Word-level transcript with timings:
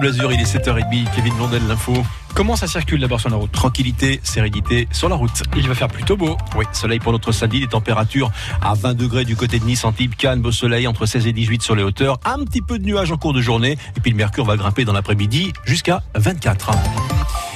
Bleu 0.00 0.08
Azur, 0.08 0.32
il 0.32 0.40
est 0.40 0.56
7h30. 0.56 1.04
Kevin 1.14 1.34
Blondel, 1.34 1.60
l'info. 1.68 1.92
Comment 2.34 2.56
ça 2.56 2.66
circule 2.66 3.00
d'abord 3.00 3.20
sur 3.20 3.28
la 3.28 3.36
route? 3.36 3.52
Tranquillité, 3.52 4.18
sérénité 4.22 4.88
sur 4.92 5.10
la 5.10 5.16
route. 5.16 5.42
Il 5.56 5.68
va 5.68 5.74
faire 5.74 5.88
plutôt 5.88 6.16
beau. 6.16 6.38
Oui, 6.56 6.64
soleil 6.72 6.98
pour 6.98 7.12
notre 7.12 7.32
samedi, 7.32 7.60
des 7.60 7.66
températures 7.66 8.30
à 8.62 8.72
20 8.72 8.94
degrés 8.94 9.26
du 9.26 9.36
côté 9.36 9.58
de 9.58 9.64
Nice, 9.66 9.84
Antibes, 9.84 10.14
Cannes, 10.14 10.40
beau 10.40 10.52
soleil 10.52 10.86
entre 10.86 11.04
16 11.04 11.26
et 11.26 11.32
18 11.34 11.60
sur 11.60 11.74
les 11.74 11.82
hauteurs, 11.82 12.18
un 12.24 12.42
petit 12.44 12.62
peu 12.62 12.78
de 12.78 12.84
nuages 12.86 13.12
en 13.12 13.18
cours 13.18 13.34
de 13.34 13.42
journée, 13.42 13.76
et 13.94 14.00
puis 14.00 14.10
le 14.10 14.16
mercure 14.16 14.46
va 14.46 14.56
grimper 14.56 14.86
dans 14.86 14.94
l'après-midi 14.94 15.52
jusqu'à 15.66 16.02
24. 16.14 16.70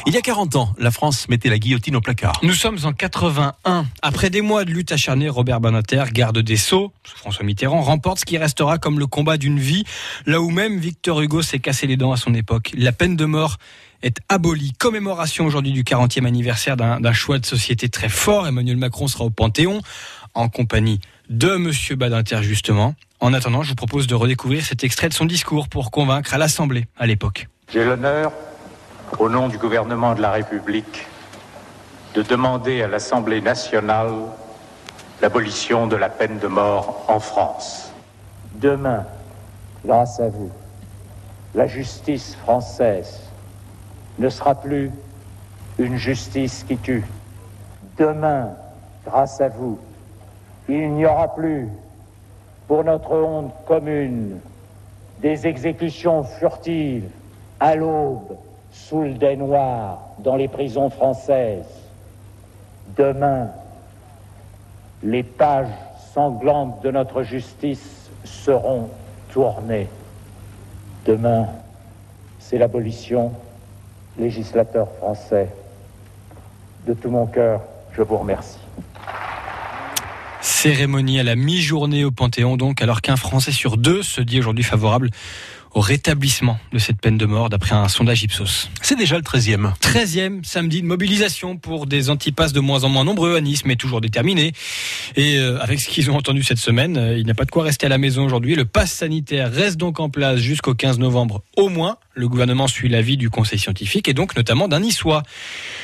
Il 0.06 0.12
y 0.12 0.18
a 0.18 0.20
40 0.20 0.56
ans, 0.56 0.74
la 0.76 0.90
France 0.90 1.30
mettait 1.30 1.48
la 1.48 1.58
guillotine 1.58 1.96
au 1.96 2.02
placard. 2.02 2.38
Nous 2.42 2.52
sommes 2.52 2.76
en 2.84 2.92
81. 2.92 3.86
Après 4.02 4.28
des 4.28 4.42
mois 4.42 4.66
de 4.66 4.70
lutte 4.70 4.92
acharnée, 4.92 5.30
Robert 5.30 5.60
Banater, 5.60 6.04
garde 6.12 6.40
des 6.40 6.58
Sceaux, 6.58 6.92
sous 7.04 7.16
François 7.16 7.42
Mitterrand, 7.42 7.80
remporte 7.80 8.18
ce 8.20 8.26
qui 8.26 8.36
restera 8.36 8.76
comme 8.76 8.98
le 8.98 9.06
combat 9.06 9.38
d'une 9.38 9.58
vie, 9.58 9.84
là 10.26 10.42
où 10.42 10.50
même 10.50 10.78
Victor 10.78 11.22
Hugo 11.22 11.40
s'est 11.40 11.58
cassé 11.58 11.86
les 11.86 11.96
dents 11.96 12.12
à 12.12 12.18
son 12.18 12.34
époque. 12.34 12.70
La 12.76 12.92
peine 12.92 13.16
de 13.16 13.24
mort 13.24 13.56
est 14.02 14.18
abolie. 14.28 14.74
Commémoration 14.78 15.46
aujourd'hui 15.46 15.72
du 15.72 15.84
40e 15.84 16.26
anniversaire 16.26 16.76
d'un 16.76 17.12
choix 17.14 17.38
de 17.38 17.46
société 17.46 17.88
très 17.88 18.10
fort. 18.10 18.46
Emmanuel 18.46 18.76
Macron 18.76 19.08
sera 19.08 19.24
au 19.24 19.30
Panthéon 19.30 19.80
en 20.34 20.50
compagnie 20.50 21.00
de 21.30 21.56
Monsieur 21.56 21.96
Badinter 21.96 22.42
justement. 22.42 22.94
En 23.20 23.32
attendant, 23.32 23.62
je 23.62 23.70
vous 23.70 23.74
propose 23.74 24.06
de 24.06 24.14
redécouvrir 24.14 24.62
cet 24.62 24.84
extrait 24.84 25.08
de 25.08 25.14
son 25.14 25.24
discours 25.24 25.68
pour 25.68 25.90
convaincre 25.90 26.34
à 26.34 26.38
l'Assemblée 26.38 26.84
à 26.98 27.06
l'époque. 27.06 27.48
J'ai 27.72 27.84
l'honneur 27.84 28.32
au 29.20 29.28
nom 29.28 29.48
du 29.48 29.58
gouvernement 29.58 30.14
de 30.14 30.22
la 30.22 30.32
République, 30.32 31.06
de 32.14 32.22
demander 32.22 32.82
à 32.82 32.88
l'Assemblée 32.88 33.40
nationale 33.40 34.12
l'abolition 35.20 35.86
de 35.86 35.96
la 35.96 36.08
peine 36.08 36.38
de 36.38 36.46
mort 36.46 37.04
en 37.08 37.20
France. 37.20 37.92
Demain, 38.54 39.04
grâce 39.84 40.20
à 40.20 40.28
vous, 40.28 40.50
la 41.54 41.66
justice 41.66 42.34
française 42.36 43.20
ne 44.18 44.28
sera 44.28 44.54
plus 44.54 44.90
une 45.78 45.96
justice 45.96 46.64
qui 46.66 46.76
tue. 46.76 47.04
Demain, 47.98 48.50
grâce 49.04 49.40
à 49.40 49.48
vous, 49.48 49.78
il 50.68 50.90
n'y 50.92 51.06
aura 51.06 51.34
plus, 51.34 51.68
pour 52.66 52.84
notre 52.84 53.12
honte 53.12 53.54
commune, 53.66 54.40
des 55.20 55.46
exécutions 55.46 56.24
furtives 56.24 57.08
à 57.60 57.76
l'aube 57.76 58.36
sous 58.88 59.02
le 59.02 59.14
dais 59.14 59.36
noir 59.36 59.98
dans 60.18 60.36
les 60.36 60.48
prisons 60.48 60.90
françaises. 60.90 61.64
Demain, 62.96 63.48
les 65.02 65.22
pages 65.22 65.72
sanglantes 66.12 66.82
de 66.82 66.90
notre 66.90 67.22
justice 67.22 68.10
seront 68.24 68.90
tournées. 69.32 69.88
Demain, 71.06 71.48
c'est 72.38 72.58
l'abolition, 72.58 73.32
législateur 74.18 74.88
français. 74.98 75.48
De 76.86 76.92
tout 76.92 77.10
mon 77.10 77.26
cœur, 77.26 77.62
je 77.92 78.02
vous 78.02 78.18
remercie. 78.18 78.58
Cérémonie 80.42 81.18
à 81.18 81.22
la 81.22 81.36
mi-journée 81.36 82.04
au 82.04 82.10
Panthéon, 82.10 82.58
donc, 82.58 82.82
alors 82.82 83.00
qu'un 83.00 83.16
Français 83.16 83.50
sur 83.50 83.78
deux 83.78 84.02
se 84.02 84.20
dit 84.20 84.38
aujourd'hui 84.38 84.62
favorable 84.62 85.08
au 85.74 85.80
rétablissement 85.80 86.58
de 86.72 86.78
cette 86.78 87.00
peine 87.00 87.18
de 87.18 87.26
mort 87.26 87.50
d'après 87.50 87.74
un 87.74 87.88
sondage 87.88 88.22
Ipsos. 88.22 88.70
C'est 88.80 88.96
déjà 88.96 89.16
le 89.16 89.22
13e. 89.22 89.72
13e 89.80 90.44
samedi 90.44 90.80
de 90.80 90.86
mobilisation 90.86 91.56
pour 91.56 91.86
des 91.86 92.10
antipasses 92.10 92.52
de 92.52 92.60
moins 92.60 92.84
en 92.84 92.88
moins 92.88 93.04
nombreux 93.04 93.36
à 93.36 93.40
Nice, 93.40 93.64
mais 93.64 93.76
toujours 93.76 94.00
déterminés. 94.00 94.52
Et 95.16 95.36
euh, 95.36 95.60
avec 95.60 95.80
ce 95.80 95.88
qu'ils 95.88 96.10
ont 96.10 96.16
entendu 96.16 96.42
cette 96.42 96.58
semaine, 96.58 96.96
euh, 96.96 97.18
il 97.18 97.24
n'y 97.24 97.30
a 97.30 97.34
pas 97.34 97.44
de 97.44 97.50
quoi 97.50 97.64
rester 97.64 97.86
à 97.86 97.88
la 97.88 97.98
maison 97.98 98.24
aujourd'hui. 98.24 98.54
Le 98.54 98.64
pass 98.64 98.92
sanitaire 98.92 99.52
reste 99.52 99.76
donc 99.76 100.00
en 100.00 100.08
place 100.08 100.38
jusqu'au 100.38 100.74
15 100.74 100.98
novembre 100.98 101.42
au 101.56 101.68
moins. 101.68 101.96
Le 102.14 102.28
gouvernement 102.28 102.68
suit 102.68 102.88
l'avis 102.88 103.16
du 103.16 103.28
conseil 103.28 103.58
scientifique 103.58 104.08
et 104.08 104.14
donc 104.14 104.36
notamment 104.36 104.68
d'un 104.68 104.80
niçois. 104.80 105.24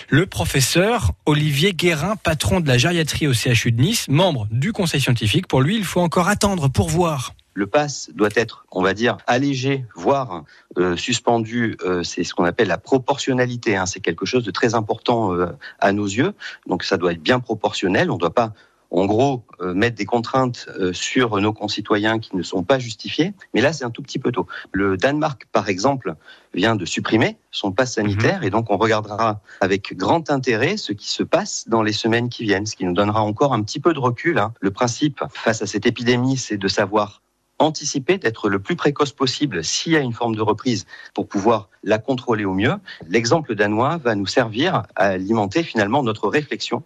Le 0.09 0.27
professeur 0.27 1.13
Olivier 1.27 1.73
Guérin, 1.73 2.15
patron 2.17 2.61
de 2.61 2.69
la 2.69 2.79
gériatrie 2.79 3.27
au 3.27 3.33
CHU 3.33 3.73
de 3.73 3.81
Nice, 3.81 4.07
membre 4.09 4.47
du 4.53 4.73
conseil 4.73 5.01
scientifique. 5.01 5.49
Pour 5.49 5.61
lui, 5.61 5.77
il 5.77 5.85
faut 5.85 6.01
encore 6.01 6.29
attendre 6.29 6.69
pour 6.69 6.89
voir 6.89 7.35
le 7.55 7.67
pass 7.67 8.11
doit 8.15 8.31
être, 8.35 8.67
on 8.71 8.83
va 8.83 8.95
dire, 8.95 9.19
allégé, 9.27 9.85
voire 9.95 10.45
euh, 10.79 10.97
suspendu. 10.97 11.77
Euh, 11.85 12.03
c'est 12.03 12.25
ce 12.25 12.35
qu'on 12.35 12.45
appelle 12.45 12.69
la 12.69 12.79
proportionnalité. 12.79 13.77
Hein. 13.77 13.87
C'est 13.87 14.01
quelque 14.01 14.27
chose 14.27 14.45
de 14.45 14.51
très 14.51 14.75
important 14.75 15.35
euh, 15.35 15.47
à 15.79 15.93
nos 15.93 16.07
yeux. 16.07 16.33
Donc 16.67 16.85
ça 16.85 16.97
doit 16.97 17.13
être 17.13 17.23
bien 17.23 17.41
proportionnel. 17.41 18.11
On 18.11 18.15
ne 18.15 18.21
doit 18.21 18.35
pas 18.35 18.53
en 18.93 19.07
gros, 19.07 19.45
mettre 19.61 19.95
des 19.95 20.05
contraintes 20.05 20.69
sur 20.93 21.41
nos 21.41 21.53
concitoyens 21.53 22.19
qui 22.19 22.35
ne 22.35 22.43
sont 22.43 22.65
pas 22.65 22.81
justifiées. 22.81 23.35
Mais 23.55 23.61
là, 23.61 23.73
c'est 23.73 23.85
un 23.85 23.91
tout 23.91 24.03
petit 24.03 24.19
peu 24.19 24.33
tôt. 24.33 24.49
Le 24.73 24.97
Danemark, 24.97 25.47
par 25.53 25.69
exemple, 25.69 26.17
vient 26.55 26.75
de 26.75 26.85
supprimer 26.85 27.37
son 27.53 27.71
pass 27.71 27.95
sanitaire 27.95 28.41
mhm. 28.41 28.47
et 28.49 28.51
donc 28.51 28.69
on 28.69 28.77
regardera 28.77 29.43
avec 29.61 29.97
grand 29.97 30.29
intérêt 30.29 30.77
ce 30.77 30.93
qui 30.93 31.09
se 31.09 31.23
passe 31.23 31.69
dans 31.69 31.85
les 31.85 31.93
semaines 31.93 32.29
qui 32.29 32.43
viennent, 32.43 32.67
ce 32.67 32.75
qui 32.75 32.85
nous 32.85 32.93
donnera 32.93 33.23
encore 33.23 33.53
un 33.53 33.63
petit 33.63 33.79
peu 33.79 33.95
de 33.95 34.01
recul. 34.01 34.41
Hein. 34.41 34.53
Le 34.59 34.73
principe 34.73 35.23
face 35.33 35.63
à 35.63 35.67
cette 35.67 35.87
épidémie, 35.87 36.37
c'est 36.37 36.59
de 36.59 36.67
savoir 36.67 37.23
anticiper, 37.63 38.19
d'être 38.19 38.49
le 38.49 38.59
plus 38.59 38.77
précoce 38.77 39.13
possible 39.13 39.63
s'il 39.65 39.93
y 39.93 39.97
a 39.97 40.01
une 40.01 40.13
forme 40.13 40.35
de 40.35 40.43
reprise 40.43 40.87
pour 41.15 41.29
pouvoir 41.29 41.69
la 41.83 41.99
contrôler 41.99 42.45
au 42.45 42.55
mieux. 42.55 42.75
L'exemple 43.09 43.55
danois 43.55 43.97
va 43.99 44.15
nous 44.15 44.27
servir 44.27 44.85
à 44.97 45.07
alimenter 45.07 45.63
finalement 45.63 46.03
notre 46.03 46.29
réflexion 46.29 46.83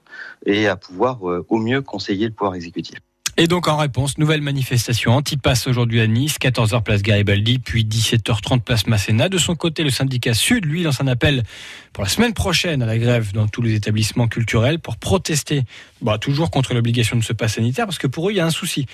et 0.46 0.68
à 0.68 0.76
pouvoir 0.76 1.28
euh, 1.28 1.44
au 1.48 1.58
mieux 1.58 1.82
conseiller 1.82 2.26
le 2.26 2.32
pouvoir 2.32 2.54
exécutif. 2.54 2.98
Et 3.36 3.48
donc 3.48 3.66
en 3.66 3.76
réponse, 3.76 4.16
nouvelle 4.16 4.42
manifestation 4.42 5.10
anti-pass 5.12 5.66
aujourd'hui 5.66 6.00
à 6.00 6.06
Nice, 6.06 6.36
14h 6.40 6.84
place 6.84 7.02
Garibaldi, 7.02 7.58
puis 7.58 7.84
17h30 7.84 8.60
place 8.60 8.86
Masséna. 8.86 9.28
De 9.28 9.38
son 9.38 9.56
côté, 9.56 9.82
le 9.82 9.90
syndicat 9.90 10.34
Sud, 10.34 10.64
lui, 10.64 10.84
lance 10.84 11.00
un 11.00 11.08
appel 11.08 11.42
pour 11.92 12.04
la 12.04 12.08
semaine 12.08 12.32
prochaine 12.32 12.80
à 12.80 12.86
la 12.86 12.96
grève 12.96 13.32
dans 13.32 13.48
tous 13.48 13.60
les 13.60 13.74
établissements 13.74 14.28
culturels 14.28 14.78
pour 14.78 14.96
protester, 14.96 15.64
bah, 16.00 16.18
toujours 16.18 16.52
contre 16.52 16.74
l'obligation 16.74 17.16
de 17.16 17.24
ce 17.24 17.32
pass 17.32 17.54
sanitaire, 17.54 17.86
parce 17.86 17.98
que 17.98 18.06
pour 18.06 18.28
eux, 18.28 18.32
il 18.32 18.36
y 18.36 18.40
a 18.40 18.46
un 18.46 18.50
souci. 18.50 18.86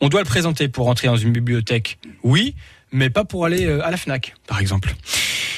On 0.00 0.08
doit 0.08 0.20
le 0.20 0.26
présenter 0.26 0.68
pour 0.68 0.88
entrer 0.88 1.08
dans 1.08 1.16
une 1.16 1.32
bibliothèque, 1.32 1.98
oui, 2.22 2.54
mais 2.92 3.10
pas 3.10 3.24
pour 3.24 3.46
aller 3.46 3.66
euh, 3.66 3.84
à 3.84 3.90
la 3.90 3.96
FNAC, 3.96 4.34
par 4.46 4.60
exemple. 4.60 4.94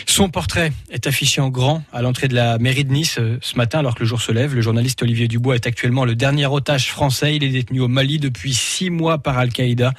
Son 0.06 0.28
portrait 0.28 0.72
est 0.90 1.06
affiché 1.06 1.40
en 1.40 1.48
grand 1.48 1.82
à 1.92 2.02
l'entrée 2.02 2.28
de 2.28 2.34
la 2.34 2.58
mairie 2.58 2.84
de 2.84 2.92
Nice 2.92 3.16
euh, 3.18 3.38
ce 3.42 3.56
matin 3.56 3.78
alors 3.78 3.94
que 3.94 4.00
le 4.00 4.06
jour 4.06 4.20
se 4.20 4.32
lève. 4.32 4.54
Le 4.54 4.60
journaliste 4.60 5.02
Olivier 5.02 5.28
Dubois 5.28 5.54
est 5.54 5.66
actuellement 5.66 6.04
le 6.04 6.14
dernier 6.14 6.46
otage 6.46 6.90
français. 6.90 7.36
Il 7.36 7.44
est 7.44 7.48
détenu 7.50 7.80
au 7.80 7.88
Mali 7.88 8.18
depuis 8.18 8.54
six 8.54 8.90
mois 8.90 9.18
par 9.18 9.38
Al-Qaïda. 9.38 9.92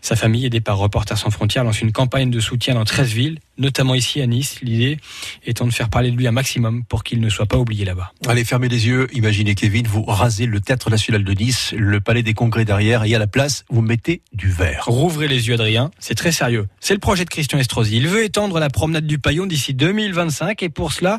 Sa 0.00 0.16
famille, 0.16 0.46
aidée 0.46 0.60
par 0.60 0.78
Reporters 0.78 1.18
sans 1.18 1.30
frontières, 1.30 1.64
lance 1.64 1.80
une 1.80 1.92
campagne 1.92 2.30
de 2.30 2.40
soutien 2.40 2.74
dans 2.74 2.84
13 2.84 3.12
villes, 3.12 3.38
notamment 3.58 3.94
ici 3.94 4.20
à 4.20 4.26
Nice. 4.26 4.58
L'idée 4.62 4.98
étant 5.44 5.66
de 5.66 5.72
faire 5.72 5.88
parler 5.88 6.10
de 6.10 6.16
lui 6.16 6.26
un 6.26 6.32
maximum 6.32 6.84
pour 6.84 7.04
qu'il 7.04 7.20
ne 7.20 7.28
soit 7.28 7.46
pas 7.46 7.56
oublié 7.56 7.84
là-bas. 7.84 8.12
Allez, 8.26 8.44
fermez 8.44 8.68
les 8.68 8.86
yeux. 8.86 9.08
Imaginez 9.12 9.54
Kevin, 9.54 9.86
vous 9.86 10.02
rasez 10.04 10.46
le 10.46 10.60
théâtre 10.60 10.90
national 10.90 11.24
de 11.24 11.32
Nice, 11.32 11.74
le 11.76 12.00
palais 12.00 12.22
des 12.22 12.34
congrès 12.34 12.64
derrière 12.64 13.04
et 13.04 13.14
à 13.14 13.18
la 13.18 13.26
place, 13.26 13.64
vous 13.70 13.82
mettez 13.82 14.22
du 14.32 14.50
verre. 14.50 14.84
Rouvrez 14.86 15.28
les 15.28 15.48
yeux, 15.48 15.54
Adrien. 15.54 15.90
C'est 15.98 16.14
très 16.14 16.32
sérieux. 16.32 16.66
C'est 16.80 16.94
le 16.94 17.00
projet 17.00 17.24
de 17.24 17.30
Christian 17.30 17.58
Estrosi. 17.58 17.96
Il 17.96 18.08
veut 18.08 18.24
étendre 18.24 18.58
la 18.58 18.70
promenade 18.70 19.06
du 19.06 19.18
D'ici 19.34 19.74
2025 19.74 20.62
et 20.62 20.68
pour 20.68 20.92
cela, 20.92 21.18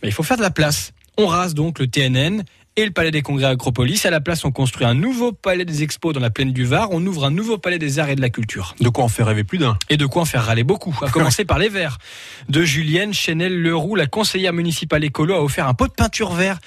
ben, 0.00 0.08
il 0.08 0.12
faut 0.12 0.22
faire 0.22 0.38
de 0.38 0.42
la 0.42 0.50
place. 0.50 0.92
On 1.18 1.26
rase 1.26 1.54
donc 1.54 1.78
le 1.78 1.86
TNN 1.86 2.42
et 2.76 2.84
le 2.86 2.90
palais 2.92 3.10
des 3.10 3.20
congrès 3.20 3.44
à 3.44 3.48
Acropolis. 3.50 4.06
À 4.06 4.10
la 4.10 4.20
place, 4.20 4.44
on 4.44 4.50
construit 4.50 4.86
un 4.86 4.94
nouveau 4.94 5.32
palais 5.32 5.66
des 5.66 5.82
expos 5.82 6.14
dans 6.14 6.20
la 6.20 6.30
plaine 6.30 6.52
du 6.52 6.64
Var. 6.64 6.88
On 6.90 7.04
ouvre 7.06 7.26
un 7.26 7.30
nouveau 7.30 7.58
palais 7.58 7.78
des 7.78 7.98
arts 7.98 8.08
et 8.08 8.16
de 8.16 8.22
la 8.22 8.30
culture. 8.30 8.74
De 8.80 8.88
quoi 8.88 9.04
en 9.04 9.08
faire 9.08 9.26
rêver 9.26 9.44
plus 9.44 9.58
d'un. 9.58 9.76
Et 9.90 9.98
de 9.98 10.06
quoi 10.06 10.22
en 10.22 10.24
faire 10.24 10.44
râler 10.46 10.64
beaucoup. 10.64 10.98
À 11.02 11.10
commencer 11.10 11.44
par 11.44 11.58
les 11.58 11.68
verts. 11.68 11.98
De 12.48 12.62
Julienne 12.62 13.12
Chenel 13.12 13.60
Leroux, 13.60 13.96
la 13.96 14.06
conseillère 14.06 14.54
municipale 14.54 15.04
écolo, 15.04 15.34
a 15.34 15.42
offert 15.42 15.68
un 15.68 15.74
pot 15.74 15.88
de 15.88 15.92
peinture 15.92 16.32
vert. 16.32 16.58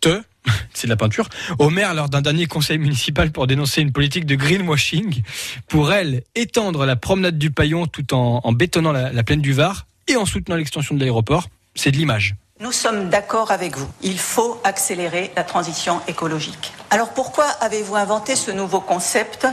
Te, 0.00 0.22
c'est 0.72 0.86
de 0.86 0.92
la 0.92 0.96
peinture, 0.96 1.28
au 1.58 1.68
maire 1.68 1.92
lors 1.92 2.08
d'un 2.08 2.22
dernier 2.22 2.46
conseil 2.46 2.78
municipal 2.78 3.32
pour 3.32 3.46
dénoncer 3.46 3.82
une 3.82 3.92
politique 3.92 4.24
de 4.24 4.36
greenwashing. 4.36 5.22
Pour 5.68 5.92
elle, 5.92 6.22
étendre 6.34 6.86
la 6.86 6.96
promenade 6.96 7.36
du 7.36 7.50
Paillon 7.50 7.86
tout 7.86 8.14
en, 8.14 8.52
bétonnant 8.52 8.92
la 8.92 9.22
plaine 9.22 9.42
du 9.42 9.52
Var 9.52 9.88
et 10.08 10.16
en 10.16 10.26
soutenant 10.26 10.56
l'extension 10.56 10.94
de 10.94 11.00
l'aéroport, 11.00 11.48
c'est 11.74 11.90
de 11.92 11.96
l'image. 11.96 12.34
Nous 12.60 12.72
sommes 12.72 13.08
d'accord 13.08 13.52
avec 13.52 13.76
vous. 13.76 13.86
Il 14.02 14.18
faut 14.18 14.60
accélérer 14.64 15.30
la 15.36 15.44
transition 15.44 16.00
écologique. 16.08 16.72
Alors 16.90 17.10
pourquoi 17.10 17.44
avez-vous 17.44 17.94
inventé 17.94 18.34
ce 18.34 18.50
nouveau 18.50 18.80
concept, 18.80 19.46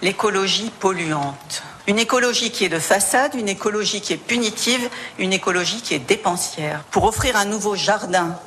l'écologie 0.00 0.70
polluante? 0.78 1.64
Une 1.88 1.98
écologie 1.98 2.52
qui 2.52 2.64
est 2.64 2.68
de 2.68 2.78
façade, 2.78 3.34
une 3.34 3.48
écologie 3.48 4.00
qui 4.00 4.12
est 4.12 4.16
punitive, 4.16 4.88
une 5.18 5.32
écologie 5.32 5.82
qui 5.82 5.94
est 5.94 5.98
dépensière. 5.98 6.84
Pour 6.92 7.02
offrir 7.04 7.36
un 7.36 7.44
nouveau 7.44 7.74
jardin 7.74 8.38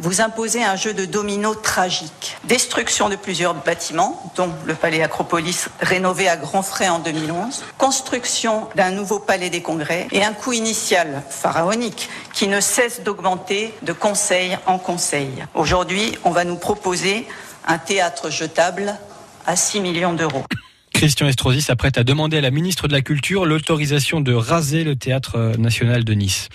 vous 0.00 0.20
imposez 0.20 0.64
un 0.64 0.74
jeu 0.74 0.92
de 0.92 1.04
domino 1.04 1.54
tragique. 1.54 2.36
Destruction 2.48 3.08
de 3.08 3.14
plusieurs 3.14 3.54
bâtiments, 3.54 4.32
dont 4.36 4.50
le 4.66 4.74
palais 4.74 5.02
Acropolis 5.02 5.68
rénové 5.80 6.28
à 6.28 6.36
grands 6.36 6.62
frais 6.62 6.88
en 6.88 6.98
2011, 6.98 7.62
construction 7.78 8.68
d'un 8.74 8.90
nouveau 8.90 9.20
palais 9.20 9.48
des 9.48 9.62
congrès 9.62 10.08
et 10.10 10.24
un 10.24 10.32
coût 10.32 10.52
initial 10.52 11.22
pharaonique 11.28 12.08
qui 12.32 12.48
ne 12.48 12.60
cesse 12.60 13.02
d'augmenter 13.02 13.72
de 13.82 13.92
conseil 13.92 14.58
en 14.66 14.78
conseil. 14.78 15.30
Aujourd'hui, 15.54 16.18
on 16.24 16.30
va 16.30 16.44
nous 16.44 16.56
proposer 16.56 17.26
un 17.68 17.78
théâtre 17.78 18.30
jetable 18.30 18.96
à 19.46 19.54
6 19.54 19.80
millions 19.80 20.12
d'euros. 20.12 20.44
Christian 20.92 21.28
Estrosi 21.28 21.62
s'apprête 21.62 21.98
à 21.98 22.04
demander 22.04 22.38
à 22.38 22.40
la 22.40 22.50
ministre 22.50 22.88
de 22.88 22.92
la 22.92 23.00
Culture 23.00 23.46
l'autorisation 23.46 24.20
de 24.20 24.34
raser 24.34 24.82
le 24.82 24.96
théâtre 24.96 25.54
national 25.56 26.04
de 26.04 26.14
Nice. 26.14 26.48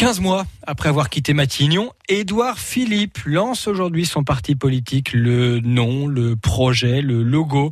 15 0.00 0.20
mois 0.20 0.46
après 0.66 0.88
avoir 0.88 1.10
quitté 1.10 1.34
Matignon, 1.34 1.92
Édouard 2.08 2.58
Philippe 2.58 3.18
lance 3.26 3.68
aujourd'hui 3.68 4.06
son 4.06 4.24
parti 4.24 4.54
politique, 4.54 5.12
le 5.12 5.60
nom, 5.60 6.06
le 6.06 6.36
projet, 6.36 7.02
le 7.02 7.22
logo. 7.22 7.70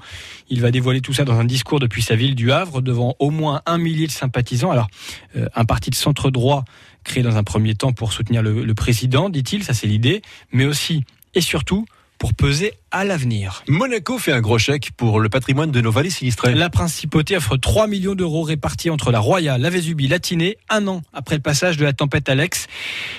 Il 0.50 0.60
va 0.60 0.70
dévoiler 0.70 1.00
tout 1.00 1.14
ça 1.14 1.24
dans 1.24 1.38
un 1.40 1.46
discours 1.46 1.80
depuis 1.80 2.02
sa 2.02 2.16
ville 2.16 2.34
du 2.34 2.52
Havre 2.52 2.82
devant 2.82 3.16
au 3.18 3.30
moins 3.30 3.62
un 3.64 3.78
millier 3.78 4.06
de 4.06 4.12
sympathisants. 4.12 4.70
Alors, 4.70 4.88
euh, 5.36 5.48
un 5.54 5.64
parti 5.64 5.88
de 5.88 5.94
centre 5.94 6.30
droit 6.30 6.66
créé 7.02 7.22
dans 7.22 7.38
un 7.38 7.44
premier 7.44 7.74
temps 7.74 7.92
pour 7.92 8.12
soutenir 8.12 8.42
le, 8.42 8.62
le 8.62 8.74
président, 8.74 9.30
dit-il, 9.30 9.64
ça 9.64 9.72
c'est 9.72 9.86
l'idée, 9.86 10.20
mais 10.52 10.66
aussi 10.66 11.04
et 11.34 11.40
surtout 11.40 11.86
pour 12.18 12.34
peser 12.34 12.72
à 12.90 13.04
l'avenir. 13.04 13.62
Monaco 13.68 14.18
fait 14.18 14.32
un 14.32 14.40
gros 14.40 14.58
chèque 14.58 14.90
pour 14.96 15.20
le 15.20 15.28
patrimoine 15.28 15.70
de 15.70 15.80
nos 15.80 15.90
vallées 15.90 16.10
sinistrées. 16.10 16.54
La 16.54 16.70
principauté 16.70 17.36
offre 17.36 17.56
3 17.56 17.86
millions 17.86 18.14
d'euros 18.14 18.42
répartis 18.42 18.90
entre 18.90 19.10
la 19.10 19.20
Roya, 19.20 19.58
la 19.58 19.70
Vésubie, 19.70 20.08
la 20.08 20.18
Tinée, 20.18 20.58
un 20.68 20.86
an 20.88 21.02
après 21.12 21.36
le 21.36 21.42
passage 21.42 21.76
de 21.76 21.84
la 21.84 21.92
tempête 21.92 22.28
Alex. 22.28 22.66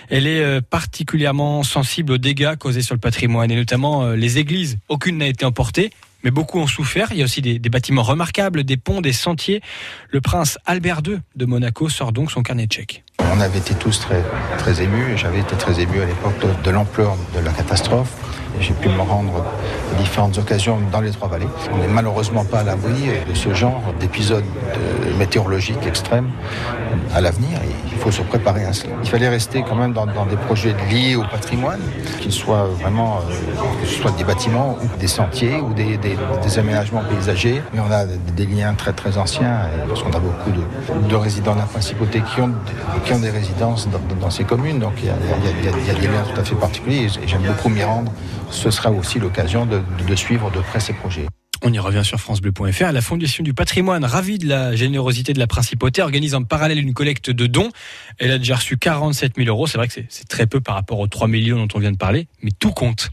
Elle 0.10 0.28
est 0.28 0.44
euh, 0.44 0.62
particulièrement 0.62 1.64
sensible 1.64 2.14
aux 2.14 2.18
dégâts 2.18 2.56
causés 2.56 2.82
sur 2.82 2.96
le 2.96 3.00
patrimoine 3.00 3.52
et 3.52 3.56
notamment 3.56 4.04
euh, 4.04 4.16
les 4.16 4.38
églises. 4.38 4.78
Aucune 4.90 5.18
n'a 5.18 5.28
été 5.28 5.46
emportée 5.46 5.92
mais 6.24 6.32
beaucoup 6.32 6.60
ont 6.60 6.68
souffert. 6.68 7.10
Il 7.12 7.18
y 7.18 7.22
a 7.22 7.26
aussi 7.26 7.42
des, 7.42 7.60
des, 7.60 7.70
bâtiments 7.70 8.04
remarquables, 8.04 8.64
des 8.64 8.78
ponts, 8.78 9.00
des 9.02 9.14
sentiers. 9.14 9.62
Le 10.10 10.22
prince 10.22 10.58
Albert 10.66 11.02
II 11.08 11.20
de 11.36 11.46
Monaco 11.46 11.90
sort 11.90 12.12
donc 12.12 12.32
son 12.32 12.44
carnet 12.44 12.68
de 12.68 12.74
chèques. 12.74 13.04
On 13.20 13.40
avait 13.40 13.60
été 13.60 13.74
tous 13.76 14.00
très, 14.00 14.24
très 14.58 14.82
émus, 14.82 15.14
et 15.14 15.18
j'avais 15.18 15.40
été 15.40 15.56
très 15.56 15.80
ému 15.80 16.02
à 16.02 16.06
l'époque 16.06 16.38
de, 16.42 16.64
de 16.64 16.72
l'ampleur 16.72 17.16
de 17.34 17.40
la 17.40 17.52
catastrophe. 17.54 18.12
J'ai 18.60 18.74
pu 18.74 18.90
me 18.90 19.02
rendre 19.02 19.46
à 19.94 20.02
différentes 20.02 20.38
occasions 20.38 20.80
dans 20.92 21.02
les 21.02 21.12
Trois-Vallées. 21.12 21.48
On 21.72 21.78
n'est 21.78 21.88
malheureusement 21.88 22.44
pas 22.44 22.60
à 22.60 22.64
l'abri 22.64 23.10
de 23.28 23.34
ce 23.36 23.54
genre 23.54 23.82
d'épisodes 24.00 24.44
météorologiques 25.18 25.86
extrêmes 25.86 26.30
à 27.14 27.22
l'avenir. 27.22 27.60
Il 28.00 28.04
faut 28.04 28.12
se 28.12 28.22
préparer 28.22 28.64
à 28.64 28.72
cela. 28.72 28.94
Il 29.04 29.10
fallait 29.10 29.28
rester 29.28 29.62
quand 29.68 29.76
même 29.76 29.92
dans, 29.92 30.06
des 30.06 30.38
projets 30.38 30.74
liés 30.90 31.18
au 31.18 31.24
patrimoine, 31.24 31.82
qu'ils 32.22 32.32
soient 32.32 32.70
vraiment, 32.80 33.18
euh, 33.18 33.82
que 33.82 33.88
ce 33.88 33.96
soit 34.02 34.12
des 34.12 34.24
bâtiments 34.24 34.78
ou 34.82 34.98
des 34.98 35.08
sentiers 35.08 35.60
ou 35.60 35.74
des, 35.74 36.00
aménagements 36.58 37.04
paysagers. 37.04 37.62
Mais 37.74 37.82
on 37.82 37.92
a 37.92 38.06
des 38.06 38.46
liens 38.46 38.74
très 38.74 38.94
très 38.94 39.18
anciens 39.18 39.70
parce 39.90 40.02
qu'on 40.02 40.14
a 40.14 40.20
beaucoup 40.20 40.52
de, 40.52 41.10
de, 41.10 41.16
résidents 41.16 41.54
de 41.56 41.60
la 41.60 41.66
principauté 41.66 42.22
qui 42.34 42.42
ont, 42.42 43.20
des 43.20 43.30
résidences 43.30 43.90
dans, 44.20 44.30
ces 44.30 44.46
communes. 44.46 44.80
Donc 44.80 44.94
il 45.00 45.08
y, 45.08 45.10
a, 45.10 45.94
des 45.94 46.08
liens 46.08 46.24
tout 46.34 46.40
à 46.40 46.44
fait 46.44 46.56
particuliers 46.56 47.08
et 47.22 47.28
j'aime 47.28 47.44
beaucoup 47.44 47.70
m'y 47.70 47.84
rendre 47.84 48.12
ce 48.52 48.72
sera 48.72 48.92
aussi 48.92 49.20
l'occasion 49.20 49.66
de, 49.66 50.16
suivre 50.16 50.50
de 50.52 50.60
près 50.60 50.80
ces 50.80 50.94
projets. 50.94 51.28
On 51.62 51.74
y 51.74 51.80
revient 51.80 52.04
sur 52.04 52.20
francebleu.fr. 52.20 52.92
La 52.92 53.02
Fondation 53.02 53.44
du 53.44 53.54
patrimoine, 53.54 54.06
ravie 54.06 54.38
de 54.38 54.48
la 54.48 54.76
générosité 54.76 55.34
de 55.34 55.40
la 55.40 55.48
principauté, 55.48 56.02
organise 56.02 56.36
en 56.36 56.44
parallèle 56.44 56.80
une 56.80 56.94
collecte 56.94 57.30
de 57.30 57.48
dons. 57.48 57.70
Elle 58.18 58.32
a 58.32 58.38
déjà 58.38 58.56
reçu 58.56 58.78
47 58.78 59.34
000 59.36 59.48
euros. 59.50 59.68
C'est 59.68 59.78
vrai 59.78 59.88
que 59.88 59.94
c'est 59.94 60.28
très 60.28 60.48
peu 60.48 60.62
par 60.62 60.76
rapport 60.76 61.00
aux 61.00 61.08
3 61.08 61.28
millions 61.28 61.58
dont 61.58 61.68
on 61.74 61.80
vient 61.80 61.92
de 61.92 61.98
parler, 61.98 62.28
mais 62.42 62.52
tout 62.58 62.72
compte. 62.72 63.10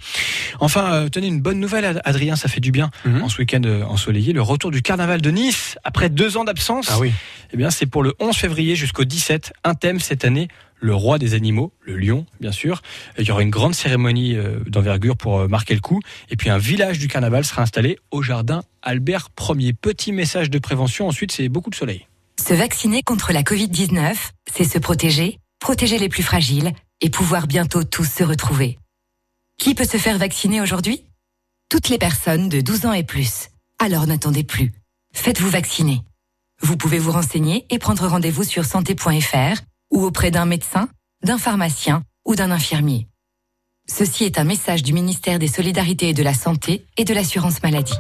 Enfin, 0.60 0.93
euh, 0.93 1.08
tenez 1.08 1.26
une 1.26 1.40
bonne 1.40 1.58
nouvelle, 1.58 2.00
Adrien, 2.04 2.37
ça 2.37 2.48
fait 2.48 2.60
du 2.60 2.70
bien 2.70 2.90
mm 3.04 3.16
-hmm. 3.16 3.22
en 3.22 3.28
ce 3.28 3.38
week-end 3.38 3.62
ensoleillé. 3.88 4.32
Le 4.32 4.43
retour 4.43 4.70
du 4.70 4.82
carnaval 4.82 5.20
de 5.20 5.31
Nice 5.31 5.78
après 5.84 6.08
deux 6.08 6.37
ans 6.37 6.44
d'absence. 6.44 6.87
Ah 6.90 6.99
oui. 6.99 7.12
Eh 7.52 7.56
bien, 7.56 7.70
c'est 7.70 7.87
pour 7.87 8.02
le 8.02 8.14
11 8.19 8.37
février 8.37 8.76
jusqu'au 8.76 9.04
17. 9.04 9.52
Un 9.64 9.75
thème 9.75 10.00
cette 10.00 10.25
année 10.25 10.49
le 10.78 10.94
roi 10.94 11.19
des 11.19 11.34
animaux, 11.34 11.73
le 11.81 11.96
lion, 11.96 12.26
bien 12.40 12.52
sûr. 12.52 12.82
Il 13.19 13.25
y 13.26 13.31
aura 13.31 13.43
une 13.43 13.50
grande 13.50 13.75
cérémonie 13.75 14.37
d'envergure 14.67 15.17
pour 15.17 15.49
marquer 15.49 15.75
le 15.75 15.81
coup. 15.81 16.00
Et 16.31 16.37
puis 16.37 16.50
un 16.50 16.58
village 16.58 16.99
du 16.99 17.08
carnaval 17.08 17.44
sera 17.44 17.62
installé 17.62 17.99
au 18.11 18.23
jardin 18.23 18.62
Albert 18.82 19.28
Ier. 19.49 19.73
Petit 19.73 20.12
message 20.12 20.50
de 20.50 20.58
prévention. 20.58 21.08
Ensuite, 21.08 21.32
c'est 21.32 21.49
beaucoup 21.49 21.70
de 21.70 21.75
soleil. 21.75 22.06
Se 22.38 22.55
vacciner 22.55 23.02
contre 23.02 23.32
la 23.32 23.43
Covid-19, 23.43 24.14
c'est 24.52 24.64
se 24.64 24.78
protéger, 24.78 25.38
protéger 25.58 25.99
les 25.99 26.08
plus 26.08 26.23
fragiles 26.23 26.73
et 27.00 27.11
pouvoir 27.11 27.46
bientôt 27.46 27.82
tous 27.82 28.05
se 28.05 28.23
retrouver. 28.23 28.78
Qui 29.58 29.75
peut 29.75 29.87
se 29.87 29.96
faire 29.96 30.19
vacciner 30.19 30.61
aujourd'hui? 30.61 31.05
Toutes 31.69 31.88
les 31.88 31.99
personnes 31.99 32.49
de 32.49 32.61
12 32.61 32.87
ans 32.87 32.93
et 32.93 33.05
plus. 33.05 33.49
Alors 33.78 34.06
n'attendez 34.06 34.44
plus. 34.44 34.73
Faites-vous 35.14 35.49
vacciner. 35.49 36.02
Vous 36.62 36.76
pouvez 36.76 36.99
vous 36.99 37.12
renseigner 37.12 37.67
et 37.70 37.78
prendre 37.78 38.06
rendez-vous 38.06 38.44
sur 38.44 38.64
santé.fr 38.64 39.62
ou 39.91 40.03
auprès 40.05 40.31
d'un 40.31 40.47
médecin, 40.47 40.88
d'un 41.23 41.38
pharmacien 41.38 42.03
ou 42.27 42.35
d'un 42.35 42.50
infirmier. 42.50 43.06
Ceci 43.88 44.25
est 44.25 44.38
un 44.38 44.44
message 44.44 44.83
du 44.83 44.93
ministère 44.93 45.38
des 45.38 45.49
Solidarités 45.49 46.09
et 46.09 46.15
de 46.15 46.23
la 46.23 46.35
Santé 46.35 46.87
et 46.97 47.05
de 47.05 47.15
l'Assurance 47.15 47.62
Maladie. 47.62 47.94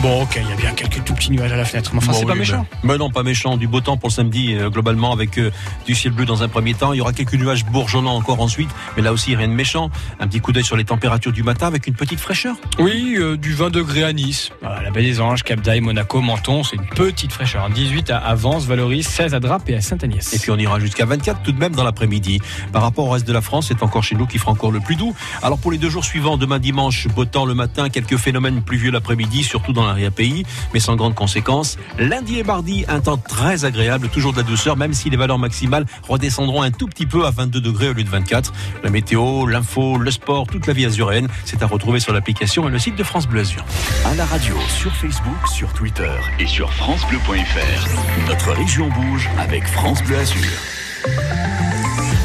Bon, 0.00 0.22
ok, 0.22 0.38
il 0.40 0.48
y 0.48 0.52
a 0.52 0.56
bien 0.56 0.72
quelques 0.74 1.02
tout 1.02 1.12
petits 1.12 1.32
nuages 1.32 1.50
à 1.50 1.56
la 1.56 1.64
fenêtre, 1.64 1.90
mais 1.92 1.98
enfin, 1.98 2.12
bon, 2.12 2.18
c'est 2.18 2.24
oui, 2.24 2.30
pas 2.30 2.38
méchant. 2.38 2.66
Mais, 2.84 2.92
mais, 2.92 2.98
non, 2.98 3.10
pas 3.10 3.24
méchant. 3.24 3.56
Du 3.56 3.66
beau 3.66 3.80
temps 3.80 3.96
pour 3.96 4.10
le 4.10 4.14
samedi, 4.14 4.54
euh, 4.54 4.70
globalement, 4.70 5.12
avec 5.12 5.38
euh, 5.38 5.50
du 5.86 5.96
ciel 5.96 6.12
bleu 6.12 6.24
dans 6.24 6.44
un 6.44 6.48
premier 6.48 6.74
temps. 6.74 6.92
Il 6.92 6.98
y 6.98 7.00
aura 7.00 7.12
quelques 7.12 7.34
nuages 7.34 7.64
bourgeonnants 7.64 8.14
encore 8.14 8.40
ensuite, 8.40 8.70
mais 8.96 9.02
là 9.02 9.12
aussi, 9.12 9.34
rien 9.34 9.48
de 9.48 9.54
méchant. 9.54 9.90
Un 10.20 10.28
petit 10.28 10.38
coup 10.38 10.52
d'œil 10.52 10.62
sur 10.62 10.76
les 10.76 10.84
températures 10.84 11.32
du 11.32 11.42
matin 11.42 11.66
avec 11.66 11.88
une 11.88 11.94
petite 11.94 12.20
fraîcheur. 12.20 12.54
Oui, 12.78 13.16
euh, 13.18 13.36
du 13.36 13.54
20 13.54 13.70
degrés 13.70 14.04
à 14.04 14.12
Nice. 14.12 14.52
Voilà, 14.62 14.82
la 14.82 14.92
Baie 14.92 15.02
des 15.02 15.20
Anges, 15.20 15.42
Cap 15.42 15.62
d'Aille, 15.62 15.80
Monaco, 15.80 16.20
Menton, 16.20 16.62
c'est 16.62 16.76
une 16.76 16.86
petite 16.86 17.32
fraîcheur. 17.32 17.68
18 17.68 18.10
à 18.10 18.18
Avance, 18.18 18.66
Valoris, 18.66 19.02
16 19.02 19.34
à 19.34 19.40
Drape 19.40 19.68
et 19.68 19.74
à 19.74 19.80
Saint-Agnès. 19.80 20.32
Et 20.32 20.38
puis 20.38 20.52
on 20.52 20.58
ira 20.58 20.78
jusqu'à 20.78 21.06
24 21.06 21.42
tout 21.42 21.50
de 21.50 21.58
même 21.58 21.74
dans 21.74 21.84
l'après-midi. 21.84 22.40
Par 22.72 22.82
rapport 22.82 23.06
au 23.06 23.10
reste 23.10 23.26
de 23.26 23.32
la 23.32 23.40
France, 23.40 23.66
c'est 23.68 23.82
encore 23.82 24.04
chez 24.04 24.14
nous 24.14 24.26
qui 24.26 24.38
fera 24.38 24.52
encore 24.52 24.70
le 24.70 24.78
plus 24.78 24.94
doux. 24.94 25.12
Alors 25.42 25.58
pour 25.58 25.72
les 25.72 25.78
deux 25.78 25.90
jours 25.90 26.04
suivants, 26.04 26.36
demain 26.36 26.60
dimanche, 26.60 27.08
beau 27.08 27.24
temps 27.24 27.46
le 27.46 27.54
matin, 27.54 27.88
quelques 27.88 28.16
phénomènes 28.16 28.62
pluvieux 28.62 28.92
l'après-midi, 28.92 29.42
surtout 29.42 29.72
dans 29.72 29.87
l'arrière-pays 29.88 30.44
mais 30.72 30.80
sans 30.80 30.96
grandes 30.96 31.14
conséquences. 31.14 31.78
Lundi 31.98 32.38
et 32.38 32.44
mardi, 32.44 32.84
un 32.88 33.00
temps 33.00 33.16
très 33.16 33.64
agréable, 33.64 34.08
toujours 34.08 34.32
de 34.32 34.38
la 34.38 34.42
douceur, 34.42 34.76
même 34.76 34.94
si 34.94 35.10
les 35.10 35.16
valeurs 35.16 35.38
maximales 35.38 35.86
redescendront 36.08 36.62
un 36.62 36.70
tout 36.70 36.86
petit 36.86 37.06
peu 37.06 37.26
à 37.26 37.30
22 37.30 37.60
degrés 37.60 37.88
au 37.88 37.92
lieu 37.92 38.04
de 38.04 38.08
24. 38.08 38.52
La 38.82 38.90
météo, 38.90 39.46
l'info, 39.46 39.98
le 39.98 40.10
sport, 40.10 40.46
toute 40.46 40.66
la 40.66 40.72
vie 40.72 40.86
azuréenne, 40.86 41.28
c'est 41.44 41.62
à 41.62 41.66
retrouver 41.66 42.00
sur 42.00 42.12
l'application 42.12 42.68
et 42.68 42.70
le 42.70 42.78
site 42.78 42.96
de 42.96 43.04
France 43.04 43.26
Bleu 43.26 43.40
Azur. 43.40 43.64
À 44.04 44.14
la 44.14 44.24
radio, 44.26 44.54
sur 44.68 44.92
Facebook, 44.92 45.48
sur 45.52 45.72
Twitter 45.72 46.12
et 46.38 46.46
sur 46.46 46.72
FranceBleu.fr. 46.72 48.28
Notre 48.28 48.52
région 48.52 48.88
bouge 48.88 49.28
avec 49.38 49.66
France 49.66 50.02
Bleu 50.02 50.18
Azur. 50.18 50.42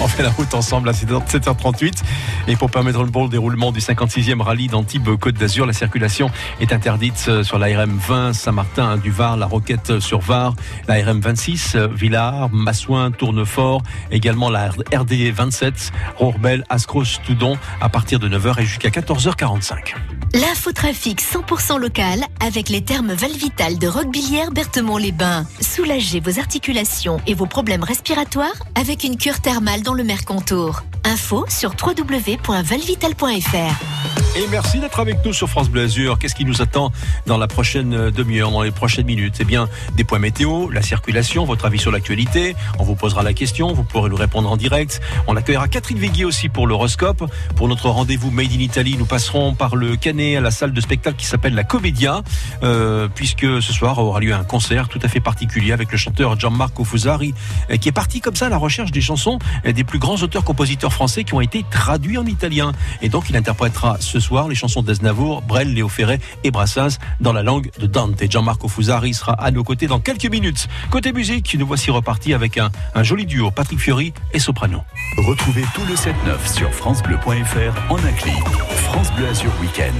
On 0.03 0.07
fait 0.09 0.21
la 0.21 0.31
route 0.31 0.53
ensemble 0.53 0.89
à 0.89 0.91
7h38. 0.91 2.03
Et 2.49 2.57
pour 2.57 2.69
permettre 2.69 3.03
le 3.03 3.09
bon 3.09 3.29
déroulement 3.29 3.71
du 3.71 3.79
56e 3.79 4.41
rallye 4.41 4.67
d'Antibes 4.67 5.15
Côte 5.17 5.35
d'Azur, 5.35 5.65
la 5.65 5.71
circulation 5.71 6.29
est 6.59 6.73
interdite 6.73 7.41
sur 7.43 7.57
la 7.57 7.67
RM 7.67 7.97
20 7.97 8.33
Saint-Martin 8.33 8.97
du 8.97 9.11
Var, 9.11 9.37
la 9.37 9.45
Roquette 9.45 10.01
sur 10.01 10.19
Var, 10.19 10.55
la 10.89 10.95
RM 10.95 11.21
26 11.21 11.77
Villars, 11.95 12.49
Massouin, 12.51 13.11
Tournefort, 13.11 13.81
également 14.11 14.49
la 14.49 14.71
RD 14.71 15.31
27 15.33 15.93
Rourbel, 16.17 16.65
Ascros, 16.67 17.05
Toudon 17.25 17.57
à 17.79 17.87
partir 17.87 18.19
de 18.19 18.27
9h 18.27 18.59
et 18.59 18.65
jusqu'à 18.65 18.89
14h45. 18.89 19.95
L'infotrafic 20.33 21.21
100% 21.21 21.79
local 21.79 22.25
avec 22.43 22.69
les 22.69 22.81
termes 22.81 23.13
Valvital 23.13 23.77
de 23.77 23.87
Roquebillière 23.87 24.51
Berthemont-les-Bains. 24.51 25.45
Soulagez 25.61 26.19
vos 26.19 26.39
articulations 26.39 27.21
et 27.27 27.35
vos 27.35 27.45
problèmes 27.45 27.83
respiratoires 27.83 28.55
avec 28.73 29.03
une 29.03 29.15
cure 29.15 29.39
thermale 29.39 29.83
dans 29.83 29.92
le 29.93 30.03
Mercantour. 30.03 30.83
Info 31.03 31.45
sur 31.49 31.71
www.valvital.fr. 31.71 34.03
Et 34.35 34.47
merci 34.49 34.79
d'être 34.79 34.99
avec 34.99 35.23
nous 35.23 35.31
sur 35.31 35.47
France 35.47 35.69
Bleu 35.69 35.83
Azur. 35.83 36.17
Qu'est-ce 36.17 36.33
qui 36.33 36.43
nous 36.43 36.63
attend 36.63 36.91
dans 37.27 37.37
la 37.37 37.47
prochaine 37.47 38.09
demi-heure, 38.09 38.49
dans 38.49 38.63
les 38.63 38.71
prochaines 38.71 39.05
minutes? 39.05 39.35
Eh 39.39 39.43
bien, 39.43 39.69
des 39.95 40.03
points 40.03 40.17
météo, 40.17 40.71
la 40.71 40.81
circulation, 40.81 41.45
votre 41.45 41.65
avis 41.65 41.77
sur 41.77 41.91
l'actualité. 41.91 42.55
On 42.79 42.83
vous 42.83 42.95
posera 42.95 43.21
la 43.21 43.33
question, 43.33 43.73
vous 43.73 43.83
pourrez 43.83 44.09
nous 44.09 44.15
répondre 44.15 44.51
en 44.51 44.57
direct. 44.57 45.01
On 45.27 45.35
accueillera 45.35 45.67
Catherine 45.67 45.99
Véguier 45.99 46.25
aussi 46.25 46.49
pour 46.49 46.65
l'horoscope. 46.65 47.29
Pour 47.55 47.67
notre 47.67 47.89
rendez-vous 47.89 48.31
Made 48.31 48.51
in 48.51 48.59
Italy, 48.59 48.95
nous 48.97 49.05
passerons 49.05 49.53
par 49.53 49.75
le 49.75 49.97
Canet 49.97 50.37
à 50.37 50.41
la 50.41 50.49
salle 50.49 50.73
de 50.73 50.81
spectacle 50.81 51.17
qui 51.17 51.27
s'appelle 51.27 51.53
la 51.53 51.63
Comédia, 51.63 52.23
euh, 52.63 53.07
puisque 53.13 53.61
ce 53.61 53.73
soir 53.73 53.99
aura 53.99 54.19
lieu 54.19 54.33
un 54.33 54.43
concert 54.43 54.87
tout 54.87 54.99
à 55.03 55.09
fait 55.09 55.19
particulier 55.19 55.73
avec 55.73 55.91
le 55.91 55.97
chanteur 55.99 56.39
Gianmarco 56.39 56.83
Fusari, 56.83 57.35
qui 57.79 57.89
est 57.89 57.93
parti 57.93 58.19
comme 58.19 58.35
ça 58.35 58.47
à 58.47 58.49
la 58.49 58.57
recherche 58.57 58.91
des 58.91 59.01
chansons 59.01 59.37
des 59.73 59.83
plus 59.83 59.99
grands 59.99 60.15
auteurs-compositeurs 60.15 60.93
français 60.93 61.23
qui 61.23 61.33
ont 61.33 61.41
été 61.41 61.65
traduits 61.69 62.17
en 62.17 62.25
italien. 62.25 62.71
Et 63.01 63.09
donc, 63.09 63.29
il 63.29 63.35
interprétera 63.35 63.97
ce 63.99 64.19
soir 64.19 64.47
les 64.47 64.55
chansons 64.55 64.81
d'Aznavour, 64.81 65.41
Brel, 65.41 65.73
Léo 65.73 65.89
Ferré 65.89 66.19
et 66.43 66.51
Brassens 66.51 66.97
dans 67.19 67.33
la 67.33 67.43
langue 67.43 67.69
de 67.79 67.87
Dante. 67.87 68.23
Gianmarco 68.29 68.67
Fusari 68.67 69.13
sera 69.13 69.33
à 69.33 69.51
nos 69.51 69.63
côtés 69.63 69.87
dans 69.87 69.99
quelques 69.99 70.29
minutes. 70.29 70.67
Côté 70.89 71.13
musique, 71.13 71.55
nous 71.57 71.67
voici 71.67 71.91
repartis 71.91 72.33
avec 72.33 72.57
un, 72.57 72.71
un 72.95 73.03
joli 73.03 73.25
duo, 73.25 73.51
Patrick 73.51 73.79
Fiori 73.79 74.13
et 74.33 74.39
Soprano. 74.39 74.83
Retrouvez 75.17 75.63
tout 75.73 75.85
le 75.87 75.95
7-9 75.95 76.53
sur 76.53 76.71
FranceBleu.fr 76.73 77.91
en 77.91 77.97
un 77.97 78.11
clic. 78.13 78.43
France 78.75 79.11
Bleu 79.13 79.27
Azur 79.27 79.51
Week-end. 79.61 79.91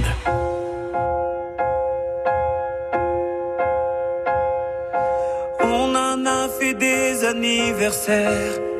On 5.62 5.94
en 5.94 6.26
a 6.26 6.48
fait 6.48 6.74
des 6.74 7.24
anniversaires 7.24 8.73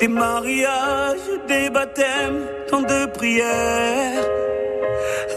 des 0.00 0.08
mariages, 0.08 1.30
des 1.48 1.70
baptêmes, 1.70 2.46
tant 2.68 2.82
de 2.82 3.06
prières. 3.06 4.24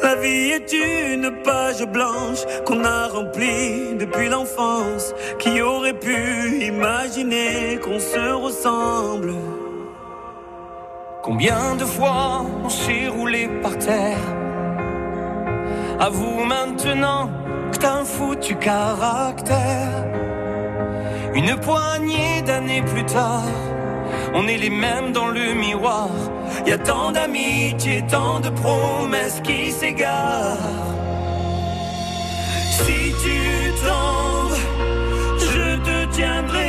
La 0.03 0.15
vie 0.15 0.51
est 0.51 0.71
une 0.73 1.31
page 1.43 1.83
blanche 1.85 2.43
qu'on 2.65 2.83
a 2.83 3.07
remplie 3.07 3.95
depuis 3.99 4.29
l'enfance. 4.29 5.13
Qui 5.39 5.61
aurait 5.61 5.99
pu 5.99 6.63
imaginer 6.65 7.79
qu'on 7.83 7.99
se 7.99 8.31
ressemble 8.33 9.33
Combien 11.23 11.75
de 11.75 11.83
fois 11.83 12.45
on 12.63 12.69
s'est 12.69 13.09
roulé 13.09 13.49
par 13.61 13.77
terre? 13.77 14.27
Avoue 15.99 16.43
maintenant 16.45 17.29
que 17.71 17.77
t'as 17.77 17.95
un 17.95 18.05
foutu 18.05 18.55
caractère. 18.55 20.05
Une 21.33 21.55
poignée 21.57 22.41
d'années 22.45 22.81
plus 22.81 23.03
tard, 23.03 23.43
on 24.33 24.47
est 24.47 24.57
les 24.57 24.69
mêmes 24.69 25.11
dans 25.11 25.27
le 25.27 25.53
miroir. 25.53 26.09
Y 26.65 26.71
a 26.71 26.77
tant 26.77 27.11
d'amitié, 27.11 28.03
tant 28.09 28.39
de 28.39 28.49
promesses 28.49 29.41
qui 29.43 29.71
s'égarent. 29.71 30.57
Si 32.71 33.13
tu 33.23 33.71
tombes, 33.85 34.57
je 35.39 35.77
te 35.87 36.15
tiendrai 36.15 36.66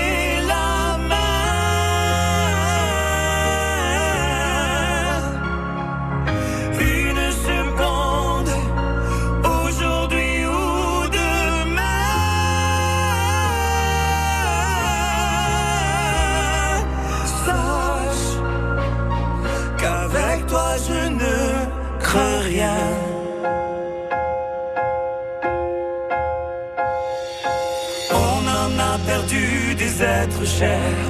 des 29.99 30.05
êtres 30.05 30.47
chers. 30.47 31.07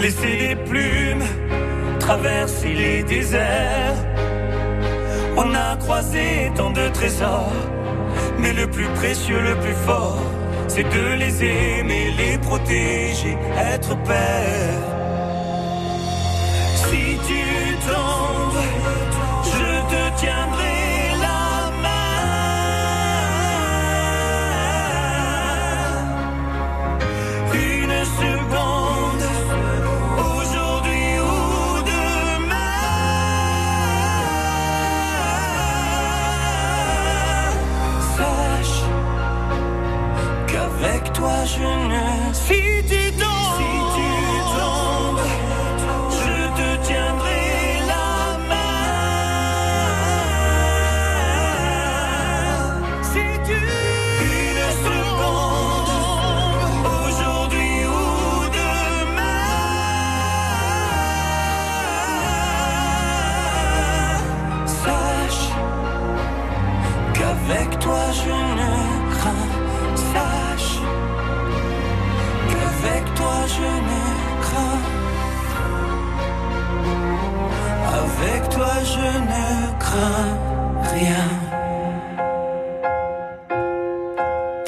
Laisser 0.00 0.36
les 0.48 0.56
plumes 0.56 1.24
traverser 2.00 2.72
les 2.74 3.02
déserts. 3.02 3.96
On 5.36 5.54
a 5.54 5.76
croisé 5.76 6.50
tant 6.56 6.70
de 6.70 6.88
trésors, 6.88 7.52
mais 8.38 8.52
le 8.52 8.66
plus 8.66 8.88
précieux, 9.00 9.40
le 9.40 9.56
plus 9.56 9.74
fort, 9.86 10.22
c'est 10.68 10.84
de 10.84 11.14
les 11.18 11.44
aimer, 11.44 12.14
les 12.16 12.38
protéger, 12.38 13.36
être 13.72 13.96
père. 14.04 14.80
Si 16.74 17.18
tu 17.28 17.42
tombes, 17.86 18.27
toi 41.18 41.44
je 41.44 41.62
ne. 41.62 41.87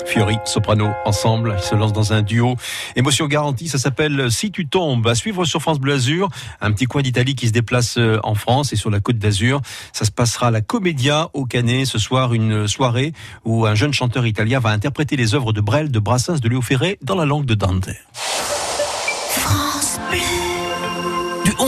Fiori, 0.07 0.39
soprano, 0.45 0.91
ensemble, 1.05 1.55
ils 1.57 1.63
se 1.63 1.77
lancent 1.77 1.93
dans 1.93 2.13
un 2.13 2.23
duo. 2.23 2.57
Émotion 2.97 3.27
garantie, 3.27 3.69
ça 3.69 3.79
s'appelle 3.79 4.33
Si 4.33 4.51
tu 4.51 4.67
tombes. 4.67 5.07
À 5.07 5.15
suivre 5.15 5.45
sur 5.45 5.63
France 5.63 5.79
Bleu 5.79 5.93
Azur, 5.95 6.29
un 6.61 6.73
petit 6.73 6.87
coin 6.87 7.03
d'Italie 7.03 7.37
qui 7.37 7.47
se 7.47 7.53
déplace 7.53 7.97
euh, 7.97 8.19
en 8.25 8.35
France 8.35 8.73
et 8.73 8.77
sur 8.77 8.91
la 8.91 8.99
côte 8.99 9.19
d'Azur. 9.19 9.61
Ça 9.93 10.05
se 10.05 10.11
passera 10.11 10.49
à 10.49 10.51
la 10.51 10.63
Commedia 10.63 11.31
au 11.33 11.47
Canet 11.47 11.87
ce 11.87 12.01
soir, 12.01 12.35
une 12.35 12.67
soirée 12.67 13.13
où 13.45 13.67
un 13.67 13.77
jeune 13.77 13.93
chanteur 13.93 14.27
italien 14.27 14.59
va 14.59 14.71
interpréter 14.71 15.15
les 15.15 15.37
œuvres 15.37 15.53
de 15.53 15.61
Brel, 15.61 15.93
de 15.93 15.99
Brassens, 16.01 16.41
de 16.41 16.49
Léo 16.49 16.61
Ferré 16.61 16.99
dans 17.03 17.15
la 17.15 17.25
langue 17.25 17.45
de 17.45 17.55
Dante. 17.55 17.91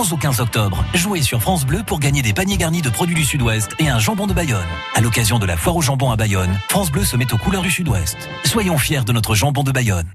Du 0.02 0.06
11 0.06 0.12
au 0.14 0.16
15 0.16 0.40
octobre, 0.40 0.84
jouez 0.94 1.22
sur 1.22 1.40
France 1.40 1.64
Bleu 1.64 1.82
pour 1.86 2.00
gagner 2.00 2.22
des 2.22 2.32
paniers 2.32 2.56
garnis 2.56 2.82
de 2.82 2.90
produits 2.90 3.14
du 3.14 3.24
Sud-Ouest 3.24 3.70
et 3.78 3.88
un 3.88 4.00
jambon 4.00 4.26
de 4.26 4.32
Bayonne. 4.32 4.66
À 4.96 5.00
l'occasion 5.00 5.38
de 5.38 5.46
la 5.46 5.56
foire 5.56 5.76
au 5.76 5.80
jambon 5.80 6.10
à 6.10 6.16
Bayonne, 6.16 6.58
France 6.68 6.90
Bleu 6.90 7.04
se 7.04 7.16
met 7.16 7.32
aux 7.32 7.38
couleurs 7.38 7.62
du 7.62 7.70
Sud-Ouest. 7.70 8.16
Soyons 8.44 8.78
fiers 8.78 9.04
de 9.04 9.12
notre 9.12 9.36
jambon 9.36 9.62
de 9.62 9.70
Bayonne. 9.70 10.10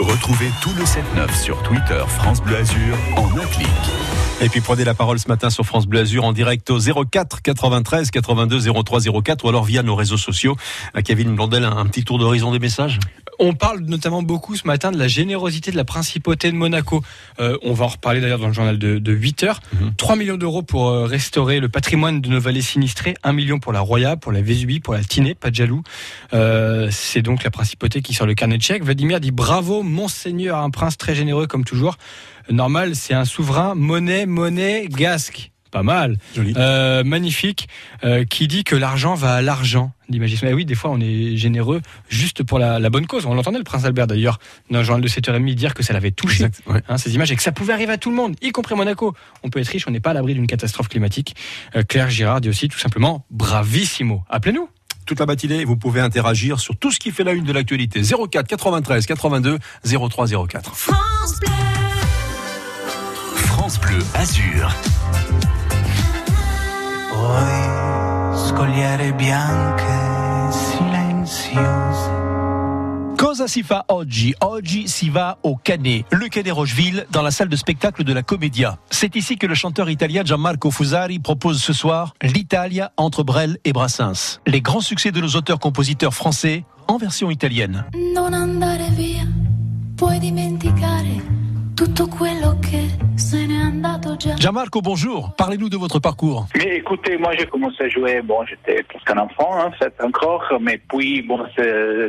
Retrouvez 0.00 0.50
tout 0.60 0.72
le 0.76 0.82
7-9 0.82 1.32
sur 1.40 1.62
Twitter 1.62 2.02
France 2.08 2.42
Bleu 2.42 2.56
Azur 2.56 2.96
en 3.16 3.28
un 3.38 3.46
clic. 3.46 3.68
Et 4.44 4.50
puis 4.50 4.60
prenez 4.60 4.84
la 4.84 4.92
parole 4.92 5.18
ce 5.18 5.26
matin 5.26 5.48
sur 5.48 5.64
France 5.64 5.86
Bleu 5.86 6.00
Azur 6.00 6.22
en 6.22 6.34
direct 6.34 6.68
au 6.68 6.78
04 6.78 7.40
93 7.40 8.10
82 8.10 8.60
03 8.84 9.00
04 9.22 9.42
ou 9.42 9.48
alors 9.48 9.64
via 9.64 9.82
nos 9.82 9.94
réseaux 9.94 10.18
sociaux. 10.18 10.54
À 10.92 11.00
Kevin 11.00 11.34
Blondel, 11.34 11.64
un, 11.64 11.86
petit 11.86 12.04
tour 12.04 12.18
d'horizon 12.18 12.52
des 12.52 12.58
messages? 12.58 12.98
On 13.38 13.54
parle 13.54 13.80
notamment 13.80 14.22
beaucoup 14.22 14.54
ce 14.54 14.66
matin 14.66 14.92
de 14.92 14.98
la 14.98 15.08
générosité 15.08 15.70
de 15.70 15.78
la 15.78 15.86
principauté 15.86 16.52
de 16.52 16.56
Monaco. 16.56 17.02
Euh, 17.40 17.56
on 17.62 17.72
va 17.72 17.86
en 17.86 17.88
reparler 17.88 18.20
d'ailleurs 18.20 18.38
dans 18.38 18.48
le 18.48 18.52
journal 18.52 18.78
de, 18.78 18.98
de 18.98 19.12
8 19.12 19.44
heures. 19.44 19.60
3 19.96 20.14
millions 20.16 20.36
d'euros 20.36 20.62
pour 20.62 20.88
euh, 20.88 21.06
restaurer 21.06 21.58
le 21.58 21.70
patrimoine 21.70 22.20
de 22.20 22.28
nos 22.28 22.38
vallées 22.38 22.60
sinistrées. 22.60 23.14
1 23.22 23.32
million 23.32 23.58
pour 23.58 23.72
la 23.72 23.80
Roya, 23.80 24.16
pour 24.16 24.30
la 24.30 24.42
Vésubie, 24.42 24.78
pour 24.78 24.92
la 24.92 25.02
Tinée, 25.02 25.34
pas 25.34 25.48
de 25.48 25.54
jaloux. 25.54 25.82
Euh, 26.34 26.88
c'est 26.90 27.22
donc 27.22 27.44
la 27.44 27.50
principauté 27.50 28.02
qui 28.02 28.12
sort 28.12 28.26
le 28.26 28.34
carnet 28.34 28.58
de 28.58 28.62
chèques. 28.62 28.84
Vladimir 28.84 29.20
dit 29.20 29.30
bravo, 29.30 29.82
monseigneur, 29.82 30.58
un 30.58 30.70
prince 30.70 30.98
très 30.98 31.14
généreux 31.14 31.46
comme 31.46 31.64
toujours. 31.64 31.96
Normal, 32.50 32.94
c'est 32.94 33.14
un 33.14 33.24
souverain 33.24 33.74
monnaie, 33.74 34.26
monnaie, 34.26 34.86
gasque. 34.88 35.50
Pas 35.70 35.82
mal. 35.82 36.18
Euh, 36.38 37.02
magnifique. 37.02 37.68
Euh, 38.04 38.24
qui 38.24 38.46
dit 38.46 38.62
que 38.62 38.76
l'argent 38.76 39.14
va 39.14 39.34
à 39.34 39.42
l'argent. 39.42 39.92
Eh 40.12 40.52
oui, 40.54 40.64
des 40.64 40.76
fois, 40.76 40.90
on 40.92 41.00
est 41.00 41.36
généreux 41.36 41.80
juste 42.08 42.44
pour 42.44 42.60
la, 42.60 42.78
la 42.78 42.90
bonne 42.90 43.06
cause. 43.08 43.26
On 43.26 43.34
l'entendait, 43.34 43.58
le 43.58 43.64
prince 43.64 43.84
Albert, 43.84 44.06
d'ailleurs, 44.06 44.38
dans 44.70 44.78
le 44.78 44.84
journal 44.84 45.02
de 45.02 45.08
7h30, 45.08 45.54
dire 45.54 45.74
que 45.74 45.82
ça 45.82 45.92
l'avait 45.92 46.12
touché, 46.12 46.44
Exact, 46.44 46.62
ouais. 46.68 46.80
hein, 46.88 46.96
ces 46.96 47.12
images, 47.16 47.32
et 47.32 47.36
que 47.36 47.42
ça 47.42 47.50
pouvait 47.50 47.72
arriver 47.72 47.92
à 47.92 47.98
tout 47.98 48.10
le 48.10 48.14
monde, 48.16 48.36
y 48.40 48.52
compris 48.52 48.76
Monaco. 48.76 49.14
On 49.42 49.50
peut 49.50 49.58
être 49.58 49.66
riche, 49.66 49.88
on 49.88 49.90
n'est 49.90 49.98
pas 49.98 50.10
à 50.10 50.14
l'abri 50.14 50.34
d'une 50.34 50.46
catastrophe 50.46 50.88
climatique. 50.88 51.34
Euh, 51.74 51.82
Claire 51.82 52.08
Girard 52.10 52.40
dit 52.40 52.50
aussi, 52.50 52.68
tout 52.68 52.78
simplement, 52.78 53.26
bravissimo. 53.32 54.22
Appelez-nous. 54.30 54.68
toute 55.06 55.18
la 55.18 55.26
matinée. 55.26 55.64
Vous 55.64 55.76
pouvez 55.76 56.00
interagir 56.00 56.60
sur 56.60 56.76
tout 56.76 56.92
ce 56.92 57.00
qui 57.00 57.10
fait 57.10 57.24
la 57.24 57.32
une 57.32 57.44
de 57.44 57.52
l'actualité. 57.52 58.00
04 58.02 58.46
93 58.46 59.06
82 59.06 59.58
03 59.84 60.28
04. 60.46 60.76
France 60.76 61.40
Bleu. 61.40 61.73
France 63.64 63.80
Bleu 63.80 64.04
Azur. 64.12 64.74
Poi 67.08 68.36
scogliere 68.36 69.14
bianche, 69.14 70.52
silenziose. 70.52 72.10
Cosa 73.16 73.46
si 73.46 73.62
fa 73.62 73.84
oggi? 73.86 74.34
Oggi 74.40 74.86
si 74.86 75.08
va 75.08 75.38
au 75.40 75.58
Canet, 75.62 76.04
le 76.10 76.28
Canet 76.28 76.52
Rocheville, 76.52 77.06
dans 77.10 77.22
la 77.22 77.30
salle 77.30 77.48
de 77.48 77.56
spectacle 77.56 78.04
de 78.04 78.12
la 78.12 78.22
Commedia. 78.22 78.76
C'est 78.90 79.16
ici 79.16 79.38
que 79.38 79.46
le 79.46 79.54
chanteur 79.54 79.88
italien 79.88 80.24
Gianmarco 80.24 80.70
Fusari 80.70 81.18
propose 81.18 81.62
ce 81.62 81.72
soir 81.72 82.12
l'Italia 82.20 82.92
entre 82.98 83.22
Brel 83.22 83.56
et 83.64 83.72
Brassens. 83.72 84.40
Les 84.46 84.60
grands 84.60 84.82
succès 84.82 85.10
de 85.10 85.22
nos 85.22 85.36
auteurs-compositeurs 85.36 86.12
français 86.12 86.66
en 86.86 86.98
version 86.98 87.30
italienne. 87.30 87.86
Non 88.14 88.34
andare 88.34 88.90
via, 88.90 89.26
puoi 89.96 90.18
dimenticare 90.18 91.32
tutto 91.74 92.06
quello 92.06 92.58
che 92.60 92.96
se 93.16 93.44
n'è 93.46 93.53
andato 93.53 93.53
già. 93.53 93.53
Gianmarco, 94.36 94.80
bonjour. 94.82 95.34
Parlez-nous 95.36 95.68
de 95.68 95.76
votre 95.76 95.98
parcours. 95.98 96.46
Mais 96.56 96.76
écoutez, 96.76 97.16
moi 97.16 97.32
j'ai 97.38 97.46
commencé 97.46 97.84
à 97.84 97.88
jouer, 97.88 98.20
bon 98.22 98.44
j'étais 98.44 98.82
presque 98.82 99.10
un 99.10 99.18
enfant 99.18 99.66
en 99.66 99.70
fait 99.72 99.92
encore, 100.02 100.44
mais 100.60 100.78
puis 100.88 101.22
bon 101.22 101.40
euh, 101.58 102.08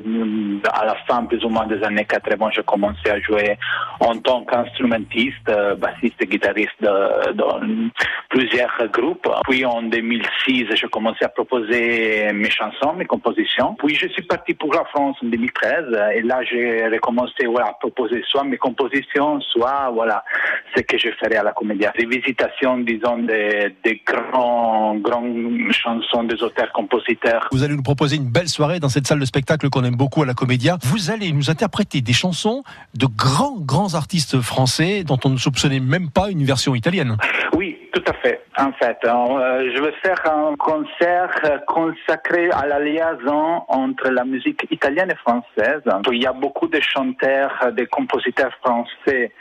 à 0.72 0.86
la 0.86 0.96
fin 1.08 1.24
plus 1.26 1.44
ou 1.46 1.50
moins 1.50 1.66
des 1.66 1.82
années 1.84 2.06
80 2.06 2.50
j'ai 2.54 2.64
commencé 2.64 3.10
à 3.10 3.20
jouer 3.20 3.58
en 4.00 4.18
tant 4.18 4.44
qu'instrumentiste, 4.44 5.50
euh, 5.50 5.76
bassiste 5.76 6.22
guitariste 6.24 6.82
dans 6.82 7.60
plusieurs 8.30 8.90
groupes. 8.92 9.28
Puis 9.48 9.66
en 9.66 9.84
2006, 9.84 10.66
j'ai 10.76 10.88
commencé 10.88 11.24
à 11.24 11.30
proposer 11.30 12.32
mes 12.34 12.50
chansons, 12.50 12.94
mes 12.94 13.06
compositions. 13.06 13.76
Puis 13.76 13.96
je 13.96 14.08
suis 14.10 14.24
parti 14.24 14.54
pour 14.54 14.74
la 14.74 14.84
France 14.86 15.18
en 15.24 15.28
2013 15.28 15.86
et 16.16 16.22
là 16.22 16.44
j'ai 16.44 16.88
recommencé 16.88 17.46
voilà, 17.46 17.68
à 17.68 17.74
proposer 17.74 18.22
soit 18.28 18.44
mes 18.44 18.58
compositions, 18.58 19.40
soit 19.42 19.90
voilà 19.94 20.24
ce 20.76 20.82
que 20.82 20.98
je 20.98 21.10
ferais 21.12 21.38
à 21.38 21.44
la 21.46 21.54
comédie. 21.54 21.86
Des 21.98 22.06
visitations, 22.06 22.78
disons, 22.80 23.20
des, 23.20 23.74
des 23.84 24.02
grands, 24.06 24.96
grandes 24.96 25.72
chansons 25.72 26.24
des 26.24 26.42
auteurs-compositeurs. 26.44 27.48
Vous 27.52 27.64
allez 27.64 27.76
nous 27.76 27.84
proposer 27.84 28.18
une 28.18 28.30
belle 28.30 28.50
soirée 28.50 28.80
dans 28.80 28.90
cette 28.90 29.08
salle 29.08 29.20
de 29.20 29.26
spectacle 29.26 29.70
qu'on 29.70 29.84
aime 29.84 29.96
beaucoup 29.96 30.24
à 30.24 30.26
la 30.26 30.34
Comédia. 30.34 30.78
Vous 30.84 31.12
allez 31.12 31.32
nous 31.32 31.50
interpréter 31.50 32.02
des 32.02 32.14
chansons 32.14 32.64
de 32.94 33.06
grands, 33.06 33.58
grands 33.60 33.96
artistes 33.96 34.42
français 34.42 35.04
dont 35.04 35.20
on 35.24 35.30
ne 35.30 35.38
soupçonnait 35.38 35.80
même 35.80 36.10
pas 36.10 36.30
une 36.30 36.44
version 36.44 36.76
italienne. 36.76 37.18
Oui, 37.54 37.78
tout 37.94 38.04
à 38.08 38.14
fait. 38.14 38.42
En 38.58 38.72
fait, 38.74 38.98
euh, 39.04 39.72
je 39.76 39.82
vais 39.82 39.94
faire 40.02 40.22
un 40.32 40.56
concert 40.56 41.30
euh, 41.44 41.58
consacré 41.68 42.50
à 42.52 42.66
la 42.66 42.80
liaison 42.80 43.64
entre 43.68 44.10
la 44.10 44.24
musique 44.24 44.66
italienne 44.72 45.12
et 45.12 45.16
française. 45.16 45.82
Il 46.12 46.22
y 46.22 46.26
a 46.26 46.34
beaucoup 46.34 46.68
de 46.68 46.80
chanteurs, 46.80 47.54
euh, 47.64 47.72
de 47.72 47.84
compositeurs 47.86 48.54
français 48.64 49.32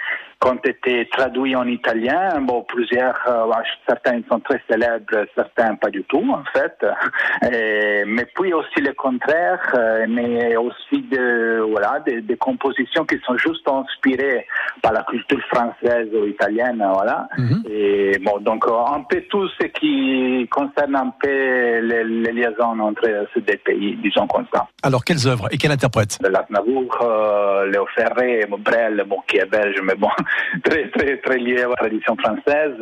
ont 0.44 0.58
été 0.64 1.08
traduits 1.10 1.56
en 1.56 1.66
italien. 1.66 2.40
Bon, 2.42 2.62
plusieurs, 2.62 3.18
euh, 3.26 3.46
certains 3.88 4.20
sont 4.30 4.40
très 4.40 4.60
célèbres, 4.70 5.26
certains 5.34 5.74
pas 5.76 5.90
du 5.90 6.02
tout, 6.04 6.24
en 6.32 6.44
fait. 6.52 6.76
Et- 7.52 8.04
mais 8.06 8.26
puis 8.34 8.52
aussi 8.52 8.80
le 8.80 8.92
contraire, 8.92 9.60
euh, 9.74 10.06
mais 10.08 10.56
aussi 10.56 11.02
de, 11.02 11.60
voilà, 11.70 12.00
des, 12.06 12.20
des 12.20 12.36
compositions 12.36 13.04
qui 13.04 13.18
sont 13.24 13.36
juste 13.38 13.66
inspirées 13.68 14.46
par 14.82 14.92
la 14.92 15.02
culture 15.04 15.40
française 15.52 16.08
ou 16.12 16.26
italienne, 16.26 16.84
voilà. 16.92 17.28
Et 17.68 18.18
bon, 18.22 18.38
donc 18.40 18.64
un 18.68 19.00
peu 19.08 19.22
tout 19.30 19.48
ce 19.60 19.64
qui 19.68 20.46
concerne 20.50 20.96
un 20.96 21.12
peu 21.20 21.28
les, 21.80 22.04
les 22.04 22.32
liaisons 22.32 22.78
entre 22.80 23.26
ces 23.32 23.40
deux 23.40 23.56
pays, 23.58 23.96
disons 24.02 24.26
comme 24.26 24.46
ça. 24.54 24.66
Alors, 24.82 25.04
quelles 25.04 25.26
œuvres 25.26 25.48
et 25.52 25.56
quel 25.56 25.70
interprète? 25.72 26.18
De 26.22 26.28
Lasnavour, 26.28 26.98
euh, 27.02 27.66
Léo 27.70 27.86
Ferré, 27.94 28.44
Brel, 28.58 29.02
bon, 29.06 29.20
qui 29.26 29.38
est 29.38 29.46
belge, 29.50 29.80
mais 29.82 29.94
bon, 29.94 30.08
très, 30.64 30.88
très, 30.90 31.16
très 31.18 31.38
lié 31.38 31.62
à 31.62 31.68
la 31.68 31.76
tradition 31.76 32.16
française. 32.16 32.76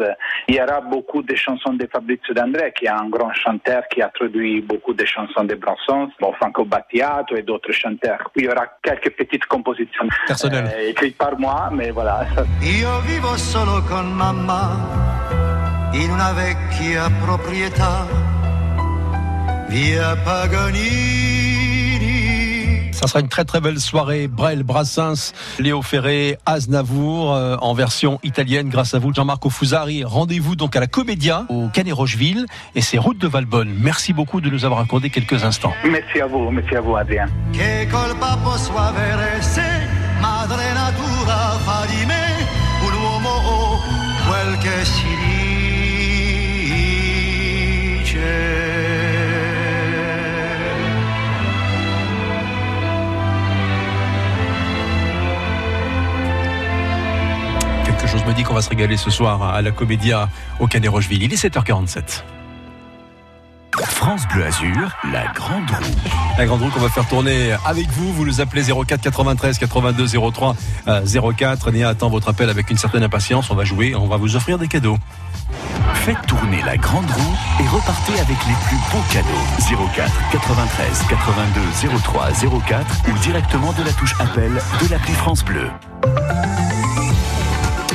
Il 0.49 0.55
y 0.57 0.61
aura 0.63 0.81
beaucoup 0.81 1.23
de 1.23 1.35
chansons 1.35 1.75
de 1.75 1.87
Fabrizio 1.93 2.35
D'André, 2.35 2.73
qui 2.77 2.87
est 2.87 2.89
un 2.89 3.09
grand 3.09 3.33
chanteur 3.33 3.83
qui 3.91 4.03
a 4.03 4.09
traduit 4.09 4.61
beaucoup 4.61 4.95
de 4.95 5.05
chansons 5.05 5.45
de 5.45 5.55
Brassens, 5.55 6.11
bon, 6.21 6.33
Franco 6.35 6.65
Battiato 6.65 7.37
et 7.37 7.43
d'autres 7.43 7.73
chanteurs. 7.73 8.31
Puis 8.35 8.45
il 8.45 8.47
y 8.47 8.49
aura 8.53 8.67
quelques 8.83 9.11
petites 9.11 9.47
compositions 9.47 10.07
Personnelles. 10.27 10.71
euh, 10.75 10.91
écrites 10.91 11.17
par 11.19 11.39
moi, 11.39 11.71
mais 11.73 11.91
voilà. 11.91 12.27
ça- 12.35 12.45
Io 12.63 13.01
vivo 13.07 13.37
solo 13.37 13.83
con 13.89 14.13
mamma 14.15 14.71
in 15.95 16.11
una 16.11 16.33
vecchia 16.33 17.09
proprietà, 17.25 18.07
via 19.69 20.17
Paganini. 20.25 21.32
Ça 23.03 23.09
sera 23.09 23.21
une 23.21 23.29
très 23.29 23.45
très 23.45 23.61
belle 23.61 23.81
soirée. 23.81 24.29
Brel, 24.29 24.63
Brassens, 24.63 25.33
Léo 25.59 25.83
Ferré, 25.83 26.39
Aznavour 26.47 27.35
euh, 27.35 27.57
en 27.61 27.75
version 27.75 28.21
italienne 28.23 28.69
grâce 28.69 28.95
à 28.95 29.01
vous, 29.01 29.13
Jean-Marc 29.13 29.49
Fusari. 29.49 30.05
Rendez-vous 30.05 30.55
donc 30.55 30.77
à 30.77 30.81
la 30.81 30.87
Comédia 30.87 31.45
au 31.49 31.67
Canet 31.67 31.93
Rocheville 31.93 32.47
et 32.77 32.81
c'est 32.81 32.99
route 32.99 33.19
de 33.19 33.27
Valbonne. 33.27 33.75
Merci 33.77 34.13
beaucoup 34.13 34.41
de 34.41 34.49
nous 34.49 34.65
avoir 34.65 34.79
accordé 34.79 35.11
quelques 35.11 35.43
instants. 35.43 35.73
Merci 35.85 36.21
à 36.21 36.27
vous, 36.27 36.49
merci 36.53 36.77
à 36.77 36.81
vous, 36.81 36.95
Adrien. 36.95 37.27
Che 37.53 37.89
colpa 37.91 38.39
posso 38.45 38.71
avere 38.77 39.43
se 39.43 39.67
madre 40.21 40.73
natura 40.73 41.59
fa 41.65 41.85
di 41.87 42.07
me 42.07 42.47
un 42.87 42.95
uomo 43.03 43.31
o 43.31 43.81
quel 44.29 44.59
che 44.59 44.85
si 44.85 45.17
dice? 47.99 48.72
Chose 58.13 58.27
me 58.27 58.35
dit 58.35 58.43
qu'on 58.43 58.53
va 58.53 58.61
se 58.61 58.69
régaler 58.69 58.99
ce 58.99 59.09
soir 59.09 59.43
à 59.43 59.63
la 59.63 59.71
Comédia 59.71 60.29
au 60.61 60.67
Canet 60.67 60.91
Rocheville. 60.91 61.23
Il 61.23 61.33
est 61.33 61.43
7h47. 61.43 62.23
France 63.81 64.29
Bleu 64.29 64.45
Azur, 64.45 64.95
la 65.11 65.29
grande 65.29 65.71
roue. 65.71 66.11
La 66.37 66.45
grande 66.45 66.61
roue 66.61 66.69
qu'on 66.69 66.81
va 66.81 66.91
faire 66.91 67.09
tourner 67.09 67.53
avec 67.65 67.89
vous. 67.89 68.13
Vous 68.13 68.27
nous 68.27 68.43
appelez 68.43 68.65
04 68.65 69.01
93 69.01 69.57
82 69.57 70.07
03 70.31 70.57
euh, 70.89 71.33
04. 71.33 71.71
Néa 71.71 71.89
attend 71.89 72.11
votre 72.11 72.29
appel 72.29 72.51
avec 72.51 72.69
une 72.69 72.77
certaine 72.77 73.03
impatience. 73.03 73.51
On 73.51 73.55
va 73.55 73.65
jouer, 73.65 73.95
on 73.95 74.09
va 74.09 74.19
vous 74.19 74.37
offrir 74.37 74.59
des 74.59 74.69
cadeaux. 74.69 74.99
Faites 75.95 76.21
tourner 76.27 76.61
la 76.67 76.77
grande 76.77 77.11
roue 77.11 77.37
et 77.65 77.69
repartez 77.69 78.13
avec 78.13 78.37
les 78.47 78.55
plus 78.67 78.77
beaux 78.93 79.05
cadeaux. 79.11 79.89
04 79.97 80.13
93 80.33 81.03
82 81.09 81.99
03 82.05 82.29
04 82.69 82.87
ou 83.09 83.19
directement 83.21 83.73
de 83.73 83.83
la 83.85 83.93
touche 83.93 84.15
appel 84.21 84.53
de 84.83 84.91
l'appli 84.91 85.15
France 85.15 85.43
Bleu. 85.43 85.71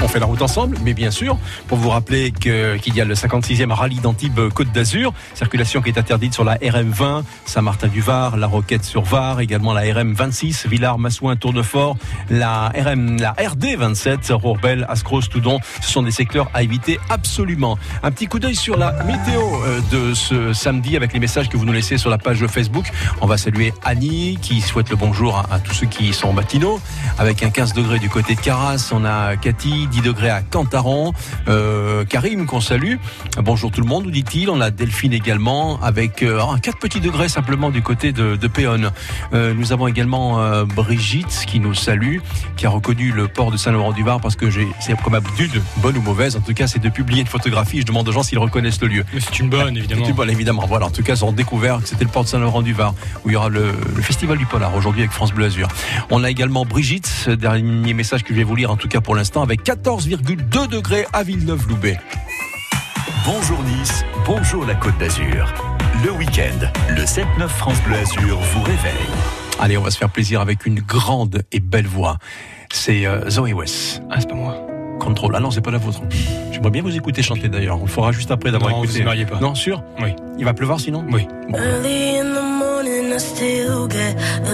On 0.03 0.07
fait 0.07 0.19
la 0.19 0.27
route 0.27 0.41
ensemble, 0.41 0.77
mais 0.83 0.93
bien 0.93 1.10
sûr, 1.10 1.38
pour 1.67 1.79
vous 1.79 1.89
rappeler 1.89 2.31
qu'il 2.31 2.95
y 2.95 3.01
a 3.01 3.05
le 3.05 3.15
56e 3.15 3.71
rallye 3.71 3.99
d'Antibes 3.99 4.49
Côte 4.53 4.71
d'Azur, 4.71 5.12
circulation 5.33 5.81
qui 5.81 5.89
est 5.89 5.97
interdite 5.97 6.33
sur 6.33 6.43
la 6.43 6.55
RM20, 6.57 7.23
Saint-Martin-du-Var, 7.45 8.38
la 8.38 8.47
Roquette 8.47 8.83
sur 8.83 9.01
Var, 9.01 9.39
également 9.39 9.73
la 9.73 9.81
RM26, 9.83 10.67
Villars-Massouin, 10.67 11.36
Tournefort, 11.36 11.97
la 12.29 12.69
RM, 12.69 13.17
la 13.19 13.33
RD27, 13.33 14.31
Rourbel, 14.33 14.86
Ascros, 14.88 15.21
Toudon. 15.21 15.60
Ce 15.81 15.89
sont 15.89 16.03
des 16.03 16.12
secteurs 16.12 16.49
à 16.53 16.62
éviter 16.62 16.99
absolument. 17.10 17.77
Un 18.03 18.12
petit 18.12 18.27
coup 18.27 18.39
d'œil 18.39 18.55
sur 18.55 18.77
la 18.77 18.91
météo 19.03 19.41
euh, 19.41 19.81
de 19.91 20.13
ce 20.13 20.53
samedi 20.53 20.95
avec 20.95 21.12
les 21.13 21.19
messages 21.19 21.49
que 21.49 21.57
vous 21.57 21.65
nous 21.65 21.73
laissez 21.73 21.97
sur 21.97 22.12
la 22.12 22.19
page 22.19 22.45
Facebook. 22.47 22.91
On 23.21 23.27
va 23.27 23.38
saluer 23.38 23.73
Annie 23.83 24.38
qui 24.41 24.62
souhaite 24.62 24.89
le 24.89 24.95
bonjour 24.95 25.38
à, 25.38 25.55
à 25.55 25.60
tous 25.60 25.73
ceux 25.73 25.88
qui 25.88 26.13
sont 26.13 26.33
matinaux. 26.33 26.79
Avec 27.17 27.41
un 27.41 27.49
15 27.49 27.73
degrés 27.73 27.99
du 27.99 28.10
côté 28.10 28.36
de 28.36 28.41
Carras, 28.41 28.91
on 28.93 29.03
a 29.03 29.36
Cathy, 29.38 29.87
10 29.88 30.02
degrés 30.02 30.30
à 30.30 30.41
Cantaron, 30.41 31.13
euh, 31.47 32.06
Karim 32.06 32.45
qu'on 32.45 32.62
salue. 32.62 32.95
Bonjour 33.41 33.71
tout 33.71 33.82
le 33.82 33.88
monde, 33.88 34.06
nous 34.06 34.12
dit-il. 34.12 34.50
On 34.50 34.62
a 34.62 34.71
Delphine 34.71 35.13
également 35.13 35.82
avec 35.82 36.23
euh, 36.23 36.41
un 36.41 36.60
4 36.60 36.78
petits 36.78 37.00
degrés 37.00 37.30
simplement 37.30 37.69
du 37.69 37.82
côté 37.82 38.12
de, 38.12 38.36
de 38.36 38.47
Péonne. 38.47 38.91
Euh, 39.34 39.54
nous 39.54 39.73
avons 39.73 39.88
également 39.88 40.41
euh, 40.41 40.65
Brigitte 40.65 41.43
qui 41.47 41.60
nous 41.60 41.73
salue, 41.73 42.17
qui 42.56 42.65
a 42.65 42.69
reconnu 42.69 43.12
le 43.12 43.28
port 43.28 43.52
de 43.52 43.58
Saint-Laurent-du-Var 43.58 44.19
parce 44.19 44.36
que 44.36 44.50
j'ai, 44.50 44.67
c'est 44.80 45.00
comme 45.02 45.15
habitude, 45.15 45.62
bonne 45.78 45.97
ou 45.97 46.02
mauvaise, 46.02 46.36
en 46.36 46.41
tout 46.41 46.54
cas 46.54 46.67
c'est 46.67 46.80
de 46.80 46.89
publier 46.89 47.21
une 47.21 47.28
photographie. 47.28 47.82
Je 47.82 47.86
demande 47.86 48.08
aux 48.10 48.12
gens 48.12 48.23
s'ils 48.23 48.39
reconnaissent 48.39 48.82
le 48.82 48.88
lieu. 48.88 49.06
Mais 49.13 49.19
c'est 49.19 49.39
une 49.39 49.50
bonne, 49.50 49.78
évidemment. 49.78 50.02
C'est 50.04 50.10
une 50.10 50.15
bonne, 50.15 50.30
évidemment. 50.30 50.65
Voilà, 50.67 50.88
en 50.88 50.89
tout 50.89 51.04
cas, 51.04 51.15
ils 51.15 51.26
ont 51.26 51.32
découvert 51.32 51.82
que 51.82 51.88
c'était 51.88 52.04
le 52.04 52.10
port 52.10 52.23
de 52.23 52.30
Saint-Laurent-du-Var, 52.30 52.93
où 53.23 53.30
il 53.30 53.34
y 53.34 53.36
aura 53.36 53.50
le, 53.50 53.71
le 53.95 54.02
festival 54.02 54.38
du 54.38 54.45
polar 54.45 54.76
aujourd'hui 54.76 55.02
avec 55.02 55.12
France 55.12 55.34
Bleu 55.34 55.45
Azur. 55.45 55.67
On 56.10 56.23
a 56.23 56.30
également 56.30 56.65
Brigitte, 56.65 57.30
dernier 57.30 57.93
message 57.93 58.23
que 58.23 58.34
je 58.34 58.39
vais 58.39 58.43
vous 58.43 58.56
lire 58.56 58.71
en 58.71 58.78
tout 58.78 58.88
cas 58.88 59.02
pour 59.02 59.15
l'instant, 59.15 59.41
avec 59.43 59.63
14,2 59.83 60.67
degrés 60.67 61.05
à 61.13 61.23
Villeneuve-Loubet. 61.23 61.99
Bonjour 63.25 63.61
Nice, 63.63 64.03
bonjour 64.25 64.65
la 64.65 64.73
Côte 64.75 64.97
d'Azur. 64.97 65.53
Le 66.03 66.11
week-end, 66.11 66.67
le 66.89 67.03
7-9 67.03 67.47
France 67.47 67.79
Bleu 67.83 67.95
Azur 67.97 68.39
vous 68.39 68.63
réveille. 68.63 69.07
Allez, 69.59 69.77
on 69.77 69.81
va 69.83 69.91
se 69.91 69.97
faire 69.97 70.09
plaisir 70.09 70.41
avec 70.41 70.65
une 70.65 70.79
grande 70.79 71.43
et 71.51 71.59
belle 71.59 71.85
voix. 71.87 72.17
C'est 72.71 73.05
euh, 73.05 73.29
Zoé 73.29 73.53
West. 73.53 74.01
Ah, 74.09 74.15
c'est 74.19 74.27
pas 74.29 74.35
moi. 74.35 74.55
Contrôle. 74.99 75.35
Ah 75.35 75.39
non, 75.39 75.51
c'est 75.51 75.61
pas 75.61 75.71
la 75.71 75.77
vôtre. 75.77 76.01
J'aimerais 76.51 76.71
bien 76.71 76.81
vous 76.81 76.95
écouter 76.95 77.21
chanter 77.21 77.47
d'ailleurs. 77.47 77.77
On 77.79 77.83
le 77.85 77.87
fera 77.87 78.11
juste 78.11 78.31
après 78.31 78.51
d'avoir 78.51 78.71
Non, 78.71 78.83
écouté. 78.83 79.03
vous 79.03 79.25
pas. 79.25 79.39
Non, 79.39 79.53
sûr 79.53 79.83
Oui. 80.01 80.09
Il 80.39 80.45
va 80.45 80.53
pleuvoir 80.53 80.79
sinon 80.79 81.05
Oui. 81.11 81.27
Early 81.53 82.17
in 82.19 82.33
the 82.33 82.41
morning, 82.59 83.13
I 83.13 83.19
still 83.19 83.87
get 83.89 84.15
a 84.43 84.53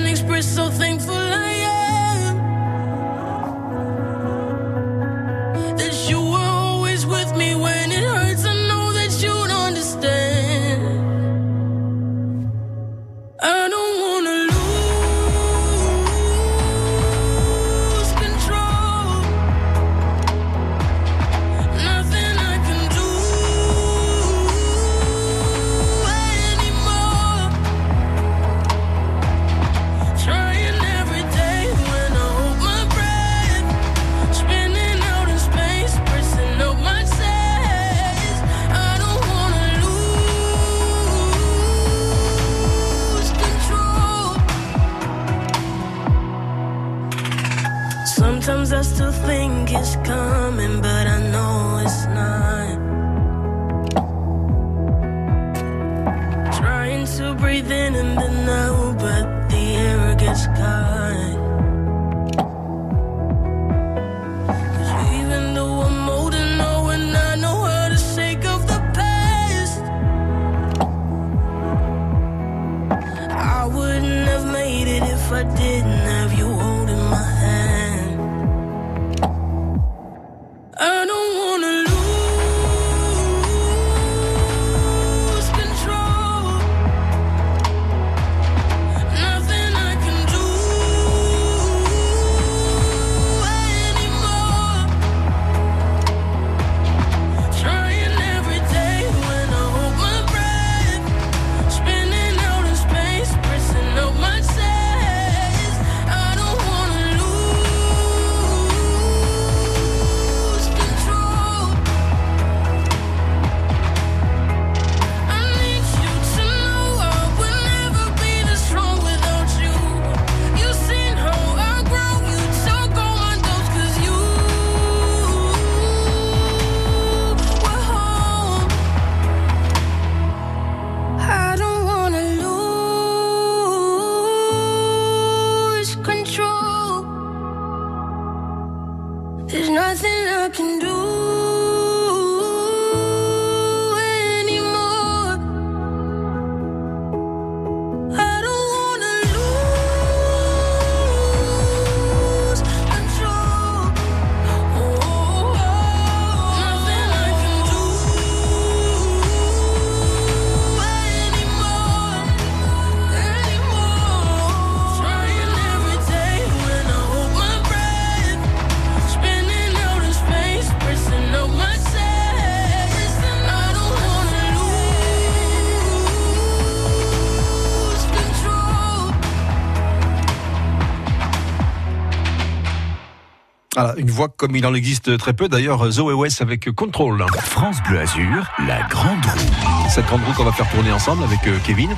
Voilà, 183.73 183.93
une 183.97 184.11
voix 184.11 184.27
comme 184.27 184.53
il 184.57 184.65
en 184.65 184.73
existe 184.73 185.17
très 185.17 185.31
peu. 185.31 185.47
D'ailleurs, 185.47 185.89
Zoé 185.89 186.13
West 186.13 186.41
avec 186.41 186.69
Control. 186.71 187.25
France 187.41 187.77
Bleu 187.87 188.01
Azur, 188.01 188.45
la 188.67 188.81
grande 188.89 189.23
roue. 189.23 189.89
Cette 189.89 190.07
grande 190.07 190.21
roue 190.25 190.33
qu'on 190.33 190.43
va 190.43 190.51
faire 190.51 190.69
tourner 190.69 190.91
ensemble 190.91 191.23
avec 191.23 191.47
euh, 191.47 191.57
Kevin, 191.63 191.95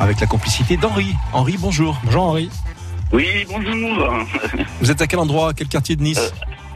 avec 0.00 0.18
la 0.18 0.26
complicité 0.26 0.76
d'Henri. 0.76 1.14
Henri, 1.32 1.56
bonjour. 1.56 2.00
Bonjour 2.02 2.24
Henri. 2.24 2.50
Oui, 3.12 3.46
bonjour. 3.48 4.12
Vous 4.80 4.90
êtes 4.90 5.00
à 5.02 5.06
quel 5.06 5.20
endroit, 5.20 5.54
quel 5.54 5.68
quartier 5.68 5.94
de 5.94 6.02
Nice? 6.02 6.32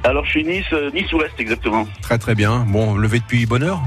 Alors, 0.08 0.24
je 0.24 0.30
suis 0.30 0.44
Nice, 0.44 0.64
euh, 0.72 0.90
Nice-Ouest 0.94 1.34
exactement. 1.38 1.86
Très 2.00 2.16
très 2.16 2.34
bien. 2.34 2.64
Bon, 2.66 2.94
levé 2.94 3.18
depuis 3.18 3.44
bonne 3.44 3.62
heure 3.62 3.82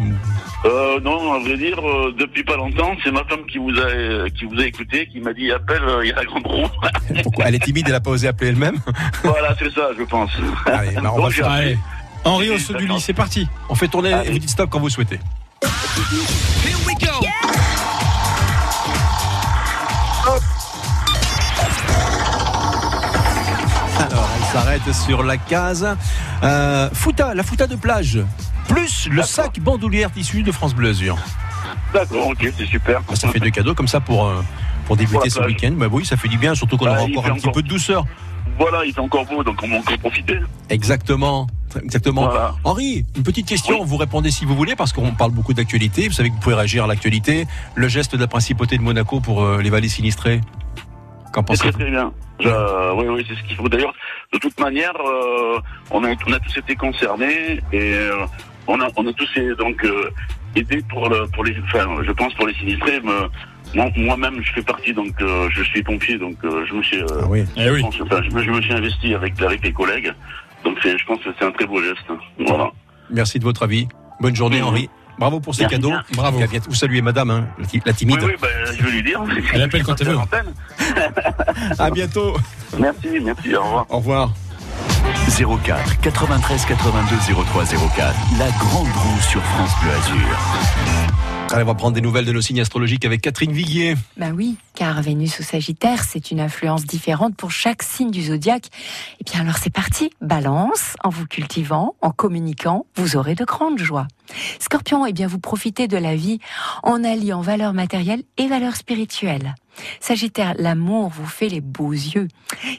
Euh, 0.66 1.00
non, 1.00 1.34
à 1.34 1.40
vrai 1.40 1.58
dire, 1.58 1.80
euh, 1.80 2.14
depuis 2.16 2.44
pas 2.44 2.56
longtemps, 2.58 2.96
c'est 3.04 3.12
ma 3.12 3.24
femme 3.24 3.44
qui 3.52 3.58
vous 3.58 3.72
a 3.72 3.86
euh, 3.86 4.30
qui 4.30 4.46
vous 4.46 4.60
a 4.60 4.66
écouté, 4.68 5.08
qui 5.08 5.20
m'a 5.20 5.34
dit 5.34 5.52
appelle, 5.52 5.82
euh, 5.84 6.06
il 6.06 6.10
y 6.10 6.12
a 6.12 6.18
la 6.18 6.26
grande 6.26 6.46
roue. 6.46 6.68
Pourquoi? 7.24 7.46
Elle 7.48 7.56
est 7.56 7.64
timide, 7.64 7.86
elle 7.88 7.94
n'a 7.94 8.00
pas 8.02 8.12
osé 8.12 8.28
appeler 8.28 8.52
elle-même? 8.52 8.78
Voilà, 9.24 9.56
c'est 9.58 9.72
ça, 9.74 9.90
je 9.98 10.04
pense. 10.04 10.30
Allez, 10.68 10.92
bah, 10.94 11.12
on 11.12 11.18
Donc, 11.18 11.26
va 11.26 11.32
faire-. 11.32 11.50
Allez. 11.50 11.78
Henri 12.24 12.52
au 12.52 12.60
saut 12.60 12.76
du 12.76 12.86
lit, 12.86 13.00
c'est 13.00 13.14
parti. 13.14 13.48
On 13.68 13.74
fait 13.74 13.88
tourner 13.88 14.12
et 14.26 14.30
vous 14.30 14.38
dites 14.38 14.52
stop 14.52 14.70
quand 14.70 14.80
vous 14.80 14.90
souhaitez. 14.90 15.18
Alors, 17.02 17.22
on 17.22 17.31
s'arrête 24.80 24.96
sur 24.96 25.24
la 25.24 25.38
case. 25.38 25.88
Euh, 26.44 26.90
Fouta, 26.94 27.34
la 27.34 27.44
Fouta 27.44 27.68
de 27.68 27.76
plage. 27.76 28.20
Plus 28.70 29.10
le 29.12 29.22
sac 29.24 29.60
bandoulière 29.60 30.12
tissu 30.12 30.44
de 30.44 30.52
France 30.52 30.74
Bleu 30.74 30.90
Azur. 30.90 31.18
D'accord, 31.94 32.28
ok, 32.28 32.54
c'est 32.58 32.66
super. 32.66 33.02
Bah, 33.02 33.16
ça 33.16 33.28
fait 33.28 33.40
deux 33.40 33.50
cadeaux 33.50 33.76
comme 33.76 33.88
ça 33.88 34.00
pour, 34.00 34.28
euh, 34.28 34.42
pour 34.86 34.96
débuter 34.96 35.18
Pour 35.18 35.32
ce 35.32 35.42
week-end. 35.46 35.74
Bah 35.76 35.88
oui, 35.92 36.06
ça 36.06 36.16
fait 36.16 36.30
du 36.30 36.38
bien, 36.38 36.56
surtout 36.56 36.78
qu'on 36.78 36.86
Bah, 36.86 36.92
aura 36.92 37.04
encore 37.04 37.26
un 37.26 37.34
petit 37.34 37.52
peu 37.52 37.62
de 37.62 37.68
douceur. 37.68 38.06
Voilà, 38.58 38.86
il 38.86 38.90
est 38.90 39.00
encore 39.00 39.26
beau, 39.26 39.44
donc 39.44 39.60
on 39.62 39.68
va 39.68 39.78
encore 39.78 39.98
profiter. 39.98 40.38
Exactement. 40.70 41.48
Exactement. 41.84 42.24
Voilà. 42.24 42.56
Henri, 42.64 43.06
une 43.16 43.24
petite 43.24 43.48
question, 43.48 43.84
vous 43.84 43.98
répondez 43.98 44.32
si 44.32 44.46
vous 44.46 44.56
voulez, 44.56 44.76
parce 44.76 44.94
qu'on 44.94 45.12
parle 45.12 45.32
beaucoup 45.32 45.54
d'actualité. 45.54 46.08
Vous 46.08 46.14
savez 46.14 46.30
que 46.30 46.36
vous 46.36 46.42
pouvez 46.42 46.56
réagir 46.56 46.84
à 46.86 46.88
l'actualité. 46.88 47.46
Le 47.76 47.88
geste 47.88 48.16
de 48.16 48.22
la 48.22 48.28
principauté 48.28 48.78
de 48.78 48.82
Monaco 48.82 49.20
pour 49.20 49.44
euh, 49.44 49.62
les 49.62 49.70
vallées 49.70 49.90
sinistrées. 49.90 50.42
Qu'en 51.32 51.42
C'est 51.42 51.58
très 51.58 51.72
pensez-vous 51.72 51.80
très 51.80 51.92
bien. 51.92 52.14
Je- 52.40 52.94
oui, 52.96 53.06
oui, 53.08 53.26
c'est 53.28 53.36
ce 53.36 53.44
qu'il 53.44 53.56
faut. 53.56 53.70
D'ailleurs, 53.70 53.94
de 54.34 54.38
toute 54.40 54.60
manière, 54.60 54.94
euh, 55.06 55.60
on, 55.92 56.04
a, 56.04 56.10
on 56.28 56.34
a 56.34 56.40
tous 56.40 56.58
été 56.58 56.76
concernés 56.76 57.60
et 57.72 57.94
euh, 57.94 58.26
on, 58.68 58.80
a, 58.82 58.88
on 58.96 59.06
a 59.08 59.14
tous 59.14 59.30
été, 59.36 59.56
donc 59.56 59.84
euh, 59.86 60.10
aidés 60.56 60.82
pour, 60.90 61.08
le, 61.10 61.28
pour 61.28 61.44
les, 61.44 61.56
enfin, 61.66 61.88
je 62.04 62.12
pense 62.12 62.34
pour 62.34 62.48
les 62.48 62.54
sinistrés. 62.56 63.00
moi- 63.02 63.30
Moi-même, 63.96 64.42
je 64.44 64.52
fais 64.54 64.62
partie, 64.64 64.94
donc 64.94 65.14
euh, 65.22 65.48
je 65.52 65.64
suis 65.64 65.82
pompier, 65.84 66.18
donc 66.18 66.36
euh, 66.44 66.66
je 66.68 66.74
me 66.74 66.84
suis, 66.84 67.02
euh, 67.02 67.22
Ah 67.22 67.28
oui. 67.30 67.46
je, 67.56 67.80
pense- 67.82 68.02
enfin, 68.02 68.22
je, 68.28 68.30
me- 68.36 68.44
je 68.44 68.52
me 68.52 68.62
suis 68.62 68.74
investi 68.74 69.14
avec, 69.14 69.42
avec 69.42 69.64
les 69.64 69.72
collègues. 69.72 70.12
Donc 70.66 70.78
je 70.84 71.06
pense 71.06 71.20
que 71.24 71.30
c'est 71.40 71.46
un 71.46 71.52
très 71.52 71.66
beau 71.66 71.82
geste. 71.82 72.06
Voilà. 72.40 72.70
Merci 73.10 73.40
de 73.40 73.44
votre 73.46 73.64
avis. 73.64 73.88
Bonne 74.20 74.36
journée. 74.36 74.62
Henri. 74.62 74.90
Bravo 75.22 75.40
pour 75.40 75.54
ces 75.54 75.62
Merci 75.62 75.76
cadeaux. 75.76 75.90
bien. 75.90 76.04
Bravo. 76.16 76.40
Vous 76.68 76.74
saluez 76.74 77.02
madame, 77.04 77.30
hein, 77.30 77.48
la 77.60 77.66
ti- 77.68 77.80
la 77.86 77.94
timide. 77.94 78.18
Oui, 78.24 78.32
oui, 78.32 78.36
ben, 78.42 78.50
je 78.76 78.84
vais 78.84 78.90
lui 78.92 79.04
dire. 79.04 79.22
Elle 79.54 79.62
appelle 79.62 79.84
quand 79.84 80.02
elle 80.02 80.08
veut. 80.08 80.18
À 81.78 81.92
bientôt. 81.92 82.36
Merci, 82.80 83.08
merci, 83.24 83.56
au 83.56 83.62
revoir. 83.64 83.86
Au 83.90 83.98
revoir. 83.98 84.34
04 85.30 86.02
93 86.02 86.66
82 86.66 87.16
03 87.52 87.66
04. 87.66 88.16
La 88.40 88.50
grande 88.50 88.88
roue 88.88 89.22
sur 89.22 89.44
France 89.44 89.72
Bleu 89.84 89.92
Azur. 89.92 90.40
Allez, 91.52 91.64
on 91.64 91.68
va 91.68 91.76
prendre 91.76 91.94
des 91.94 92.02
nouvelles 92.02 92.26
de 92.26 92.32
nos 92.32 92.42
signes 92.42 92.62
astrologiques 92.62 93.06
avec 93.06 93.22
Catherine 93.22 93.52
Viguier. 93.52 93.96
Ben 94.18 94.34
oui, 94.36 94.56
car 94.76 95.02
Vénus 95.02 95.40
au 95.40 95.44
Sagittaire, 95.44 96.04
c'est 96.04 96.32
une 96.32 96.40
influence 96.40 96.86
différente 96.86 97.36
pour 97.36 97.52
chaque 97.52 97.84
signe 97.84 98.12
du 98.12 98.24
zodiaque. 98.24 98.68
Et 99.20 99.24
bien 99.24 99.42
alors 99.42 99.58
c'est 99.58 99.74
parti. 99.74 100.12
Balance, 100.22 100.96
en 101.04 101.10
vous 101.10 101.26
cultivant, 101.26 101.96
en 102.02 102.12
communiquant, 102.12 102.86
vous 102.96 103.16
aurez 103.16 103.36
de 103.36 103.46
grandes 103.46 103.80
joies. 103.80 104.08
Scorpion, 104.60 105.06
eh 105.06 105.14
bien 105.14 105.28
vous 105.28 105.40
profitez 105.40 105.88
de 105.88 105.98
la 105.98 106.16
vie 106.16 106.40
en 106.84 107.04
alliant 107.04 107.42
valeurs 107.42 107.74
matérielles 107.74 108.24
et 108.38 108.48
valeurs 108.48 108.76
spirituelles. 108.76 109.56
Sagittaire, 110.00 110.54
l'amour 110.58 111.10
vous 111.10 111.26
fait 111.26 111.50
les 111.50 111.62
beaux 111.62 111.92
yeux. 111.92 112.28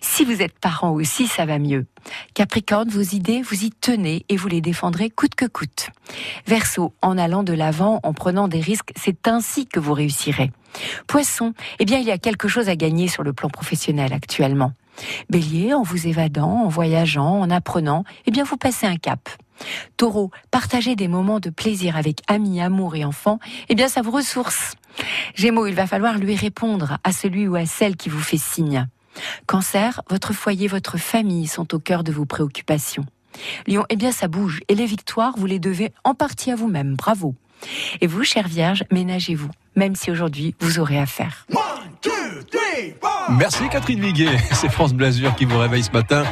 Si 0.00 0.24
vous 0.24 0.42
êtes 0.42 0.58
parent 0.58 0.90
aussi, 0.90 1.26
ça 1.26 1.46
va 1.46 1.58
mieux. 1.58 1.86
Capricorne, 2.34 2.88
vos 2.88 3.00
idées, 3.00 3.42
vous 3.42 3.64
y 3.64 3.70
tenez 3.70 4.24
et 4.28 4.36
vous 4.36 4.48
les 4.48 4.60
défendrez 4.60 5.10
coûte 5.10 5.34
que 5.34 5.46
coûte. 5.46 5.90
Verseau, 6.46 6.92
en 7.02 7.18
allant 7.18 7.42
de 7.42 7.52
l'avant, 7.52 8.00
en 8.02 8.12
prenant 8.12 8.48
des 8.48 8.60
risques, 8.60 8.92
c'est 8.96 9.26
ainsi 9.26 9.66
que 9.66 9.80
vous 9.80 9.94
réussirez. 9.94 10.50
Poisson, 11.06 11.54
eh 11.78 11.84
bien 11.84 11.98
il 11.98 12.06
y 12.06 12.10
a 12.10 12.18
quelque 12.18 12.48
chose 12.48 12.68
à 12.68 12.76
gagner 12.76 13.08
sur 13.08 13.22
le 13.22 13.32
plan 13.32 13.48
professionnel 13.48 14.12
actuellement. 14.12 14.72
Bélier, 15.30 15.74
en 15.74 15.82
vous 15.82 16.06
évadant, 16.06 16.64
en 16.64 16.68
voyageant, 16.68 17.40
en 17.40 17.50
apprenant, 17.50 18.04
eh 18.26 18.30
bien 18.30 18.44
vous 18.44 18.56
passez 18.56 18.86
un 18.86 18.96
cap. 18.96 19.28
Taureau, 19.96 20.30
partagez 20.50 20.96
des 20.96 21.08
moments 21.08 21.40
de 21.40 21.50
plaisir 21.50 21.96
avec 21.96 22.20
amis, 22.26 22.60
amour 22.60 22.96
et 22.96 23.04
enfants, 23.04 23.38
eh 23.68 23.74
bien 23.74 23.88
ça 23.88 24.02
vous 24.02 24.10
ressource. 24.10 24.74
Gémeaux, 25.34 25.66
il 25.66 25.74
va 25.74 25.86
falloir 25.86 26.18
lui 26.18 26.36
répondre 26.36 26.98
à 27.04 27.12
celui 27.12 27.48
ou 27.48 27.54
à 27.54 27.66
celle 27.66 27.96
qui 27.96 28.08
vous 28.08 28.20
fait 28.20 28.38
signe. 28.38 28.86
Cancer, 29.46 30.02
votre 30.10 30.32
foyer, 30.32 30.68
votre 30.68 30.98
famille 30.98 31.46
sont 31.46 31.74
au 31.74 31.78
cœur 31.78 32.02
de 32.02 32.12
vos 32.12 32.24
préoccupations. 32.24 33.06
Lion, 33.66 33.84
eh 33.88 33.96
bien 33.96 34.12
ça 34.12 34.28
bouge 34.28 34.60
et 34.68 34.74
les 34.74 34.86
victoires, 34.86 35.34
vous 35.36 35.46
les 35.46 35.58
devez 35.58 35.92
en 36.04 36.14
partie 36.14 36.50
à 36.50 36.56
vous-même. 36.56 36.94
Bravo. 36.94 37.34
Et 38.00 38.06
vous, 38.06 38.24
chère 38.24 38.48
Vierge, 38.48 38.84
ménagez-vous, 38.90 39.50
même 39.76 39.94
si 39.94 40.10
aujourd'hui 40.10 40.54
vous 40.60 40.78
aurez 40.78 40.98
affaire. 40.98 41.46
Merci 43.30 43.68
Catherine 43.68 44.00
Viguet. 44.00 44.36
C'est 44.52 44.70
France 44.70 44.94
Blasure 44.94 45.34
qui 45.36 45.44
vous 45.44 45.58
réveille 45.58 45.82
ce 45.82 45.92
matin 45.92 46.24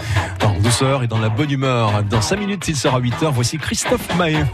en 0.45 0.59
douceur 0.61 1.03
et 1.03 1.07
dans 1.07 1.19
la 1.19 1.29
bonne 1.29 1.51
humeur. 1.51 2.03
Dans 2.05 2.23
5 2.23 2.37
minutes, 2.39 2.69
il 2.69 2.77
sera 2.77 3.01
8h. 3.01 3.31
Voici 3.33 3.59
Christophe 3.59 4.15
Maé. 4.17 4.45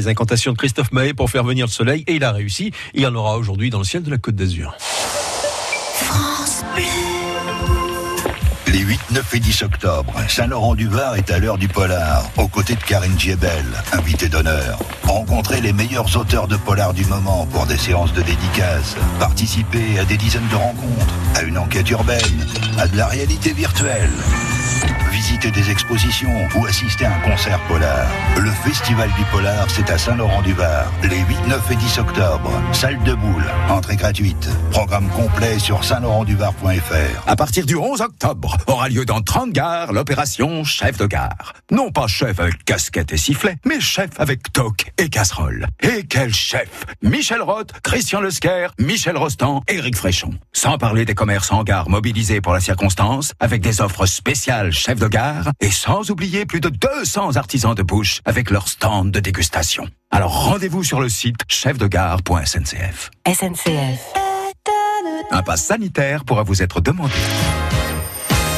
Les 0.00 0.08
incantations 0.08 0.52
de 0.52 0.56
Christophe 0.56 0.92
Mahé 0.92 1.12
pour 1.12 1.28
faire 1.28 1.44
venir 1.44 1.66
le 1.66 1.70
soleil 1.70 2.04
et 2.06 2.14
il 2.14 2.24
a 2.24 2.32
réussi. 2.32 2.72
Il 2.94 3.02
y 3.02 3.06
en 3.06 3.14
aura 3.14 3.36
aujourd'hui 3.36 3.68
dans 3.68 3.78
le 3.78 3.84
ciel 3.84 4.02
de 4.02 4.10
la 4.10 4.16
Côte 4.16 4.34
d'Azur. 4.34 4.74
Les 8.66 8.78
8, 8.78 9.00
9 9.10 9.34
et 9.34 9.40
10 9.40 9.62
octobre, 9.64 10.14
Saint-Laurent-du-Var 10.28 11.16
est 11.16 11.30
à 11.30 11.38
l'heure 11.38 11.58
du 11.58 11.68
polar, 11.68 12.30
aux 12.36 12.46
côtés 12.48 12.76
de 12.76 12.82
Karine 12.82 13.18
Giebel, 13.18 13.64
invitée 13.92 14.28
d'honneur. 14.28 14.78
Rencontrez 15.02 15.60
les 15.60 15.72
meilleurs 15.72 16.16
auteurs 16.16 16.46
de 16.46 16.56
polar 16.56 16.94
du 16.94 17.04
moment 17.04 17.46
pour 17.46 17.66
des 17.66 17.76
séances 17.76 18.12
de 18.12 18.22
dédicaces. 18.22 18.96
Participez 19.18 19.98
à 19.98 20.04
des 20.04 20.16
dizaines 20.16 20.48
de 20.50 20.56
rencontres, 20.56 21.14
à 21.34 21.42
une 21.42 21.58
enquête 21.58 21.90
urbaine, 21.90 22.46
à 22.78 22.86
de 22.86 22.96
la 22.96 23.06
réalité 23.06 23.52
virtuelle. 23.52 24.12
Visitez 25.30 25.52
des 25.52 25.70
expositions 25.70 26.48
ou 26.56 26.66
assister 26.66 27.04
à 27.04 27.14
un 27.14 27.20
concert 27.20 27.60
polar. 27.68 28.04
Le 28.36 28.50
Festival 28.50 29.08
du 29.16 29.24
Polar, 29.26 29.70
c'est 29.70 29.88
à 29.88 29.96
Saint-Laurent-du-Var, 29.96 30.90
les 31.04 31.20
8, 31.20 31.46
9 31.46 31.70
et 31.70 31.76
10 31.76 31.98
octobre. 31.98 32.50
Salle 32.72 33.00
de 33.04 33.14
boule, 33.14 33.44
entrée 33.68 33.94
gratuite. 33.94 34.48
Programme 34.72 35.08
complet 35.10 35.60
sur 35.60 35.84
saint-laurent-du-var.fr. 35.84 37.28
À 37.28 37.36
partir 37.36 37.64
du 37.64 37.76
11 37.76 38.00
octobre, 38.00 38.56
aura 38.66 38.88
lieu 38.88 39.04
dans 39.04 39.20
30 39.20 39.52
gares 39.52 39.92
l'opération 39.92 40.64
Chef 40.64 40.98
de 40.98 41.06
gare. 41.06 41.52
Non 41.70 41.92
pas 41.92 42.08
chef 42.08 42.40
avec 42.40 42.64
casquette 42.64 43.12
et 43.12 43.16
sifflet, 43.16 43.56
mais 43.64 43.78
chef 43.78 44.10
avec 44.18 44.52
toque 44.52 44.90
et 44.98 45.08
casserole. 45.10 45.68
Et 45.80 46.06
quel 46.08 46.34
chef? 46.34 46.86
Michel 47.02 47.40
Roth, 47.40 47.70
Christian 47.84 48.20
Lesquer, 48.20 48.66
Michel 48.80 49.16
Rostand, 49.16 49.62
Éric 49.68 49.94
Fréchon. 49.94 50.32
Sans 50.52 50.76
parler 50.76 51.04
des 51.04 51.14
commerces 51.14 51.52
en 51.52 51.62
gare 51.62 51.88
mobilisés 51.88 52.40
pour 52.40 52.52
la 52.52 52.60
circonstance, 52.60 53.32
avec 53.38 53.60
des 53.60 53.80
offres 53.80 54.06
spéciales 54.06 54.72
chef 54.72 54.98
de 54.98 55.06
gare, 55.06 55.19
et 55.60 55.70
sans 55.70 56.10
oublier 56.10 56.46
plus 56.46 56.60
de 56.60 56.68
200 56.68 57.36
artisans 57.36 57.74
de 57.74 57.82
bouche 57.82 58.20
avec 58.24 58.50
leur 58.50 58.68
stand 58.68 59.10
de 59.10 59.20
dégustation. 59.20 59.88
Alors 60.10 60.44
rendez-vous 60.44 60.84
sur 60.84 61.00
le 61.00 61.08
site 61.08 61.40
chefdegare.sncf. 61.48 63.10
SNCF. 63.26 64.00
Un 65.30 65.42
pass 65.42 65.64
sanitaire 65.64 66.24
pourra 66.24 66.42
vous 66.42 66.62
être 66.62 66.80
demandé. 66.80 67.14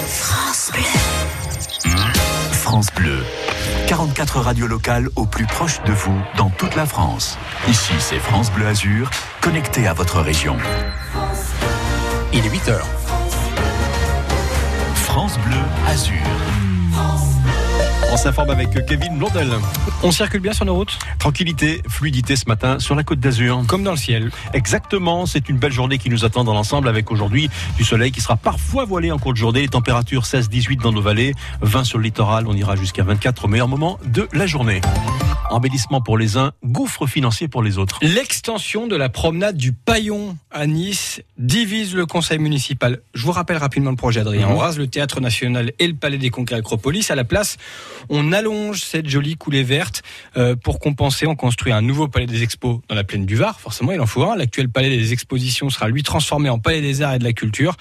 France 0.07 0.71
Bleu. 0.73 1.91
France 2.53 2.89
Bleu. 2.95 3.25
44 3.89 4.41
radios 4.41 4.67
locales 4.67 5.09
au 5.17 5.27
plus 5.27 5.47
proche 5.47 5.83
de 5.83 5.93
vous 5.93 6.19
dans 6.37 6.49
toute 6.51 6.77
la 6.77 6.87
France. 6.87 7.39
Ici, 7.69 7.93
c'est 7.99 8.19
France 8.19 8.51
Bleu 8.51 8.67
Azur, 8.67 9.11
connecté 9.41 9.87
à 9.87 9.93
votre 9.93 10.21
région. 10.21 10.57
Il 12.33 12.47
est 12.47 12.51
8 12.51 12.69
heures. 12.71 12.87
France 15.13 15.37
Bleu 15.41 15.61
Azur. 15.87 16.72
On 18.13 18.17
s'informe 18.19 18.51
avec 18.51 18.69
Kevin 18.85 19.17
Blondel. 19.17 19.49
On 20.03 20.11
circule 20.11 20.41
bien 20.41 20.53
sur 20.53 20.67
nos 20.67 20.75
routes 20.75 20.99
Tranquillité, 21.19 21.81
fluidité 21.89 22.37
ce 22.37 22.45
matin 22.47 22.79
sur 22.79 22.95
la 22.95 23.05
côte 23.05 23.21
d'Azur. 23.21 23.65
Comme 23.67 23.83
dans 23.83 23.93
le 23.93 23.97
ciel. 23.97 24.31
Exactement, 24.53 25.25
c'est 25.25 25.49
une 25.49 25.57
belle 25.57 25.73
journée 25.73 25.97
qui 25.97 26.11
nous 26.11 26.27
attend 26.27 26.45
dans 26.45 26.53
l'ensemble 26.53 26.89
avec 26.89 27.11
aujourd'hui 27.11 27.49
du 27.79 27.85
soleil 27.85 28.13
qui 28.13 28.21
sera 28.21 28.37
parfois 28.37 28.85
voilé 28.85 29.11
en 29.11 29.19
cours 29.19 29.33
de 29.33 29.39
journée. 29.39 29.63
Les 29.63 29.69
températures 29.69 30.25
16-18 30.25 30.83
dans 30.83 30.93
nos 30.93 31.01
vallées, 31.01 31.33
20 31.63 31.85
sur 31.85 31.97
le 31.97 32.05
littoral, 32.05 32.45
on 32.47 32.53
ira 32.53 32.77
jusqu'à 32.77 33.03
24 33.03 33.47
au 33.47 33.49
meilleur 33.49 33.69
moment 33.69 33.99
de 34.05 34.29
la 34.35 34.47
journée. 34.47 34.83
Embellissement 35.51 36.01
pour 36.01 36.17
les 36.17 36.39
uns, 36.39 36.53
gouffre 36.65 37.07
financier 37.07 37.47
pour 37.47 37.63
les 37.63 37.77
autres. 37.77 37.99
L'extension 38.01 38.87
de 38.87 38.97
la 38.97 39.11
promenade 39.11 39.57
du 39.57 39.73
Paillon 39.73 40.39
à 40.51 40.67
Nice 40.67 41.21
divise 41.37 41.95
le 41.95 42.07
conseil 42.07 42.39
municipal. 42.39 43.01
Je 43.13 43.25
vous 43.25 43.33
rappelle 43.33 43.59
rapidement 43.59 43.91
le 43.91 43.97
projet, 43.97 44.21
Adrien. 44.21 44.47
Mhm. 44.47 44.55
On 44.55 44.57
rase 44.57 44.79
le 44.79 44.87
théâtre 44.87 45.21
national 45.21 45.73
et 45.79 45.87
le 45.87 45.95
palais 45.95 46.17
des 46.17 46.31
congrès 46.31 46.57
Acropolis. 46.57 47.11
À 47.11 47.15
la 47.15 47.25
place, 47.25 47.59
on 48.09 48.33
allonge 48.33 48.83
cette 48.83 49.09
jolie 49.09 49.37
coulée 49.37 49.63
verte. 49.63 50.03
Euh, 50.37 50.57
pour 50.57 50.79
compenser, 50.79 51.27
on 51.27 51.37
construit 51.37 51.73
un 51.73 51.83
nouveau 51.83 52.09
palais 52.09 52.27
des 52.27 52.43
expos 52.43 52.81
dans 52.89 52.95
la 52.95 53.05
plaine 53.05 53.27
du 53.27 53.37
Var. 53.37 53.59
Forcément, 53.61 53.93
il 53.93 54.01
en 54.01 54.07
faut 54.07 54.23
un. 54.25 54.37
L'actuel 54.37 54.69
palais 54.69 54.91
des 54.91 55.13
expositions 55.13 55.71
sera 55.71 55.89
lui 55.89 56.03
transformé 56.03 56.49
en 56.49 56.59
palais 56.59 56.81
des 56.81 57.03
arts 57.03 57.15
et 57.15 57.19
de 57.19 57.25
la 57.25 57.33
culture. 57.33 57.77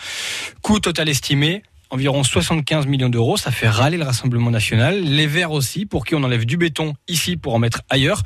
Coût 0.61 0.79
total 0.79 1.09
estimé 1.09 1.63
environ 1.91 2.23
75 2.23 2.87
millions 2.87 3.09
d'euros. 3.09 3.37
Ça 3.37 3.51
fait 3.51 3.69
râler 3.69 3.97
le 3.97 4.05
Rassemblement 4.05 4.49
national. 4.49 4.99
Les 4.99 5.27
Verts 5.27 5.51
aussi, 5.51 5.85
pour 5.85 6.05
qui 6.05 6.15
on 6.15 6.23
enlève 6.23 6.45
du 6.45 6.57
béton 6.57 6.93
ici 7.07 7.37
pour 7.37 7.53
en 7.53 7.59
mettre 7.59 7.81
ailleurs. 7.89 8.23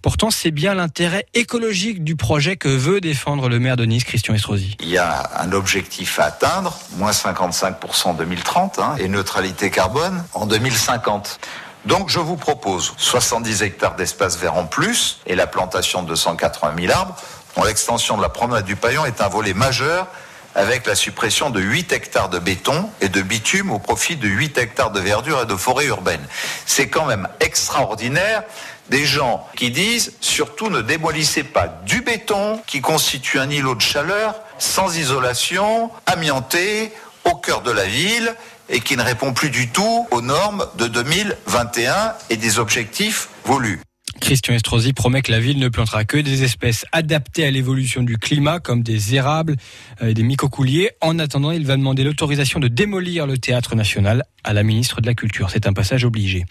Pourtant, 0.00 0.30
c'est 0.30 0.50
bien 0.50 0.74
l'intérêt 0.74 1.26
écologique 1.34 2.02
du 2.02 2.16
projet 2.16 2.56
que 2.56 2.68
veut 2.68 3.00
défendre 3.00 3.48
le 3.48 3.58
maire 3.58 3.76
de 3.76 3.84
Nice, 3.84 4.04
Christian 4.04 4.32
Estrosi. 4.34 4.76
Il 4.80 4.88
y 4.88 4.96
a 4.96 5.28
un 5.40 5.52
objectif 5.52 6.18
à 6.18 6.26
atteindre, 6.26 6.78
moins 6.96 7.10
55% 7.10 8.08
en 8.08 8.14
2030 8.14 8.78
hein, 8.78 8.94
et 8.98 9.08
neutralité 9.08 9.70
carbone 9.70 10.24
en 10.32 10.46
2050. 10.46 11.40
Donc 11.86 12.08
je 12.10 12.18
vous 12.18 12.36
propose 12.36 12.92
70 12.96 13.62
hectares 13.62 13.96
d'espace 13.96 14.38
vert 14.38 14.56
en 14.56 14.66
plus 14.66 15.18
et 15.26 15.34
la 15.34 15.46
plantation 15.46 16.02
de 16.02 16.08
280 16.08 16.74
000 16.78 16.92
arbres, 16.92 17.16
dont 17.56 17.64
l'extension 17.64 18.16
de 18.16 18.22
la 18.22 18.28
promenade 18.28 18.64
du 18.64 18.76
Paillon 18.76 19.04
est 19.06 19.20
un 19.20 19.28
volet 19.28 19.54
majeur 19.54 20.06
avec 20.54 20.86
la 20.86 20.94
suppression 20.94 21.50
de 21.50 21.60
8 21.60 21.92
hectares 21.92 22.28
de 22.28 22.38
béton 22.38 22.88
et 23.00 23.08
de 23.08 23.22
bitume 23.22 23.70
au 23.70 23.78
profit 23.78 24.16
de 24.16 24.28
8 24.28 24.58
hectares 24.58 24.90
de 24.90 25.00
verdure 25.00 25.42
et 25.42 25.46
de 25.46 25.56
forêt 25.56 25.86
urbaine. 25.86 26.26
C'est 26.66 26.88
quand 26.88 27.06
même 27.06 27.28
extraordinaire 27.40 28.42
des 28.88 29.04
gens 29.04 29.46
qui 29.56 29.70
disent 29.70 30.14
surtout 30.20 30.68
ne 30.68 30.82
démolissez 30.82 31.44
pas 31.44 31.68
du 31.86 32.02
béton 32.02 32.60
qui 32.66 32.80
constitue 32.80 33.38
un 33.38 33.48
îlot 33.48 33.76
de 33.76 33.80
chaleur 33.80 34.34
sans 34.58 34.96
isolation, 34.96 35.90
amianté, 36.06 36.92
au 37.24 37.34
cœur 37.36 37.62
de 37.62 37.70
la 37.70 37.84
ville 37.84 38.34
et 38.68 38.80
qui 38.80 38.96
ne 38.96 39.02
répond 39.02 39.32
plus 39.32 39.50
du 39.50 39.68
tout 39.68 40.06
aux 40.10 40.22
normes 40.22 40.66
de 40.76 40.86
2021 40.86 42.14
et 42.30 42.36
des 42.36 42.58
objectifs 42.58 43.28
voulus. 43.44 43.80
Christian 44.20 44.54
Estrosi 44.54 44.92
promet 44.92 45.22
que 45.22 45.32
la 45.32 45.40
ville 45.40 45.58
ne 45.58 45.68
plantera 45.68 46.04
que 46.04 46.16
des 46.16 46.44
espèces 46.44 46.84
adaptées 46.92 47.44
à 47.44 47.50
l'évolution 47.50 48.02
du 48.02 48.18
climat, 48.18 48.60
comme 48.60 48.82
des 48.82 49.14
érables 49.14 49.56
euh, 50.02 50.08
et 50.08 50.14
des 50.14 50.22
micocouliers. 50.22 50.90
En 51.00 51.18
attendant, 51.18 51.50
il 51.50 51.66
va 51.66 51.76
demander 51.76 52.04
l'autorisation 52.04 52.60
de 52.60 52.68
démolir 52.68 53.26
le 53.26 53.38
théâtre 53.38 53.74
national 53.74 54.24
à 54.44 54.52
la 54.52 54.62
ministre 54.62 55.00
de 55.00 55.06
la 55.06 55.14
Culture. 55.14 55.50
C'est 55.50 55.66
un 55.66 55.72
passage 55.72 56.04
obligé. 56.04 56.44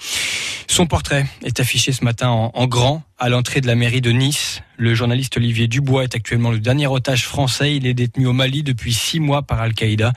Son 0.67 0.87
portrait 0.87 1.25
est 1.43 1.59
affiché 1.59 1.91
ce 1.91 2.03
matin 2.03 2.29
en, 2.29 2.51
en 2.53 2.67
grand 2.67 3.03
à 3.19 3.29
l'entrée 3.29 3.61
de 3.61 3.67
la 3.67 3.75
mairie 3.75 4.01
de 4.01 4.11
Nice. 4.11 4.61
Le 4.77 4.95
journaliste 4.95 5.35
Olivier 5.35 5.67
Dubois 5.67 6.05
est 6.05 6.15
actuellement 6.15 6.51
le 6.51 6.59
dernier 6.59 6.87
otage 6.87 7.25
français. 7.25 7.75
Il 7.75 7.85
est 7.85 7.93
détenu 7.93 8.27
au 8.27 8.31
Mali 8.31 8.63
depuis 8.63 8.93
six 8.93 9.19
mois 9.19 9.41
par 9.41 9.59
Al-Qaïda. 9.59 10.13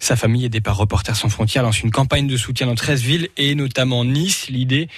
Sa 0.00 0.16
famille, 0.16 0.44
aidée 0.44 0.60
par 0.60 0.76
Reporters 0.76 1.16
sans 1.16 1.30
frontières, 1.30 1.62
lance 1.62 1.82
une 1.82 1.90
campagne 1.90 2.26
de 2.26 2.36
soutien 2.36 2.66
dans 2.66 2.74
13 2.74 3.00
villes 3.00 3.28
et 3.38 3.54
notamment 3.54 4.04
Nice. 4.04 4.48
L'idée 4.50 4.88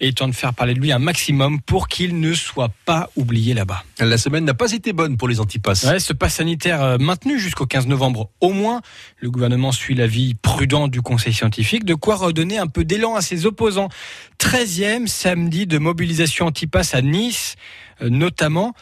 étant 0.00 0.26
de 0.26 0.34
faire 0.34 0.52
parler 0.54 0.74
de 0.74 0.80
lui 0.80 0.90
un 0.90 0.98
maximum 0.98 1.60
pour 1.60 1.86
qu'il 1.86 2.18
ne 2.18 2.34
soit 2.34 2.70
pas 2.84 3.10
oublié 3.14 3.54
là-bas. 3.54 3.84
La 4.00 4.18
semaine 4.18 4.44
n'a 4.44 4.54
pas 4.54 4.72
été 4.72 4.92
bonne 4.92 5.16
pour 5.16 5.28
les 5.28 5.38
antipasses. 5.38 5.84
Ouais, 5.84 6.00
ce 6.00 6.12
pass 6.12 6.34
sanitaire 6.34 6.82
euh, 6.82 6.98
maintenu 6.98 7.38
jusqu'au 7.38 7.66
15 7.66 7.86
novembre 7.86 8.30
au 8.40 8.52
moins. 8.52 8.80
Le 9.20 9.30
gouvernement 9.30 9.70
suit 9.70 9.94
l'avis 9.94 10.34
prudent 10.34 10.88
du 10.88 11.00
conseil 11.00 11.32
scientifique, 11.32 11.84
de 11.84 11.94
quoi 11.94 12.16
redonner 12.16 12.58
un 12.58 12.66
peu 12.66 12.84
d'élan 12.84 13.14
à 13.14 13.22
ses 13.22 13.46
opposants. 13.46 13.88
13e 14.44 15.06
samedi 15.06 15.66
de 15.66 15.78
mobilisation 15.78 16.48
antipass 16.48 16.94
à 16.94 17.00
Nice, 17.00 17.56
euh, 18.02 18.10
notamment. 18.10 18.74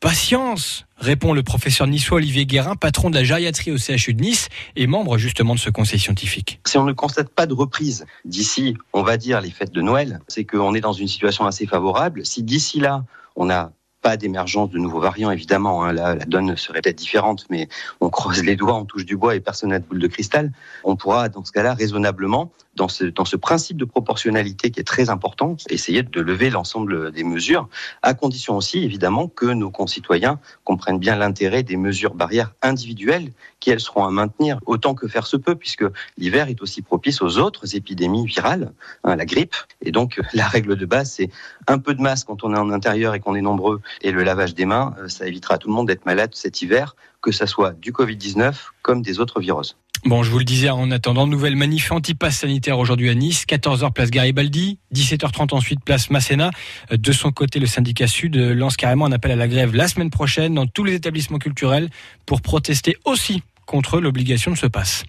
Patience, 0.00 0.84
répond 0.98 1.32
le 1.32 1.42
professeur 1.42 1.86
niçois 1.86 2.18
Olivier 2.18 2.44
Guérin, 2.44 2.76
patron 2.76 3.08
de 3.08 3.14
la 3.14 3.24
gériatrie 3.24 3.72
au 3.72 3.78
CHU 3.78 4.12
de 4.12 4.20
Nice 4.20 4.48
et 4.76 4.86
membre 4.86 5.16
justement 5.16 5.54
de 5.54 5.58
ce 5.58 5.70
conseil 5.70 5.98
scientifique. 5.98 6.60
Si 6.66 6.76
on 6.76 6.84
ne 6.84 6.92
constate 6.92 7.30
pas 7.30 7.46
de 7.46 7.54
reprise 7.54 8.04
d'ici, 8.26 8.76
on 8.92 9.02
va 9.02 9.16
dire, 9.16 9.40
les 9.40 9.50
fêtes 9.50 9.72
de 9.72 9.80
Noël, 9.80 10.20
c'est 10.28 10.44
qu'on 10.44 10.74
est 10.74 10.82
dans 10.82 10.92
une 10.92 11.08
situation 11.08 11.46
assez 11.46 11.66
favorable. 11.66 12.26
Si 12.26 12.42
d'ici 12.42 12.78
là, 12.78 13.02
on 13.34 13.46
n'a 13.46 13.72
pas 14.02 14.16
d'émergence 14.16 14.70
de 14.70 14.78
nouveaux 14.78 15.00
variants, 15.00 15.30
évidemment, 15.30 15.84
hein, 15.84 15.92
là, 15.92 16.14
la 16.14 16.24
donne 16.24 16.56
serait 16.56 16.80
peut-être 16.82 16.98
différente, 16.98 17.46
mais 17.50 17.68
on 18.00 18.10
croise 18.10 18.44
les 18.44 18.56
doigts, 18.56 18.74
on 18.74 18.84
touche 18.84 19.04
du 19.04 19.16
bois 19.16 19.34
et 19.34 19.40
personne 19.40 19.70
n'a 19.70 19.78
de 19.78 19.84
boule 19.84 19.98
de 19.98 20.06
cristal. 20.06 20.52
On 20.84 20.96
pourra, 20.96 21.28
dans 21.28 21.44
ce 21.44 21.52
cas-là, 21.52 21.74
raisonnablement, 21.74 22.52
dans 22.78 22.88
ce, 22.88 23.12
ce 23.24 23.36
principe 23.36 23.76
de 23.76 23.84
proportionnalité 23.84 24.70
qui 24.70 24.80
est 24.80 24.84
très 24.84 25.10
important, 25.10 25.56
essayer 25.68 26.02
de 26.02 26.20
lever 26.20 26.48
l'ensemble 26.48 27.12
des 27.12 27.24
mesures, 27.24 27.68
à 28.02 28.14
condition 28.14 28.56
aussi, 28.56 28.78
évidemment, 28.84 29.28
que 29.28 29.46
nos 29.46 29.70
concitoyens 29.70 30.40
comprennent 30.64 30.98
bien 30.98 31.16
l'intérêt 31.16 31.62
des 31.62 31.76
mesures 31.76 32.14
barrières 32.14 32.54
individuelles 32.62 33.32
qui, 33.60 33.70
elles, 33.70 33.80
seront 33.80 34.04
à 34.04 34.10
maintenir 34.10 34.58
autant 34.66 34.94
que 34.94 35.08
faire 35.08 35.26
se 35.26 35.36
peut, 35.36 35.56
puisque 35.56 35.84
l'hiver 36.16 36.48
est 36.48 36.62
aussi 36.62 36.80
propice 36.80 37.20
aux 37.20 37.38
autres 37.38 37.76
épidémies 37.76 38.26
virales, 38.26 38.72
hein, 39.04 39.16
la 39.16 39.26
grippe. 39.26 39.54
Et 39.82 39.90
donc, 39.90 40.20
la 40.32 40.46
règle 40.46 40.76
de 40.76 40.86
base, 40.86 41.12
c'est 41.12 41.30
un 41.66 41.78
peu 41.78 41.94
de 41.94 42.00
masque 42.00 42.28
quand 42.28 42.44
on 42.44 42.54
est 42.54 42.58
en 42.58 42.70
intérieur 42.70 43.14
et 43.14 43.20
qu'on 43.20 43.34
est 43.34 43.42
nombreux, 43.42 43.80
et 44.02 44.12
le 44.12 44.22
lavage 44.22 44.54
des 44.54 44.64
mains, 44.64 44.94
euh, 44.98 45.08
ça 45.08 45.26
évitera 45.26 45.54
à 45.54 45.58
tout 45.58 45.68
le 45.68 45.74
monde 45.74 45.88
d'être 45.88 46.06
malade 46.06 46.30
cet 46.34 46.62
hiver, 46.62 46.94
que 47.20 47.32
ça 47.32 47.46
soit 47.46 47.72
du 47.72 47.92
Covid-19 47.92 48.54
comme 48.82 49.02
des 49.02 49.18
autres 49.18 49.40
virus. 49.40 49.76
Bon, 50.04 50.22
je 50.22 50.30
vous 50.30 50.38
le 50.38 50.44
disais, 50.44 50.70
en 50.70 50.90
attendant, 50.90 51.26
nouvelle 51.26 51.56
manif 51.56 51.90
anti-pass 51.90 52.38
sanitaire 52.38 52.78
aujourd'hui 52.78 53.10
à 53.10 53.14
Nice, 53.14 53.44
14h 53.48 53.92
place 53.92 54.10
Garibaldi, 54.10 54.78
17h30 54.94 55.54
ensuite 55.54 55.84
place 55.84 56.10
Masséna. 56.10 56.50
Euh, 56.92 56.96
De 56.96 57.12
son 57.12 57.32
côté, 57.32 57.58
le 57.58 57.66
syndicat 57.66 58.06
Sud 58.06 58.36
euh, 58.36 58.54
lance 58.54 58.76
carrément 58.76 59.06
un 59.06 59.12
appel 59.12 59.32
à 59.32 59.36
la 59.36 59.48
grève 59.48 59.74
la 59.74 59.88
semaine 59.88 60.10
prochaine 60.10 60.54
dans 60.54 60.66
tous 60.66 60.84
les 60.84 60.94
établissements 60.94 61.38
culturels 61.38 61.90
pour 62.26 62.40
protester 62.42 62.96
aussi 63.04 63.42
contre 63.66 64.00
l'obligation 64.00 64.52
de 64.52 64.56
ce 64.56 64.66
pass. 64.66 65.04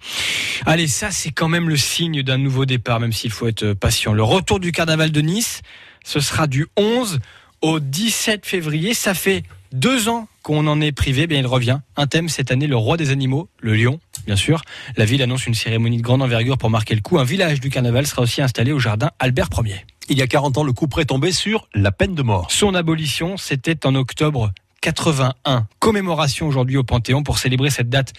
Allez, 0.66 0.88
ça 0.88 1.10
c'est 1.10 1.30
quand 1.30 1.48
même 1.48 1.68
le 1.68 1.76
signe 1.76 2.22
d'un 2.22 2.36
nouveau 2.36 2.66
départ, 2.66 3.00
même 3.00 3.12
s'il 3.12 3.30
faut 3.30 3.46
être 3.46 3.72
patient. 3.72 4.12
Le 4.12 4.24
retour 4.24 4.60
du 4.60 4.72
carnaval 4.72 5.12
de 5.12 5.20
Nice, 5.20 5.62
ce 6.04 6.20
sera 6.20 6.46
du 6.46 6.66
11 6.76 7.20
au 7.62 7.80
17 7.80 8.44
février. 8.44 8.92
Ça 8.92 9.14
fait 9.14 9.44
deux 9.72 10.08
ans 10.08 10.28
qu'on 10.42 10.66
en 10.66 10.80
est 10.80 10.92
privé. 10.92 11.26
Bien, 11.26 11.38
il 11.38 11.46
revient. 11.46 11.78
Un 11.96 12.06
thème 12.06 12.28
cette 12.28 12.50
année, 12.50 12.66
le 12.66 12.76
roi 12.76 12.96
des 12.96 13.10
animaux, 13.10 13.48
le 13.60 13.74
lion, 13.74 13.98
bien 14.26 14.36
sûr. 14.36 14.62
La 14.96 15.04
ville 15.04 15.22
annonce 15.22 15.46
une 15.46 15.54
cérémonie 15.54 15.96
de 15.98 16.02
grande 16.02 16.22
envergure 16.22 16.58
pour 16.58 16.70
marquer 16.70 16.94
le 16.94 17.00
coup. 17.00 17.18
Un 17.18 17.24
village 17.24 17.60
du 17.60 17.70
carnaval 17.70 18.06
sera 18.06 18.22
aussi 18.22 18.42
installé 18.42 18.72
au 18.72 18.78
jardin 18.78 19.10
Albert 19.18 19.48
Ier. 19.64 19.86
Il 20.08 20.18
y 20.18 20.22
a 20.22 20.26
40 20.26 20.58
ans, 20.58 20.64
le 20.64 20.72
coup 20.72 20.88
près 20.88 21.04
tombé 21.04 21.32
sur 21.32 21.68
la 21.74 21.92
peine 21.92 22.14
de 22.14 22.22
mort. 22.22 22.50
Son 22.50 22.74
abolition, 22.74 23.36
c'était 23.36 23.86
en 23.86 23.94
octobre 23.94 24.52
81. 24.80 25.66
Commémoration 25.78 26.48
aujourd'hui 26.48 26.76
au 26.76 26.84
Panthéon 26.84 27.22
pour 27.22 27.38
célébrer 27.38 27.70
cette 27.70 27.88
date 27.88 28.12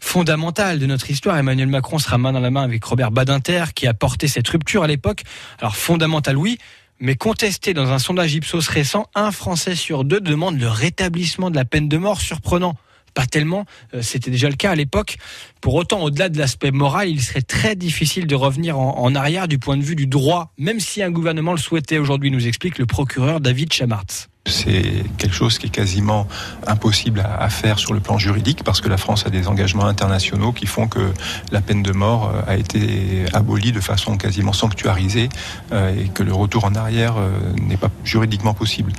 fondamentale 0.00 0.78
de 0.78 0.86
notre 0.86 1.10
histoire. 1.10 1.36
Emmanuel 1.36 1.68
Macron 1.68 1.98
sera 1.98 2.18
main 2.18 2.32
dans 2.32 2.40
la 2.40 2.50
main 2.50 2.62
avec 2.62 2.84
Robert 2.84 3.10
Badinter 3.10 3.64
qui 3.74 3.86
a 3.86 3.94
porté 3.94 4.28
cette 4.28 4.46
rupture 4.48 4.82
à 4.82 4.86
l'époque. 4.86 5.22
Alors 5.58 5.76
fondamentale, 5.76 6.36
oui, 6.36 6.58
mais 7.00 7.16
contesté 7.16 7.74
dans 7.74 7.90
un 7.90 7.98
sondage 7.98 8.34
Ipsos 8.34 8.68
récent, 8.68 9.06
un 9.14 9.32
Français 9.32 9.74
sur 9.74 10.04
deux 10.04 10.20
demande 10.20 10.60
le 10.60 10.68
rétablissement 10.68 11.50
de 11.50 11.56
la 11.56 11.64
peine 11.64 11.88
de 11.88 11.96
mort. 11.96 12.20
Surprenant. 12.20 12.76
Pas 13.14 13.26
tellement, 13.26 13.64
euh, 13.94 14.02
c'était 14.02 14.30
déjà 14.30 14.48
le 14.48 14.56
cas 14.56 14.72
à 14.72 14.74
l'époque. 14.74 15.18
Pour 15.60 15.74
autant, 15.74 16.02
au-delà 16.02 16.28
de 16.28 16.36
l'aspect 16.36 16.72
moral, 16.72 17.08
il 17.08 17.22
serait 17.22 17.42
très 17.42 17.76
difficile 17.76 18.26
de 18.26 18.34
revenir 18.34 18.78
en, 18.78 19.14
arrière 19.14 19.46
du 19.46 19.58
point 19.58 19.76
de 19.76 19.82
vue 19.82 19.94
du 19.94 20.08
droit, 20.08 20.52
même 20.58 20.80
si 20.80 21.02
un 21.02 21.10
gouvernement 21.10 21.52
le 21.52 21.58
souhaitait 21.58 21.98
aujourd'hui, 21.98 22.32
nous 22.32 22.48
explique 22.48 22.78
le 22.78 22.86
procureur 22.86 23.40
David 23.40 23.72
Chamartz. 23.72 24.28
C'est 24.46 25.04
quelque 25.16 25.34
chose 25.34 25.58
qui 25.58 25.68
est 25.68 25.70
quasiment 25.70 26.26
impossible 26.66 27.24
à, 27.24 27.48
faire 27.48 27.78
sur 27.78 27.94
le 27.94 28.00
plan 28.00 28.18
juridique 28.18 28.62
parce 28.62 28.82
que 28.82 28.90
la 28.90 28.98
France 28.98 29.24
a 29.26 29.30
des 29.30 29.46
engagements 29.48 29.86
internationaux 29.86 30.52
qui 30.52 30.66
font 30.66 30.86
que 30.86 31.12
la 31.50 31.62
peine 31.62 31.82
de 31.82 31.92
mort 31.92 32.28
euh, 32.28 32.42
a 32.52 32.56
été 32.56 33.24
abolie 33.32 33.72
de 33.72 33.80
façon 33.80 34.18
quasiment 34.18 34.52
sanctuarisée 34.52 35.30
euh, 35.72 35.98
et 35.98 36.08
que 36.08 36.22
le 36.22 36.34
retour 36.34 36.64
en 36.64 36.74
arrière 36.74 37.14
n'est 37.62 37.78
pas 37.78 37.90
juridiquement 38.04 38.52
possible. 38.52 38.92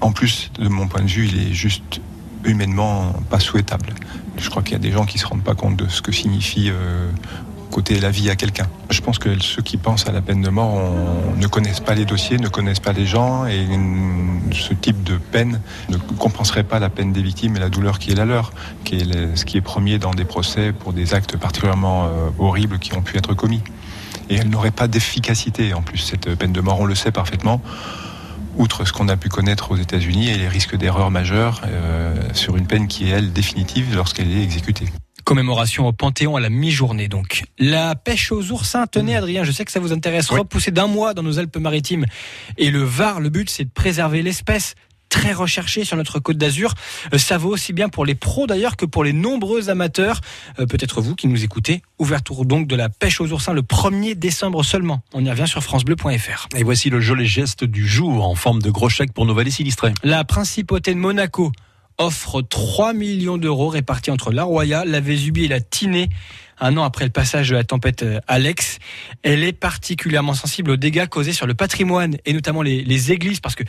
En 0.00 0.12
plus, 0.12 0.50
de 0.58 0.68
mon 0.68 0.88
point 0.88 1.02
de 1.02 1.08
vue, 1.08 1.28
il 1.28 1.48
est 1.50 1.52
juste 1.52 2.00
humainement 2.44 3.12
pas 3.30 3.40
souhaitable. 3.40 3.86
Je 4.38 4.48
crois 4.50 4.62
qu'il 4.62 4.72
y 4.72 4.76
a 4.76 4.80
des 4.80 4.90
gens 4.92 5.04
qui 5.04 5.18
se 5.18 5.26
rendent 5.26 5.42
pas 5.44 5.54
compte 5.54 5.76
de 5.76 5.88
ce 5.88 6.02
que 6.02 6.12
signifie 6.12 6.70
euh, 6.70 7.10
côté 7.70 7.98
la 8.00 8.10
vie 8.10 8.30
à 8.30 8.36
quelqu'un. 8.36 8.66
Je 8.90 9.00
pense 9.00 9.18
que 9.18 9.40
ceux 9.42 9.62
qui 9.62 9.76
pensent 9.76 10.06
à 10.06 10.12
la 10.12 10.20
peine 10.20 10.42
de 10.42 10.48
mort 10.48 10.80
ne 11.36 11.46
connaissent 11.48 11.80
pas 11.80 11.94
les 11.94 12.04
dossiers, 12.04 12.38
ne 12.38 12.48
connaissent 12.48 12.78
pas 12.80 12.92
les 12.92 13.06
gens 13.06 13.46
et 13.46 13.66
ce 14.52 14.74
type 14.74 15.02
de 15.02 15.16
peine 15.16 15.60
ne 15.88 15.96
compenserait 15.96 16.62
pas 16.64 16.78
la 16.78 16.88
peine 16.90 17.12
des 17.12 17.22
victimes 17.22 17.56
et 17.56 17.60
la 17.60 17.68
douleur 17.70 17.98
qui 17.98 18.12
est 18.12 18.14
la 18.14 18.24
leur, 18.24 18.52
qui 18.84 18.96
est 19.00 19.04
le- 19.04 19.34
ce 19.34 19.44
qui 19.44 19.56
est 19.56 19.60
premier 19.60 19.98
dans 19.98 20.12
des 20.12 20.24
procès 20.24 20.72
pour 20.72 20.92
des 20.92 21.14
actes 21.14 21.36
particulièrement 21.36 22.04
euh, 22.04 22.08
horribles 22.38 22.78
qui 22.78 22.94
ont 22.94 23.02
pu 23.02 23.16
être 23.18 23.34
commis. 23.34 23.60
et 24.30 24.36
elle 24.36 24.48
n'aurait 24.48 24.70
pas 24.70 24.86
d'efficacité 24.88 25.74
en 25.74 25.82
plus. 25.82 25.98
Cette 25.98 26.34
peine 26.36 26.52
de 26.52 26.60
mort, 26.62 26.80
on 26.80 26.86
le 26.86 26.94
sait 26.94 27.10
parfaitement, 27.12 27.60
outre 28.56 28.84
ce 28.84 28.92
qu'on 28.92 29.08
a 29.08 29.16
pu 29.16 29.28
connaître 29.28 29.70
aux 29.70 29.76
États-Unis 29.76 30.30
et 30.30 30.36
les 30.36 30.48
risques 30.48 30.76
d'erreur 30.76 31.10
majeure 31.10 31.62
euh, 31.66 32.14
sur 32.32 32.56
une 32.56 32.66
peine 32.66 32.88
qui 32.88 33.08
est, 33.08 33.10
elle, 33.10 33.32
définitive 33.32 33.94
lorsqu'elle 33.94 34.30
est 34.30 34.42
exécutée. 34.42 34.86
Commémoration 35.24 35.86
au 35.86 35.92
Panthéon 35.92 36.36
à 36.36 36.40
la 36.40 36.50
mi-journée 36.50 37.08
donc. 37.08 37.44
La 37.58 37.94
pêche 37.94 38.30
aux 38.30 38.50
oursins, 38.50 38.86
tenez 38.86 39.16
Adrien, 39.16 39.42
je 39.42 39.52
sais 39.52 39.64
que 39.64 39.72
ça 39.72 39.80
vous 39.80 39.92
intéresse, 39.92 40.28
repoussé 40.28 40.70
d'un 40.70 40.86
mois 40.86 41.14
dans 41.14 41.22
nos 41.22 41.38
Alpes-Maritimes. 41.38 42.04
Et 42.58 42.70
le 42.70 42.82
Var, 42.82 43.20
le 43.20 43.30
but 43.30 43.48
c'est 43.48 43.64
de 43.64 43.70
préserver 43.70 44.22
l'espèce 44.22 44.74
très 45.14 45.32
recherché 45.32 45.84
sur 45.84 45.96
notre 45.96 46.18
côte 46.18 46.36
d'Azur. 46.36 46.74
Euh, 47.12 47.18
Ça 47.18 47.38
vaut 47.38 47.50
aussi 47.50 47.72
bien 47.72 47.88
pour 47.88 48.04
les 48.04 48.16
pros 48.16 48.48
d'ailleurs 48.48 48.76
que 48.76 48.84
pour 48.84 49.04
les 49.04 49.12
nombreux 49.12 49.70
amateurs. 49.70 50.20
Euh, 50.58 50.66
Peut-être 50.66 51.00
vous 51.00 51.14
qui 51.14 51.28
nous 51.28 51.44
écoutez. 51.44 51.82
Ouverture 52.00 52.44
donc 52.44 52.66
de 52.66 52.74
la 52.74 52.88
pêche 52.88 53.20
aux 53.20 53.30
oursins 53.30 53.52
le 53.52 53.62
1er 53.62 54.16
décembre 54.16 54.64
seulement. 54.64 55.02
On 55.12 55.24
y 55.24 55.30
revient 55.30 55.46
sur 55.46 55.62
francebleu.fr. 55.62 56.48
Et 56.56 56.64
voici 56.64 56.90
le 56.90 57.00
joli 57.00 57.26
geste 57.26 57.62
du 57.62 57.86
jour 57.86 58.26
en 58.26 58.34
forme 58.34 58.60
de 58.60 58.70
gros 58.70 58.88
chèque 58.88 59.12
pour 59.12 59.24
nos 59.24 59.34
vallées 59.34 59.52
sinistrés. 59.52 59.94
La 60.02 60.24
principauté 60.24 60.92
de 60.92 60.98
Monaco 60.98 61.52
offre 61.96 62.42
3 62.42 62.92
millions 62.92 63.38
d'euros 63.38 63.68
répartis 63.68 64.10
entre 64.10 64.32
la 64.32 64.42
Roya, 64.42 64.84
la 64.84 64.98
Vésubie 64.98 65.44
et 65.44 65.48
la 65.48 65.60
Tinée. 65.60 66.08
Un 66.58 66.76
an 66.76 66.82
après 66.82 67.04
le 67.04 67.10
passage 67.12 67.50
de 67.50 67.54
la 67.54 67.62
tempête 67.62 68.02
euh, 68.02 68.20
Alex, 68.26 68.78
elle 69.22 69.44
est 69.44 69.52
particulièrement 69.52 70.34
sensible 70.34 70.72
aux 70.72 70.76
dégâts 70.76 71.06
causés 71.06 71.32
sur 71.32 71.46
le 71.46 71.54
patrimoine 71.54 72.16
et 72.24 72.32
notamment 72.32 72.62
les, 72.62 72.82
les 72.82 73.12
églises 73.12 73.38
parce 73.40 73.54
que 73.54 73.64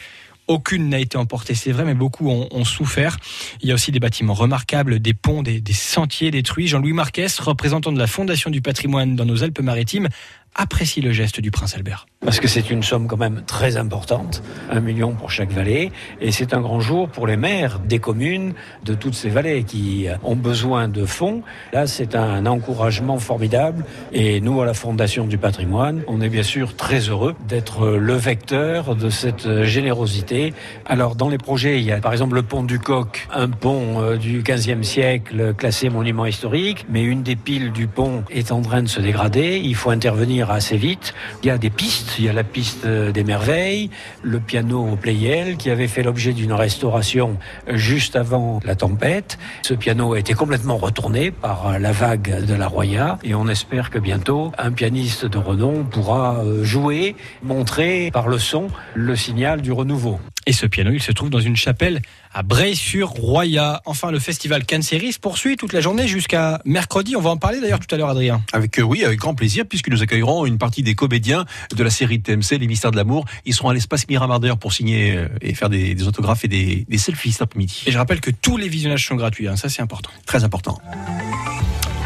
aucune 0.48 0.90
n'a 0.90 1.00
été 1.00 1.18
emportée, 1.18 1.56
c'est 1.56 1.72
vrai, 1.72 1.86
mais 1.86 1.94
beaucoup 1.94 2.30
ont, 2.30 2.66
souffert. 2.66 3.18
Il 3.62 3.70
y 3.70 3.72
a 3.72 3.76
aussi 3.76 3.92
des 3.92 4.00
bâtiments 4.00 4.34
remarquables, 4.34 5.00
des 5.00 5.14
ponts, 5.14 5.44
des, 5.44 5.62
des 5.62 5.74
sentiers 5.74 6.32
détruits. 6.32 6.68
Jean-Louis 6.68 6.94
Marquez, 6.94 7.28
représentant 7.40 7.92
de 7.92 8.00
la 8.00 8.08
Fondation 8.08 8.50
du 8.50 8.62
patrimoine 8.62 9.16
dans 9.16 9.26
nos 9.26 9.44
Alpes-Maritimes, 9.44 10.10
apprécie 10.56 11.02
le 11.02 11.12
geste 11.12 11.42
du 11.42 11.52
prince 11.52 11.76
Albert. 11.76 12.08
Parce 12.22 12.40
que 12.40 12.48
c'est 12.48 12.72
une 12.72 12.82
somme 12.82 13.08
quand 13.08 13.18
même 13.18 13.44
très 13.46 13.78
importante, 13.78 14.42
un 14.72 14.80
million 14.80 15.14
pour 15.14 15.30
chaque 15.30 15.52
vallée, 15.52 15.92
et 16.22 16.32
c'est 16.32 16.54
un 16.54 16.62
grand 16.62 16.80
jour 16.80 17.10
pour 17.10 17.28
les 17.28 17.38
maires 17.38 17.80
des 17.80 18.00
communes 18.00 18.54
de 18.84 18.96
toutes 18.96 19.14
ces 19.14 19.30
vallées 19.30 19.64
qui 19.64 20.08
ont 20.24 20.36
besoin 20.36 20.88
de 20.88 21.06
fonds. 21.06 21.44
Là, 21.72 21.86
c'est 21.86 22.16
un 22.16 22.46
encouragement 22.46 23.20
formidable, 23.20 23.86
et 24.12 24.42
nous, 24.42 24.62
à 24.62 24.66
la 24.66 24.74
Fondation 24.74 25.28
du 25.28 25.38
patrimoine, 25.38 26.02
on 26.08 26.22
est 26.22 26.30
bien 26.30 26.44
sûr 26.44 26.76
très 26.76 27.00
heureux 27.00 27.36
d'être 27.48 27.88
le 27.90 28.14
vecteur 28.14 28.96
de 28.96 29.10
cette 29.10 29.64
générosité. 29.64 30.54
Alors, 30.86 31.16
dans 31.16 31.30
les 31.30 31.38
projets, 31.38 31.80
il 31.80 31.86
y 31.86 31.92
a 31.92 32.00
par 32.00 32.14
exemple 32.14 32.36
le 32.36 32.44
pont 32.44 32.64
du 32.64 32.80
Coq, 32.80 33.28
un 33.32 33.50
pont 33.50 34.02
euh, 34.02 34.18
du 34.18 34.42
15e 34.42 34.84
siècle 34.84 35.54
classé 35.54 35.90
monument 35.90 36.26
historique, 36.26 36.86
mais 36.90 37.04
une 37.04 37.24
des 37.24 37.36
piles 37.36 37.72
du 37.72 37.88
pont 37.88 38.24
est 38.32 38.52
en 38.52 38.62
train 38.62 38.82
de 38.82 38.88
se 38.88 39.02
dégrader, 39.02 39.62
il 39.64 39.76
faut 39.76 39.90
intervenir 39.90 40.45
assez 40.52 40.78
vite. 40.78 41.14
Il 41.44 41.48
y 41.48 41.50
a 41.50 41.58
des 41.58 41.70
pistes, 41.70 42.16
il 42.20 42.26
y 42.26 42.30
a 42.30 42.34
la 42.34 42.44
piste 42.44 42.86
des 42.86 43.24
merveilles, 43.24 43.90
le 44.24 44.40
piano 44.40 44.86
au 44.86 44.96
Playel 44.96 45.58
qui 45.58 45.70
avait 45.70 45.88
fait 45.88 46.04
l'objet 46.04 46.34
d'une 46.34 46.54
restauration 46.54 47.38
juste 47.68 48.16
avant 48.16 48.60
la 48.64 48.76
tempête. 48.76 49.38
Ce 49.64 49.74
piano 49.74 50.14
a 50.14 50.20
été 50.20 50.34
complètement 50.34 50.78
retourné 50.78 51.32
par 51.32 51.80
la 51.80 51.92
vague 51.92 52.46
de 52.46 52.54
la 52.54 52.68
Roya 52.68 53.20
et 53.24 53.36
on 53.36 53.48
espère 53.48 53.90
que 53.90 54.00
bientôt 54.00 54.52
un 54.58 54.72
pianiste 54.72 55.26
de 55.26 55.38
renom 55.38 55.84
pourra 55.84 56.38
euh, 56.38 56.64
jouer, 56.64 57.16
montrer 57.44 58.12
par 58.12 58.28
le 58.28 58.40
son 58.40 58.68
le 58.94 59.16
signal 59.16 59.62
du 59.62 59.72
renouveau. 59.72 60.20
Et 60.48 60.54
ce 60.54 60.66
piano, 60.66 60.92
il 60.92 61.02
se 61.02 61.12
trouve 61.12 61.30
dans 61.30 61.40
une 61.40 61.56
chapelle 61.56 62.02
à 62.36 62.44
Bray-sur-Roya. 62.44 63.82
Enfin, 63.86 64.12
le 64.12 64.20
festival 64.20 64.66
Cannes 64.66 64.82
Série 64.82 65.14
se 65.14 65.20
poursuit 65.20 65.56
toute 65.56 65.72
la 65.72 65.80
journée 65.80 66.06
jusqu'à 66.06 66.62
mercredi. 66.66 67.16
On 67.16 67.22
va 67.22 67.30
en 67.30 67.38
parler 67.38 67.62
d'ailleurs 67.62 67.80
tout 67.80 67.96
à 67.96 67.98
l'heure, 67.98 68.10
Adrien. 68.10 68.44
Avec 68.52 68.78
euh, 68.78 68.82
oui, 68.84 69.06
avec 69.06 69.20
grand 69.20 69.34
plaisir, 69.34 69.64
puisque 69.68 69.88
nous 69.90 70.04
accueillerons 70.04 70.46
une 70.46 70.58
partie 70.58 70.84
des 70.84 70.96
comédiens 70.96 71.46
de 71.74 71.84
la 71.84 71.90
série 71.90 72.22
TMC, 72.22 72.58
Les 72.60 72.68
Mystères 72.68 72.92
de 72.92 72.98
l'amour. 72.98 73.24
Ils 73.46 73.54
seront 73.54 73.70
à 73.70 73.74
l'espace 73.74 74.08
Miramar 74.10 74.42
d'ailleurs 74.42 74.58
pour 74.58 74.74
signer 74.74 75.16
euh, 75.16 75.30
et 75.42 75.54
faire 75.54 75.70
des, 75.70 75.96
des 75.96 76.08
autographes 76.08 76.44
et 76.44 76.50
des, 76.50 76.86
des 76.90 76.98
selfies 76.98 77.32
cet 77.32 77.44
après-midi. 77.44 77.84
Et 77.86 77.92
je 77.92 77.98
rappelle 77.98 78.20
que 78.20 78.32
tous 78.32 78.58
les 78.58 78.68
visionnages 78.68 79.08
sont 79.08 79.16
gratuits. 79.16 79.48
hein. 79.48 79.56
Ça, 79.56 79.70
c'est 79.70 79.82
important. 79.82 80.10
Très 80.26 80.44
important. 80.44 80.78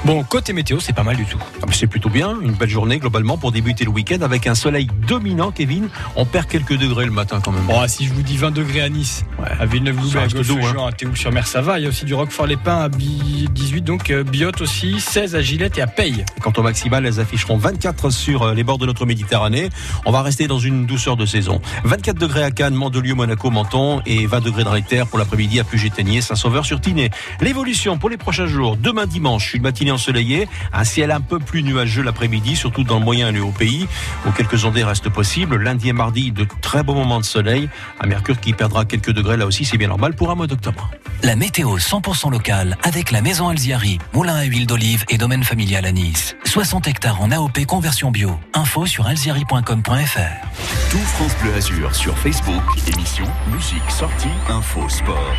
Bon, 0.06 0.24
côté 0.24 0.54
météo, 0.54 0.80
c'est 0.80 0.94
pas 0.94 1.04
mal 1.04 1.18
du 1.18 1.26
tout. 1.26 1.38
Ah, 1.62 1.66
C'est 1.72 1.86
plutôt 1.86 2.10
bien, 2.10 2.36
une 2.42 2.54
belle 2.54 2.70
journée 2.70 3.00
globalement 3.00 3.38
pour 3.38 3.52
débuter 3.52 3.84
le 3.84 3.92
week-end 3.92 4.22
avec 4.22 4.48
un 4.48 4.56
soleil 4.56 4.88
dominant, 5.08 5.52
Kevin. 5.52 5.90
On 6.16 6.26
perd 6.26 6.48
quelques 6.48 6.78
degrés 6.78 7.06
le 7.06 7.12
matin 7.12 7.42
quand 7.44 7.52
même. 7.52 7.64
Bon, 7.66 7.86
si 7.88 8.06
je 8.08 8.14
vous 8.14 8.22
dis 8.22 8.38
20 8.38 8.52
degrés 8.52 8.82
à 8.82 8.90
Nice, 8.90 9.26
à 9.60 9.66
Villeneuve-Loubet, 9.66 10.20
à 10.20 10.28
doux, 10.28 10.38
hein. 10.40 10.60
Gauche-Jean, 10.62 10.86
à 10.88 10.92
Théoul-sur-Mer, 10.94 11.46
ça 11.46 11.62
va. 11.62 11.80
Il 11.80 11.84
y 11.84 11.86
a 11.86 11.90
aussi 11.90 12.06
du 12.06 12.14
Roquefort-les-Pins 12.14 12.78
à 12.84 12.90
Bi- 12.90 13.50
18, 13.52 13.82
donc 13.82 14.10
euh, 14.10 14.24
Biot 14.24 14.52
aussi, 14.62 15.00
16 15.02 15.36
à 15.36 15.42
Gillette 15.42 15.78
et 15.78 15.82
à 15.82 15.88
Paye. 15.88 16.24
Quant 16.42 16.54
au 16.56 16.64
maximal, 16.64 17.06
elles 17.06 17.20
afficheront 17.20 17.58
24 17.58 18.10
sur 18.10 18.44
euh, 18.44 18.54
les 18.54 18.64
bords 18.64 18.78
de 18.78 18.86
notre 18.86 19.06
Méditerranée. 19.06 19.70
On 20.06 20.12
va 20.12 20.22
rester 20.22 20.48
dans 20.48 20.60
une 20.60 20.86
douceur 20.86 21.18
de 21.18 21.26
saison. 21.26 21.60
24 21.84 22.18
degrés 22.18 22.44
à 22.44 22.52
Cannes, 22.52 22.74
Mandelieu, 22.74 23.16
Monaco, 23.16 23.52
Menton 23.52 24.02
et 24.06 24.26
20 24.26 24.40
degrés 24.40 24.64
dans 24.64 24.74
les 24.74 24.82
terres 24.82 25.08
pour 25.08 25.20
l'après-midi 25.20 25.60
à 25.60 25.64
Puget-Ténier, 25.66 26.22
Saint-Sauveur 26.22 26.66
sur 26.66 26.80
Tinée. 26.80 27.10
L'évolution 27.42 27.98
pour 27.98 28.10
les 28.10 28.18
prochains 28.18 28.48
jours. 28.48 28.78
Demain 28.78 29.06
dimanche, 29.06 29.54
une 29.54 29.64
matinée 29.64 29.89
ensoleillée, 29.92 30.48
un 30.74 30.84
ciel 30.84 31.12
un 31.12 31.22
peu 31.22 31.40
plus 31.40 31.64
nuageux 31.64 32.04
l'après-midi, 32.04 32.56
surtout 32.56 32.84
dans 32.84 33.00
le 33.00 33.06
moyen 33.06 33.30
et 33.30 33.32
le 33.32 33.42
haut 33.42 33.52
pays, 33.52 33.88
où 34.28 34.32
quelques 34.32 34.66
ondées 34.66 34.84
restent 34.84 35.10
possibles. 35.10 35.58
Lundi 35.58 35.90
et 35.90 35.94
mardi, 35.94 36.32
de 36.32 36.46
très 36.62 36.84
beaux 36.84 36.94
moments 36.94 37.20
de 37.20 37.26
soleil. 37.26 37.70
Un 38.00 38.08
mercure 38.08 38.40
qui 38.40 38.54
perdra 38.54 38.86
quelques 38.86 39.12
degrés 39.12 39.38
là 39.38 39.46
aussi, 39.46 39.66
c'est 39.66 39.78
bien 39.78 39.88
normal 39.88 40.16
pour 40.16 40.32
un 40.32 40.36
mois 40.36 40.48
d'octobre. 40.48 40.90
La 41.24 41.36
météo 41.36 41.78
100% 41.78 42.32
locale 42.32 42.78
avec 42.84 43.12
la 43.12 43.22
maison 43.22 43.50
Alziari, 43.50 44.00
moulin 44.14 44.36
à 44.36 44.44
huile 44.44 44.68
d'olive 44.68 45.04
et 45.10 45.18
domaine 45.18 45.44
familial 45.44 45.86
à 45.86 45.92
Nice. 45.92 46.36
60 46.46 46.88
hectares 46.88 47.22
en 47.22 47.32
AOP 47.32 47.66
conversion 47.66 48.12
bio. 48.12 48.40
Info 48.54 48.86
sur 48.86 49.06
alziari.com.fr. 49.06 50.92
Tout 50.92 50.98
France 50.98 51.36
Bleu 51.42 51.54
Azur 51.54 51.94
sur 51.96 52.18
Facebook. 52.18 52.64
Émission, 52.88 53.26
musique, 53.52 53.90
sortie, 53.90 54.28
info, 54.50 54.88
sport. 54.88 55.36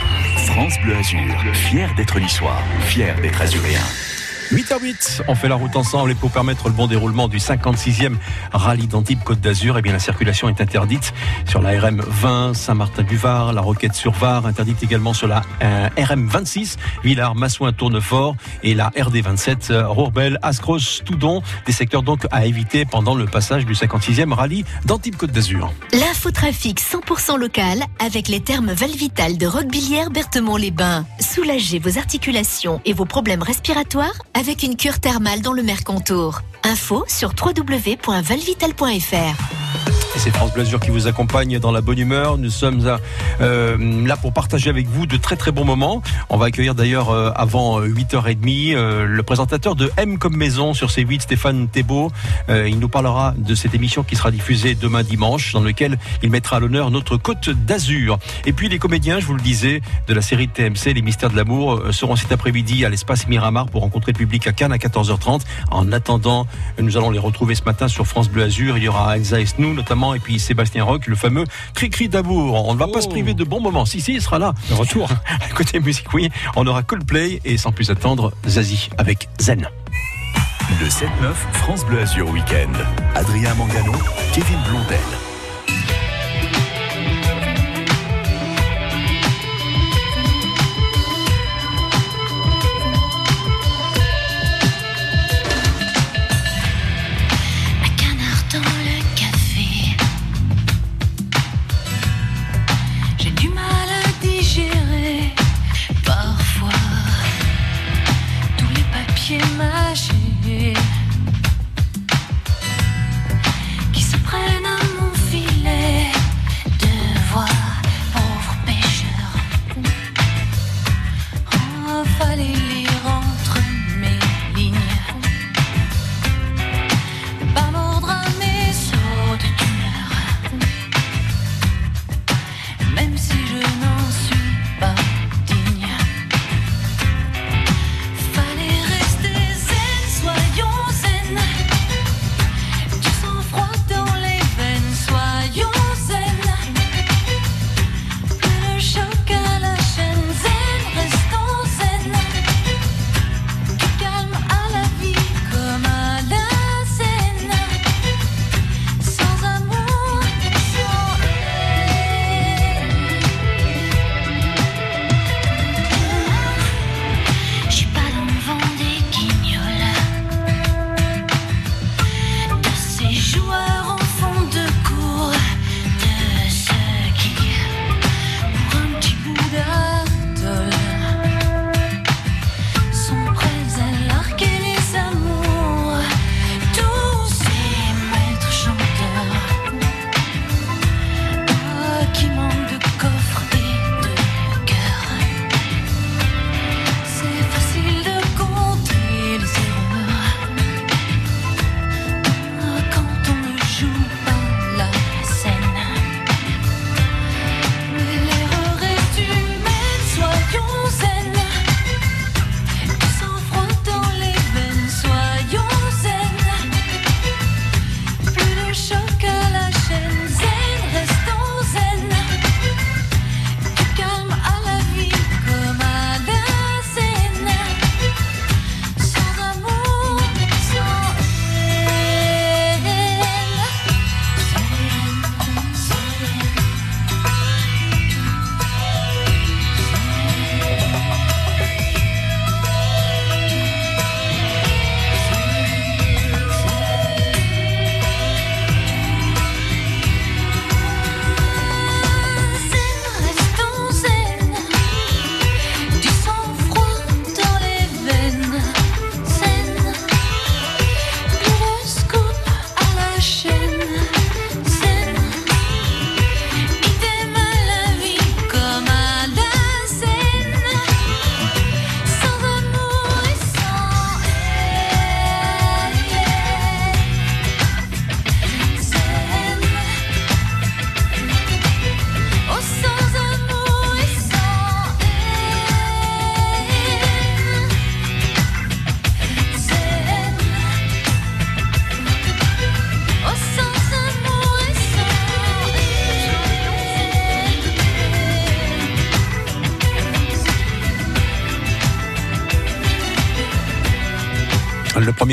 France 0.46 0.74
Bleu 0.84 0.96
Azur, 0.96 1.54
fier 1.54 1.92
d'être 1.96 2.20
niçois, 2.20 2.56
fier 2.86 3.20
d'être 3.20 3.40
azuréen. 3.40 3.80
8h08, 4.52 5.22
on 5.28 5.36
fait 5.36 5.48
la 5.48 5.54
route 5.54 5.76
ensemble 5.76 6.10
et 6.10 6.14
pour 6.16 6.32
permettre 6.32 6.66
le 6.66 6.74
bon 6.74 6.88
déroulement 6.88 7.28
du 7.28 7.38
56e 7.38 8.14
rallye 8.52 8.88
d'Antibes 8.88 9.22
Côte 9.22 9.40
d'Azur, 9.40 9.78
eh 9.78 9.82
bien 9.82 9.92
la 9.92 10.00
circulation 10.00 10.48
est 10.48 10.60
interdite 10.60 11.12
sur 11.48 11.62
la 11.62 11.80
RM 11.80 12.00
20 12.04 12.54
Saint-Martin-du-Var, 12.54 13.52
la 13.52 13.60
Roquette 13.60 13.94
sur 13.94 14.12
Var, 14.12 14.46
interdite 14.46 14.82
également 14.82 15.14
sur 15.14 15.28
la 15.28 15.42
euh, 15.62 15.88
RM 15.96 16.26
26 16.26 16.78
Villars, 17.04 17.36
Massouin, 17.36 17.72
Tournefort 17.72 18.34
et 18.64 18.74
la 18.74 18.88
RD 18.88 19.18
27 19.22 19.70
euh, 19.70 19.86
Rourbel, 19.86 20.40
Ascros, 20.42 20.78
Toudon, 21.04 21.42
des 21.66 21.72
secteurs 21.72 22.02
donc 22.02 22.26
à 22.32 22.44
éviter 22.44 22.84
pendant 22.84 23.14
le 23.14 23.26
passage 23.26 23.64
du 23.64 23.74
56e 23.74 24.32
rallye 24.32 24.64
d'Antibes 24.84 25.14
Côte 25.14 25.30
d'Azur. 25.30 25.72
L'infotrafic 25.92 26.80
100% 26.80 27.38
local 27.38 27.84
avec 28.04 28.26
les 28.26 28.40
thermes 28.40 28.72
Valvital 28.72 29.38
de 29.38 29.46
Roquebillière 29.46 30.10
Berthemont-les-Bains. 30.10 31.06
Soulagez 31.20 31.78
vos 31.78 31.98
articulations 31.98 32.80
et 32.84 32.92
vos 32.92 33.04
problèmes 33.04 33.44
respiratoires 33.44 34.14
avec 34.40 34.62
une 34.62 34.74
cure 34.74 35.00
thermale 35.00 35.42
dans 35.42 35.52
le 35.52 35.62
Mercontour. 35.62 36.40
Info 36.64 37.04
sur 37.06 37.34
www.valvital.fr. 37.38 39.89
C'est 40.22 40.36
France 40.36 40.52
Bleu 40.52 40.64
Azur 40.64 40.80
qui 40.80 40.90
vous 40.90 41.06
accompagne 41.06 41.58
dans 41.58 41.72
la 41.72 41.80
bonne 41.80 41.98
humeur. 41.98 42.36
Nous 42.36 42.50
sommes 42.50 42.86
euh, 43.40 44.06
là 44.06 44.18
pour 44.18 44.34
partager 44.34 44.68
avec 44.68 44.86
vous 44.86 45.06
de 45.06 45.16
très 45.16 45.34
très 45.34 45.50
bons 45.50 45.64
moments. 45.64 46.02
On 46.28 46.36
va 46.36 46.46
accueillir 46.46 46.74
d'ailleurs 46.74 47.08
euh, 47.08 47.30
avant 47.34 47.80
euh, 47.80 47.88
8h30 47.88 48.74
euh, 48.74 49.06
le 49.06 49.22
présentateur 49.22 49.76
de 49.76 49.90
M 49.96 50.18
comme 50.18 50.36
maison 50.36 50.74
sur 50.74 50.88
C8, 50.88 51.22
Stéphane 51.22 51.68
Thébault. 51.68 52.12
Il 52.50 52.78
nous 52.80 52.88
parlera 52.90 53.32
de 53.38 53.54
cette 53.54 53.74
émission 53.74 54.02
qui 54.02 54.14
sera 54.14 54.30
diffusée 54.30 54.74
demain 54.74 55.02
dimanche, 55.02 55.54
dans 55.54 55.62
lequel 55.62 55.98
il 56.22 56.30
mettra 56.30 56.56
à 56.56 56.60
l'honneur 56.60 56.90
notre 56.90 57.16
côte 57.16 57.48
d'Azur. 57.48 58.18
Et 58.44 58.52
puis 58.52 58.68
les 58.68 58.78
comédiens, 58.78 59.20
je 59.20 59.26
vous 59.26 59.34
le 59.34 59.40
disais, 59.40 59.80
de 60.06 60.12
la 60.12 60.20
série 60.20 60.48
TMC, 60.48 60.92
Les 60.94 61.02
Mystères 61.02 61.30
de 61.30 61.36
l'amour, 61.36 61.80
seront 61.92 62.16
cet 62.16 62.32
après-midi 62.32 62.84
à 62.84 62.90
l'espace 62.90 63.26
Miramar 63.26 63.66
pour 63.66 63.80
rencontrer 63.82 64.12
le 64.12 64.18
public 64.18 64.46
à 64.46 64.52
Cannes 64.52 64.72
à 64.72 64.76
14h30. 64.76 65.42
En 65.70 65.92
attendant, 65.92 66.46
nous 66.78 66.96
allons 66.98 67.10
les 67.10 67.18
retrouver 67.18 67.54
ce 67.54 67.62
matin 67.62 67.88
sur 67.88 68.06
France 68.06 68.28
Bleu 68.28 68.42
Azur. 68.42 68.76
Il 68.76 68.82
y 68.84 68.88
aura 68.88 69.16
Elsa 69.16 69.40
Esnou 69.40 69.72
notamment 69.72 70.09
et 70.14 70.18
puis 70.18 70.38
Sébastien 70.38 70.84
Roch, 70.84 71.06
le 71.06 71.16
fameux 71.16 71.44
Cri-Cri 71.74 72.08
d'amour. 72.08 72.68
On 72.68 72.74
ne 72.74 72.78
va 72.78 72.88
pas 72.88 73.00
se 73.00 73.08
priver 73.08 73.34
de 73.34 73.44
bons 73.44 73.60
moments. 73.60 73.84
Si, 73.84 74.00
si, 74.00 74.14
il 74.14 74.22
sera 74.22 74.38
là. 74.38 74.54
Le 74.68 74.76
retour. 74.76 75.08
Côté 75.54 75.80
musique, 75.80 76.12
oui. 76.12 76.30
On 76.56 76.66
aura 76.66 76.82
Coldplay 76.82 77.40
et 77.44 77.56
sans 77.56 77.72
plus 77.72 77.90
attendre, 77.90 78.32
Zazie 78.46 78.90
avec 78.98 79.28
Zen. 79.40 79.68
Le 80.80 80.86
7-9 80.86 81.08
France 81.52 81.84
Bleu 81.84 82.00
Azur 82.00 82.28
Week-end. 82.30 82.72
Adrien 83.14 83.54
Mangano, 83.54 83.92
Kevin 84.32 84.58
Blondel. 84.68 85.29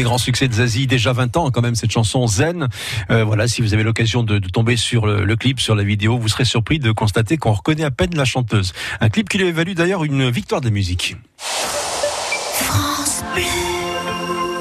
Grand 0.08 0.18
succès 0.18 0.48
de 0.48 0.54
Zazie, 0.54 0.88
déjà 0.88 1.12
20 1.12 1.36
ans 1.36 1.52
quand 1.52 1.62
même, 1.62 1.76
cette 1.76 1.92
chanson 1.92 2.28
Zen. 2.28 2.70
Euh, 3.12 3.26
voilà, 3.26 3.46
si 3.50 3.62
vous 3.62 3.74
avez 3.74 3.84
l'occasion 3.84 4.24
de, 4.24 4.40
tomber 4.40 4.78
sur 4.78 5.06
le, 5.06 5.36
clip, 5.36 5.60
sur 5.60 5.76
la 5.76 5.84
vidéo, 5.84 6.18
vous 6.18 6.30
serez 6.30 6.46
surpris 6.46 6.80
de 6.80 6.94
constater 6.94 7.36
qu'on 7.36 7.52
reconnaît 7.52 7.84
à 7.84 7.92
peine 7.92 8.16
la 8.16 8.24
chanteuse. 8.24 8.72
Un 9.02 9.10
clip 9.10 9.28
qui 9.28 9.38
lui 9.38 9.50
a 9.50 9.52
valu 9.52 9.76
d'ailleurs 9.76 10.06
une 10.06 10.30
victoire 10.30 10.62
de 10.62 10.68
la 10.68 10.72
musique. 10.72 11.18
France. 11.36 13.22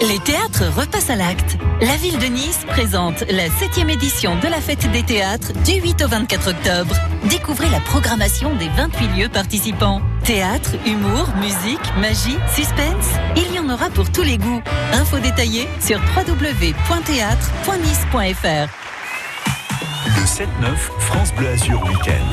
Les 0.00 0.18
théâtres 0.18 0.64
repassent 0.76 1.10
à 1.10 1.16
l'acte. 1.16 1.58
La 1.80 1.96
ville 1.96 2.18
de 2.18 2.26
Nice 2.26 2.66
présente 2.66 3.20
la 3.30 3.46
7e 3.46 3.88
édition 3.88 4.36
de 4.40 4.48
la 4.48 4.60
fête 4.60 4.90
des 4.90 5.04
théâtres 5.04 5.52
du 5.64 5.80
8 5.80 6.02
au 6.02 6.08
24 6.08 6.50
octobre. 6.50 6.96
Découvrez 7.30 7.68
la 7.70 7.80
programmation 7.80 8.54
des 8.54 8.68
28 8.68 9.08
lieux 9.16 9.28
participants. 9.28 10.00
Théâtre, 10.22 10.76
humour, 10.86 11.28
musique, 11.40 11.80
magie, 12.00 12.38
suspense, 12.54 13.08
il 13.36 13.52
y 13.52 13.58
en 13.58 13.68
aura 13.68 13.90
pour 13.90 14.12
tous 14.12 14.22
les 14.22 14.38
goûts. 14.38 14.62
Infos 14.92 15.18
détaillées 15.18 15.66
sur 15.80 15.98
www.théâtre.nice.fr. 16.16 18.68
Le 20.06 20.24
7-9, 20.24 20.46
France 21.00 21.34
Bleu 21.34 21.48
Azur 21.48 21.82
Week-end. 21.84 22.30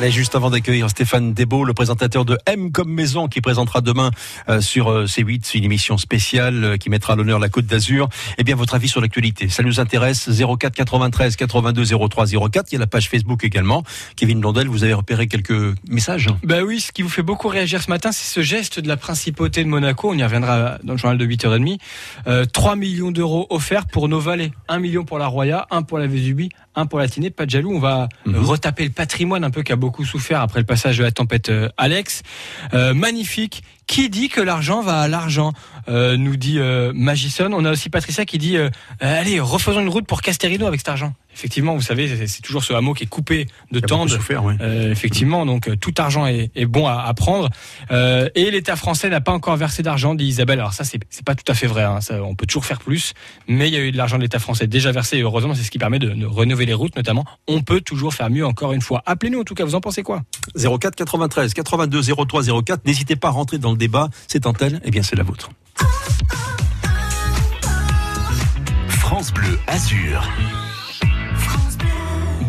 Allez, 0.00 0.12
juste 0.12 0.34
avant 0.34 0.48
d'accueillir 0.48 0.88
Stéphane 0.88 1.34
Desbeaux, 1.34 1.62
le 1.62 1.74
présentateur 1.74 2.24
de 2.24 2.38
M 2.46 2.72
comme 2.72 2.90
Maison, 2.90 3.28
qui 3.28 3.42
présentera 3.42 3.82
demain 3.82 4.10
euh, 4.48 4.62
sur 4.62 4.90
euh, 4.90 5.04
C8 5.04 5.58
une 5.58 5.64
émission 5.64 5.98
spéciale 5.98 6.64
euh, 6.64 6.76
qui 6.78 6.88
mettra 6.88 7.12
à 7.12 7.16
l'honneur 7.16 7.38
la 7.38 7.50
Côte 7.50 7.66
d'Azur. 7.66 8.08
Eh 8.38 8.42
bien, 8.42 8.56
votre 8.56 8.74
avis 8.74 8.88
sur 8.88 9.02
l'actualité, 9.02 9.50
ça 9.50 9.62
nous 9.62 9.78
intéresse. 9.78 10.30
04 10.30 10.74
93 10.74 11.36
82 11.36 11.84
03 12.08 12.26
04. 12.50 12.68
Il 12.70 12.72
y 12.72 12.76
a 12.76 12.78
la 12.78 12.86
page 12.86 13.10
Facebook 13.10 13.44
également. 13.44 13.84
Kevin 14.16 14.40
Blondel, 14.40 14.68
vous 14.68 14.84
avez 14.84 14.94
repéré 14.94 15.26
quelques 15.26 15.74
messages? 15.86 16.28
Bah 16.44 16.62
oui, 16.62 16.80
ce 16.80 16.92
qui 16.92 17.02
vous 17.02 17.10
fait 17.10 17.22
beaucoup 17.22 17.48
réagir 17.48 17.82
ce 17.82 17.90
matin, 17.90 18.10
c'est 18.10 18.24
ce 18.24 18.40
geste 18.40 18.80
de 18.80 18.88
la 18.88 18.96
principauté 18.96 19.64
de 19.64 19.68
Monaco. 19.68 20.08
On 20.12 20.16
y 20.16 20.24
reviendra 20.24 20.78
dans 20.82 20.94
le 20.94 20.98
journal 20.98 21.18
de 21.18 21.26
8h30. 21.26 21.78
Euh, 22.26 22.46
3 22.46 22.74
millions 22.74 23.10
d'euros 23.10 23.46
offerts 23.50 23.84
pour 23.84 24.08
nos 24.08 24.18
valets. 24.18 24.52
1 24.68 24.78
million 24.78 25.04
pour 25.04 25.18
la 25.18 25.26
Roya, 25.26 25.66
1 25.70 25.82
pour 25.82 25.98
la 25.98 26.06
Vésubie, 26.06 26.48
1 26.80 26.86
pour 26.86 26.98
la 26.98 27.08
Tinée. 27.08 27.30
Pas 27.30 27.46
de 27.46 27.50
jaloux. 27.50 27.72
On 27.74 27.78
va 27.78 28.08
euh, 28.26 28.32
retaper 28.40 28.84
le 28.84 28.90
patrimoine 28.90 29.44
un 29.44 29.50
peu 29.50 29.62
qui 29.62 29.72
a 29.72 29.76
beaucoup 29.76 30.04
souffert 30.04 30.40
après 30.40 30.60
le 30.60 30.66
passage 30.66 30.98
de 30.98 31.04
la 31.04 31.10
tempête 31.12 31.48
euh, 31.48 31.68
Alex. 31.76 32.22
Euh, 32.74 32.94
magnifique. 32.94 33.62
Qui 33.86 34.08
dit 34.08 34.28
que 34.28 34.40
l'argent 34.40 34.82
va 34.82 35.00
à 35.00 35.08
l'argent 35.08 35.52
Euh, 35.88 36.16
Nous 36.16 36.36
dit 36.36 36.58
euh, 36.58 36.92
Magison. 36.94 37.50
On 37.52 37.64
a 37.64 37.72
aussi 37.72 37.90
Patricia 37.90 38.24
qui 38.24 38.38
dit 38.38 38.56
allez, 39.00 39.40
refaisons 39.40 39.80
une 39.80 39.88
route 39.88 40.06
pour 40.06 40.22
Casterino 40.22 40.66
avec 40.66 40.80
cet 40.80 40.88
argent. 40.90 41.12
Effectivement, 41.34 41.74
vous 41.74 41.80
savez, 41.80 42.08
c'est- 42.08 42.26
c'est 42.26 42.42
toujours 42.42 42.62
ce 42.64 42.72
hameau 42.74 42.92
qui 42.92 43.04
est 43.04 43.06
coupé 43.06 43.46
de 43.70 43.80
oui. 44.44 44.54
Euh, 44.60 44.90
effectivement, 44.90 45.46
donc 45.46 45.68
euh, 45.68 45.76
tout 45.76 45.94
argent 45.98 46.26
est, 46.26 46.50
est 46.54 46.66
bon 46.66 46.86
à, 46.86 47.00
à 47.02 47.14
prendre. 47.14 47.48
Euh, 47.90 48.28
et 48.34 48.50
l'État 48.50 48.76
français 48.76 49.08
n'a 49.08 49.20
pas 49.20 49.32
encore 49.32 49.56
versé 49.56 49.82
d'argent, 49.82 50.14
dit 50.14 50.24
Isabelle. 50.26 50.58
Alors 50.60 50.72
ça, 50.74 50.84
c'est 50.84 51.00
c'est 51.08 51.24
pas 51.24 51.34
tout 51.34 51.50
à 51.50 51.54
fait 51.54 51.66
vrai. 51.66 51.84
hein. 51.84 52.00
Ça, 52.00 52.22
on 52.22 52.34
peut 52.34 52.46
toujours 52.46 52.64
faire 52.66 52.80
plus, 52.80 53.14
mais 53.48 53.68
il 53.68 53.74
y 53.74 53.76
a 53.76 53.80
eu 53.80 53.92
de 53.92 53.96
l'argent 53.96 54.16
de 54.18 54.22
l'État 54.22 54.38
français 54.38 54.66
déjà 54.66 54.92
versé. 54.92 55.16
Et 55.18 55.22
heureusement, 55.22 55.54
c'est 55.54 55.62
ce 55.62 55.70
qui 55.70 55.78
permet 55.78 55.98
de, 55.98 56.10
de 56.10 56.26
rénover 56.26 56.66
les 56.66 56.74
routes, 56.74 56.96
notamment. 56.96 57.24
On 57.48 57.62
peut 57.62 57.80
toujours 57.80 58.12
faire 58.12 58.28
mieux. 58.28 58.44
Encore 58.46 58.72
une 58.72 58.82
fois, 58.82 59.02
appelez-nous. 59.06 59.40
En 59.40 59.44
tout 59.44 59.54
cas, 59.54 59.64
vous 59.64 59.74
en 59.74 59.80
pensez 59.80 60.02
quoi? 60.02 60.22
04 60.56 60.94
93 60.96 61.54
82 61.54 62.02
03 62.26 62.42
04. 62.64 62.84
N'hésitez 62.86 63.16
pas 63.16 63.28
à 63.28 63.30
rentrer 63.32 63.58
dans 63.58 63.70
le 63.70 63.78
débat. 63.78 64.08
Cette 64.28 64.46
antenne, 64.46 64.80
eh 64.84 64.90
bien, 64.90 65.02
c'est 65.02 65.16
la 65.16 65.22
vôtre. 65.22 65.50
France 68.88 69.32
Bleu 69.32 69.58
Azur. 69.66 70.28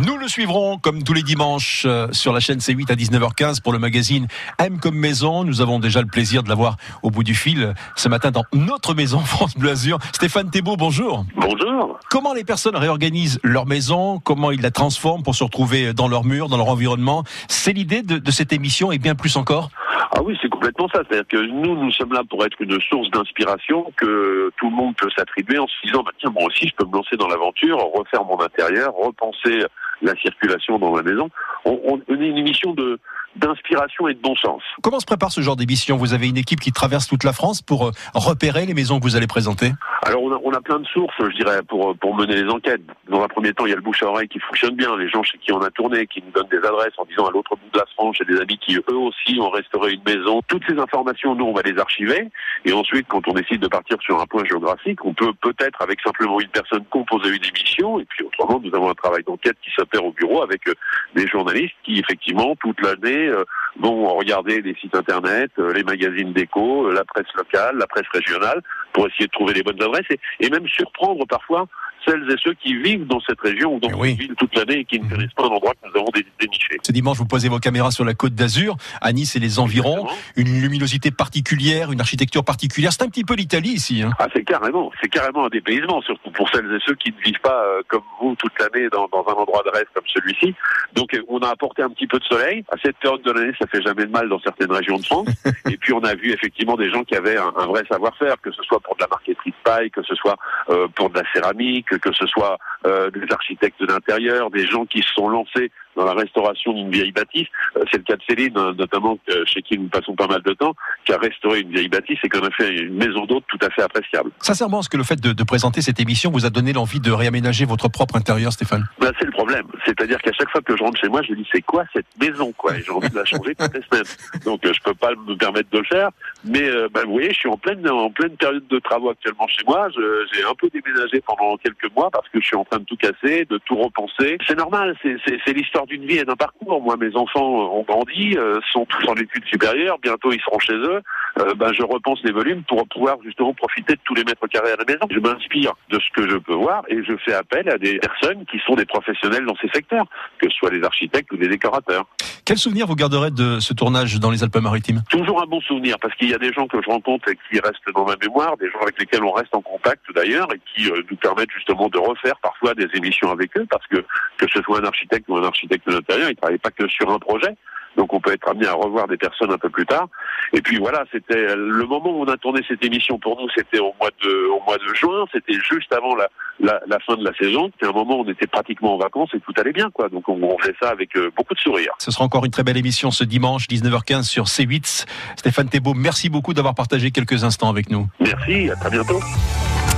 Nous 0.05 0.17
le 0.17 0.27
suivrons 0.27 0.79
comme 0.79 1.03
tous 1.03 1.13
les 1.13 1.21
dimanches 1.21 1.83
euh, 1.85 2.07
sur 2.11 2.33
la 2.33 2.39
chaîne 2.39 2.57
C8 2.57 2.91
à 2.91 2.95
19h15 2.95 3.61
pour 3.61 3.71
le 3.71 3.77
magazine 3.77 4.27
M 4.57 4.79
comme 4.79 4.95
maison. 4.95 5.43
Nous 5.43 5.61
avons 5.61 5.77
déjà 5.77 6.01
le 6.01 6.07
plaisir 6.07 6.41
de 6.41 6.49
l'avoir 6.49 6.77
au 7.03 7.11
bout 7.11 7.23
du 7.23 7.35
fil 7.35 7.75
ce 7.95 8.09
matin 8.09 8.31
dans 8.31 8.43
notre 8.51 8.95
maison 8.95 9.19
France 9.25 9.55
Bleu 9.55 9.69
Azur. 9.69 9.99
Stéphane 10.11 10.49
Thébault, 10.49 10.75
bonjour. 10.75 11.25
Bonjour. 11.35 11.99
Comment 12.09 12.33
les 12.33 12.43
personnes 12.43 12.75
réorganisent 12.75 13.39
leur 13.43 13.67
maison? 13.67 14.19
Comment 14.19 14.49
ils 14.49 14.61
la 14.61 14.71
transforment 14.71 15.21
pour 15.21 15.35
se 15.35 15.43
retrouver 15.43 15.93
dans 15.93 16.07
leur 16.07 16.23
mur, 16.23 16.49
dans 16.49 16.57
leur 16.57 16.69
environnement? 16.69 17.23
C'est 17.47 17.73
l'idée 17.73 18.01
de, 18.01 18.17
de 18.17 18.31
cette 18.31 18.53
émission 18.53 18.91
et 18.91 18.97
bien 18.97 19.13
plus 19.13 19.37
encore 19.37 19.69
Ah 20.13 20.21
oui, 20.21 20.37
c'est 20.41 20.49
complètement 20.49 20.89
ça. 20.89 21.03
C'est-à-dire 21.07 21.27
que 21.27 21.37
nous, 21.37 21.75
nous 21.75 21.91
sommes 21.91 22.11
là 22.11 22.21
pour 22.29 22.45
être 22.45 22.59
une 22.61 22.79
source 22.81 23.09
d'inspiration 23.11 23.91
que 23.95 24.51
tout 24.57 24.69
le 24.69 24.75
monde 24.75 24.95
peut 24.97 25.09
s'attribuer 25.15 25.57
en 25.57 25.67
se 25.67 25.73
disant, 25.85 26.03
bah, 26.03 26.11
tiens, 26.19 26.31
moi 26.31 26.43
aussi, 26.45 26.67
je 26.67 26.75
peux 26.75 26.85
me 26.85 26.93
lancer 26.93 27.15
dans 27.15 27.27
l'aventure, 27.27 27.77
refaire 27.95 28.23
mon 28.25 28.39
intérieur, 28.41 28.93
repenser 28.93 29.63
la 30.01 30.15
circulation 30.15 30.79
dans 30.79 30.91
ma 30.91 31.01
maison. 31.01 31.29
On, 31.63 31.79
on, 31.85 32.01
on 32.09 32.21
est 32.21 32.27
une 32.27 32.37
émission 32.37 32.73
de 32.73 32.99
d'inspiration 33.35 34.07
et 34.07 34.13
de 34.13 34.19
bon 34.19 34.35
sens. 34.35 34.61
Comment 34.81 34.99
se 34.99 35.05
prépare 35.05 35.31
ce 35.31 35.41
genre 35.41 35.55
d'émission? 35.55 35.97
Vous 35.97 36.13
avez 36.13 36.27
une 36.27 36.37
équipe 36.37 36.59
qui 36.59 36.71
traverse 36.71 37.07
toute 37.07 37.23
la 37.23 37.33
France 37.33 37.61
pour 37.61 37.87
euh, 37.87 37.91
repérer 38.13 38.65
les 38.65 38.73
maisons 38.73 38.99
que 38.99 39.03
vous 39.03 39.15
allez 39.15 39.27
présenter? 39.27 39.71
Alors 40.03 40.23
on 40.23 40.33
a, 40.33 40.39
on 40.43 40.51
a 40.51 40.61
plein 40.61 40.79
de 40.79 40.87
sources, 40.87 41.15
je 41.19 41.35
dirais, 41.35 41.61
pour, 41.67 41.95
pour 41.97 42.15
mener 42.15 42.43
les 42.43 42.49
enquêtes. 42.49 42.81
Dans 43.09 43.23
un 43.23 43.27
premier 43.27 43.53
temps, 43.53 43.65
il 43.65 43.69
y 43.69 43.73
a 43.73 43.75
le 43.75 43.81
bouche 43.81 44.03
à 44.03 44.07
oreille 44.07 44.27
qui 44.27 44.39
fonctionne 44.39 44.75
bien, 44.75 44.95
les 44.97 45.09
gens 45.09 45.23
chez 45.23 45.37
qui 45.37 45.51
on 45.51 45.61
a 45.61 45.69
tourné, 45.69 46.07
qui 46.07 46.23
nous 46.25 46.31
donnent 46.31 46.49
des 46.49 46.65
adresses 46.67 46.93
en 46.97 47.05
disant 47.05 47.27
à 47.27 47.31
l'autre 47.31 47.55
bout 47.55 47.69
de 47.71 47.77
la 47.79 47.85
France, 47.95 48.15
j'ai 48.17 48.25
des 48.25 48.39
amis 48.39 48.57
qui 48.57 48.75
eux 48.75 48.97
aussi 48.97 49.39
ont 49.39 49.49
restauré 49.49 49.93
une 49.93 50.03
maison. 50.03 50.41
Toutes 50.47 50.63
ces 50.67 50.77
informations, 50.77 51.35
nous, 51.35 51.45
on 51.45 51.53
va 51.53 51.61
les 51.61 51.77
archiver. 51.77 52.29
Et 52.65 52.73
ensuite, 52.73 53.05
quand 53.07 53.27
on 53.27 53.33
décide 53.33 53.61
de 53.61 53.67
partir 53.67 53.97
sur 54.01 54.19
un 54.19 54.25
point 54.25 54.43
géographique, 54.45 55.03
on 55.05 55.13
peut 55.13 55.33
peut-être, 55.41 55.81
avec 55.81 56.01
simplement 56.01 56.39
une 56.39 56.49
personne, 56.49 56.83
composer 56.89 57.29
une 57.29 57.45
émission. 57.45 57.99
Et 57.99 58.05
puis 58.05 58.25
autrement, 58.25 58.59
nous 58.63 58.73
avons 58.75 58.89
un 58.89 58.95
travail 58.95 59.23
d'enquête 59.23 59.57
qui 59.63 59.71
s'opère 59.71 60.03
au 60.03 60.11
bureau 60.11 60.41
avec 60.41 60.67
euh, 60.67 60.73
des 61.15 61.27
journalistes 61.27 61.75
qui, 61.83 61.99
effectivement, 61.99 62.55
toute 62.59 62.81
l'année, 62.81 63.20
euh, 63.27 63.43
vont 63.79 64.07
regarder 64.15 64.61
les 64.61 64.75
sites 64.75 64.95
internet, 64.95 65.51
euh, 65.59 65.73
les 65.73 65.83
magazines 65.83 66.33
d'écho, 66.33 66.87
euh, 66.87 66.93
la 66.93 67.03
presse 67.05 67.31
locale, 67.35 67.77
la 67.77 67.87
presse 67.87 68.07
régionale, 68.13 68.61
pour 68.93 69.07
essayer 69.07 69.27
de 69.27 69.31
trouver 69.31 69.53
les 69.53 69.63
bonnes 69.63 69.81
adresses 69.81 70.17
et 70.39 70.49
même 70.49 70.67
surprendre 70.67 71.25
parfois 71.27 71.67
celles 72.05 72.29
et 72.31 72.35
ceux 72.43 72.53
qui 72.55 72.75
vivent 72.81 73.05
dans 73.07 73.19
cette 73.21 73.39
région 73.41 73.75
ou 73.75 73.79
dans 73.79 73.89
cette 73.89 74.17
ville 74.17 74.35
toute 74.37 74.55
l'année 74.55 74.79
et 74.79 74.85
qui 74.85 74.99
ne 74.99 75.09
connaissent 75.09 75.33
pas 75.35 75.43
un 75.43 75.49
endroit 75.49 75.73
que 75.73 75.87
nous 75.89 75.99
avons 75.99 76.09
dé- 76.13 76.25
déniché. 76.39 76.77
Ce 76.83 76.91
dimanche, 76.91 77.17
vous 77.17 77.25
posez 77.25 77.49
vos 77.49 77.59
caméras 77.59 77.91
sur 77.91 78.05
la 78.05 78.13
côte 78.13 78.33
d'Azur, 78.33 78.75
à 79.01 79.11
Nice 79.13 79.35
et 79.35 79.39
les 79.39 79.59
environs. 79.59 80.07
Une 80.35 80.61
luminosité 80.61 81.11
particulière, 81.11 81.91
une 81.91 81.99
architecture 82.01 82.43
particulière. 82.43 82.91
C'est 82.93 83.03
un 83.03 83.09
petit 83.09 83.23
peu 83.23 83.35
l'Italie 83.35 83.69
ici. 83.69 84.01
Hein. 84.01 84.11
Ah, 84.19 84.27
c'est 84.33 84.43
carrément, 84.43 84.91
c'est 85.01 85.09
carrément 85.09 85.45
un 85.45 85.49
dépaysement, 85.49 86.01
surtout 86.01 86.31
pour 86.31 86.49
celles 86.49 86.65
et 86.73 86.79
ceux 86.85 86.95
qui 86.95 87.11
ne 87.11 87.21
vivent 87.23 87.39
pas 87.41 87.63
euh, 87.65 87.81
comme 87.87 88.01
vous 88.19 88.35
toute 88.35 88.53
l'année 88.59 88.89
dans, 88.89 89.07
dans 89.11 89.25
un 89.27 89.33
endroit 89.33 89.61
de 89.65 89.69
rêve 89.69 89.85
comme 89.93 90.03
celui-ci. 90.13 90.53
Donc, 90.93 91.13
euh, 91.13 91.21
on 91.29 91.39
a 91.39 91.49
apporté 91.49 91.81
un 91.83 91.89
petit 91.89 92.07
peu 92.07 92.19
de 92.19 92.23
soleil. 92.25 92.63
À 92.71 92.75
cette 92.83 92.97
période 92.97 93.21
de 93.23 93.31
l'année, 93.31 93.53
ça 93.59 93.67
fait 93.67 93.81
jamais 93.81 94.05
de 94.05 94.11
mal 94.11 94.27
dans 94.29 94.39
certaines 94.39 94.71
régions 94.71 94.97
de 94.97 95.05
France. 95.05 95.27
et 95.69 95.77
puis, 95.77 95.93
on 95.93 96.03
a 96.03 96.15
vu 96.15 96.31
effectivement 96.31 96.75
des 96.75 96.89
gens 96.89 97.03
qui 97.03 97.15
avaient 97.15 97.37
un, 97.37 97.51
un 97.57 97.65
vrai 97.67 97.83
savoir-faire, 97.89 98.35
que 98.41 98.51
ce 98.51 98.63
soit 98.63 98.79
pour 98.79 98.95
de 98.95 99.01
la 99.01 99.07
marqueterie 99.07 99.51
de 99.51 99.55
paille, 99.63 99.91
que 99.91 100.03
ce 100.03 100.15
soit 100.15 100.37
euh, 100.69 100.87
pour 100.95 101.09
de 101.09 101.17
la 101.19 101.23
céramique, 101.33 101.90
que 101.97 102.11
ce 102.13 102.25
soit 102.27 102.57
euh, 102.85 103.09
des 103.11 103.25
architectes 103.31 103.83
d'intérieur, 103.83 104.49
des 104.51 104.65
gens 104.67 104.85
qui 104.85 105.01
se 105.01 105.11
sont 105.13 105.29
lancés 105.29 105.71
dans 105.97 106.05
la 106.05 106.13
restauration 106.13 106.71
d'une 106.73 106.89
vieille 106.89 107.11
bâtisse. 107.11 107.47
Euh, 107.75 107.83
c'est 107.91 107.97
le 107.97 108.03
cas 108.03 108.15
de 108.15 108.21
Céline, 108.27 108.57
euh, 108.57 108.73
notamment 108.73 109.19
chez 109.45 109.61
qui 109.61 109.77
nous 109.77 109.87
passons 109.89 110.15
pas 110.15 110.27
mal 110.27 110.41
de 110.41 110.53
temps, 110.53 110.73
qui 111.05 111.11
a 111.13 111.17
restauré 111.17 111.59
une 111.61 111.71
vieille 111.71 111.89
bâtisse 111.89 112.17
et 112.23 112.29
qui 112.29 112.37
en 112.37 112.43
a 112.45 112.51
fait 112.51 112.69
une 112.75 112.95
maison 112.95 113.25
d'hôte 113.25 113.43
tout 113.47 113.59
à 113.61 113.69
fait 113.69 113.81
appréciable. 113.81 114.31
Sincèrement, 114.39 114.79
est-ce 114.79 114.89
que 114.89 114.97
le 114.97 115.03
fait 115.03 115.19
de, 115.21 115.33
de 115.33 115.43
présenter 115.43 115.81
cette 115.81 115.99
émission 115.99 116.31
vous 116.31 116.45
a 116.45 116.49
donné 116.49 116.73
l'envie 116.73 116.99
de 117.01 117.11
réaménager 117.11 117.65
votre 117.65 117.89
propre 117.89 118.15
intérieur, 118.15 118.51
Stéphane? 118.53 118.85
Ben, 118.99 119.11
c'est 119.19 119.25
le 119.25 119.31
problème. 119.31 119.67
C'est-à-dire 119.85 120.19
qu'à 120.21 120.31
chaque 120.33 120.49
fois 120.49 120.61
que 120.61 120.75
je 120.77 120.81
rentre 120.83 120.99
chez 120.99 121.09
moi, 121.09 121.21
je 121.23 121.31
me 121.31 121.37
dis 121.37 121.47
c'est 121.51 121.61
quoi 121.61 121.83
cette 121.93 122.05
maison 122.19 122.51
quoi? 122.53 122.75
Et 122.77 122.81
j'ai 122.83 122.91
envie 122.91 123.09
de 123.09 123.15
la 123.15 123.25
changer 123.25 123.53
toutes 123.55 123.73
les 123.73 123.81
semaines. 123.81 124.07
Donc 124.45 124.65
euh, 124.65 124.71
je 124.73 124.79
peux 124.83 124.93
pas 124.93 125.11
me 125.27 125.35
permettre 125.35 125.69
de 125.71 125.79
le 125.79 125.85
faire. 125.85 126.09
Mais 126.45 126.69
ben, 126.93 127.03
vous 127.05 127.11
voyez, 127.13 127.29
je 127.33 127.37
suis 127.39 127.49
en 127.49 127.57
pleine 127.57 127.87
en 127.89 128.09
pleine 128.09 128.35
période 128.37 128.65
de 128.67 128.79
travaux 128.79 129.09
actuellement 129.09 129.47
chez 129.47 129.63
moi. 129.67 129.89
Je- 129.95 130.25
J'ai 130.33 130.43
un 130.43 130.55
peu 130.57 130.69
déménagé 130.69 131.21
pendant 131.21 131.57
quelques 131.57 131.93
mois 131.95 132.09
parce 132.11 132.27
que 132.29 132.39
je 132.39 132.45
suis 132.45 132.55
en 132.55 132.63
train 132.63 132.70
de 132.79 132.85
tout 132.85 132.97
casser, 132.97 133.45
de 133.45 133.57
tout 133.65 133.75
repenser. 133.75 134.37
C'est 134.47 134.57
normal. 134.57 134.95
C'est 135.03 135.53
l'histoire 135.53 135.85
d'une 135.85 136.05
vie 136.05 136.17
et 136.17 136.25
d'un 136.25 136.35
parcours. 136.35 136.81
Moi, 136.81 136.97
mes 136.97 137.15
enfants 137.15 137.75
ont 137.75 137.83
grandi, 137.83 138.37
euh, 138.37 138.59
sont 138.71 138.85
tous 138.85 139.07
en 139.07 139.15
études 139.15 139.45
supérieures. 139.45 139.97
Bientôt, 140.01 140.31
ils 140.31 140.41
seront 140.41 140.59
chez 140.59 140.73
eux. 140.73 141.01
Euh, 141.39 141.53
ben, 141.55 141.71
je 141.73 141.83
repense 141.83 142.19
les 142.23 142.31
volumes 142.31 142.63
pour 142.63 142.87
pouvoir 142.87 143.17
justement 143.23 143.53
profiter 143.53 143.93
de 143.93 143.99
tous 144.03 144.15
les 144.15 144.23
mètres 144.23 144.47
carrés 144.47 144.71
à 144.71 144.75
la 144.75 144.85
maison. 144.85 145.07
Je 145.09 145.19
m'inspire 145.19 145.73
de 145.89 145.99
ce 145.99 146.21
que 146.21 146.29
je 146.29 146.37
peux 146.37 146.53
voir 146.53 146.83
et 146.89 147.03
je 147.03 147.13
fais 147.25 147.33
appel 147.33 147.69
à 147.69 147.77
des 147.77 147.99
personnes 147.99 148.45
qui 148.45 148.59
sont 148.65 148.75
des 148.75 148.85
professionnels 148.85 149.45
dans 149.45 149.55
ces 149.61 149.69
secteurs, 149.69 150.05
que 150.39 150.49
ce 150.49 150.55
soit 150.57 150.69
des 150.69 150.83
architectes 150.83 151.31
ou 151.31 151.37
des 151.37 151.47
décorateurs. 151.47 152.05
Quel 152.45 152.57
souvenir 152.57 152.87
vous 152.87 152.95
garderez 152.95 153.31
de 153.31 153.59
ce 153.59 153.73
tournage 153.73 154.19
dans 154.19 154.31
les 154.31 154.43
Alpes-Maritimes? 154.43 155.03
Toujours 155.09 155.41
un 155.41 155.45
bon 155.45 155.61
souvenir 155.61 155.97
parce 156.01 156.13
qu'il 156.15 156.29
y 156.29 156.33
a 156.33 156.37
des 156.37 156.51
gens 156.51 156.67
que 156.67 156.81
je 156.81 156.89
rencontre 156.89 157.29
et 157.29 157.37
qui 157.49 157.59
restent 157.59 157.93
dans 157.95 158.05
ma 158.05 158.15
mémoire, 158.21 158.57
des 158.57 158.69
gens 158.69 158.79
avec 158.81 158.99
lesquels 158.99 159.23
on 159.23 159.31
reste 159.31 159.55
en 159.55 159.61
contact 159.61 160.03
d'ailleurs 160.13 160.47
et 160.53 160.59
qui 160.73 160.89
euh, 160.89 161.01
nous 161.09 161.17
permettent 161.17 161.51
justement 161.55 161.87
de 161.87 161.97
refaire 161.97 162.35
parfois 162.41 162.60
des 162.75 162.87
émissions 162.93 163.31
avec 163.31 163.55
eux 163.57 163.65
parce 163.69 163.85
que 163.87 163.97
que 164.37 164.47
ce 164.47 164.61
soit 164.61 164.79
un 164.79 164.85
architecte 164.85 165.25
ou 165.27 165.37
un 165.37 165.43
architecte 165.43 165.87
de 165.87 165.93
l'intérieur, 165.93 166.29
ils 166.29 166.33
ne 166.33 166.37
travaillent 166.37 166.57
pas 166.57 166.71
que 166.71 166.87
sur 166.87 167.09
un 167.11 167.19
projet. 167.19 167.55
Donc 167.97 168.13
on 168.13 168.19
peut 168.19 168.33
être 168.33 168.47
amené 168.49 168.67
à 168.67 168.73
revoir 168.73 169.07
des 169.07 169.17
personnes 169.17 169.51
un 169.51 169.57
peu 169.57 169.69
plus 169.69 169.85
tard. 169.85 170.07
Et 170.53 170.61
puis 170.61 170.77
voilà, 170.77 171.03
c'était 171.11 171.55
le 171.55 171.85
moment 171.85 172.11
où 172.11 172.23
on 172.23 172.27
a 172.27 172.37
tourné 172.37 172.61
cette 172.67 172.83
émission 172.83 173.19
pour 173.19 173.39
nous, 173.39 173.47
c'était 173.55 173.79
au 173.79 173.93
mois 173.99 174.09
de 174.23 174.47
au 174.49 174.61
mois 174.65 174.77
de 174.77 174.93
juin, 174.93 175.25
c'était 175.31 175.53
juste 175.53 175.91
avant 175.93 176.15
la, 176.15 176.29
la, 176.59 176.79
la 176.87 176.99
fin 176.99 177.15
de 177.15 177.23
la 177.23 177.33
saison. 177.33 177.69
C'était 177.73 177.87
un 177.87 177.95
moment 177.95 178.19
où 178.19 178.23
on 178.25 178.29
était 178.31 178.47
pratiquement 178.47 178.95
en 178.95 178.97
vacances 178.97 179.29
et 179.33 179.39
tout 179.39 179.53
allait 179.57 179.73
bien, 179.73 179.89
quoi. 179.91 180.09
Donc 180.09 180.27
on, 180.29 180.41
on 180.41 180.57
fait 180.59 180.75
ça 180.81 180.89
avec 180.89 181.15
euh, 181.15 181.31
beaucoup 181.35 181.53
de 181.53 181.59
sourire. 181.59 181.91
Ce 181.99 182.11
sera 182.11 182.23
encore 182.23 182.45
une 182.45 182.51
très 182.51 182.63
belle 182.63 182.77
émission 182.77 183.11
ce 183.11 183.23
dimanche 183.23 183.67
19h15 183.67 184.23
sur 184.23 184.45
C8. 184.45 185.05
Stéphane 185.35 185.69
Thébault, 185.69 185.93
merci 185.93 186.29
beaucoup 186.29 186.53
d'avoir 186.53 186.75
partagé 186.75 187.11
quelques 187.11 187.43
instants 187.43 187.69
avec 187.69 187.89
nous. 187.89 188.07
Merci, 188.19 188.69
à 188.69 188.75
très 188.75 188.89
bientôt. 188.89 189.19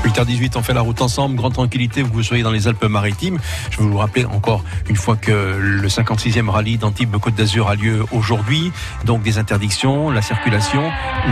8h18, 0.05 0.57
on 0.57 0.61
fait 0.61 0.73
la 0.73 0.81
route 0.81 1.01
ensemble, 1.01 1.35
grande 1.37 1.53
tranquillité, 1.53 2.01
vous 2.01 2.23
soyez 2.23 2.43
dans 2.43 2.51
les 2.51 2.67
Alpes-Maritimes. 2.67 3.37
Je 3.71 3.79
veux 3.79 3.85
vous 3.85 3.97
rappeler 3.97 4.25
encore 4.25 4.63
une 4.89 4.97
fois 4.97 5.15
que 5.15 5.31
le 5.31 5.87
56e 5.87 6.49
rallye 6.49 6.77
d'Antibes-Côte 6.77 7.35
d'Azur 7.35 7.69
a 7.69 7.75
lieu 7.75 7.82
aujourd'hui. 8.11 8.71
Donc 9.05 9.23
des 9.23 9.37
interdictions, 9.37 10.09
la 10.09 10.21
circulation, 10.21 10.83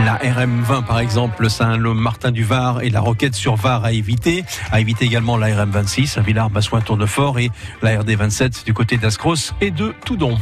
la 0.04 0.16
RM20 0.18 0.84
par 0.84 0.98
exemple, 0.98 1.48
Saint-Martin-du-Var 1.48 2.82
et 2.82 2.90
la 2.90 3.00
Roquette 3.00 3.34
sur 3.34 3.56
Var 3.56 3.84
à 3.84 3.92
éviter. 3.92 4.44
À 4.70 4.80
éviter 4.80 5.04
également 5.04 5.36
la 5.36 5.48
RM26 5.48 6.18
à 6.18 6.22
Villars, 6.22 6.50
Bassoin, 6.50 6.80
Tournefort 6.80 7.38
et 7.38 7.50
la 7.82 7.96
RD27 8.02 8.64
du 8.64 8.74
côté 8.74 8.96
d'Ascros 8.96 9.34
et 9.60 9.70
de 9.70 9.94
Toudon. 10.04 10.38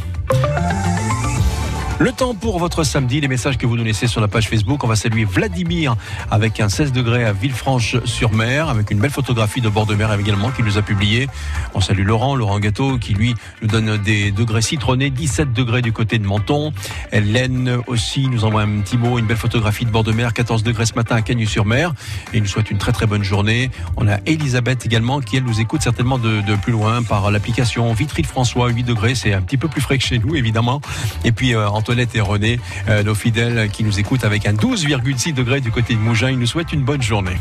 Le 2.01 2.11
temps 2.11 2.33
pour 2.33 2.57
votre 2.57 2.83
samedi, 2.83 3.21
les 3.21 3.27
messages 3.27 3.59
que 3.59 3.67
vous 3.67 3.77
nous 3.77 3.83
laissez 3.83 4.07
sur 4.07 4.21
la 4.21 4.27
page 4.27 4.49
Facebook. 4.49 4.83
On 4.83 4.87
va 4.87 4.95
saluer 4.95 5.23
Vladimir 5.23 5.95
avec 6.31 6.59
un 6.59 6.67
16 6.67 6.93
degrés 6.93 7.25
à 7.25 7.31
Villefranche-sur-Mer, 7.31 8.69
avec 8.69 8.89
une 8.89 8.97
belle 8.97 9.11
photographie 9.11 9.61
de 9.61 9.69
bord 9.69 9.85
de 9.85 9.93
mer 9.93 10.11
également 10.19 10.49
qu'il 10.49 10.65
nous 10.65 10.79
a 10.79 10.81
publié. 10.81 11.27
On 11.75 11.79
salue 11.79 12.03
Laurent, 12.03 12.35
Laurent 12.35 12.59
Gâteau, 12.59 12.97
qui 12.97 13.13
lui 13.13 13.35
nous 13.61 13.67
donne 13.67 13.97
des 13.99 14.31
degrés 14.31 14.63
citronnés, 14.63 15.11
17 15.11 15.53
degrés 15.53 15.83
du 15.83 15.93
côté 15.93 16.17
de 16.17 16.25
Menton. 16.25 16.73
Hélène 17.11 17.77
aussi 17.85 18.27
nous 18.29 18.45
envoie 18.45 18.63
un 18.63 18.79
petit 18.79 18.97
mot, 18.97 19.19
une 19.19 19.27
belle 19.27 19.37
photographie 19.37 19.85
de 19.85 19.91
bord 19.91 20.03
de 20.03 20.11
mer, 20.11 20.33
14 20.33 20.63
degrés 20.63 20.87
ce 20.87 20.95
matin 20.95 21.17
à 21.17 21.21
Cagnes-sur-Mer. 21.21 21.93
Et 22.33 22.41
nous 22.41 22.47
souhaite 22.47 22.71
une 22.71 22.79
très 22.79 22.93
très 22.93 23.05
bonne 23.05 23.23
journée. 23.23 23.69
On 23.95 24.07
a 24.07 24.17
Elisabeth 24.25 24.87
également 24.87 25.19
qui 25.19 25.37
elle 25.37 25.43
nous 25.43 25.61
écoute 25.61 25.83
certainement 25.83 26.17
de, 26.17 26.41
plus 26.63 26.71
loin 26.71 27.03
par 27.03 27.29
l'application 27.29 27.93
Vitry 27.93 28.23
de 28.23 28.27
François, 28.27 28.69
8 28.69 28.85
degrés. 28.85 29.13
C'est 29.13 29.33
un 29.33 29.41
petit 29.43 29.57
peu 29.57 29.67
plus 29.67 29.81
frais 29.81 29.99
que 29.99 30.03
chez 30.03 30.17
nous 30.17 30.35
évidemment. 30.35 30.81
Et 31.25 31.31
puis 31.31 31.53
euh, 31.53 31.69
Antoinette 31.91 32.15
et 32.15 32.21
René, 32.21 32.57
euh, 32.87 33.03
nos 33.03 33.13
fidèles 33.13 33.69
qui 33.69 33.83
nous 33.83 33.99
écoutent 33.99 34.23
avec 34.23 34.45
un 34.45 34.53
12,6 34.53 35.33
degrés 35.33 35.59
du 35.59 35.71
côté 35.71 35.93
de 35.93 35.99
Mougins. 35.99 36.29
Ils 36.29 36.39
nous 36.39 36.47
souhaitent 36.47 36.71
une 36.71 36.83
bonne 36.83 37.01
journée. 37.01 37.35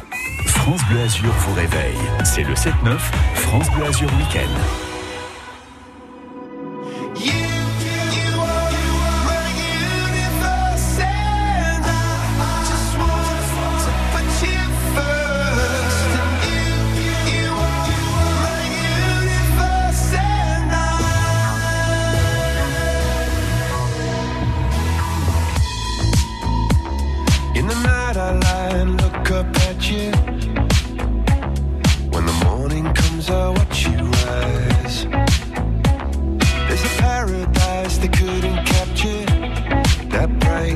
France 0.45 0.81
Bleu 0.91 1.01
Azur 1.03 1.31
vous 1.31 1.55
réveille. 1.55 1.95
C'est 2.25 2.43
le 2.43 2.55
7-9, 2.55 2.99
France 3.35 3.71
Bleu 3.71 3.85
Azur 3.85 4.09
Week-end. 4.19 4.90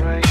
right. 0.01 0.24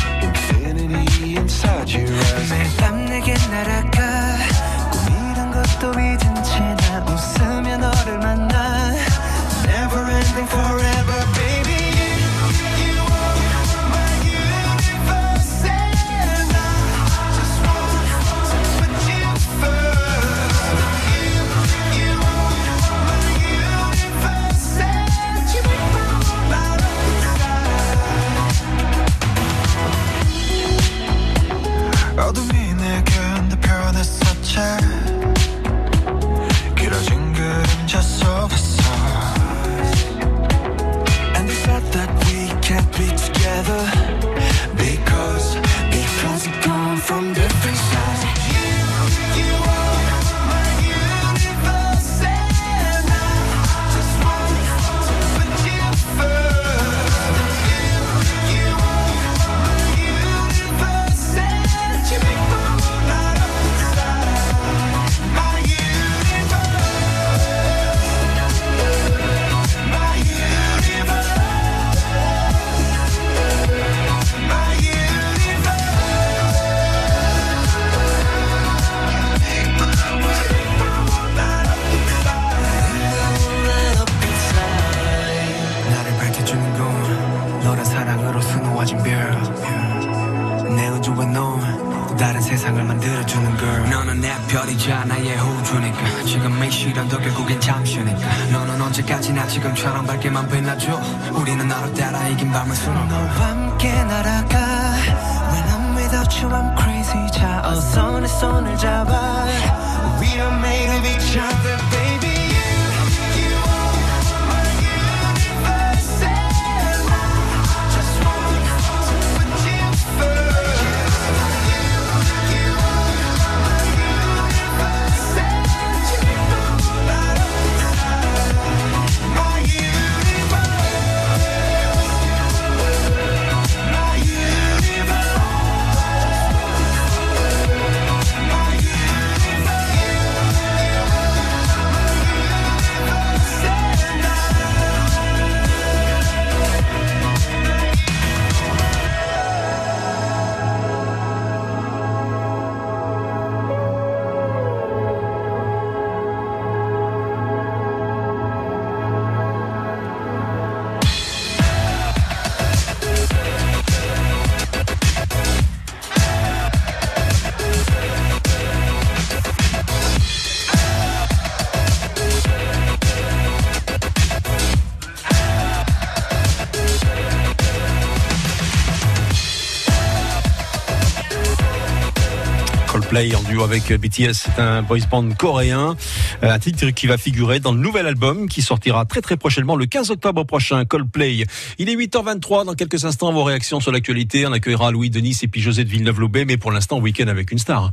Coldplay 183.14 183.36
en 183.36 183.42
duo 183.42 183.62
avec 183.62 183.92
BTS, 183.92 184.32
c'est 184.32 184.58
un 184.58 184.82
boys 184.82 184.98
band 185.08 185.30
coréen, 185.38 185.96
Euh, 186.42 186.50
un 186.50 186.58
titre 186.58 186.90
qui 186.90 187.06
va 187.06 187.16
figurer 187.16 187.60
dans 187.60 187.72
le 187.72 187.78
nouvel 187.78 188.06
album 188.06 188.48
qui 188.48 188.60
sortira 188.60 189.04
très 189.04 189.20
très 189.20 189.36
prochainement 189.36 189.76
le 189.76 189.86
15 189.86 190.10
octobre 190.10 190.42
prochain, 190.44 190.84
Coldplay. 190.84 191.44
Il 191.78 191.88
est 191.88 191.94
8h23, 191.94 192.64
dans 192.64 192.74
quelques 192.74 193.04
instants 193.04 193.32
vos 193.32 193.44
réactions 193.44 193.78
sur 193.78 193.92
l'actualité, 193.92 194.46
on 194.46 194.52
accueillera 194.52 194.90
Louis 194.90 195.10
Denis 195.10 195.38
et 195.42 195.48
puis 195.48 195.60
José 195.60 195.84
de 195.84 195.90
Villeneuve-Loubet, 195.90 196.44
mais 196.44 196.56
pour 196.56 196.72
l'instant 196.72 196.98
week-end 196.98 197.28
avec 197.28 197.52
une 197.52 197.58
star. 197.58 197.92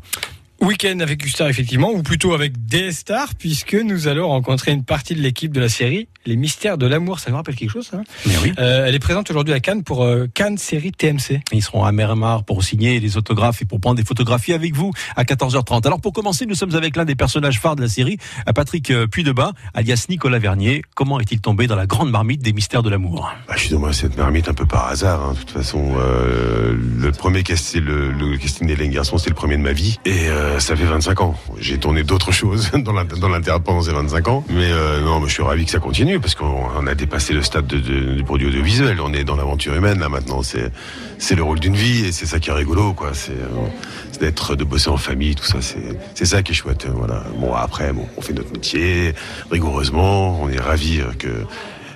Week-end 0.61 0.99
avec 0.99 1.19
Gustar, 1.21 1.47
effectivement, 1.47 1.89
ou 1.91 2.03
plutôt 2.03 2.33
avec 2.33 2.65
des 2.67 2.91
stars, 2.91 3.33
puisque 3.37 3.73
nous 3.73 4.07
allons 4.07 4.27
rencontrer 4.27 4.71
une 4.71 4.83
partie 4.83 5.15
de 5.15 5.19
l'équipe 5.21 5.51
de 5.51 5.59
la 5.59 5.69
série 5.69 6.07
Les 6.27 6.35
Mystères 6.35 6.77
de 6.77 6.85
l'amour. 6.85 7.19
Ça 7.19 7.31
vous 7.31 7.37
rappelle 7.37 7.55
quelque 7.55 7.71
chose, 7.71 7.87
ça 7.89 7.99
Mais 8.27 8.33
oui. 8.43 8.53
Euh, 8.59 8.85
Elle 8.85 8.93
est 8.93 8.99
présente 8.99 9.31
aujourd'hui 9.31 9.55
à 9.55 9.59
Cannes 9.59 9.83
pour 9.83 10.03
euh, 10.03 10.27
Cannes 10.31 10.59
série 10.59 10.91
TMC. 10.91 11.41
Ils 11.51 11.63
seront 11.63 11.83
à 11.83 11.91
Mermar 11.91 12.43
pour 12.43 12.63
signer 12.63 12.99
les 12.99 13.17
autographes 13.17 13.63
et 13.63 13.65
pour 13.65 13.79
prendre 13.79 13.95
des 13.95 14.03
photographies 14.03 14.53
avec 14.53 14.75
vous 14.75 14.91
à 15.15 15.23
14h30. 15.23 15.87
Alors 15.87 15.99
pour 15.99 16.13
commencer, 16.13 16.45
nous 16.45 16.53
sommes 16.53 16.75
avec 16.75 16.95
l'un 16.95 17.05
des 17.05 17.15
personnages 17.15 17.59
phares 17.59 17.75
de 17.75 17.81
la 17.81 17.89
série, 17.89 18.17
à 18.45 18.53
Patrick 18.53 18.91
euh, 18.91 19.07
Puydebas, 19.07 19.53
alias 19.73 20.05
Nicolas 20.09 20.37
Vernier. 20.37 20.83
Comment 20.93 21.19
est-il 21.19 21.41
tombé 21.41 21.65
dans 21.65 21.75
la 21.75 21.87
grande 21.87 22.11
marmite 22.11 22.43
des 22.43 22.53
mystères 22.53 22.83
de 22.83 22.89
l'amour? 22.91 23.33
Bah, 23.47 23.55
je 23.55 23.61
suis 23.61 23.69
tombé 23.71 23.87
dans 23.87 23.93
cette 23.93 24.15
marmite 24.15 24.47
un 24.47 24.53
peu 24.53 24.67
par 24.67 24.85
hasard. 24.89 25.23
hein. 25.23 25.33
De 25.33 25.39
toute 25.39 25.49
façon, 25.49 25.95
euh, 25.97 26.75
le 26.99 27.11
premier 27.11 27.41
casting, 27.41 27.81
le, 27.81 28.11
le 28.11 28.37
casting 28.37 28.67
des 28.67 28.75
Laine 28.75 28.91
Garçons, 28.91 29.17
c'était 29.17 29.31
le 29.31 29.35
premier 29.35 29.57
de 29.57 29.63
ma 29.63 29.73
vie. 29.73 29.97
Et 30.05 30.29
euh, 30.51 30.59
ça 30.59 30.75
fait 30.75 30.83
25 30.85 31.21
ans. 31.21 31.35
J'ai 31.59 31.77
tourné 31.77 32.03
d'autres 32.03 32.31
choses 32.31 32.69
dans 32.75 32.93
l'in- 32.93 33.05
dans 33.05 33.29
l'intérieur 33.29 33.61
pendant 33.61 33.81
ces 33.81 33.91
25 33.91 34.27
ans. 34.27 34.43
Mais 34.49 34.69
euh, 34.71 35.01
non, 35.01 35.25
je 35.25 35.33
suis 35.33 35.43
ravi 35.43 35.65
que 35.65 35.71
ça 35.71 35.79
continue 35.79 36.19
parce 36.19 36.35
qu'on 36.35 36.65
on 36.77 36.87
a 36.87 36.95
dépassé 36.95 37.33
le 37.33 37.41
stade 37.41 37.67
de, 37.67 37.77
de- 37.79 38.15
du 38.15 38.23
produit 38.23 38.47
audiovisuel. 38.47 38.99
On 39.01 39.13
est 39.13 39.23
dans 39.23 39.35
l'aventure 39.35 39.73
humaine 39.73 39.99
là 39.99 40.09
maintenant. 40.09 40.41
C'est 40.43 41.35
le 41.35 41.43
rôle 41.43 41.59
d'une 41.59 41.75
vie 41.75 42.05
et 42.05 42.11
c'est 42.11 42.25
ça 42.25 42.39
qui 42.39 42.49
est 42.49 42.53
rigolo, 42.53 42.93
quoi. 42.93 43.11
C'est 43.13 43.31
euh, 43.31 44.17
d'être, 44.19 44.55
de 44.55 44.63
bosser 44.63 44.89
en 44.89 44.97
famille, 44.97 45.35
tout 45.35 45.45
ça. 45.45 45.57
C'est 45.61 46.25
ça 46.25 46.43
qui 46.43 46.51
est 46.51 46.55
chouette. 46.55 46.85
Voilà. 46.93 47.23
Bon 47.39 47.53
après, 47.53 47.91
bon, 47.93 48.07
on 48.17 48.21
fait 48.21 48.33
notre 48.33 48.51
métier 48.51 49.13
rigoureusement. 49.51 50.39
On 50.41 50.49
est 50.49 50.59
ravi 50.59 50.99
euh, 50.99 51.05
que 51.17 51.27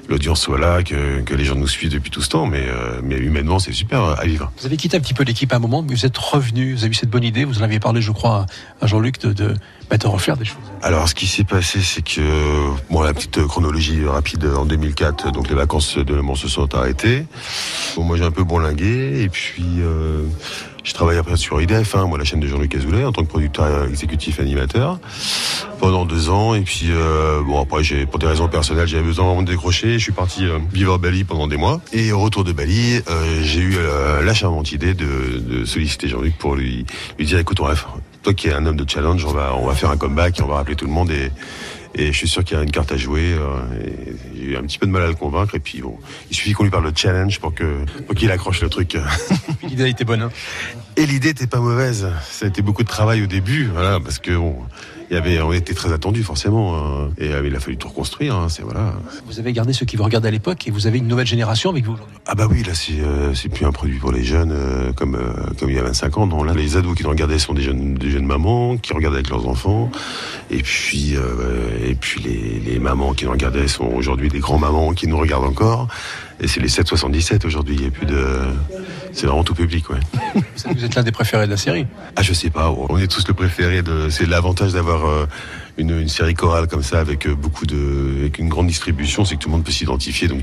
l'audience 0.09 0.41
soit 0.41 0.59
là, 0.59 0.83
que, 0.83 1.21
que 1.21 1.33
les 1.33 1.45
gens 1.45 1.55
nous 1.55 1.67
suivent 1.67 1.91
depuis 1.91 2.11
tout 2.11 2.21
ce 2.21 2.29
temps, 2.29 2.45
mais, 2.45 2.63
euh, 2.67 3.01
mais 3.03 3.17
humainement, 3.17 3.59
c'est 3.59 3.71
super 3.73 4.03
euh, 4.03 4.15
à 4.17 4.25
vivre. 4.25 4.51
Vous 4.59 4.65
avez 4.65 4.77
quitté 4.77 4.97
un 4.97 4.99
petit 4.99 5.13
peu 5.13 5.23
l'équipe 5.23 5.51
à 5.51 5.55
un 5.55 5.59
moment, 5.59 5.81
mais 5.81 5.93
vous 5.93 6.05
êtes 6.05 6.17
revenu. 6.17 6.73
Vous 6.73 6.83
avez 6.83 6.91
eu 6.91 6.93
cette 6.93 7.09
bonne 7.09 7.23
idée. 7.23 7.45
Vous 7.45 7.59
en 7.59 7.63
aviez 7.63 7.79
parlé, 7.79 8.01
je 8.01 8.11
crois, 8.11 8.45
à 8.81 8.87
Jean-Luc 8.87 9.19
de, 9.19 9.33
de, 9.33 9.53
bah, 9.89 9.97
de 9.97 10.07
refaire 10.07 10.37
des 10.37 10.45
choses. 10.45 10.57
Alors, 10.81 11.09
ce 11.09 11.15
qui 11.15 11.27
s'est 11.27 11.43
passé, 11.43 11.79
c'est 11.81 12.03
que, 12.03 12.21
bon, 12.89 13.01
la 13.01 13.13
petite 13.13 13.45
chronologie 13.45 14.05
rapide, 14.05 14.45
en 14.45 14.65
2004, 14.65 15.31
donc 15.31 15.49
les 15.49 15.55
vacances 15.55 15.97
de 15.97 16.13
Le 16.13 16.21
Mans 16.21 16.35
se 16.35 16.47
sont 16.47 16.73
arrêtées. 16.75 17.25
Bon, 17.95 18.03
moi, 18.03 18.17
j'ai 18.17 18.23
un 18.23 18.31
peu 18.31 18.43
bourlingué, 18.43 19.23
et 19.23 19.29
puis, 19.29 19.63
euh, 19.79 20.23
je 20.85 20.93
travaillé 20.93 21.17
après 21.19 21.35
sur 21.35 21.59
IDF, 21.59 21.95
hein, 21.95 22.05
moi, 22.05 22.17
la 22.19 22.23
chaîne 22.23 22.39
de 22.39 22.47
Jean-Luc 22.47 22.75
Azoulay, 22.75 23.03
en 23.03 23.11
tant 23.11 23.23
que 23.23 23.27
producteur 23.27 23.65
euh, 23.65 23.89
exécutif 23.89 24.39
animateur, 24.39 24.99
pendant 25.79 26.05
deux 26.05 26.29
ans, 26.29 26.53
et 26.53 26.61
puis, 26.61 26.89
euh, 26.91 27.41
bon, 27.41 27.59
après, 27.59 27.83
j'ai, 27.83 28.05
pour 28.05 28.19
des 28.19 28.27
raisons 28.27 28.47
personnelles, 28.47 28.87
j'avais 28.87 29.03
besoin 29.03 29.25
vraiment 29.25 29.41
de 29.41 29.51
décrocher, 29.51 29.93
je 29.93 30.03
suis 30.03 30.11
parti 30.11 30.45
euh, 30.45 30.59
vivre 30.71 30.93
à 30.93 30.97
Bali 30.99 31.23
pendant 31.23 31.47
des 31.47 31.57
mois, 31.57 31.81
et 31.91 32.11
au 32.11 32.19
retour 32.19 32.43
de 32.43 32.51
Bali, 32.51 33.01
euh, 33.09 33.41
j'ai 33.41 33.61
eu 33.61 33.75
euh, 33.77 34.21
la 34.21 34.33
charmante 34.35 34.71
idée 34.71 34.93
de, 34.93 35.39
de 35.39 35.65
solliciter 35.65 36.07
Jean-Luc 36.07 36.37
pour 36.37 36.55
lui, 36.55 36.85
lui 37.17 37.25
dire, 37.25 37.39
écoute, 37.39 37.59
on 37.59 37.65
va, 37.65 37.73
toi 38.21 38.33
qui 38.35 38.47
es 38.47 38.53
un 38.53 38.65
homme 38.67 38.77
de 38.77 38.87
challenge, 38.87 39.25
on 39.25 39.33
va, 39.33 39.55
on 39.55 39.65
va 39.65 39.73
faire 39.73 39.89
un 39.89 39.97
comeback 39.97 40.39
et 40.39 40.43
on 40.43 40.47
va 40.47 40.55
rappeler 40.55 40.75
tout 40.75 40.85
le 40.85 40.91
monde 40.91 41.09
et, 41.09 41.31
et 41.95 42.11
je 42.11 42.17
suis 42.17 42.27
sûr 42.27 42.43
qu'il 42.43 42.57
y 42.57 42.59
a 42.59 42.63
une 42.63 42.71
carte 42.71 42.91
à 42.91 42.97
jouer. 42.97 43.33
euh, 43.33 43.59
et 43.83 44.15
J'ai 44.35 44.43
eu 44.51 44.57
un 44.57 44.61
petit 44.61 44.77
peu 44.77 44.85
de 44.85 44.91
mal 44.91 45.03
à 45.03 45.07
le 45.07 45.15
convaincre 45.15 45.55
et 45.55 45.59
puis 45.59 45.81
bon, 45.81 45.97
il 46.29 46.35
suffit 46.35 46.53
qu'on 46.53 46.63
lui 46.63 46.69
parle 46.69 46.91
de 46.91 46.97
challenge 46.97 47.39
pour 47.39 47.53
que 47.53 47.85
pour 48.05 48.15
qu'il 48.15 48.29
accroche 48.31 48.61
le 48.61 48.69
truc. 48.69 48.97
L'idée 49.63 49.83
a 49.83 49.87
été 49.87 50.03
bonne. 50.03 50.21
Hein 50.23 50.31
et 50.97 51.05
l'idée 51.05 51.29
était 51.29 51.47
pas 51.47 51.59
mauvaise. 51.59 52.07
Ça 52.29 52.45
a 52.45 52.49
été 52.49 52.61
beaucoup 52.61 52.83
de 52.83 52.87
travail 52.87 53.21
au 53.21 53.25
début, 53.27 53.65
voilà, 53.65 53.99
parce 53.99 54.19
que 54.19 54.31
bon, 54.35 54.55
il 55.09 55.13
y 55.15 55.17
avait, 55.17 55.41
on 55.41 55.53
était 55.53 55.73
très 55.73 55.91
attendus 55.93 56.23
forcément, 56.23 56.75
hein, 56.75 57.09
et 57.17 57.29
euh, 57.33 57.43
il 57.45 57.55
a 57.55 57.59
fallu 57.59 57.77
tout 57.77 57.87
reconstruire. 57.87 58.35
hein, 58.35 58.47
c'est 58.49 58.63
voilà. 58.63 58.93
Vous 59.27 59.39
avez 59.39 59.53
gardé 59.53 59.73
ceux 59.73 59.85
qui 59.85 59.95
vous 59.97 60.03
regardaient 60.03 60.29
à 60.29 60.31
l'époque 60.31 60.67
et 60.67 60.71
vous 60.71 60.87
avez 60.87 60.97
une 60.97 61.07
nouvelle 61.07 61.27
génération 61.27 61.69
avec 61.69 61.85
vous 61.85 61.93
aujourd'hui. 61.93 62.15
Ah 62.25 62.35
bah 62.35 62.47
oui, 62.49 62.63
là 62.63 62.73
c'est 62.73 62.99
euh, 62.99 63.33
c'est 63.33 63.49
plus 63.49 63.65
un 63.65 63.71
produit 63.71 63.99
pour 63.99 64.11
les 64.11 64.23
jeunes 64.23 64.51
euh, 64.51 64.91
comme 64.93 65.15
euh, 65.15 65.51
comme 65.59 65.69
il 65.69 65.75
y 65.75 65.79
a 65.79 65.83
25 65.83 66.17
ans. 66.17 66.27
Non, 66.27 66.43
là 66.43 66.53
les 66.53 66.77
ados 66.77 66.95
qui 66.95 67.03
nous 67.03 67.09
regardaient 67.09 67.39
sont 67.39 67.53
des 67.53 67.61
jeunes 67.61 67.93
des 67.95 68.09
jeunes 68.09 68.25
mamans 68.25 68.77
qui 68.77 68.93
regardent 68.93 69.15
avec 69.15 69.29
leurs 69.29 69.47
enfants. 69.47 69.91
Et 70.49 70.61
puis 70.63 71.15
euh, 71.15 71.67
et 71.85 71.95
puis 71.95 72.21
les, 72.21 72.59
les 72.65 72.79
mamans 72.79 73.13
qui 73.13 73.25
nous 73.25 73.31
regardaient 73.31 73.67
sont 73.67 73.85
aujourd'hui 73.85 74.29
des 74.29 74.39
grands 74.39 74.59
mamans 74.59 74.93
qui 74.93 75.07
nous 75.07 75.17
regardent 75.17 75.45
encore. 75.45 75.87
Et 76.39 76.47
c'est 76.47 76.59
les 76.59 76.67
777 76.67 77.45
aujourd'hui. 77.45 77.75
Il 77.75 77.83
y 77.83 77.87
a 77.87 77.91
plus 77.91 78.05
de 78.05 78.39
c'est 79.15 79.27
vraiment 79.27 79.45
tout 79.45 79.55
public, 79.55 79.89
ouais. 79.89 79.99
Vous 80.75 80.83
êtes 80.83 80.95
l'un 80.95 81.03
des 81.03 81.13
préférés 81.13 81.45
de 81.45 81.51
la 81.51 81.57
série. 81.57 81.87
Ah 82.17 82.21
je 82.21 82.33
sais 82.33 82.49
pas. 82.49 82.69
On 82.69 82.97
est 82.97 83.07
tous 83.07 83.25
le 83.29 83.33
préféré 83.33 83.81
de. 83.81 84.09
C'est 84.09 84.27
l'avantage 84.27 84.73
d'avoir 84.73 85.05
euh, 85.05 85.25
une, 85.77 85.99
une 85.99 86.09
série 86.09 86.33
chorale 86.33 86.67
comme 86.67 86.83
ça 86.83 86.99
avec 86.99 87.27
euh, 87.27 87.35
beaucoup 87.35 87.65
de 87.65 88.15
avec 88.19 88.39
une 88.39 88.49
grande 88.49 88.67
distribution, 88.67 89.25
c'est 89.25 89.35
que 89.35 89.41
tout 89.41 89.49
le 89.49 89.53
monde 89.55 89.63
peut 89.63 89.71
s'identifier. 89.71 90.27
Donc 90.27 90.41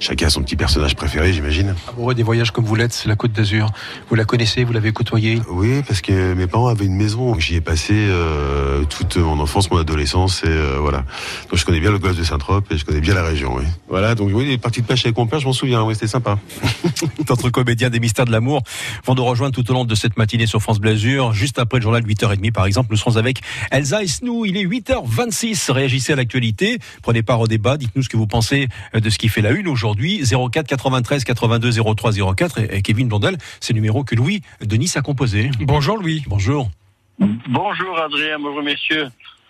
chacun 0.00 0.26
a 0.26 0.30
son 0.30 0.42
petit 0.42 0.56
personnage 0.56 0.96
préféré, 0.96 1.32
j'imagine. 1.32 1.74
Amoureux 1.88 2.14
des 2.14 2.22
voyages 2.22 2.50
comme 2.50 2.64
vous 2.64 2.74
l'êtes, 2.74 2.92
c'est 2.92 3.08
la 3.08 3.16
Côte 3.16 3.32
d'Azur. 3.32 3.70
Vous 4.08 4.14
la 4.14 4.24
connaissez, 4.24 4.64
vous 4.64 4.72
l'avez 4.72 4.92
côtoyée? 4.92 5.40
Oui, 5.48 5.82
parce 5.86 6.00
que 6.00 6.34
mes 6.34 6.46
parents 6.46 6.68
avaient 6.68 6.86
une 6.86 6.96
maison. 6.96 7.38
J'y 7.38 7.56
ai 7.56 7.60
passé 7.60 7.92
euh, 7.94 8.84
toute 8.84 9.16
mon 9.16 9.38
enfance, 9.40 9.70
mon 9.70 9.78
adolescence, 9.78 10.42
et 10.44 10.48
euh, 10.48 10.78
voilà. 10.80 11.04
Donc 11.50 11.58
je 11.58 11.64
connais 11.64 11.80
bien 11.80 11.90
le 11.90 11.98
golfe 11.98 12.16
de 12.16 12.24
Saint-Trope 12.24 12.70
et 12.72 12.78
je 12.78 12.84
connais 12.84 13.00
bien 13.00 13.14
la 13.14 13.22
région. 13.22 13.54
Oui. 13.56 13.64
Voilà. 13.88 14.14
Donc 14.14 14.30
oui, 14.32 14.46
les 14.46 14.58
parties 14.58 14.80
de 14.80 14.86
pêche 14.86 15.04
avec 15.04 15.16
mon 15.16 15.26
père, 15.26 15.40
je 15.40 15.46
m'en 15.46 15.52
souviens. 15.52 15.82
Oui, 15.82 15.94
c'était 15.94 16.06
sympa. 16.06 16.38
Notre 17.28 17.50
comédien 17.50 17.90
des 17.90 18.00
mystères 18.00 18.24
de 18.24 18.32
l'amour 18.32 18.62
vont 19.04 19.14
nous 19.14 19.24
rejoindre 19.24 19.54
tout 19.54 19.70
au 19.70 19.74
long 19.74 19.84
de 19.84 19.94
cette 19.94 20.16
matinée 20.16 20.46
sur 20.46 20.60
France 20.60 20.80
Blasure. 20.80 21.32
Juste 21.32 21.58
après 21.58 21.78
le 21.78 21.82
journal 21.82 22.02
8h30 22.02 22.52
par 22.52 22.66
exemple, 22.66 22.88
nous 22.90 22.96
serons 22.96 23.16
avec 23.16 23.40
Elsa 23.70 24.02
et 24.02 24.06
Snou. 24.08 24.44
Il 24.54 24.60
est 24.60 24.66
8h26. 24.66 25.72
Réagissez 25.72 26.12
à 26.12 26.16
l'actualité. 26.16 26.78
Prenez 27.02 27.24
part 27.24 27.40
au 27.40 27.48
débat. 27.48 27.76
Dites-nous 27.76 28.02
ce 28.02 28.08
que 28.08 28.16
vous 28.16 28.28
pensez 28.28 28.68
de 28.94 29.10
ce 29.10 29.18
qui 29.18 29.28
fait 29.28 29.42
la 29.42 29.50
une 29.50 29.66
aujourd'hui. 29.66 30.22
04 30.22 30.68
93 30.68 31.24
82 31.24 31.72
03 31.96 32.34
04. 32.36 32.58
Et, 32.60 32.76
et 32.76 32.82
Kevin 32.82 33.08
Blondel, 33.08 33.36
c'est 33.58 33.72
le 33.72 33.80
numéro 33.80 34.04
que 34.04 34.14
Louis 34.14 34.42
de 34.60 34.76
Nice 34.76 34.96
a 34.96 35.02
composé. 35.02 35.50
Bonjour 35.58 35.96
Louis. 35.96 36.22
Bonjour. 36.28 36.70
Bonjour 37.18 37.98
Adrien, 37.98 38.38
bonjour 38.38 38.62
messieurs. 38.62 39.08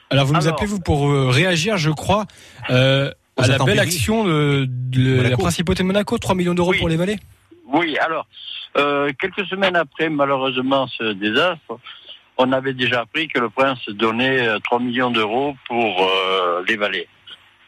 Alors 0.09 0.24
vous 0.24 0.34
nous 0.34 0.48
appelez 0.48 0.66
vous 0.66 0.80
pour 0.80 1.11
euh, 1.11 1.28
réagir, 1.28 1.76
je 1.76 1.90
crois, 1.90 2.24
euh, 2.70 3.11
à 3.36 3.46
la 3.46 3.59
belle 3.59 3.80
action 3.80 4.24
de, 4.24 4.66
de 4.66 5.20
la 5.20 5.36
principauté 5.36 5.82
de 5.82 5.86
Monaco, 5.86 6.16
3 6.16 6.34
millions 6.34 6.55
d'euros 6.55 6.72
pour 6.78 6.88
les 6.88 6.96
vallées. 6.96 7.18
Oui, 7.72 7.98
alors, 7.98 8.26
euh, 8.78 9.12
quelques 9.18 9.46
semaines 9.46 9.76
après 9.76 10.09
malheureusement 10.09 10.86
ce 10.88 11.12
désastre, 11.12 11.78
on 12.37 12.53
avait 12.53 12.74
déjà 12.74 13.01
appris 13.01 13.28
que 13.28 13.39
le 13.39 13.51
prince 13.51 13.89
donnait 13.89 14.47
euh, 14.47 14.59
3 14.64 14.80
millions 14.80 15.11
d'euros 15.11 15.55
pour 15.66 16.03
euh, 16.03 16.62
les 16.66 16.76
vallées. 16.76 17.09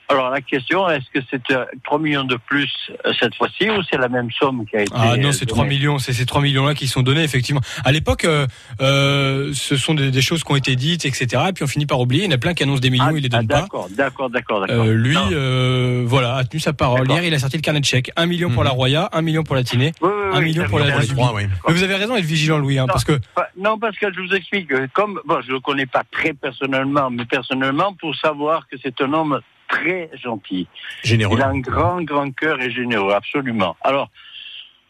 Alors 0.09 0.31
la 0.31 0.41
question, 0.41 0.89
est-ce 0.89 1.07
que 1.13 1.19
c'est 1.31 1.51
euh, 1.51 1.65
3 1.85 1.99
millions 1.99 2.23
de 2.23 2.37
plus 2.37 2.71
euh, 3.05 3.13
cette 3.19 3.35
fois-ci 3.35 3.69
ou 3.71 3.83
c'est 3.91 3.99
la 3.99 4.09
même 4.09 4.31
somme 4.31 4.65
qui 4.67 4.77
a 4.77 4.83
été 4.83 4.93
Ah 4.95 5.17
non, 5.17 5.29
euh, 5.29 5.33
c'est 5.33 5.47
3 5.47 5.65
donnée 5.65 5.77
millions, 5.77 5.99
c'est 5.99 6.13
ces 6.13 6.25
3 6.27 6.41
millions-là 6.43 6.75
qui 6.75 6.87
sont 6.87 7.03
donnés, 7.03 7.25
effectivement. 7.25 7.61
À 7.85 7.91
l'époque, 7.91 8.25
euh, 8.25 8.47
euh, 8.81 9.51
ce 9.53 9.77
sont 9.77 9.95
des, 9.95 10.13
des 10.13 10.21
choses 10.23 10.45
qui 10.45 10.53
ont 10.53 10.57
été 10.57 10.77
dites, 10.77 11.05
etc. 11.07 11.43
Et 11.49 11.53
puis 11.53 11.65
on 11.65 11.67
finit 11.67 11.87
par 11.87 11.99
oublier. 11.99 12.23
Il 12.25 12.31
y 12.31 12.33
en 12.33 12.37
a 12.37 12.39
plein 12.39 12.55
qui 12.55 12.63
annoncent 12.63 12.81
des 12.81 12.91
millions, 12.91 13.17
ils 13.17 13.23
les 13.23 13.29
Ah, 13.33 13.39
donnent 13.39 13.49
pas. 13.49 13.61
D'accord, 13.63 13.89
d'accord, 13.91 14.31
d'accord, 14.31 14.61
d'accord. 14.61 14.85
Euh, 14.85 14.95
lui, 14.95 15.15
Non. 15.17 15.29
euh, 15.33 16.05
voilà, 16.07 16.37
a 16.37 16.45
tenu 16.45 16.61
sa 16.61 16.73
parole. 16.73 17.01
D'accord. 17.01 17.17
Hier, 17.17 17.25
il 17.25 17.35
a 17.35 17.39
sorti 17.41 17.57
le 17.57 17.63
carnet 17.63 17.81
de 17.81 17.85
chèques. 17.85 18.13
1 18.15 18.27
million 18.27 18.51
pour 18.51 18.63
la 18.63 18.71
Roya, 18.71 19.09
1 19.13 19.23
million 19.23 19.43
pour 19.43 19.57
la 19.57 19.65
Tinée, 19.65 19.93
Oui, 20.01 20.09
oui, 20.09 20.31
1 20.35 20.39
oui, 20.39 20.45
million 20.45 20.69
pour 20.69 20.79
la 20.79 20.87
trois, 21.05 21.33
oui. 21.35 21.43
Mais 21.67 21.73
vous 21.75 21.83
avez 21.83 21.97
raison 21.97 22.15
d'être 22.15 22.25
vigilant, 22.25 22.59
Louis, 22.59 22.79
hein, 22.79 22.87
parce 22.87 23.05
que 23.05 23.19
Pas- 23.35 23.49
Non, 23.59 23.77
parce 23.79 23.97
que 23.99 24.07
je 24.13 24.21
vous 24.21 24.33
explique, 24.35 24.71
euh, 24.73 24.87
comme 24.93 25.21
bon, 25.27 25.41
je 25.45 25.51
le 25.51 25.59
connais 25.59 25.87
pas 25.87 26.03
très 26.13 26.33
personnellement, 26.33 27.11
mais 27.11 27.25
personnellement 27.25 27.93
pour 27.95 28.15
savoir 28.15 28.69
que 28.69 28.77
c'est 28.81 29.01
un 29.01 29.13
homme 29.13 29.41
très 29.69 30.11
gentil. 30.23 30.67
Généreux. 31.05 31.37
Il 31.39 31.43
a 31.43 31.49
un 31.49 31.59
grand, 31.59 32.03
grand 32.03 32.31
cœur 32.35 32.61
et 32.61 32.71
généreux, 32.71 33.13
absolument. 33.13 33.77
Alors, 33.83 34.09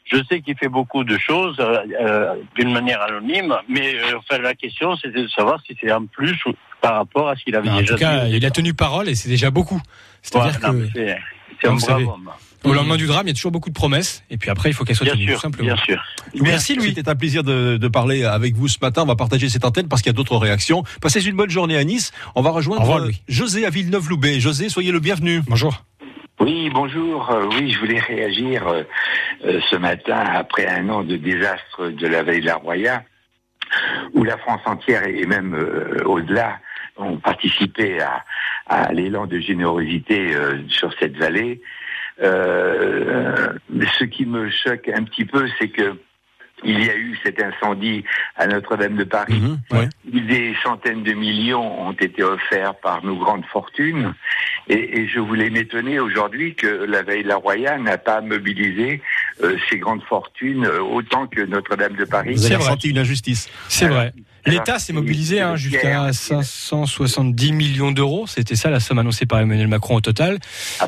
je 0.05 0.18
sais 0.29 0.41
qu'il 0.41 0.57
fait 0.57 0.68
beaucoup 0.68 1.03
de 1.05 1.18
choses 1.18 1.57
euh, 1.59 1.79
euh, 2.01 2.35
d'une 2.55 2.72
manière 2.72 3.03
anonyme, 3.03 3.57
mais 3.68 3.95
euh, 3.97 4.18
enfin, 4.18 4.39
la 4.41 4.55
question 4.55 4.95
c'était 4.97 5.22
de 5.22 5.29
savoir 5.29 5.61
si 5.66 5.77
c'est 5.81 5.91
en 5.93 6.07
plus 6.07 6.37
ou- 6.47 6.53
par 6.81 6.95
rapport 6.97 7.29
à 7.29 7.35
ce 7.37 7.43
qu'il 7.43 7.57
avait 7.57 7.68
en 7.70 7.77
déjà 7.79 7.95
tout 7.95 8.01
cas, 8.01 8.24
dit. 8.27 8.37
il 8.37 8.47
a 8.47 8.51
tenu 8.51 8.72
parole 8.74 9.09
et 9.09 9.14
c'est 9.16 9.29
déjà 9.29 9.51
beaucoup. 9.51 9.81
C'est-à-dire 10.22 10.59
Voilà, 10.61 10.79
que 10.85 10.89
c'est- 10.95 11.18
un 11.66 11.70
brave 11.70 11.79
savez, 11.81 12.05
homme. 12.05 12.31
Au 12.66 12.74
lendemain 12.74 12.96
du 12.96 13.06
drame, 13.06 13.26
il 13.26 13.30
y 13.30 13.32
a 13.32 13.34
toujours 13.34 13.52
beaucoup 13.52 13.70
de 13.70 13.74
promesses 13.74 14.22
et 14.30 14.36
puis 14.36 14.50
après, 14.50 14.70
il 14.70 14.72
faut 14.72 14.84
qu'elles 14.84 14.96
soient 14.96 15.06
tenues, 15.06 15.32
tout 15.32 15.40
simplement. 15.40 15.74
bien 15.74 15.76
sûr. 15.76 16.02
Merci 16.40 16.74
Louis. 16.74 16.92
C'était 16.94 17.08
un 17.08 17.14
plaisir 17.14 17.42
de, 17.42 17.76
de 17.76 17.88
parler 17.88 18.24
avec 18.24 18.54
vous 18.54 18.68
ce 18.68 18.78
matin. 18.82 19.02
On 19.02 19.06
va 19.06 19.16
partager 19.16 19.48
cette 19.48 19.64
antenne 19.64 19.88
parce 19.88 20.02
qu'il 20.02 20.10
y 20.10 20.14
a 20.14 20.16
d'autres 20.16 20.36
réactions. 20.36 20.82
Passez 21.00 21.24
une 21.26 21.36
bonne 21.36 21.50
journée 21.50 21.76
à 21.76 21.84
Nice. 21.84 22.12
On 22.34 22.42
va 22.42 22.50
rejoindre 22.50 22.82
revoir, 22.82 23.04
euh. 23.04 23.10
José 23.28 23.64
à 23.66 23.70
Villeneuve-Loubet. 23.70 24.40
José, 24.40 24.68
soyez 24.68 24.92
le 24.92 25.00
bienvenu. 25.00 25.40
Bonjour. 25.48 25.82
Oui, 26.40 26.68
bonjour. 26.72 27.30
Euh, 27.30 27.46
oui, 27.52 27.70
je 27.70 27.78
voulais 27.78 27.98
réagir 28.00 28.66
euh, 28.68 28.82
euh, 29.46 29.60
ce 29.70 29.76
matin 29.76 30.18
après 30.34 30.66
un 30.66 30.88
an 30.90 31.02
de 31.02 31.16
désastre 31.16 31.88
de 31.88 32.06
la 32.06 32.22
vallée 32.22 32.40
de 32.40 32.46
la 32.46 32.56
Roya, 32.56 33.04
où 34.12 34.22
la 34.22 34.36
France 34.36 34.60
entière 34.66 35.06
et 35.06 35.24
même 35.24 35.54
euh, 35.54 36.02
au-delà 36.04 36.58
ont 36.98 37.16
participé 37.16 38.00
à, 38.00 38.22
à 38.66 38.92
l'élan 38.92 39.26
de 39.26 39.38
générosité 39.40 40.34
euh, 40.34 40.58
sur 40.68 40.90
cette 41.00 41.16
vallée. 41.16 41.60
Euh, 42.22 43.52
ce 43.98 44.04
qui 44.04 44.26
me 44.26 44.50
choque 44.50 44.88
un 44.88 45.04
petit 45.04 45.24
peu, 45.24 45.46
c'est 45.58 45.68
que 45.68 45.96
il 46.64 46.82
y 46.82 46.88
a 46.88 46.96
eu 46.96 47.18
cet 47.22 47.42
incendie 47.42 48.02
à 48.36 48.46
Notre-Dame 48.46 48.96
de 48.96 49.04
Paris. 49.04 49.42
Des 50.04 50.54
centaines 50.62 51.02
de 51.02 51.12
millions 51.12 51.86
ont 51.86 51.92
été 51.92 52.22
offerts 52.22 52.76
par 52.76 53.04
nos 53.04 53.16
grandes 53.16 53.44
fortunes. 53.44 54.14
Et, 54.68 55.00
et 55.00 55.08
je 55.08 55.20
voulais 55.20 55.50
m'étonner 55.50 56.00
aujourd'hui 56.00 56.54
que 56.54 56.66
la 56.66 57.02
veille 57.02 57.24
la 57.24 57.36
Royale 57.36 57.82
n'a 57.82 57.98
pas 57.98 58.20
mobilisé 58.20 59.02
euh, 59.42 59.56
ces 59.68 59.78
grandes 59.78 60.02
fortunes 60.04 60.64
euh, 60.64 60.80
autant 60.80 61.26
que 61.26 61.42
Notre-Dame 61.42 61.94
de 61.94 62.04
Paris. 62.04 62.34
Vous 62.34 62.46
avez 62.46 62.56
ressenti 62.56 62.90
une 62.90 62.98
injustice. 62.98 63.50
C'est 63.68 63.88
vrai. 63.88 64.12
L'État 64.47 64.78
s'est 64.78 64.92
mobilisé 64.92 65.40
hein, 65.40 65.57
jusqu'à 65.57 66.12
570 66.12 67.53
millions 67.53 67.92
d'euros. 67.92 68.26
C'était 68.26 68.57
ça 68.57 68.70
la 68.70 68.80
somme 68.80 68.99
annoncée 68.99 69.26
par 69.26 69.40
Emmanuel 69.40 69.68
Macron 69.68 69.97
au 69.97 70.01
total. 70.01 70.38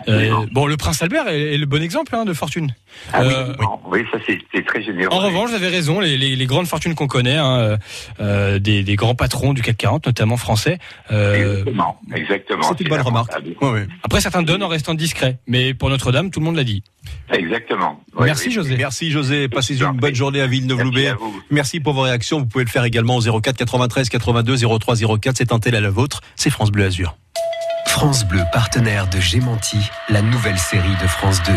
Euh, 0.08 0.46
bon, 0.52 0.66
le 0.66 0.76
prince 0.76 1.02
Albert 1.02 1.28
est, 1.28 1.54
est 1.54 1.58
le 1.58 1.66
bon 1.66 1.82
exemple 1.82 2.14
hein, 2.14 2.24
de 2.24 2.32
fortune. 2.32 2.74
Ah 3.12 3.22
oui, 3.26 3.32
Euh, 3.34 3.54
oui, 3.86 4.00
ça 4.12 4.18
c'est 4.26 4.64
très 4.66 4.82
généreux. 4.82 5.12
En 5.12 5.18
revanche, 5.18 5.50
vous 5.50 5.56
avez 5.56 5.68
raison, 5.68 6.00
les, 6.00 6.16
les- 6.16 6.36
les 6.36 6.46
grandes 6.46 6.66
fortunes 6.66 6.94
qu'on 6.94 7.06
connaît, 7.06 7.36
hein, 7.36 7.78
euh, 8.20 8.58
des, 8.58 8.82
des 8.82 8.96
grands 8.96 9.14
patrons 9.14 9.52
du 9.52 9.62
CAC 9.62 9.76
40, 9.76 10.06
notamment 10.06 10.36
français. 10.36 10.78
euh, 11.10 11.58
Exactement, 11.58 12.00
exactement. 12.14 12.62
C'est 12.68 12.80
une 12.82 12.88
bonne 12.88 13.00
remarque. 13.00 13.32
après, 14.02 14.20
certains 14.20 14.42
donnent 14.42 14.62
en 14.62 14.68
restant 14.68 14.94
discrets, 14.94 15.38
mais 15.46 15.74
pour 15.74 15.90
Notre-Dame, 15.90 16.30
tout 16.30 16.40
le 16.40 16.46
monde 16.46 16.56
l'a 16.56 16.64
dit. 16.64 16.82
Exactement. 17.32 18.00
Merci 18.20 18.50
José. 18.50 18.76
Merci 18.76 19.10
José. 19.10 19.48
Passez 19.48 19.78
une 19.80 19.92
bonne 19.92 20.14
journée 20.14 20.40
à 20.40 20.46
Villeneuve-Loubet. 20.46 21.12
Merci 21.50 21.80
pour 21.80 21.94
vos 21.94 22.02
réactions. 22.02 22.38
Vous 22.40 22.46
pouvez 22.46 22.64
le 22.64 22.70
faire 22.70 22.84
également 22.84 23.16
au 23.16 23.40
04 23.40 23.47
93 23.56 24.08
82 24.08 24.56
03 24.78 24.96
04. 25.20 25.36
C'est 25.36 25.52
un 25.52 25.58
tel 25.58 25.74
à 25.74 25.80
la 25.80 25.90
vôtre. 25.90 26.20
C'est 26.36 26.50
France 26.50 26.70
Bleu 26.70 26.84
Azur. 26.84 27.16
France 27.86 28.24
Bleu, 28.24 28.42
partenaire 28.52 29.08
de 29.08 29.18
Gémenti, 29.18 29.78
la 30.08 30.22
nouvelle 30.22 30.58
série 30.58 30.94
de 31.02 31.06
France 31.08 31.42
2. 31.42 31.52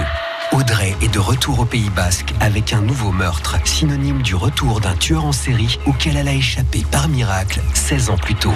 Audrey 0.52 0.98
est 1.02 1.08
de 1.08 1.20
retour 1.20 1.62
au 1.62 1.66
Pays 1.66 1.90
Basque 1.90 2.34
avec 2.42 2.74
un 2.74 2.82
nouveau 2.82 3.12
meurtre, 3.12 3.56
synonyme 3.64 4.22
du 4.22 4.36
retour 4.36 4.82
d'un 4.82 4.96
tueur 4.96 5.24
en 5.24 5.32
série 5.32 5.80
auquel 5.86 6.18
elle 6.18 6.28
a 6.28 6.34
échappé 6.34 6.84
par 6.92 7.08
miracle 7.08 7.62
16 7.74 8.10
ans 8.10 8.18
plus 8.18 8.36
tôt. 8.36 8.54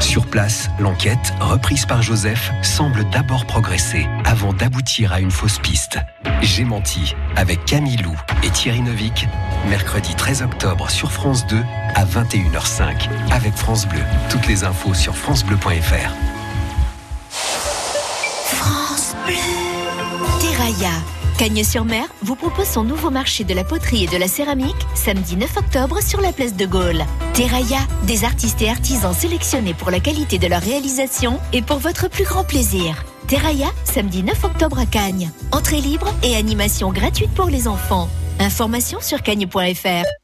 Sur 0.00 0.24
place, 0.24 0.70
l'enquête, 0.78 1.34
reprise 1.40 1.84
par 1.84 2.00
Joseph, 2.00 2.50
semble 2.62 3.04
d'abord 3.10 3.44
progresser 3.44 4.06
avant 4.24 4.54
d'aboutir 4.54 5.12
à 5.12 5.20
une 5.20 5.30
fausse 5.30 5.58
piste. 5.58 5.98
Gémenti, 6.40 7.14
avec 7.36 7.62
Camille 7.66 7.98
Lou 7.98 8.16
et 8.42 8.48
Thierry 8.48 8.80
Neuvik, 8.80 9.28
mercredi 9.68 10.14
13 10.14 10.42
octobre 10.42 10.88
sur 10.88 11.12
France 11.12 11.46
2 11.46 11.62
à 11.94 12.06
21h05 12.06 13.10
avec 13.30 13.54
France 13.54 13.86
Bleu. 13.86 14.02
Toutes 14.30 14.46
les 14.46 14.64
infos 14.64 14.94
sur 14.94 15.14
francebleu.fr. 15.14 16.10
France 18.46 19.14
Bleu. 19.26 19.34
Terraia. 20.40 20.92
Cagnes-sur-Mer 21.38 22.06
vous 22.22 22.36
propose 22.36 22.66
son 22.66 22.84
nouveau 22.84 23.10
marché 23.10 23.42
de 23.42 23.54
la 23.54 23.64
poterie 23.64 24.04
et 24.04 24.06
de 24.06 24.16
la 24.16 24.28
céramique 24.28 24.86
samedi 24.94 25.36
9 25.36 25.56
octobre 25.56 26.00
sur 26.00 26.20
la 26.20 26.32
place 26.32 26.54
de 26.54 26.64
Gaulle. 26.64 27.04
Terraia, 27.32 27.80
des 28.04 28.24
artistes 28.24 28.62
et 28.62 28.70
artisans 28.70 29.12
sélectionnés 29.12 29.74
pour 29.74 29.90
la 29.90 29.98
qualité 29.98 30.38
de 30.38 30.46
leur 30.46 30.62
réalisation 30.62 31.40
et 31.52 31.60
pour 31.60 31.78
votre 31.78 32.08
plus 32.08 32.24
grand 32.24 32.44
plaisir. 32.44 33.04
Terraia, 33.26 33.68
samedi 33.84 34.22
9 34.22 34.44
octobre 34.44 34.78
à 34.78 34.86
Cagnes. 34.86 35.30
Entrée 35.50 35.80
libre 35.80 36.08
et 36.22 36.36
animation 36.36 36.92
gratuite 36.92 37.34
pour 37.34 37.46
les 37.46 37.66
enfants. 37.66 38.08
Information 38.38 39.00
sur 39.00 39.20
cagnes.fr. 39.22 40.23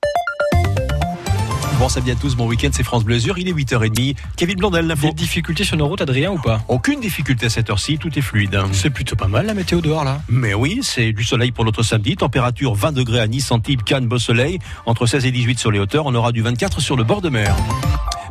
Bon 1.80 1.88
samedi 1.88 2.10
à 2.10 2.14
tous, 2.14 2.36
bon 2.36 2.46
week-end, 2.46 2.68
c'est 2.74 2.82
France 2.82 3.04
Bleu. 3.04 3.16
Il 3.38 3.48
est 3.48 3.54
8h30. 3.54 4.14
Kevin 4.36 4.56
Blondel, 4.56 4.86
l'info. 4.86 5.06
Des 5.06 5.14
difficultés 5.14 5.64
sur 5.64 5.78
nos 5.78 5.88
routes, 5.88 6.02
Adrien, 6.02 6.30
ou 6.30 6.36
pas? 6.36 6.60
Aucune 6.68 7.00
difficulté 7.00 7.46
à 7.46 7.48
cette 7.48 7.70
heure-ci, 7.70 7.96
tout 7.96 8.10
est 8.18 8.20
fluide. 8.20 8.60
C'est 8.72 8.90
plutôt 8.90 9.16
pas 9.16 9.28
mal 9.28 9.46
la 9.46 9.54
météo 9.54 9.80
dehors 9.80 10.04
là. 10.04 10.20
Mais 10.28 10.52
oui, 10.52 10.80
c'est 10.82 11.14
du 11.14 11.24
soleil 11.24 11.52
pour 11.52 11.64
notre 11.64 11.82
samedi. 11.82 12.16
Température 12.16 12.74
20 12.74 12.92
degrés 12.92 13.20
à 13.20 13.26
Nice, 13.26 13.50
Antibes, 13.50 13.82
Cannes, 13.82 14.08
Beau 14.08 14.18
Soleil. 14.18 14.58
Entre 14.84 15.06
16 15.06 15.24
et 15.24 15.30
18 15.30 15.58
sur 15.58 15.70
les 15.70 15.78
hauteurs. 15.78 16.04
On 16.04 16.14
aura 16.14 16.32
du 16.32 16.42
24 16.42 16.82
sur 16.82 16.96
le 16.96 17.04
bord 17.04 17.22
de 17.22 17.30
mer. 17.30 17.56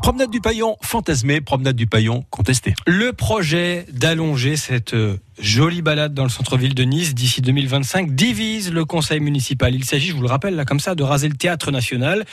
Promenade 0.01 0.31
du 0.31 0.39
Paillon, 0.39 0.77
fantasmé. 0.81 1.41
Promenade 1.41 1.75
du 1.75 1.85
Paillon, 1.85 2.25
contesté. 2.29 2.73
Le 2.87 3.11
projet 3.11 3.85
d'allonger 3.91 4.55
cette 4.55 4.93
euh, 4.93 5.17
jolie 5.39 5.81
balade 5.81 6.13
dans 6.13 6.23
le 6.23 6.29
centre-ville 6.29 6.73
de 6.73 6.83
Nice 6.83 7.13
d'ici 7.13 7.41
2025 7.41 8.15
divise 8.15 8.71
le 8.71 8.85
conseil 8.85 9.19
municipal. 9.19 9.75
Il 9.75 9.83
s'agit, 9.83 10.07
je 10.07 10.15
vous 10.15 10.21
le 10.21 10.29
rappelle 10.29 10.55
là 10.55 10.65
comme 10.65 10.79
ça, 10.79 10.95
de 10.95 11.03
raser 11.03 11.27
le 11.27 11.35
théâtre 11.35 11.71
national 11.71 12.25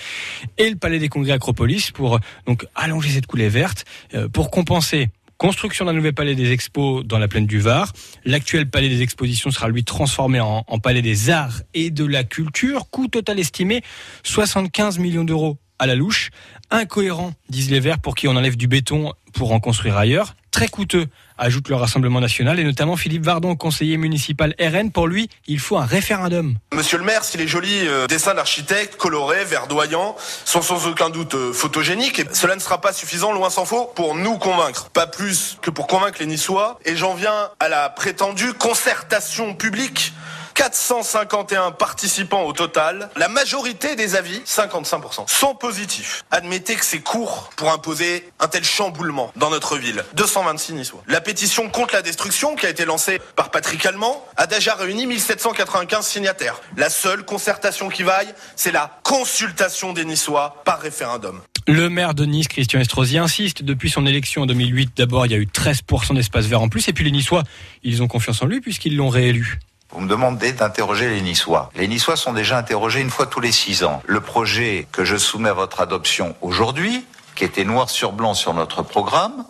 et 0.59 0.71
le 0.71 0.77
palais 0.77 0.99
des 0.99 1.09
congrès 1.09 1.33
Acropolis 1.33 1.91
pour 1.91 2.17
euh, 2.17 2.19
donc 2.47 2.67
allonger 2.75 3.11
cette 3.11 3.27
coulée 3.27 3.49
verte 3.49 3.85
euh, 4.15 4.29
pour 4.29 4.51
compenser 4.51 5.09
Construction 5.39 5.85
d'un 5.85 5.93
nouvel 5.93 6.15
palais 6.15 6.35
des 6.35 6.53
expos 6.53 7.05
dans 7.05 7.19
la 7.19 7.29
plaine 7.29 7.45
du 7.45 7.59
Var. 7.59 7.93
L'actuel 8.25 8.71
palais 8.71 8.89
des 8.89 9.03
expositions 9.03 9.51
sera 9.51 9.69
lui 9.69 9.85
transformé 9.85 10.41
en, 10.41 10.65
en 10.67 10.79
palais 10.79 11.03
des 11.03 11.29
arts 11.29 11.61
et 11.75 11.91
de 11.91 12.07
la 12.07 12.25
culture. 12.25 12.89
Coût 12.89 13.09
total 13.09 13.39
estimé 13.39 13.83
75 14.23 14.99
millions 14.99 15.25
d'euros 15.25 15.59
à 15.79 15.87
la 15.87 15.95
louche. 15.95 16.31
Incohérent, 16.71 17.33
disent 17.49 17.71
les 17.71 17.81
Verts, 17.81 18.01
pour 18.01 18.15
qui 18.15 18.29
on 18.29 18.37
enlève 18.37 18.57
du 18.57 18.67
béton 18.67 19.13
pour 19.33 19.53
en 19.53 19.61
construire 19.61 19.97
ailleurs. 19.97 20.35
Très 20.51 20.69
coûteux, 20.69 21.07
ajoute 21.37 21.69
le 21.69 21.75
Rassemblement 21.75 22.21
national, 22.21 22.59
et 22.59 22.65
notamment 22.65 22.97
Philippe 22.97 23.25
Vardon, 23.25 23.55
conseiller 23.57 23.99
municipal 23.99 24.55
RN. 24.59 24.91
Pour 24.91 25.07
lui, 25.07 25.29
il 25.47 25.59
faut 25.59 25.77
un 25.77 25.85
référendum. 25.85 26.57
Monsieur 26.75 26.97
le 26.97 27.05
maire, 27.05 27.25
si 27.25 27.37
les 27.37 27.47
jolis 27.47 27.87
euh, 27.87 28.07
dessins 28.07 28.35
d'architectes, 28.35 28.97
colorés, 28.97 29.45
verdoyants, 29.45 30.17
sont 30.47 30.63
sans 30.63 30.87
aucun 30.87 31.11
doute 31.11 31.35
euh, 31.35 31.53
photogéniques, 31.53 32.23
cela 32.33 32.55
ne 32.55 32.61
sera 32.61 32.81
pas 32.81 32.95
suffisant, 32.95 33.33
loin 33.33 33.51
s'en 33.51 33.67
faut, 33.67 33.85
pour 33.95 34.15
nous 34.15 34.39
convaincre. 34.39 34.89
Pas 34.89 35.07
plus 35.07 35.59
que 35.61 35.71
pour 35.71 35.87
convaincre 35.87 36.17
les 36.21 36.27
Niçois. 36.27 36.81
Et 36.87 36.97
j'en 36.97 37.15
viens 37.15 37.51
à 37.61 37.69
la 37.69 37.91
prétendue 37.91 38.55
concertation 38.55 39.55
publique. 39.55 40.15
451 40.57 41.71
participants 41.73 42.45
au 42.45 42.55
total. 42.55 43.11
La 43.17 43.29
majorité 43.29 43.95
des 43.95 44.17
avis, 44.17 44.41
55%, 44.47 45.29
sont 45.29 45.55
positifs. 45.55 46.25
Admettez 46.31 46.77
que 46.77 46.85
c'est 46.85 47.01
court 47.01 47.51
pour 47.57 47.71
imposer 47.71 48.29
un 48.41 48.49
tel 48.49 48.65
chamboulement 48.65 49.31
dans 49.37 49.51
notre 49.51 49.77
ville. 49.77 50.03
226 50.15 50.73
Niçois. 50.73 51.03
La 51.09 51.21
pétition 51.21 51.69
contre 51.69 51.95
la 51.95 52.01
destruction, 52.01 52.57
qui 52.57 52.65
a 52.65 52.71
été 52.71 52.87
lancée 52.87 53.21
par 53.37 53.51
Patrick 53.51 53.85
Allemand, 53.85 54.25
a 54.39 54.47
déjà 54.47 54.75
réuni 54.75 55.07
1795 55.07 56.07
signataires. 56.07 56.63
La 56.79 56.89
seule 56.89 57.25
concertation 57.25 57.91
qui 57.91 58.03
vaille, 58.03 58.33
c'est 58.57 58.73
la 58.73 58.99
consultation 59.03 59.93
des 59.93 60.07
Niçois 60.07 60.63
par 60.65 60.81
référendum. 60.81 61.43
Le 61.69 61.91
maire 61.91 62.15
de 62.15 62.25
Nice, 62.25 62.49
Christian 62.49 62.81
Estrosi, 62.81 63.19
insiste 63.19 63.63
depuis 63.63 63.91
son 63.91 64.07
élection 64.07 64.43
en 64.43 64.47
2008. 64.47 64.93
D'abord, 64.97 65.27
il 65.27 65.33
y 65.33 65.35
a 65.35 65.39
eu 65.39 65.49
13% 65.53 66.15
d'espace 66.15 66.47
vert 66.47 66.63
en 66.63 66.71
plus. 66.71 66.89
Et 66.89 66.95
puis 66.95 67.05
les 67.05 67.11
Niçois, 67.11 67.43
ils 67.83 68.03
ont 68.03 68.09
confiance 68.09 68.41
en 68.41 68.47
lui 68.47 68.63
puisqu'ils 68.63 68.97
l'ont 68.97 69.11
réélu. 69.11 69.59
Vous 69.93 70.01
me 70.01 70.09
demandez 70.09 70.53
d'interroger 70.53 71.09
les 71.09 71.23
Niçois. 71.23 71.71
Les 71.75 71.89
Niçois 71.89 72.17
sont 72.17 72.33
déjà 72.33 72.59
interrogés 72.59 73.01
une 73.01 73.11
fois 73.11 73.27
tous 73.27 73.41
les 73.41 73.53
six 73.53 73.85
ans. 73.85 74.03
Le 74.07 74.21
projet 74.21 74.87
que 74.93 75.05
je 75.05 75.17
soumets 75.17 75.49
à 75.49 75.55
votre 75.55 75.81
adoption 75.81 76.35
aujourd'hui, 76.41 77.07
qui 77.35 77.45
était 77.45 77.65
noir 77.65 77.89
sur 77.89 78.13
blanc 78.13 78.35
sur 78.35 78.53
notre 78.53 78.83
programme, 78.83 79.45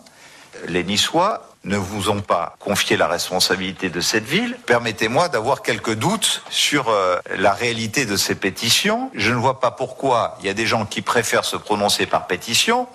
les 0.67 0.83
Niçois 0.83 1.49
ne 1.63 1.77
vous 1.77 2.09
ont 2.09 2.21
pas 2.21 2.55
confié 2.59 2.97
la 2.97 3.07
responsabilité 3.07 3.89
de 3.89 3.99
cette 3.99 4.25
ville. 4.25 4.57
Permettez-moi 4.65 5.27
d'avoir 5.27 5.61
quelques 5.61 5.95
doutes 5.95 6.43
sur 6.49 6.89
euh, 6.89 7.17
la 7.35 7.51
réalité 7.51 8.05
de 8.05 8.15
ces 8.15 8.35
pétitions. 8.35 9.11
Je 9.15 9.31
ne 9.31 9.37
vois 9.37 9.59
pas 9.59 9.71
pourquoi 9.71 10.37
il 10.39 10.45
y 10.45 10.49
a 10.49 10.53
des 10.53 10.65
gens 10.65 10.85
qui 10.85 11.01
préfèrent 11.01 11.45
se 11.45 11.57
prononcer 11.57 12.05
par 12.05 12.27
pétition 12.27 12.87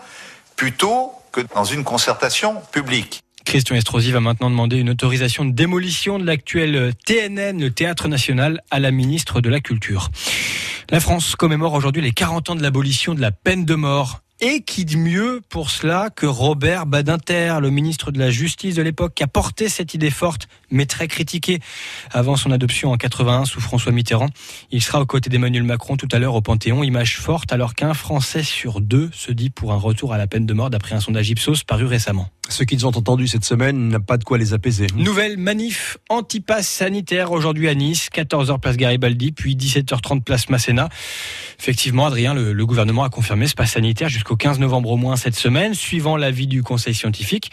plutôt 0.56 1.12
que 1.32 1.40
dans 1.54 1.64
une 1.64 1.84
concertation 1.84 2.62
publique. 2.72 3.22
Christian 3.44 3.76
Estrosi 3.76 4.12
va 4.12 4.20
maintenant 4.20 4.50
demander 4.50 4.78
une 4.78 4.90
autorisation 4.90 5.44
de 5.44 5.52
démolition 5.52 6.18
de 6.18 6.24
l'actuel 6.24 6.92
TNN, 7.04 7.60
le 7.60 7.70
Théâtre 7.70 8.08
National, 8.08 8.62
à 8.70 8.80
la 8.80 8.90
ministre 8.90 9.40
de 9.40 9.48
la 9.48 9.60
Culture. 9.60 10.10
La 10.90 11.00
France 11.00 11.36
commémore 11.36 11.74
aujourd'hui 11.74 12.02
les 12.02 12.12
40 12.12 12.50
ans 12.50 12.54
de 12.54 12.62
l'abolition 12.62 13.14
de 13.14 13.20
la 13.20 13.30
peine 13.30 13.64
de 13.64 13.74
mort. 13.74 14.20
Et 14.44 14.62
qui 14.62 14.84
de 14.84 14.96
mieux 14.96 15.40
pour 15.50 15.70
cela 15.70 16.10
que 16.10 16.26
Robert 16.26 16.84
Badinter, 16.84 17.58
le 17.60 17.70
ministre 17.70 18.10
de 18.10 18.18
la 18.18 18.32
Justice 18.32 18.74
de 18.74 18.82
l'époque, 18.82 19.14
qui 19.14 19.22
a 19.22 19.28
porté 19.28 19.68
cette 19.68 19.94
idée 19.94 20.10
forte, 20.10 20.48
mais 20.68 20.84
très 20.84 21.06
critiquée 21.06 21.60
avant 22.10 22.34
son 22.34 22.50
adoption 22.50 22.90
en 22.90 22.96
81 22.96 23.44
sous 23.44 23.60
François 23.60 23.92
Mitterrand. 23.92 24.30
Il 24.72 24.82
sera 24.82 25.00
aux 25.00 25.06
côtés 25.06 25.30
d'Emmanuel 25.30 25.62
Macron 25.62 25.96
tout 25.96 26.08
à 26.10 26.18
l'heure 26.18 26.34
au 26.34 26.40
Panthéon, 26.40 26.82
image 26.82 27.18
forte 27.18 27.52
alors 27.52 27.76
qu'un 27.76 27.94
Français 27.94 28.42
sur 28.42 28.80
deux 28.80 29.10
se 29.12 29.30
dit 29.30 29.48
pour 29.48 29.72
un 29.72 29.78
retour 29.78 30.12
à 30.12 30.18
la 30.18 30.26
peine 30.26 30.44
de 30.44 30.54
mort 30.54 30.70
d'après 30.70 30.96
un 30.96 31.00
sondage 31.00 31.30
Ipsos 31.30 31.62
paru 31.64 31.86
récemment. 31.86 32.28
Ceux 32.48 32.64
qu'ils 32.64 32.86
ont 32.86 32.90
entendu 32.90 33.28
cette 33.28 33.44
semaine 33.44 33.88
n'ont 33.88 34.00
pas 34.00 34.18
de 34.18 34.24
quoi 34.24 34.36
les 34.36 34.52
apaiser. 34.52 34.88
Nouvelle 34.96 35.38
manif 35.38 35.96
anti-pass 36.08 36.66
sanitaire 36.68 37.30
aujourd'hui 37.32 37.68
à 37.68 37.74
Nice, 37.74 38.08
14h 38.12 38.58
place 38.58 38.76
Garibaldi, 38.76 39.32
puis 39.32 39.54
17h30 39.54 40.22
place 40.22 40.48
Masséna. 40.48 40.88
Effectivement, 41.58 42.06
Adrien, 42.06 42.34
le, 42.34 42.52
le 42.52 42.66
gouvernement 42.66 43.04
a 43.04 43.10
confirmé 43.10 43.46
ce 43.46 43.54
pass 43.54 43.72
sanitaire 43.72 44.08
jusqu'au 44.08 44.36
15 44.36 44.58
novembre 44.58 44.90
au 44.90 44.96
moins 44.96 45.16
cette 45.16 45.36
semaine, 45.36 45.74
suivant 45.74 46.16
l'avis 46.16 46.48
du 46.48 46.62
conseil 46.62 46.94
scientifique. 46.94 47.50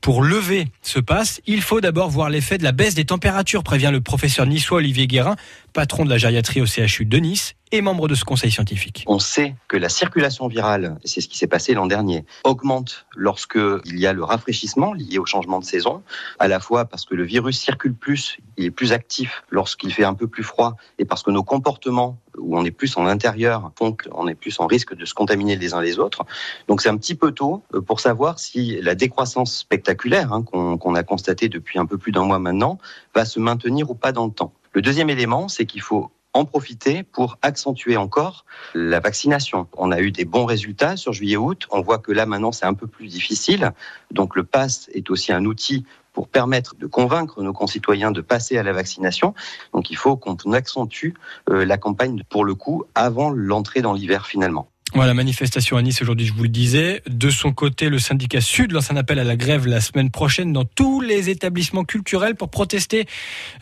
Pour 0.00 0.22
lever 0.22 0.68
ce 0.80 0.98
pass, 0.98 1.42
il 1.46 1.60
faut 1.60 1.82
d'abord 1.82 2.08
voir 2.08 2.30
l'effet 2.30 2.56
de 2.56 2.64
la 2.64 2.72
baisse 2.72 2.94
des 2.94 3.04
températures, 3.04 3.62
prévient 3.62 3.90
le 3.92 4.00
professeur 4.00 4.46
niçois 4.46 4.78
Olivier 4.78 5.06
Guérin, 5.06 5.36
patron 5.74 6.06
de 6.06 6.10
la 6.10 6.16
gériatrie 6.16 6.62
au 6.62 6.66
CHU 6.66 7.04
de 7.04 7.18
Nice 7.18 7.54
et 7.70 7.82
membre 7.82 8.08
de 8.08 8.14
ce 8.14 8.24
conseil 8.24 8.50
scientifique. 8.50 9.04
On 9.06 9.18
sait 9.18 9.54
que 9.68 9.76
la 9.76 9.90
circulation 9.90 10.48
virale, 10.48 10.98
c'est 11.04 11.20
ce 11.20 11.28
qui 11.28 11.36
s'est 11.36 11.46
passé 11.46 11.74
l'an 11.74 11.86
dernier, 11.86 12.24
augmente 12.44 13.06
lorsque 13.14 13.58
il 13.84 13.98
y 13.98 14.06
a 14.06 14.14
le 14.14 14.24
rafraîchissement 14.24 14.94
lié 14.94 15.18
au 15.18 15.26
changement 15.26 15.60
de 15.60 15.64
saison, 15.64 16.02
à 16.38 16.48
la 16.48 16.60
fois 16.60 16.86
parce 16.86 17.04
que 17.04 17.14
le 17.14 17.24
virus 17.24 17.60
circule 17.60 17.94
plus, 17.94 18.38
il 18.56 18.64
est 18.64 18.70
plus 18.70 18.92
actif 18.92 19.44
lorsqu'il 19.50 19.92
fait 19.92 20.04
un 20.04 20.14
peu 20.14 20.26
plus 20.26 20.42
froid, 20.42 20.76
et 20.98 21.04
parce 21.04 21.22
que 21.22 21.30
nos 21.30 21.44
comportements 21.44 22.18
où 22.40 22.56
on 22.56 22.64
est 22.64 22.70
plus 22.70 22.96
en 22.96 23.06
intérieur, 23.06 23.72
donc 23.80 24.08
on 24.12 24.26
est 24.28 24.34
plus 24.34 24.58
en 24.60 24.66
risque 24.66 24.94
de 24.94 25.04
se 25.04 25.14
contaminer 25.14 25.56
les 25.56 25.74
uns 25.74 25.80
les 25.80 25.98
autres. 25.98 26.24
Donc 26.68 26.82
c'est 26.82 26.88
un 26.88 26.96
petit 26.96 27.14
peu 27.14 27.32
tôt 27.32 27.62
euh, 27.74 27.80
pour 27.80 28.00
savoir 28.00 28.38
si 28.38 28.80
la 28.80 28.94
décroissance 28.94 29.56
spectaculaire 29.58 30.32
hein, 30.32 30.42
qu'on 30.42 30.94
a 30.94 31.02
constatée 31.02 31.48
depuis 31.48 31.78
un 31.78 31.86
peu 31.86 31.98
plus 31.98 32.12
d'un 32.12 32.24
mois 32.24 32.38
maintenant 32.38 32.78
va 33.14 33.24
se 33.24 33.38
maintenir 33.40 33.90
ou 33.90 33.94
pas 33.94 34.12
dans 34.12 34.26
le 34.26 34.32
temps. 34.32 34.52
Le 34.72 34.82
deuxième 34.82 35.10
élément, 35.10 35.48
c'est 35.48 35.66
qu'il 35.66 35.82
faut 35.82 36.10
en 36.32 36.44
profiter 36.44 37.02
pour 37.02 37.38
accentuer 37.42 37.96
encore 37.96 38.44
la 38.74 39.00
vaccination. 39.00 39.66
On 39.76 39.90
a 39.90 40.00
eu 40.00 40.12
des 40.12 40.24
bons 40.24 40.44
résultats 40.44 40.96
sur 40.96 41.12
juillet-août. 41.12 41.66
On 41.70 41.80
voit 41.80 41.98
que 41.98 42.12
là 42.12 42.26
maintenant 42.26 42.52
c'est 42.52 42.66
un 42.66 42.74
peu 42.74 42.86
plus 42.86 43.08
difficile. 43.08 43.72
Donc 44.12 44.36
le 44.36 44.44
pass 44.44 44.88
est 44.94 45.10
aussi 45.10 45.32
un 45.32 45.44
outil 45.44 45.84
pour 46.12 46.28
permettre 46.28 46.74
de 46.76 46.86
convaincre 46.86 47.42
nos 47.42 47.52
concitoyens 47.52 48.10
de 48.10 48.20
passer 48.20 48.58
à 48.58 48.62
la 48.62 48.72
vaccination. 48.72 49.34
Donc 49.72 49.90
il 49.90 49.96
faut 49.96 50.16
qu'on 50.16 50.36
accentue 50.52 51.14
euh, 51.48 51.64
la 51.64 51.78
campagne 51.78 52.22
pour 52.28 52.44
le 52.44 52.54
coup 52.54 52.84
avant 52.94 53.30
l'entrée 53.30 53.82
dans 53.82 53.92
l'hiver 53.92 54.26
finalement. 54.26 54.68
Voilà, 54.92 55.14
manifestation 55.14 55.76
à 55.76 55.82
Nice 55.82 56.02
aujourd'hui, 56.02 56.26
je 56.26 56.32
vous 56.32 56.42
le 56.42 56.48
disais. 56.48 57.00
De 57.06 57.30
son 57.30 57.52
côté, 57.52 57.88
le 57.88 58.00
syndicat 58.00 58.40
Sud 58.40 58.72
lance 58.72 58.90
un 58.90 58.96
appel 58.96 59.20
à 59.20 59.24
la 59.24 59.36
grève 59.36 59.68
la 59.68 59.80
semaine 59.80 60.10
prochaine 60.10 60.52
dans 60.52 60.64
tous 60.64 61.00
les 61.00 61.30
établissements 61.30 61.84
culturels 61.84 62.34
pour 62.34 62.48
protester 62.50 63.06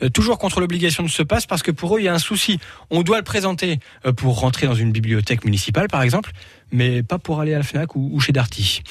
euh, 0.02 0.08
toujours 0.08 0.38
contre 0.38 0.60
l'obligation 0.60 1.02
de 1.02 1.08
ce 1.08 1.22
passe 1.22 1.44
parce 1.44 1.62
que 1.62 1.70
pour 1.70 1.96
eux, 1.96 2.00
il 2.00 2.04
y 2.04 2.08
a 2.08 2.14
un 2.14 2.18
souci. 2.18 2.58
On 2.90 3.02
doit 3.02 3.18
le 3.18 3.24
présenter 3.24 3.78
euh, 4.06 4.12
pour 4.14 4.40
rentrer 4.40 4.66
dans 4.66 4.74
une 4.74 4.90
bibliothèque 4.90 5.44
municipale, 5.44 5.88
par 5.88 6.00
exemple, 6.00 6.32
mais 6.72 7.02
pas 7.02 7.18
pour 7.18 7.40
aller 7.40 7.52
à 7.52 7.58
la 7.58 7.64
FNAC 7.64 7.94
ou, 7.94 8.08
ou 8.10 8.20
chez 8.20 8.32
Darty. 8.32 8.82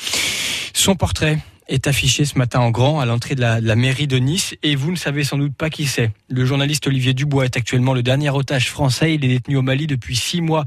Son 0.73 0.93
portrait 0.93 1.39
est 1.67 1.87
affiché 1.87 2.25
ce 2.25 2.37
matin 2.37 2.59
en 2.59 2.71
grand 2.71 2.99
à 2.99 3.05
l'entrée 3.05 3.35
de 3.35 3.41
la, 3.41 3.61
de 3.61 3.67
la 3.67 3.75
mairie 3.75 4.07
de 4.07 4.17
Nice 4.17 4.55
et 4.63 4.75
vous 4.75 4.91
ne 4.91 4.95
savez 4.95 5.23
sans 5.23 5.37
doute 5.37 5.55
pas 5.55 5.69
qui 5.69 5.85
c'est. 5.85 6.11
Le 6.29 6.45
journaliste 6.45 6.87
Olivier 6.87 7.13
Dubois 7.13 7.45
est 7.45 7.57
actuellement 7.57 7.93
le 7.93 8.03
dernier 8.03 8.29
otage 8.29 8.69
français. 8.69 9.15
Il 9.15 9.25
est 9.25 9.27
détenu 9.27 9.57
au 9.57 9.61
Mali 9.61 9.87
depuis 9.87 10.15
six 10.15 10.41
mois 10.41 10.65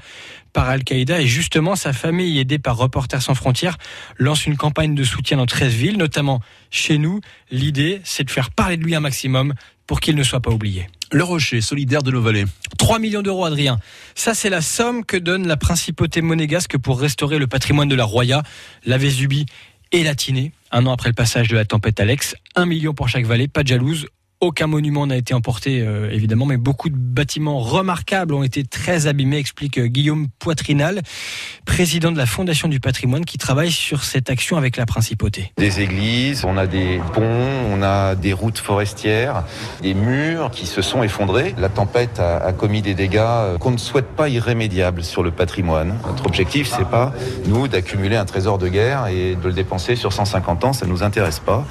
par 0.53 0.68
Al-Qaïda 0.68 1.20
et 1.20 1.26
justement 1.26 1.76
sa 1.76 1.92
famille, 1.92 2.38
aidée 2.38 2.59
par 2.59 2.76
Reporters 2.76 3.22
sans 3.22 3.34
frontières, 3.34 3.78
lance 4.18 4.46
une 4.46 4.57
campagne 4.57 4.94
de 4.94 5.05
soutien 5.05 5.36
dans 5.36 5.46
13 5.46 5.72
villes, 5.72 5.98
notamment 5.98 6.40
chez 6.70 6.98
nous. 6.98 7.20
L'idée, 7.51 8.01
c'est 8.05 8.24
de 8.24 8.30
faire 8.30 8.51
parler 8.51 8.76
de 8.76 8.82
lui 8.82 8.94
un 8.94 9.01
maximum 9.01 9.55
pour 9.86 10.01
qu'il 10.01 10.16
ne 10.16 10.22
soit 10.22 10.40
pas 10.40 10.51
oublié. 10.51 10.86
Le 11.12 11.24
Rocher, 11.24 11.61
solidaire 11.61 12.03
de 12.03 12.12
nos 12.12 12.22
vallées. 12.22 12.44
3 12.78 13.01
millions 13.01 13.22
d'euros, 13.22 13.44
Adrien. 13.44 13.78
Ça, 14.14 14.34
c'est 14.34 14.51
la 14.51 14.61
somme 14.61 15.05
que 15.05 15.16
donne 15.16 15.48
la 15.48 15.57
principauté 15.57 16.22
monégasque 16.22 16.78
pour 16.78 17.01
restaurer 17.01 17.38
le 17.38 17.48
patrimoine 17.48 17.88
de 17.88 17.96
la 17.96 18.05
Roya, 18.05 18.42
la 18.84 18.98
Vésubie 18.98 19.46
et 19.90 20.05
la 20.05 20.14
Tinée. 20.14 20.53
Un 20.73 20.87
an 20.87 20.93
après 20.93 21.09
le 21.09 21.14
passage 21.14 21.49
de 21.49 21.57
la 21.57 21.64
tempête 21.64 21.99
Alex, 21.99 22.37
1 22.55 22.66
million 22.66 22.95
pour 22.95 23.09
chaque 23.09 23.25
vallée, 23.25 23.49
pas 23.49 23.62
de 23.62 23.68
jalouse. 23.68 24.07
Aucun 24.43 24.68
monument 24.68 25.07
n'a 25.07 25.18
été 25.18 25.34
emporté, 25.34 25.82
euh, 25.82 26.11
évidemment, 26.11 26.47
mais 26.47 26.57
beaucoup 26.57 26.88
de 26.88 26.97
bâtiments 26.97 27.59
remarquables 27.59 28.32
ont 28.32 28.43
été 28.43 28.64
très 28.64 29.07
abîmés, 29.07 29.36
explique 29.36 29.76
euh, 29.76 29.86
Guillaume 29.86 30.28
Poitrinal, 30.38 31.03
président 31.66 32.11
de 32.11 32.16
la 32.16 32.24
Fondation 32.24 32.66
du 32.66 32.80
patrimoine, 32.80 33.26
qui 33.26 33.36
travaille 33.36 33.70
sur 33.70 34.03
cette 34.03 34.30
action 34.30 34.57
avec 34.57 34.78
la 34.78 34.86
principauté. 34.86 35.53
Des 35.59 35.82
églises, 35.82 36.47
on 36.47 36.57
a 36.57 36.66
des 36.66 37.03
ponts, 37.12 37.66
on 37.70 37.82
a 37.82 38.14
des 38.14 38.32
routes 38.32 38.57
forestières, 38.57 39.45
des 39.82 39.93
murs 39.93 40.51
qui 40.51 40.64
se 40.64 40.80
sont 40.80 41.03
effondrés. 41.03 41.55
La 41.59 41.68
tempête 41.68 42.18
a, 42.18 42.38
a 42.38 42.55
commis 42.55 42.80
des 42.80 42.95
dégâts 42.95 43.18
euh, 43.18 43.59
qu'on 43.59 43.72
ne 43.72 43.76
souhaite 43.76 44.09
pas 44.09 44.30
irrémédiables 44.30 45.05
sur 45.05 45.22
le 45.22 45.32
patrimoine. 45.32 45.99
Notre 46.07 46.24
objectif, 46.24 46.66
c'est 46.66 46.88
pas, 46.88 47.12
nous, 47.45 47.68
d'accumuler 47.68 48.16
un 48.16 48.24
trésor 48.24 48.57
de 48.57 48.68
guerre 48.68 49.09
et 49.09 49.36
de 49.36 49.49
le 49.49 49.53
dépenser 49.53 49.97
sur 49.97 50.14
150 50.14 50.64
ans, 50.64 50.72
ça 50.72 50.86
nous 50.86 51.03
intéresse 51.03 51.41
pas. 51.41 51.66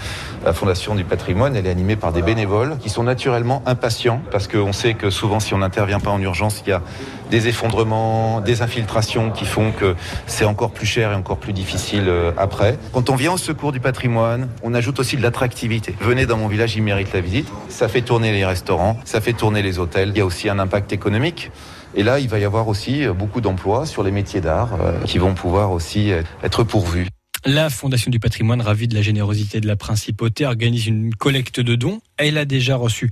La 0.45 0.53
Fondation 0.53 0.93
du 0.93 1.03
patrimoine, 1.03 1.55
elle 1.55 1.65
est 1.65 1.71
animée 1.71 1.95
par 1.95 2.13
des 2.13 2.21
bénévoles 2.21 2.58
qui 2.81 2.89
sont 2.89 3.03
naturellement 3.03 3.61
impatients 3.65 4.21
parce 4.31 4.47
qu'on 4.47 4.73
sait 4.73 4.93
que 4.93 5.09
souvent, 5.09 5.39
si 5.39 5.53
on 5.53 5.59
n'intervient 5.59 5.99
pas 5.99 6.11
en 6.11 6.21
urgence, 6.21 6.61
il 6.65 6.69
y 6.69 6.73
a 6.73 6.81
des 7.29 7.47
effondrements, 7.47 8.41
des 8.41 8.61
infiltrations 8.61 9.29
qui 9.31 9.45
font 9.45 9.71
que 9.71 9.95
c'est 10.25 10.45
encore 10.45 10.71
plus 10.71 10.85
cher 10.85 11.11
et 11.11 11.15
encore 11.15 11.37
plus 11.37 11.53
difficile 11.53 12.05
euh, 12.07 12.31
après. 12.37 12.77
Quand 12.91 13.09
on 13.09 13.15
vient 13.15 13.33
au 13.33 13.37
secours 13.37 13.71
du 13.71 13.79
patrimoine, 13.79 14.49
on 14.63 14.73
ajoute 14.73 14.99
aussi 14.99 15.15
de 15.15 15.21
l'attractivité. 15.21 15.95
Venez 16.01 16.25
dans 16.25 16.37
mon 16.37 16.47
village, 16.47 16.75
il 16.75 16.83
mérite 16.83 17.13
la 17.13 17.21
visite. 17.21 17.47
Ça 17.69 17.87
fait 17.87 18.01
tourner 18.01 18.31
les 18.31 18.45
restaurants, 18.45 18.97
ça 19.05 19.21
fait 19.21 19.33
tourner 19.33 19.61
les 19.61 19.79
hôtels. 19.79 20.09
Il 20.09 20.17
y 20.17 20.21
a 20.21 20.25
aussi 20.25 20.49
un 20.49 20.59
impact 20.59 20.91
économique. 20.91 21.51
Et 21.95 22.03
là, 22.03 22.19
il 22.19 22.29
va 22.29 22.39
y 22.39 22.45
avoir 22.45 22.67
aussi 22.67 23.05
euh, 23.05 23.13
beaucoup 23.13 23.41
d'emplois 23.41 23.85
sur 23.85 24.03
les 24.03 24.11
métiers 24.11 24.41
d'art 24.41 24.69
euh, 24.81 24.93
qui 25.05 25.17
vont 25.17 25.33
pouvoir 25.33 25.71
aussi 25.71 26.11
être 26.43 26.63
pourvus. 26.63 27.07
La 27.45 27.69
Fondation 27.69 28.11
du 28.11 28.19
patrimoine, 28.19 28.61
ravie 28.61 28.87
de 28.87 28.95
la 28.95 29.01
générosité 29.01 29.61
de 29.61 29.67
la 29.67 29.77
principauté, 29.77 30.45
organise 30.45 30.87
une 30.87 31.15
collecte 31.15 31.59
de 31.61 31.75
dons. 31.75 32.01
Elle 32.17 32.37
a 32.37 32.43
déjà 32.43 32.75
reçu 32.75 33.11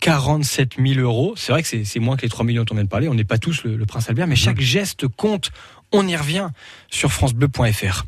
47 0.00 0.74
000 0.78 1.00
euros. 1.00 1.32
C'est 1.36 1.52
vrai 1.52 1.62
que 1.62 1.84
c'est 1.84 2.00
moins 2.00 2.16
que 2.16 2.22
les 2.22 2.28
3 2.28 2.44
millions 2.44 2.64
dont 2.64 2.72
on 2.72 2.74
vient 2.74 2.84
de 2.84 2.88
parler. 2.88 3.08
On 3.08 3.14
n'est 3.14 3.24
pas 3.24 3.38
tous 3.38 3.64
le, 3.64 3.76
le 3.76 3.86
prince 3.86 4.10
Albert, 4.10 4.26
mais 4.26 4.36
chaque 4.36 4.60
geste 4.60 5.08
compte. 5.08 5.52
On 5.92 6.08
y 6.08 6.16
revient 6.16 6.48
sur 6.90 7.12
francebleu.fr. 7.12 8.04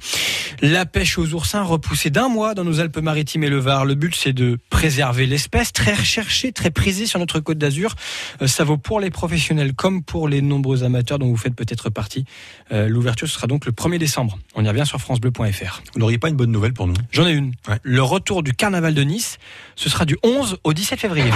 La 0.63 0.87
pêche 0.87 1.19
aux 1.19 1.33
oursins 1.35 1.63
repoussée 1.63 2.11
d'un 2.11 2.29
mois 2.29 2.55
dans 2.55 2.65
nos 2.65 2.81
Alpes-Maritimes 2.81 3.45
et 3.45 3.49
le 3.49 3.59
Var. 3.59 3.85
Le 3.85 3.95
but, 3.95 4.15
c'est 4.15 4.33
de 4.33 4.59
préserver 4.71 5.27
l'espèce, 5.27 5.73
très 5.73 5.95
recherchée, 5.95 6.53
très 6.53 6.71
prisée 6.71 7.07
sur 7.07 7.19
notre 7.19 7.41
côte 7.41 7.59
d'Azur. 7.59 7.95
Euh, 8.43 8.47
ça 8.47 8.65
vaut 8.65 8.79
pour 8.79 9.01
les 9.01 9.11
professionnels 9.11 9.75
comme 9.75 10.03
pour 10.03 10.29
les 10.29 10.41
nombreux 10.43 10.83
amateurs 10.85 11.19
dont 11.19 11.27
vous 11.29 11.37
faites 11.37 11.55
peut-être 11.55 11.91
partie. 11.91 12.25
Euh, 12.73 12.89
L'ouverture, 12.89 13.29
ce 13.29 13.35
sera 13.35 13.47
donc 13.47 13.67
le 13.67 13.73
1er 13.73 13.99
décembre. 13.99 14.39
On 14.55 14.65
y 14.65 14.69
revient 14.69 14.87
sur 14.87 15.01
francebleu.fr. 15.01 15.83
Vous 15.93 16.01
n'auriez 16.01 16.19
pas 16.19 16.29
une 16.29 16.37
bonne 16.37 16.53
nouvelle 16.53 16.73
pour 16.75 16.87
nous? 16.87 16.95
J'en 17.11 17.27
ai 17.27 17.33
une. 17.33 17.53
Le 17.83 18.03
retour 18.03 18.43
du 18.43 18.55
carnaval 18.55 18.95
de 18.95 19.03
Nice, 19.03 19.39
ce 19.77 19.91
sera 19.91 20.05
du 20.05 20.17
11 20.23 20.59
au 20.65 20.73
17 20.73 21.01
février. 21.01 21.31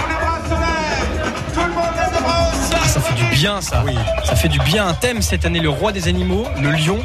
Ah, 2.71 2.87
ça 2.87 3.01
fait 3.01 3.15
du 3.15 3.28
bien, 3.39 3.61
ça. 3.61 3.85
Ça 4.25 4.35
fait 4.35 4.49
du 4.49 4.59
bien. 4.59 4.85
Un 4.85 4.93
thème 4.93 5.21
cette 5.21 5.45
année, 5.45 5.61
le 5.61 5.69
roi 5.69 5.93
des 5.93 6.09
animaux, 6.09 6.45
le 6.61 6.71
lion. 6.71 6.99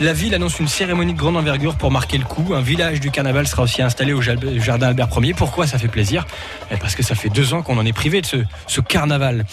La 0.00 0.12
ville 0.14 0.34
annonce 0.34 0.58
une 0.58 0.68
cérémonie 0.68 1.12
de 1.12 1.18
grande 1.18 1.36
envergure 1.36 1.76
pour 1.76 1.90
marquer 1.90 2.16
le 2.16 2.24
coup. 2.24 2.54
Un 2.54 2.60
village 2.62 3.00
du 3.00 3.10
carnaval 3.10 3.46
sera 3.46 3.62
aussi 3.62 3.82
installé 3.82 4.12
au 4.14 4.20
jardin 4.22 4.88
Albert 4.88 5.08
Ier. 5.22 5.34
Pourquoi 5.34 5.66
ça 5.66 5.78
fait 5.78 5.88
plaisir? 5.88 6.26
Eh, 6.70 6.76
Parce 6.76 6.94
que 6.94 7.02
ça 7.02 7.14
fait 7.14 7.28
deux 7.28 7.52
ans 7.52 7.62
qu'on 7.62 7.76
en 7.78 7.84
est 7.84 7.92
privé 7.92 8.20
de 8.22 8.26
ce, 8.26 8.36
ce 8.66 8.80
carnaval. 8.80 9.44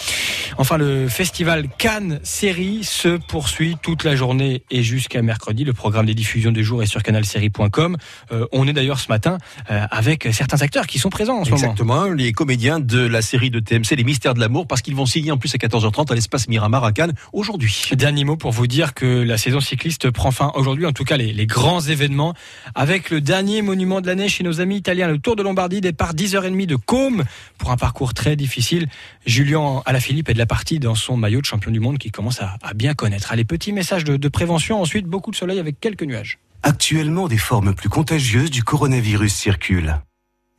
Enfin, 0.58 0.78
le 0.78 1.08
festival 1.08 1.68
Cannes 1.78 2.20
Série 2.24 2.84
se 2.84 3.18
poursuit 3.18 3.78
toute 3.82 4.04
la 4.04 4.16
journée 4.16 4.64
et 4.70 4.84
jusqu'à 4.84 5.22
mercredi. 5.22 5.64
Le 5.64 5.74
programme 5.74 6.06
des 6.06 6.16
diffusions 6.16 6.52
du 6.52 6.64
jour 6.64 6.84
est 6.84 6.88
sur 6.88 7.04
canalsérie.com. 7.04 7.98
Euh, 8.32 8.46
on 8.52 8.68
est 8.68 8.74
d'ailleurs 8.74 9.00
ce 9.00 9.08
matin 9.10 9.38
euh, 9.72 9.86
avec 9.92 10.28
certains 10.32 10.62
acteurs 10.62 10.88
qui 10.88 11.00
sont 11.00 11.10
présents 11.10 11.40
en 11.40 11.46
ce 11.46 11.52
moment. 11.52 11.64
Exactement, 11.64 12.06
les 12.06 12.32
comédiens 12.34 12.80
de 12.80 13.00
la 13.00 13.22
série 13.22 13.50
de 13.50 13.60
TMC 13.60 13.96
Les 13.98 14.04
Mystères 14.04 14.34
de 14.34 14.40
l'amour, 14.40 14.68
parce 14.68 14.82
qu'ils 14.82 14.96
vont 14.96 15.06
signer 15.06 15.32
en 15.32 15.38
plus 15.38 15.54
à 15.56 15.58
14h30 15.58 16.13
à 16.14 16.16
l'espace 16.16 16.48
Miramar 16.48 16.84
à 16.84 16.92
Cannes 16.92 17.14
aujourd'hui. 17.34 17.90
Dernier 17.92 18.24
mot 18.24 18.38
pour 18.38 18.52
vous 18.52 18.68
dire 18.68 18.94
que 18.94 19.06
la 19.24 19.38
saison 19.38 19.60
cycliste 19.60 20.12
prend 20.12 20.32
fin 20.32 20.52
aujourd'hui, 20.56 20.86
en 20.86 20.92
tout 20.92 21.04
cas 21.04 21.18
les, 21.18 21.34
les 21.34 21.48
grands 21.48 21.82
événements, 21.82 22.34
avec 22.76 23.10
le 23.10 23.20
dernier 23.20 23.62
monument 23.62 24.00
de 24.00 24.08
l'année 24.08 24.30
chez 24.30 24.44
nos 24.44 24.62
amis 24.62 24.78
italiens, 24.78 25.08
le 25.08 25.18
Tour 25.18 25.36
de 25.36 25.44
Lombardie, 25.44 25.82
départ 25.82 26.14
10h30 26.14 26.68
de 26.68 26.76
Côme 26.76 27.24
pour 27.58 27.72
un 27.72 27.78
parcours 27.78 28.14
très 28.14 28.36
difficile. 28.36 28.88
Julien 29.26 29.82
Alaphilippe 29.86 30.30
est 30.30 30.34
de 30.34 30.40
la 30.40 30.46
partie 30.46 30.80
dans 30.80 30.96
son 30.96 31.18
maillot 31.18 31.42
de 31.42 31.46
champion 31.46 31.72
du 31.72 31.80
monde 31.80 31.98
qui 31.98 32.12
commence 32.12 32.42
à, 32.42 32.58
à 32.62 32.74
bien 32.74 32.94
connaître. 32.94 33.32
Allez, 33.32 33.44
petit 33.44 33.74
message 33.74 34.04
de, 34.04 34.16
de 34.16 34.28
prévention, 34.28 34.80
ensuite 34.80 35.08
beaucoup 35.08 35.32
de 35.32 35.36
soleil 35.36 35.60
avec 35.60 35.80
quelques 35.80 36.04
nuages. 36.04 36.38
Actuellement, 36.62 37.28
des 37.28 37.40
formes 37.40 37.74
plus 37.74 37.90
contagieuses 37.90 38.52
du 38.52 38.64
coronavirus 38.64 39.34
circulent. 39.34 40.00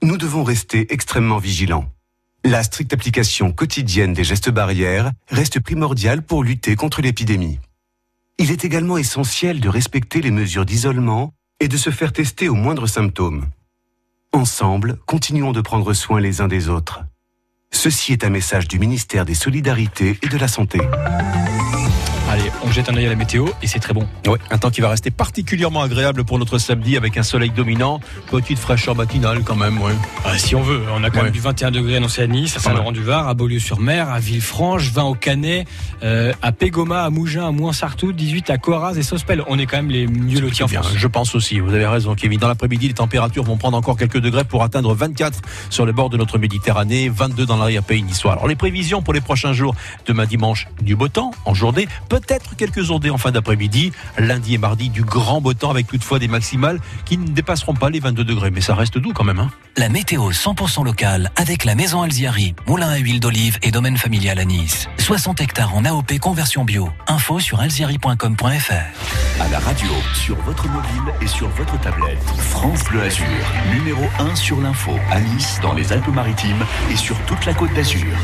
Nous 0.02 0.18
devons 0.18 0.42
rester 0.42 0.92
extrêmement 0.92 1.38
vigilants. 1.38 1.86
La 2.46 2.62
stricte 2.62 2.92
application 2.92 3.52
quotidienne 3.52 4.12
des 4.12 4.22
gestes 4.22 4.50
barrières 4.50 5.12
reste 5.30 5.60
primordiale 5.60 6.20
pour 6.20 6.44
lutter 6.44 6.76
contre 6.76 7.00
l'épidémie. 7.00 7.58
Il 8.38 8.50
est 8.50 8.66
également 8.66 8.98
essentiel 8.98 9.60
de 9.60 9.68
respecter 9.70 10.20
les 10.20 10.30
mesures 10.30 10.66
d'isolement 10.66 11.32
et 11.58 11.68
de 11.68 11.78
se 11.78 11.88
faire 11.88 12.12
tester 12.12 12.50
aux 12.50 12.54
moindres 12.54 12.88
symptômes. 12.88 13.46
Ensemble, 14.32 14.98
continuons 15.06 15.52
de 15.52 15.62
prendre 15.62 15.94
soin 15.94 16.20
les 16.20 16.42
uns 16.42 16.48
des 16.48 16.68
autres. 16.68 17.04
Ceci 17.70 18.12
est 18.12 18.24
un 18.24 18.30
message 18.30 18.68
du 18.68 18.78
ministère 18.78 19.24
des 19.24 19.34
Solidarités 19.34 20.18
et 20.20 20.28
de 20.28 20.36
la 20.36 20.48
Santé. 20.48 20.80
On 22.66 22.70
jette 22.72 22.88
un 22.88 22.96
œil 22.96 23.04
à 23.06 23.10
la 23.10 23.14
météo 23.14 23.46
et 23.62 23.66
c'est 23.66 23.78
très 23.78 23.92
bon. 23.92 24.08
Oui, 24.26 24.38
un 24.50 24.56
temps 24.56 24.70
qui 24.70 24.80
va 24.80 24.88
rester 24.88 25.10
particulièrement 25.10 25.82
agréable 25.82 26.24
pour 26.24 26.38
notre 26.38 26.56
samedi 26.58 26.96
avec 26.96 27.16
un 27.18 27.22
soleil 27.22 27.50
dominant, 27.50 28.00
petite 28.30 28.58
fraîcheur 28.58 28.96
matinale 28.96 29.42
quand 29.44 29.54
même, 29.54 29.80
ouais. 29.82 29.92
Ah, 30.24 30.38
si 30.38 30.54
on 30.54 30.62
veut, 30.62 30.80
on 30.96 31.04
a 31.04 31.10
quand 31.10 31.18
Ouais. 31.18 31.24
même 31.24 31.32
du 31.32 31.40
21 31.40 31.70
degrés 31.70 31.96
annoncé 31.96 32.22
à 32.22 32.26
Nice, 32.26 32.56
à 32.56 32.60
Saint-Laurent-du-Var, 32.60 33.28
à 33.28 33.34
Beaulieu-sur-Mer, 33.34 34.08
à 34.08 34.18
Villefranche, 34.18 34.90
20 34.90 35.02
au 35.04 35.14
Canet, 35.14 35.68
euh, 36.02 36.32
à 36.40 36.52
Pégoma, 36.52 37.04
à 37.04 37.10
Mougins, 37.10 37.46
à 37.46 37.50
Mouansartou, 37.50 38.12
18 38.12 38.48
à 38.48 38.56
Coraz 38.56 38.94
et 38.96 39.02
Sospel. 39.02 39.42
On 39.46 39.58
est 39.58 39.66
quand 39.66 39.76
même 39.76 39.90
les 39.90 40.06
mieux 40.06 40.40
lotis 40.40 40.62
en 40.62 40.66
Bien, 40.66 40.80
France. 40.82 40.94
je 40.96 41.06
pense 41.06 41.34
aussi, 41.34 41.60
vous 41.60 41.74
avez 41.74 41.86
raison 41.86 42.14
Kevin. 42.14 42.40
Dans 42.40 42.48
l'après-midi, 42.48 42.88
les 42.88 42.94
températures 42.94 43.44
vont 43.44 43.58
prendre 43.58 43.76
encore 43.76 43.98
quelques 43.98 44.18
degrés 44.20 44.44
pour 44.44 44.62
atteindre 44.62 44.94
24 44.94 45.38
sur 45.68 45.84
le 45.84 45.92
bord 45.92 46.08
de 46.08 46.16
notre 46.16 46.38
Méditerranée, 46.38 47.10
22 47.10 47.44
dans 47.44 47.58
l'arrière-pays 47.58 48.02
niçois. 48.02 48.32
Alors 48.32 48.48
les 48.48 48.56
prévisions 48.56 49.02
pour 49.02 49.12
les 49.12 49.20
prochains 49.20 49.52
jours, 49.52 49.74
demain 50.06 50.24
dimanche, 50.24 50.66
du 50.80 50.96
beau 50.96 51.08
temps 51.08 51.30
en 51.44 51.52
journée, 51.52 51.86
peut-être 52.08 52.53
peut-être 52.54 52.72
quelques 52.74 52.90
ondées 52.90 53.10
en 53.10 53.18
fin 53.18 53.30
d'après-midi. 53.30 53.92
Lundi 54.18 54.54
et 54.54 54.58
mardi, 54.58 54.88
du 54.88 55.02
grand 55.02 55.40
beau 55.40 55.54
temps 55.54 55.70
avec 55.70 55.86
toutefois 55.86 56.18
des 56.18 56.28
maximales 56.28 56.80
qui 57.04 57.18
ne 57.18 57.28
dépasseront 57.28 57.74
pas 57.74 57.90
les 57.90 58.00
22 58.00 58.24
degrés. 58.24 58.50
Mais 58.50 58.60
ça 58.60 58.74
reste 58.74 58.98
doux 58.98 59.12
quand 59.12 59.24
même. 59.24 59.38
Hein. 59.38 59.50
La 59.76 59.88
météo 59.88 60.30
100% 60.30 60.84
locale 60.84 61.30
avec 61.36 61.64
la 61.64 61.74
maison 61.74 62.02
Alziari, 62.02 62.54
moulin 62.66 62.88
à 62.88 62.96
huile 62.96 63.20
d'olive 63.20 63.58
et 63.62 63.70
domaine 63.70 63.96
familial 63.96 64.38
à 64.38 64.44
Nice. 64.44 64.88
60 64.98 65.40
hectares 65.40 65.74
en 65.74 65.84
AOP 65.84 66.18
conversion 66.20 66.64
bio. 66.64 66.88
Info 67.06 67.40
sur 67.40 67.60
alziari.com.fr. 67.60 69.40
À 69.40 69.48
la 69.48 69.58
radio, 69.58 69.88
sur 70.14 70.36
votre 70.42 70.66
mobile 70.68 71.12
et 71.20 71.26
sur 71.26 71.48
votre 71.50 71.78
tablette. 71.80 72.22
France 72.38 72.84
Bleu 72.84 73.02
Azur, 73.02 73.24
numéro 73.72 74.04
1 74.18 74.36
sur 74.36 74.60
l'info, 74.60 74.92
à 75.10 75.20
Nice, 75.20 75.58
dans 75.62 75.72
les 75.72 75.92
Alpes-Maritimes 75.92 76.64
et 76.90 76.96
sur 76.96 77.16
toute 77.26 77.44
la 77.46 77.54
côte 77.54 77.72
d'Azur. 77.74 78.14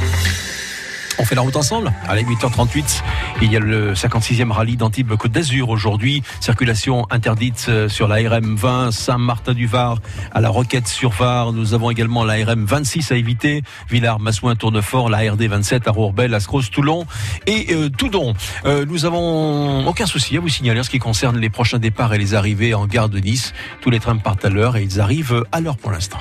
On 1.20 1.24
fait 1.26 1.34
la 1.34 1.42
route 1.42 1.56
ensemble 1.56 1.92
Allez, 2.08 2.24
8h38. 2.24 3.02
Il 3.42 3.52
y 3.52 3.56
a 3.56 3.60
le 3.60 3.92
56e 3.92 4.50
rallye 4.50 4.78
d'Antibes 4.78 5.14
Côte 5.16 5.32
d'Azur 5.32 5.68
aujourd'hui. 5.68 6.22
Circulation 6.40 7.06
interdite 7.10 7.66
euh, 7.68 7.90
sur 7.90 8.08
la 8.08 8.16
RM 8.26 8.56
20 8.56 8.90
Saint-Martin-du-Var 8.90 9.98
à 10.32 10.40
la 10.40 10.48
Roquette-sur-Var. 10.48 11.52
Nous 11.52 11.74
avons 11.74 11.90
également 11.90 12.24
la 12.24 12.42
RM 12.42 12.64
26 12.64 13.12
à 13.12 13.16
éviter. 13.16 13.62
Villars, 13.90 14.18
Massouin, 14.18 14.56
Tournefort, 14.56 15.10
la 15.10 15.30
RD 15.30 15.42
27 15.42 15.88
à 15.88 15.90
Rourbel, 15.90 16.32
Ascros, 16.32 16.62
Toulon 16.62 17.04
et 17.46 17.66
euh, 17.74 17.90
Toudon. 17.90 18.32
Euh, 18.64 18.86
nous 18.88 19.04
avons 19.04 19.86
aucun 19.86 20.06
souci 20.06 20.38
à 20.38 20.40
vous 20.40 20.48
signaler 20.48 20.80
en 20.80 20.84
ce 20.84 20.90
qui 20.90 21.00
concerne 21.00 21.36
les 21.36 21.50
prochains 21.50 21.78
départs 21.78 22.14
et 22.14 22.18
les 22.18 22.34
arrivées 22.34 22.72
en 22.72 22.86
gare 22.86 23.10
de 23.10 23.18
Nice. 23.18 23.52
Tous 23.82 23.90
les 23.90 24.00
trains 24.00 24.16
partent 24.16 24.46
à 24.46 24.48
l'heure 24.48 24.78
et 24.78 24.84
ils 24.84 25.02
arrivent 25.02 25.44
à 25.52 25.60
l'heure 25.60 25.76
pour 25.76 25.90
l'instant. 25.90 26.18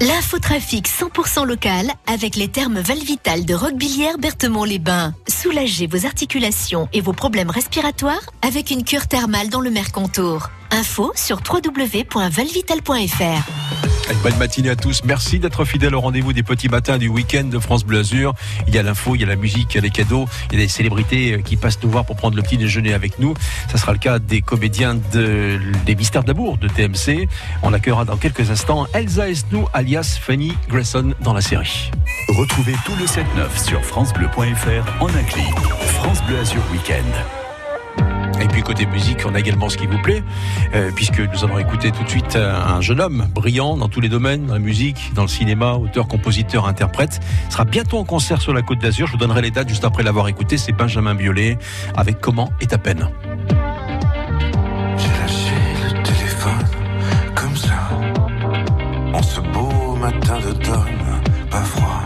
L'infotrafic 0.00 0.88
100% 0.88 1.44
local 1.44 1.90
avec 2.06 2.36
les 2.36 2.46
thermes 2.46 2.78
Valvital 2.78 3.44
de 3.44 3.52
Roquebillière 3.52 4.16
Berthemont-les-Bains. 4.18 5.12
Soulagez 5.26 5.88
vos 5.88 6.06
articulations 6.06 6.88
et 6.92 7.00
vos 7.00 7.12
problèmes 7.12 7.50
respiratoires 7.50 8.22
avec 8.40 8.70
une 8.70 8.84
cure 8.84 9.08
thermale 9.08 9.48
dans 9.48 9.60
le 9.60 9.70
Mercontour. 9.70 10.50
Info 10.70 11.12
sur 11.14 11.38
www.valvital.fr. 11.38 13.68
Une 14.10 14.18
bonne 14.18 14.36
matinée 14.38 14.70
à 14.70 14.76
tous. 14.76 15.02
Merci 15.04 15.38
d'être 15.38 15.64
fidèles 15.64 15.94
au 15.94 16.00
rendez-vous 16.00 16.32
des 16.32 16.42
petits 16.42 16.68
matins 16.68 16.96
du 16.96 17.08
week-end 17.08 17.44
de 17.44 17.58
France 17.58 17.84
Bleu 17.84 17.98
Azur. 17.98 18.34
Il 18.66 18.74
y 18.74 18.78
a 18.78 18.82
l'info, 18.82 19.14
il 19.14 19.20
y 19.20 19.24
a 19.24 19.26
la 19.26 19.36
musique, 19.36 19.74
il 19.74 19.76
y 19.76 19.78
a 19.78 19.82
les 19.82 19.90
cadeaux, 19.90 20.26
il 20.50 20.58
y 20.58 20.62
a 20.62 20.64
des 20.64 20.68
célébrités 20.68 21.34
euh, 21.34 21.42
qui 21.42 21.56
passent 21.56 21.78
nous 21.82 21.90
voir 21.90 22.06
pour 22.06 22.16
prendre 22.16 22.36
le 22.36 22.42
petit 22.42 22.56
déjeuner 22.56 22.94
avec 22.94 23.18
nous. 23.18 23.34
Ça 23.70 23.76
sera 23.76 23.92
le 23.92 23.98
cas 23.98 24.18
des 24.18 24.40
comédiens 24.40 24.94
de, 25.12 25.60
des 25.84 25.94
Mystères 25.94 26.24
d'amour 26.24 26.56
de 26.56 26.68
TMC. 26.68 27.28
On 27.62 27.72
accueillera 27.72 28.04
dans 28.04 28.16
quelques 28.16 28.50
instants 28.50 28.86
Elsa 28.94 29.28
Esnou 29.28 29.68
alias 29.74 30.18
Fanny 30.20 30.54
Grayson 30.68 31.12
dans 31.20 31.34
la 31.34 31.42
série. 31.42 31.90
Retrouvez 32.30 32.74
tout 32.86 32.94
le 32.98 33.04
7-9 33.04 33.62
sur 33.62 33.84
FranceBleu.fr 33.84 35.02
en 35.02 35.08
un 35.08 35.22
clic. 35.24 35.54
France 35.98 36.22
Bleu 36.24 36.38
Azur 36.38 36.62
Week-end. 36.72 37.47
Et 38.40 38.46
puis 38.46 38.62
côté 38.62 38.86
musique, 38.86 39.20
on 39.26 39.34
a 39.34 39.40
également 39.40 39.68
ce 39.68 39.76
qui 39.76 39.86
vous 39.86 39.98
plaît, 39.98 40.22
euh, 40.74 40.90
puisque 40.94 41.20
nous 41.20 41.44
allons 41.44 41.58
écouter 41.58 41.90
tout 41.90 42.04
de 42.04 42.08
suite 42.08 42.36
un 42.36 42.80
jeune 42.80 43.00
homme 43.00 43.26
brillant 43.34 43.76
dans 43.76 43.88
tous 43.88 44.00
les 44.00 44.08
domaines, 44.08 44.46
dans 44.46 44.54
la 44.54 44.60
musique, 44.60 45.12
dans 45.14 45.22
le 45.22 45.28
cinéma, 45.28 45.72
auteur, 45.74 46.06
compositeur, 46.08 46.66
interprète. 46.66 47.20
Il 47.46 47.52
sera 47.52 47.64
bientôt 47.64 47.98
en 47.98 48.04
concert 48.04 48.40
sur 48.40 48.52
la 48.52 48.62
Côte 48.62 48.78
d'Azur. 48.78 49.06
Je 49.06 49.12
vous 49.12 49.18
donnerai 49.18 49.42
les 49.42 49.50
dates 49.50 49.68
juste 49.68 49.84
après 49.84 50.02
l'avoir 50.02 50.28
écouté. 50.28 50.56
C'est 50.56 50.72
Benjamin 50.72 51.14
Biolay 51.14 51.58
avec 51.96 52.20
Comment 52.20 52.50
est 52.60 52.70
ta 52.70 52.78
peine. 52.78 53.08
J'ai 54.96 55.08
lâché 55.20 55.54
le 55.84 56.02
téléphone 56.02 56.66
comme 57.34 57.56
ça. 57.56 57.90
En 59.12 59.22
ce 59.22 59.40
beau 59.40 59.96
matin 59.96 60.38
d'automne, 60.40 61.22
pas 61.50 61.62
froid. 61.62 62.02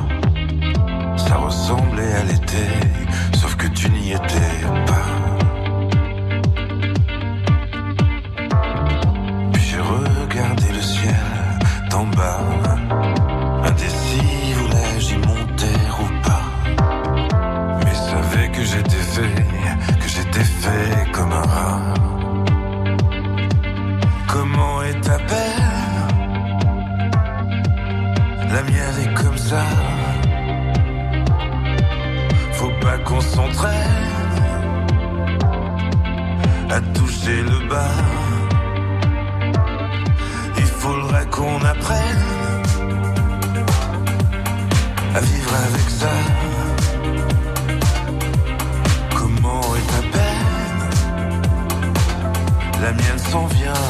Ça 1.17 1.37
ressemblait 1.37 2.13
à 2.13 2.25
l'été, 2.25 2.65
sauf 3.35 3.57
que 3.57 3.67
tu 3.69 3.91
n'y 3.91 4.13
étais 4.13 4.52
toucher 37.23 37.43
le 37.43 37.69
bas. 37.69 37.95
Il 40.59 40.67
faudrait 40.67 41.27
qu'on 41.27 41.65
apprenne 41.65 42.25
à 45.15 45.21
vivre 45.21 45.55
avec 45.69 45.91
ça. 45.91 46.15
Comment 49.15 49.63
est 49.77 49.87
ta 49.93 50.03
peine? 50.17 50.83
La 52.83 52.93
mienne 52.93 53.19
s'en 53.31 53.47
vient, 53.47 53.85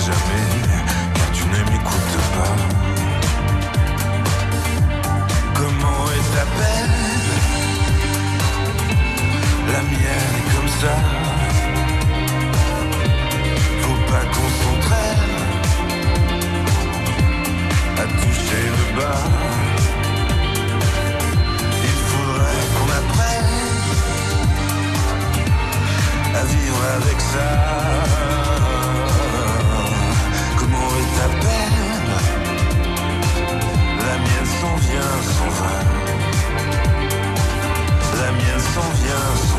jamais, 0.00 0.46
car 1.14 1.30
tu 1.32 1.44
ne 1.44 1.60
m'écoutes 1.70 2.18
pas. 2.36 2.56
Comment 5.54 6.04
est 6.16 6.28
ta 6.36 6.44
peine 6.58 6.98
La 9.72 9.80
mienne 9.82 10.34
est 10.38 10.48
comme 10.54 10.70
ça. 10.82 10.94
Faut 13.82 14.00
pas 14.10 14.24
qu'on 14.32 14.50
s'entraîne 14.60 15.36
à 17.96 18.04
toucher 18.20 18.64
le 18.78 18.84
bas. 19.00 19.24
Il 21.84 21.98
faudrait 22.08 22.66
qu'on 22.74 22.90
apprenne 23.00 23.54
à 26.34 26.42
vivre 26.44 26.82
avec 26.98 27.18
ça. 27.20 28.57
S'en 34.88 34.92
vient, 34.92 35.22
s'en 35.22 35.48
va. 35.48 35.70
La 38.20 38.30
mienne 38.32 38.60
s'en 38.74 38.90
vient, 39.02 39.36
s'en. 39.36 39.57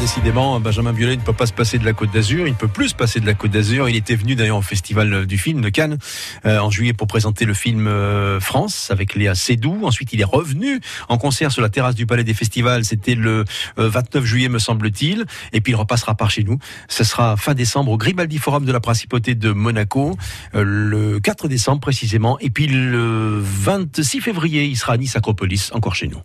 Décidément, 0.00 0.58
Benjamin 0.60 0.94
Biolay 0.94 1.16
ne 1.16 1.20
peut 1.20 1.34
pas 1.34 1.44
se 1.44 1.52
passer 1.52 1.78
de 1.78 1.84
la 1.84 1.92
Côte 1.92 2.10
d'Azur, 2.10 2.46
il 2.46 2.52
ne 2.52 2.56
peut 2.56 2.68
plus 2.68 2.88
se 2.88 2.94
passer 2.94 3.20
de 3.20 3.26
la 3.26 3.34
Côte 3.34 3.50
d'Azur. 3.50 3.86
Il 3.86 3.96
était 3.96 4.14
venu 4.14 4.34
d'ailleurs 4.34 4.56
au 4.56 4.62
Festival 4.62 5.26
du 5.26 5.36
film 5.36 5.60
de 5.60 5.68
Cannes 5.68 5.98
euh, 6.46 6.58
en 6.58 6.70
juillet 6.70 6.94
pour 6.94 7.06
présenter 7.06 7.44
le 7.44 7.52
film 7.52 7.86
euh, 7.86 8.40
France 8.40 8.90
avec 8.90 9.14
Léa 9.14 9.34
Seydoux. 9.34 9.80
Ensuite, 9.84 10.14
il 10.14 10.20
est 10.22 10.24
revenu 10.24 10.80
en 11.10 11.18
concert 11.18 11.52
sur 11.52 11.60
la 11.60 11.68
terrasse 11.68 11.94
du 11.94 12.06
Palais 12.06 12.24
des 12.24 12.32
Festivals. 12.32 12.86
C'était 12.86 13.14
le 13.14 13.44
euh, 13.78 13.88
29 13.90 14.24
juillet, 14.24 14.48
me 14.48 14.58
semble-t-il. 14.58 15.26
Et 15.52 15.60
puis 15.60 15.72
il 15.72 15.76
repassera 15.76 16.14
par 16.14 16.30
chez 16.30 16.44
nous. 16.44 16.58
Ce 16.88 17.04
sera 17.04 17.36
fin 17.36 17.52
décembre 17.52 17.92
au 17.92 17.98
Gribaldi 17.98 18.38
Forum 18.38 18.64
de 18.64 18.72
la 18.72 18.80
Principauté 18.80 19.34
de 19.34 19.52
Monaco, 19.52 20.16
euh, 20.54 20.62
le 20.64 21.20
4 21.20 21.46
décembre 21.46 21.80
précisément. 21.80 22.38
Et 22.40 22.48
puis 22.48 22.68
le 22.68 23.38
26 23.38 24.22
février, 24.22 24.64
il 24.64 24.76
sera 24.76 24.94
à 24.94 24.96
Nice 24.96 25.14
Acropolis, 25.14 25.70
encore 25.74 25.94
chez 25.94 26.08
nous. 26.08 26.22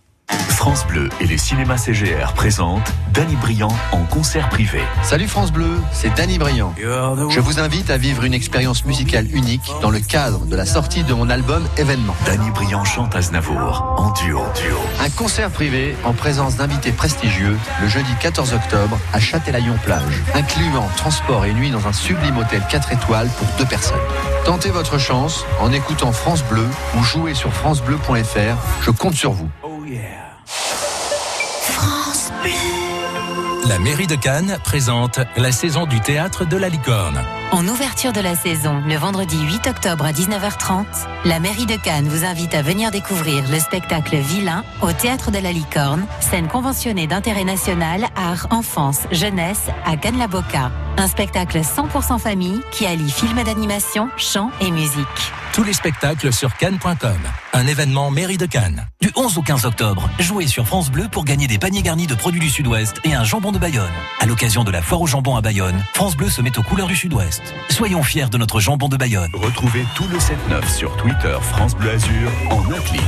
France 0.65 0.87
Bleu 0.87 1.09
et 1.21 1.27
les 1.27 1.37
cinémas 1.37 1.77
CGR 1.77 2.33
présentent 2.33 2.91
Danny 3.13 3.35
Briand 3.35 3.71
en 3.91 4.03
concert 4.05 4.49
privé. 4.49 4.81
Salut 5.03 5.27
France 5.27 5.51
Bleu, 5.51 5.69
c'est 5.91 6.11
Danny 6.15 6.39
Briand. 6.39 6.73
Je 7.29 7.39
vous 7.39 7.59
invite 7.59 7.91
à 7.91 7.97
vivre 7.97 8.23
une 8.23 8.33
expérience 8.33 8.83
musicale 8.83 9.27
unique 9.31 9.69
dans 9.83 9.91
le 9.91 9.99
cadre 9.99 10.47
de 10.47 10.55
la 10.55 10.65
sortie 10.65 11.03
de 11.03 11.13
mon 11.13 11.29
album 11.29 11.63
Événement. 11.77 12.15
Danny 12.25 12.49
Briand 12.49 12.83
chante 12.83 13.15
Aznavour 13.15 13.93
en 13.97 14.11
duo. 14.13 14.41
duo. 14.55 14.79
Un 15.01 15.09
concert 15.11 15.51
privé 15.51 15.95
en 16.03 16.13
présence 16.13 16.55
d'invités 16.55 16.91
prestigieux 16.91 17.55
le 17.79 17.87
jeudi 17.87 18.11
14 18.19 18.53
octobre 18.53 18.97
à 19.13 19.19
Châtelaillon-Plage, 19.19 20.23
incluant 20.33 20.87
transport 20.97 21.45
et 21.45 21.53
nuit 21.53 21.69
dans 21.69 21.87
un 21.87 21.93
sublime 21.93 22.39
hôtel 22.39 22.63
4 22.71 22.91
étoiles 22.91 23.29
pour 23.37 23.47
deux 23.59 23.67
personnes. 23.67 24.01
Tentez 24.45 24.71
votre 24.71 24.97
chance 24.97 25.45
en 25.59 25.71
écoutant 25.71 26.11
France 26.11 26.43
Bleu 26.43 26.65
ou 26.97 27.03
jouez 27.03 27.35
sur 27.35 27.53
francebleu.fr. 27.53 28.57
Je 28.81 28.89
compte 28.89 29.13
sur 29.13 29.31
vous. 29.31 29.49
France 30.45 32.31
La 33.67 33.79
mairie 33.79 34.07
de 34.07 34.15
Cannes 34.15 34.57
présente 34.63 35.19
la 35.37 35.51
saison 35.51 35.85
du 35.85 35.99
théâtre 35.99 36.45
de 36.45 36.55
la 36.55 36.69
Licorne. 36.69 37.19
En 37.51 37.67
ouverture 37.67 38.13
de 38.13 38.21
la 38.21 38.35
saison, 38.35 38.81
le 38.87 38.95
vendredi 38.95 39.37
8 39.41 39.67
octobre 39.67 40.05
à 40.05 40.11
19h30, 40.11 40.85
la 41.25 41.39
mairie 41.39 41.65
de 41.65 41.75
Cannes 41.75 42.07
vous 42.07 42.25
invite 42.25 42.53
à 42.53 42.61
venir 42.61 42.91
découvrir 42.91 43.43
le 43.49 43.59
spectacle 43.59 44.17
Vilain 44.17 44.63
au 44.81 44.91
Théâtre 44.91 45.31
de 45.31 45.39
la 45.39 45.51
Licorne, 45.51 46.05
scène 46.19 46.47
conventionnée 46.47 47.07
d'intérêt 47.07 47.43
national, 47.43 48.05
art, 48.15 48.47
enfance, 48.51 49.01
jeunesse 49.11 49.67
à 49.85 49.97
Cannes-la-Boca. 49.97 50.71
Un 50.97 51.07
spectacle 51.07 51.59
100% 51.59 52.19
famille 52.19 52.61
qui 52.71 52.85
allie 52.85 53.11
film 53.11 53.41
d'animation, 53.43 54.09
chant 54.17 54.51
et 54.61 54.71
musique. 54.71 55.33
Tous 55.55 55.63
les 55.63 55.71
spectacles 55.71 56.33
sur 56.33 56.53
cannes.com. 56.57 57.17
Un 57.53 57.67
événement 57.67 58.11
mairie 58.11 58.35
de 58.35 58.45
Cannes. 58.45 58.85
Du 58.99 59.09
11 59.15 59.37
au 59.37 59.41
15 59.41 59.65
octobre, 59.65 60.09
jouez 60.19 60.47
sur 60.47 60.67
France 60.67 60.91
Bleu 60.91 61.07
pour 61.09 61.23
gagner 61.23 61.47
des 61.47 61.57
paniers 61.57 61.81
garnis 61.81 62.07
de 62.07 62.13
produits 62.13 62.41
du 62.41 62.49
Sud-Ouest 62.49 62.99
et 63.05 63.13
un 63.13 63.23
jambon 63.23 63.53
de 63.53 63.57
Bayonne. 63.57 63.87
À 64.19 64.25
l'occasion 64.25 64.65
de 64.65 64.71
la 64.71 64.81
foire 64.81 64.99
au 64.99 65.07
jambon 65.07 65.37
à 65.37 65.41
Bayonne, 65.41 65.81
France 65.93 66.17
Bleu 66.17 66.29
se 66.29 66.41
met 66.41 66.59
aux 66.59 66.61
couleurs 66.61 66.87
du 66.87 66.95
Sud-Ouest. 66.97 67.41
Soyons 67.69 68.03
fiers 68.03 68.27
de 68.29 68.37
notre 68.37 68.59
jambon 68.59 68.89
de 68.89 68.97
Bayonne. 68.97 69.31
Retrouvez 69.33 69.85
tout 69.95 70.09
le 70.09 70.17
7-9 70.17 70.75
sur 70.75 70.93
Twitter 70.97 71.37
France 71.41 71.73
Bleu 71.73 71.91
Azur 71.91 72.29
en 72.49 72.59
un 72.69 72.81
clic. 72.81 73.01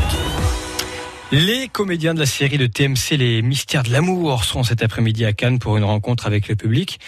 Les 1.34 1.68
comédiens 1.68 2.14
de 2.14 2.20
la 2.22 2.26
série 2.26 2.58
de 2.58 2.68
TMC 2.68 3.18
Les 3.18 3.42
Mystères 3.42 3.84
de 3.84 3.92
l'amour 3.92 4.46
seront 4.46 4.64
cet 4.64 4.82
après-midi 4.82 5.26
à 5.26 5.34
Cannes 5.34 5.60
pour 5.60 5.76
une 5.76 5.84
rencontre 5.84 6.26
avec 6.26 6.48
le 6.48 6.56
public. 6.56 7.02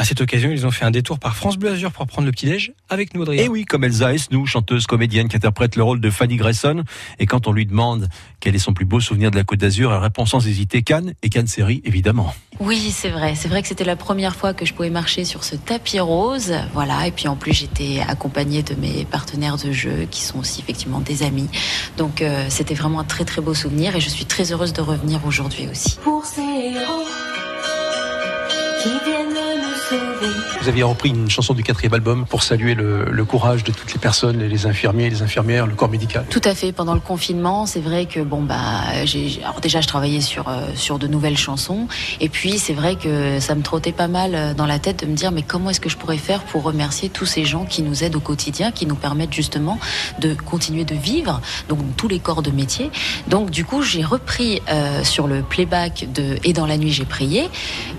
À 0.00 0.04
cette 0.04 0.22
occasion, 0.22 0.50
ils 0.50 0.66
ont 0.66 0.70
fait 0.70 0.86
un 0.86 0.90
détour 0.90 1.18
par 1.18 1.36
France 1.36 1.58
Bleu 1.58 1.72
Azur 1.72 1.92
pour 1.92 2.06
prendre 2.06 2.24
le 2.24 2.32
petit-déj 2.32 2.72
avec 2.88 3.12
nous, 3.12 3.20
Adrien. 3.20 3.42
Et 3.42 3.48
oui, 3.48 3.66
comme 3.66 3.84
Elsa 3.84 4.14
Esnou, 4.14 4.46
chanteuse 4.46 4.86
comédienne 4.86 5.28
qui 5.28 5.36
interprète 5.36 5.76
le 5.76 5.82
rôle 5.82 6.00
de 6.00 6.08
Fanny 6.08 6.36
Grayson. 6.36 6.84
Et 7.18 7.26
quand 7.26 7.46
on 7.46 7.52
lui 7.52 7.66
demande 7.66 8.08
quel 8.40 8.54
est 8.54 8.60
son 8.60 8.72
plus 8.72 8.86
beau 8.86 9.00
souvenir 9.00 9.30
de 9.30 9.36
la 9.36 9.44
Côte 9.44 9.58
d'Azur, 9.58 9.92
elle 9.92 9.98
répond 9.98 10.24
sans 10.24 10.48
hésiter 10.48 10.80
Cannes 10.80 11.12
et 11.22 11.28
Cannes 11.28 11.48
série, 11.48 11.82
évidemment. 11.84 12.34
Oui, 12.60 12.90
c'est 12.90 13.10
vrai. 13.10 13.34
C'est 13.34 13.48
vrai 13.48 13.60
que 13.60 13.68
c'était 13.68 13.84
la 13.84 13.94
première 13.94 14.34
fois 14.34 14.54
que 14.54 14.64
je 14.64 14.72
pouvais 14.72 14.88
marcher 14.88 15.26
sur 15.26 15.44
ce 15.44 15.54
tapis 15.54 16.00
rose. 16.00 16.54
Voilà. 16.72 17.06
Et 17.06 17.10
puis 17.10 17.28
en 17.28 17.36
plus, 17.36 17.52
j'étais 17.52 18.00
accompagnée 18.00 18.62
de 18.62 18.74
mes 18.76 19.04
partenaires 19.04 19.58
de 19.58 19.70
jeu 19.70 20.08
qui 20.10 20.22
sont 20.22 20.38
aussi 20.38 20.62
effectivement 20.62 21.00
des 21.00 21.24
amis. 21.24 21.50
Donc 21.98 22.22
euh, 22.22 22.46
c'était 22.48 22.72
vraiment 22.72 23.00
un 23.00 23.04
très 23.04 23.26
très 23.26 23.42
beau 23.42 23.52
souvenir 23.52 23.94
et 23.96 24.00
je 24.00 24.08
suis 24.08 24.24
très 24.24 24.50
heureuse 24.50 24.72
de 24.72 24.80
revenir 24.80 25.26
aujourd'hui 25.26 25.68
aussi. 25.70 25.98
Pour 26.02 26.24
ces 26.24 26.40
héros 26.40 27.04
qui 28.82 28.88
viennent. 29.04 29.29
too. 29.90 30.09
Vous 30.60 30.68
aviez 30.68 30.82
repris 30.82 31.08
une 31.08 31.30
chanson 31.30 31.54
du 31.54 31.62
quatrième 31.62 31.94
album 31.94 32.26
pour 32.26 32.42
saluer 32.42 32.74
le, 32.74 33.24
courage 33.24 33.64
de 33.64 33.72
toutes 33.72 33.92
les 33.92 33.98
personnes, 33.98 34.42
les 34.42 34.66
infirmiers, 34.66 35.08
les 35.08 35.22
infirmières, 35.22 35.66
le 35.66 35.74
corps 35.74 35.88
médical. 35.88 36.24
Tout 36.28 36.40
à 36.44 36.54
fait. 36.54 36.72
Pendant 36.72 36.94
le 36.94 37.00
confinement, 37.00 37.64
c'est 37.64 37.80
vrai 37.80 38.06
que 38.06 38.20
bon 38.20 38.42
bah, 38.42 38.56
alors 39.42 39.60
déjà 39.60 39.80
je 39.80 39.86
travaillais 39.86 40.20
sur 40.20 40.48
euh, 40.48 40.66
sur 40.74 40.98
de 40.98 41.06
nouvelles 41.06 41.36
chansons 41.36 41.86
et 42.20 42.28
puis 42.28 42.58
c'est 42.58 42.72
vrai 42.72 42.96
que 42.96 43.38
ça 43.40 43.54
me 43.54 43.62
trottait 43.62 43.92
pas 43.92 44.08
mal 44.08 44.34
euh, 44.34 44.54
dans 44.54 44.66
la 44.66 44.78
tête 44.78 45.04
de 45.04 45.06
me 45.06 45.14
dire 45.14 45.30
mais 45.32 45.42
comment 45.42 45.70
est-ce 45.70 45.80
que 45.80 45.88
je 45.88 45.96
pourrais 45.96 46.18
faire 46.18 46.42
pour 46.42 46.62
remercier 46.62 47.08
tous 47.08 47.26
ces 47.26 47.44
gens 47.44 47.64
qui 47.64 47.82
nous 47.82 48.02
aident 48.02 48.16
au 48.16 48.20
quotidien, 48.20 48.72
qui 48.72 48.86
nous 48.86 48.96
permettent 48.96 49.32
justement 49.32 49.78
de 50.18 50.34
continuer 50.34 50.84
de 50.84 50.94
vivre, 50.94 51.40
donc 51.68 51.78
tous 51.96 52.08
les 52.08 52.18
corps 52.18 52.42
de 52.42 52.50
métier. 52.50 52.90
Donc 53.28 53.50
du 53.50 53.64
coup, 53.64 53.82
j'ai 53.82 54.02
repris 54.02 54.60
euh, 54.70 55.04
sur 55.04 55.26
le 55.26 55.42
playback 55.42 56.06
de 56.12 56.36
Et 56.44 56.52
dans 56.52 56.66
la 56.66 56.76
nuit 56.76 56.92
j'ai 56.92 57.04
prié, 57.04 57.48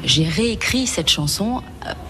j'ai 0.03 0.25
réécrit 0.25 0.87
cette 0.87 1.09
chanson 1.09 1.61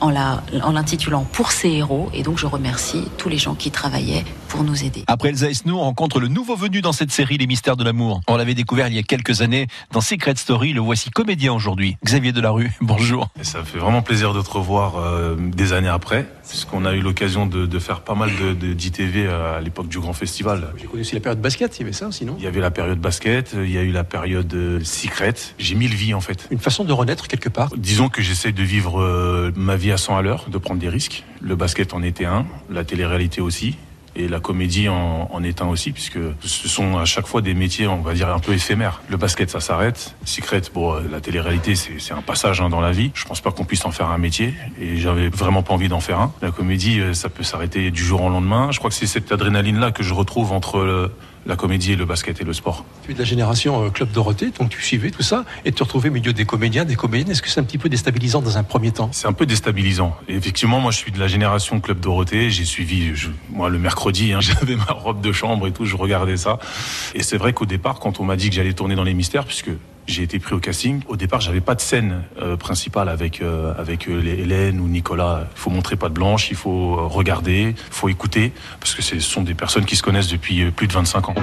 en 0.01 0.09
la 0.09 0.43
en 0.63 0.73
l'intitulant 0.73 1.25
Pour 1.31 1.51
ces 1.51 1.69
héros. 1.69 2.09
Et 2.13 2.23
donc 2.23 2.37
je 2.37 2.47
remercie 2.47 3.03
tous 3.17 3.29
les 3.29 3.37
gens 3.37 3.55
qui 3.55 3.71
travaillaient 3.71 4.25
pour 4.51 4.63
nous 4.65 4.83
aider. 4.83 5.05
Après 5.07 5.29
Elsa 5.29 5.49
Esnou, 5.49 5.77
on 5.77 5.81
rencontre 5.81 6.19
le 6.19 6.27
nouveau 6.27 6.57
venu 6.57 6.81
dans 6.81 6.91
cette 6.91 7.11
série 7.11 7.37
Les 7.37 7.47
Mystères 7.47 7.77
de 7.77 7.85
l'amour. 7.85 8.19
On 8.27 8.35
l'avait 8.35 8.53
découvert 8.53 8.89
il 8.89 8.93
y 8.93 8.99
a 8.99 9.03
quelques 9.03 9.41
années 9.41 9.67
dans 9.91 10.01
Secret 10.01 10.35
Story. 10.35 10.73
Le 10.73 10.81
voici 10.81 11.09
comédien 11.09 11.53
aujourd'hui. 11.53 11.95
Xavier 12.03 12.33
Delarue, 12.33 12.69
bonjour. 12.81 13.29
Et 13.39 13.45
ça 13.45 13.63
fait 13.63 13.77
vraiment 13.77 14.01
plaisir 14.01 14.33
de 14.33 14.41
te 14.41 14.49
revoir 14.49 14.97
euh, 14.97 15.37
des 15.37 15.71
années 15.71 15.87
après, 15.87 16.27
puisqu'on 16.47 16.83
a 16.83 16.93
eu 16.93 16.99
l'occasion 16.99 17.45
de, 17.45 17.65
de 17.65 17.79
faire 17.79 18.01
pas 18.01 18.13
mal 18.13 18.29
de, 18.35 18.53
de 18.53 18.73
d'ITV 18.73 19.29
à 19.29 19.61
l'époque 19.61 19.87
du 19.87 19.99
grand 19.99 20.11
festival. 20.11 20.73
J'ai 20.77 20.85
connu 20.85 21.01
aussi 21.01 21.15
la 21.15 21.21
période 21.21 21.39
basket, 21.39 21.77
il 21.77 21.83
y 21.83 21.83
avait 21.83 21.93
ça 21.93 22.07
aussi, 22.07 22.25
non? 22.25 22.35
Il 22.37 22.43
y 22.43 22.47
avait 22.47 22.59
la 22.59 22.71
période 22.71 22.99
basket, 22.99 23.55
il 23.55 23.71
y 23.71 23.77
a 23.77 23.83
eu 23.83 23.91
la 23.91 24.03
période 24.03 24.53
euh, 24.53 24.83
secret. 24.83 25.33
J'ai 25.59 25.75
mille 25.75 25.95
vies 25.95 26.13
en 26.13 26.21
fait. 26.21 26.49
Une 26.51 26.59
façon 26.59 26.83
de 26.83 26.91
renaître 26.91 27.29
quelque 27.29 27.49
part? 27.49 27.69
Disons 27.77 28.09
que 28.09 28.21
j'essaie 28.21 28.51
de 28.51 28.63
vivre 28.63 29.01
euh, 29.01 29.53
ma 29.55 29.77
vie 29.77 29.93
à 29.93 29.97
100 29.97 30.17
à 30.17 30.21
l'heure, 30.21 30.49
de 30.49 30.57
prendre 30.57 30.81
des 30.81 30.89
risques. 30.89 31.23
Le 31.39 31.55
basket 31.55 31.93
en 31.93 32.03
était 32.03 32.25
un, 32.25 32.45
la 32.69 32.83
télé-réalité 32.83 33.39
aussi. 33.39 33.77
Et 34.15 34.27
la 34.27 34.39
comédie 34.39 34.89
en, 34.89 35.29
en 35.31 35.43
est 35.43 35.61
un 35.61 35.67
aussi, 35.67 35.91
puisque 35.91 36.19
ce 36.41 36.67
sont 36.67 36.97
à 36.97 37.05
chaque 37.05 37.27
fois 37.27 37.41
des 37.41 37.53
métiers, 37.53 37.87
on 37.87 38.01
va 38.01 38.13
dire, 38.13 38.29
un 38.29 38.39
peu 38.39 38.53
éphémères. 38.53 39.01
Le 39.09 39.17
basket, 39.17 39.49
ça 39.49 39.59
s'arrête. 39.59 40.15
Secret, 40.25 40.61
bon, 40.73 40.95
euh, 40.95 41.01
la 41.09 41.21
télé-réalité, 41.21 41.75
c'est 41.75 42.13
un 42.13 42.21
passage 42.21 42.59
hein, 42.59 42.69
dans 42.69 42.81
la 42.81 42.91
vie. 42.91 43.11
Je 43.13 43.25
pense 43.25 43.39
pas 43.39 43.51
qu'on 43.51 43.63
puisse 43.63 43.85
en 43.85 43.91
faire 43.91 44.09
un 44.09 44.17
métier, 44.17 44.53
et 44.79 44.97
j'avais 44.97 45.29
vraiment 45.29 45.63
pas 45.63 45.73
envie 45.73 45.87
d'en 45.87 46.01
faire 46.01 46.19
un. 46.19 46.33
La 46.41 46.51
comédie, 46.51 46.99
euh, 46.99 47.13
ça 47.13 47.29
peut 47.29 47.43
s'arrêter 47.43 47.91
du 47.91 48.03
jour 48.03 48.21
au 48.21 48.29
lendemain. 48.29 48.71
Je 48.71 48.79
crois 48.79 48.89
que 48.89 48.95
c'est 48.95 49.07
cette 49.07 49.31
adrénaline-là 49.31 49.91
que 49.91 50.03
je 50.03 50.13
retrouve 50.13 50.51
entre 50.51 51.11
la 51.45 51.55
comédie 51.55 51.93
et 51.93 51.95
le 51.95 52.05
basket 52.05 52.39
et 52.39 52.43
le 52.43 52.53
sport. 52.53 52.85
Tu 53.03 53.11
es 53.11 53.13
de 53.13 53.19
la 53.19 53.25
génération 53.25 53.85
euh, 53.85 53.89
Club 53.89 54.11
Dorothée, 54.11 54.51
donc 54.59 54.69
tu 54.69 54.81
suivais 54.81 55.09
tout 55.11 55.23
ça, 55.23 55.43
et 55.65 55.71
te 55.71 55.83
retrouver 55.83 56.09
au 56.09 56.13
milieu 56.13 56.33
des 56.33 56.45
comédiens, 56.45 56.85
des 56.85 56.95
comédiennes. 56.95 57.31
Est-ce 57.31 57.41
que 57.41 57.49
c'est 57.49 57.59
un 57.59 57.63
petit 57.63 57.77
peu 57.79 57.89
déstabilisant 57.89 58.41
dans 58.41 58.57
un 58.57 58.63
premier 58.63 58.91
temps? 58.91 59.09
C'est 59.11 59.27
un 59.27 59.33
peu 59.33 59.45
déstabilisant. 59.45 60.15
Et 60.27 60.35
effectivement, 60.35 60.79
moi, 60.79 60.91
je 60.91 60.97
suis 60.97 61.11
de 61.11 61.19
la 61.19 61.27
génération 61.27 61.79
Club 61.79 61.99
Dorothée. 61.99 62.49
J'ai 62.51 62.65
suivi, 62.65 63.15
je- 63.15 63.29
moi, 63.49 63.69
le 63.69 63.79
mercredi, 63.79 64.33
hein, 64.33 64.39
j'avais 64.41 64.75
ma 64.75 64.83
robe 64.85 65.21
de 65.21 65.31
chambre 65.31 65.65
et 65.67 65.71
tout, 65.71 65.85
je 65.85 65.95
regardais 65.95 66.37
ça. 66.37 66.59
Et 67.15 67.23
c'est 67.23 67.37
vrai 67.37 67.53
qu'au 67.53 67.65
départ, 67.65 67.99
quand 67.99 68.19
on 68.19 68.23
m'a 68.23 68.35
dit 68.35 68.49
que 68.49 68.55
j'allais 68.55 68.73
tourner 68.73 68.95
dans 68.95 69.03
les 69.03 69.13
mystères, 69.15 69.45
puisque 69.45 69.71
j'ai 70.07 70.23
été 70.23 70.39
pris 70.39 70.53
au 70.53 70.59
casting, 70.59 71.01
au 71.07 71.15
départ, 71.15 71.41
j'avais 71.41 71.61
pas 71.61 71.75
de 71.75 71.81
scène 71.81 72.23
euh, 72.41 72.57
principale 72.57 73.09
avec 73.09 73.41
euh, 73.41 73.73
avec 73.77 74.07
euh, 74.07 74.23
Hélène 74.23 74.79
ou 74.79 74.87
Nicolas. 74.87 75.47
Il 75.55 75.59
faut 75.59 75.69
montrer 75.69 75.95
pas 75.95 76.09
de 76.09 76.13
blanche, 76.13 76.49
il 76.49 76.57
faut 76.57 77.07
regarder, 77.07 77.75
il 77.75 77.93
faut 77.93 78.09
écouter, 78.09 78.51
parce 78.79 78.93
que 78.93 79.01
ce 79.01 79.19
sont 79.19 79.41
des 79.43 79.53
personnes 79.53 79.85
qui 79.85 79.95
se 79.95 80.03
connaissent 80.03 80.29
depuis 80.29 80.69
plus 80.71 80.87
de 80.87 80.93
25 80.93 81.29
ans. 81.29 81.35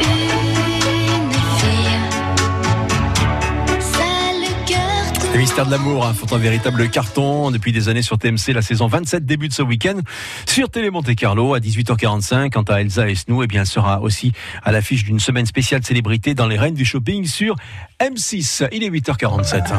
Les 5.39 5.43
mystères 5.43 5.67
de 5.67 5.71
l'amour 5.71 6.05
hein, 6.05 6.15
font 6.15 6.35
un 6.35 6.39
véritable 6.39 6.91
carton 6.91 7.53
depuis 7.53 7.71
des 7.71 7.89
années 7.89 8.03
sur 8.03 8.19
TMC. 8.19 8.53
La 8.53 8.61
saison 8.61 8.89
27 8.89 9.25
débute 9.25 9.53
ce 9.53 9.63
week-end 9.63 10.01
sur 10.49 10.69
Télé 10.69 10.91
Monte 10.91 11.15
Carlo 11.15 11.55
à 11.55 11.61
18h45. 11.61 12.51
Quant 12.51 12.63
à 12.63 12.81
Elsa 12.81 13.09
Esnou, 13.09 13.45
eh 13.45 13.47
bien, 13.47 13.61
elle 13.61 13.67
sera 13.69 14.01
aussi 14.01 14.33
à 14.65 14.73
l'affiche 14.73 15.05
d'une 15.05 15.21
semaine 15.21 15.47
spéciale 15.47 15.85
célébrité 15.85 16.35
dans 16.35 16.49
les 16.49 16.59
Reines 16.59 16.75
du 16.75 16.85
Shopping 16.85 17.25
sur 17.25 17.55
M6. 18.01 18.67
Il 18.73 18.83
est 18.83 18.91
8h47. 18.91 19.75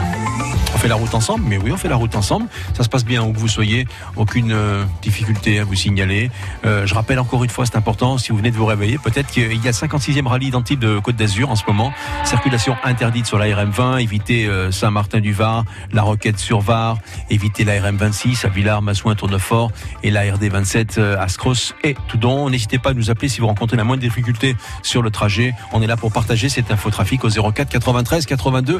On 0.80 0.81
fait 0.81 0.88
la 0.88 0.95
route 0.95 1.14
ensemble, 1.14 1.43
mais 1.45 1.57
oui, 1.57 1.73
on 1.73 1.76
fait 1.76 1.89
la 1.89 1.97
route 1.97 2.15
ensemble. 2.15 2.47
Ça 2.73 2.85
se 2.85 2.88
passe 2.88 3.03
bien 3.03 3.22
où 3.22 3.34
que 3.34 3.38
vous 3.38 3.49
soyez, 3.49 3.85
aucune 4.15 4.53
euh, 4.53 4.85
difficulté 5.01 5.60
à 5.60 5.65
vous 5.65 5.76
signaler. 5.76 6.31
Euh, 6.65 6.88
je 6.88 6.95
rappelle 6.95 7.19
encore 7.19 7.43
une 7.43 7.49
fois, 7.49 7.65
c'est 7.65 7.76
important, 7.76 8.18
si 8.18 8.31
vous 8.31 8.38
venez 8.38 8.49
de 8.49 8.56
vous 8.56 8.65
réveiller, 8.65 8.97
peut-être 8.97 9.27
qu'il 9.27 9.43
y 9.43 9.68
a 9.68 9.72
le 9.72 9.72
56e 9.72 10.26
rallye 10.26 10.47
identique 10.47 10.80
de 10.80 10.97
Côte 10.99 11.18
d'Azur 11.18 11.49
en 11.49 11.57
ce 11.57 11.64
moment. 11.68 11.91
Circulation 12.23 12.77
interdite 12.85 13.26
sur 13.26 13.38
la 13.38 13.47
RM20, 13.47 14.01
évitez 14.01 14.47
euh, 14.47 14.72
Saint-Martin-du-Var, 14.72 15.65
la 15.91 16.01
Roquette 16.01 16.39
sur 16.39 16.61
Var, 16.61 16.97
évitez 17.30 17.65
la 17.65 17.77
RM26 17.81 18.45
à 18.45 18.47
Villars, 18.47 18.81
Massouin, 18.81 19.15
Tournefort 19.15 19.73
et 20.03 20.11
la 20.11 20.23
RD27 20.23 20.97
euh, 20.97 21.19
à 21.19 21.27
Scros 21.27 21.73
et 21.84 21.97
Toudon. 22.07 22.49
N'hésitez 22.49 22.80
pas 22.80 22.91
à 22.91 22.93
nous 22.93 23.10
appeler 23.10 23.27
si 23.27 23.41
vous 23.41 23.47
rencontrez 23.47 23.76
la 23.76 23.84
moindre 23.84 24.01
difficulté 24.01 24.56
sur 24.81 25.01
le 25.01 25.11
trajet. 25.11 25.53
On 25.73 25.81
est 25.81 25.88
là 25.88 25.97
pour 25.97 26.14
partager 26.14 26.47
cette 26.47 26.72
infotrafic 26.72 27.26
au 27.26 27.30
04 27.30 27.68
93 27.68 28.26
82 28.26 28.80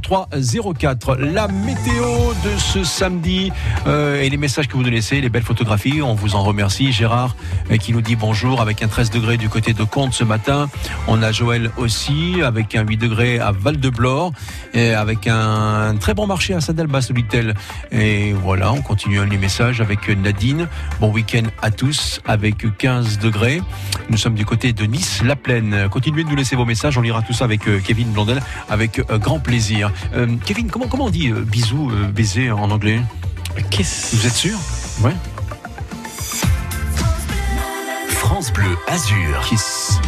03 0.00 0.30
04. 0.78 1.17
La 1.18 1.48
météo 1.48 2.32
de 2.44 2.56
ce 2.58 2.84
samedi 2.84 3.50
euh, 3.86 4.22
et 4.22 4.30
les 4.30 4.36
messages 4.36 4.68
que 4.68 4.74
vous 4.74 4.82
nous 4.82 4.90
laissez, 4.90 5.20
les 5.20 5.28
belles 5.28 5.42
photographies. 5.42 6.00
On 6.00 6.14
vous 6.14 6.36
en 6.36 6.42
remercie. 6.42 6.92
Gérard 6.92 7.34
euh, 7.70 7.76
qui 7.76 7.92
nous 7.92 8.00
dit 8.00 8.14
bonjour 8.14 8.60
avec 8.60 8.82
un 8.82 8.88
13 8.88 9.10
degrés 9.10 9.36
du 9.36 9.48
côté 9.48 9.72
de 9.72 9.82
Comte 9.82 10.14
ce 10.14 10.22
matin. 10.22 10.68
On 11.08 11.22
a 11.22 11.32
Joël 11.32 11.70
aussi 11.76 12.36
avec 12.44 12.74
un 12.76 12.82
8 12.82 12.96
degrés 12.96 13.40
à 13.40 13.50
Val-de-Blore 13.50 14.32
et 14.74 14.94
avec 14.94 15.26
un 15.26 15.96
très 15.96 16.14
bon 16.14 16.26
marché 16.26 16.54
à 16.54 16.60
Saint-Albas-Solitel. 16.60 17.54
Et 17.90 18.32
voilà, 18.32 18.72
on 18.72 18.80
continue 18.80 19.24
les 19.26 19.38
messages 19.38 19.80
avec 19.80 20.08
Nadine. 20.08 20.68
Bon 21.00 21.10
week-end 21.10 21.48
à 21.62 21.70
tous 21.70 22.20
avec 22.26 22.64
15 22.78 23.18
degrés. 23.18 23.60
Nous 24.10 24.18
sommes 24.18 24.34
du 24.34 24.44
côté 24.44 24.72
de 24.72 24.84
Nice, 24.84 25.22
la 25.24 25.36
plaine. 25.36 25.88
Continuez 25.90 26.22
de 26.22 26.28
nous 26.28 26.36
laisser 26.36 26.54
vos 26.54 26.64
messages. 26.64 26.96
On 26.96 27.02
lira 27.02 27.22
tout 27.22 27.32
ça 27.32 27.44
avec 27.44 27.66
euh, 27.66 27.80
Kevin 27.84 28.12
Blondel 28.12 28.40
avec 28.68 29.00
grand 29.20 29.40
plaisir. 29.40 29.90
Kevin, 30.44 30.70
comment, 30.70 30.86
comment 30.86 31.07
on 31.08 31.10
dit 31.10 31.30
euh, 31.30 31.40
bisou, 31.40 31.90
euh, 31.90 32.08
baiser 32.08 32.50
en 32.50 32.70
anglais 32.70 33.00
Vous 33.56 34.26
êtes 34.26 34.34
sûr 34.34 34.58
Ouais. 35.00 35.14
France 38.10 38.52
Bleu 38.52 38.76
Azur. 38.86 39.40
Kiss. 39.48 40.00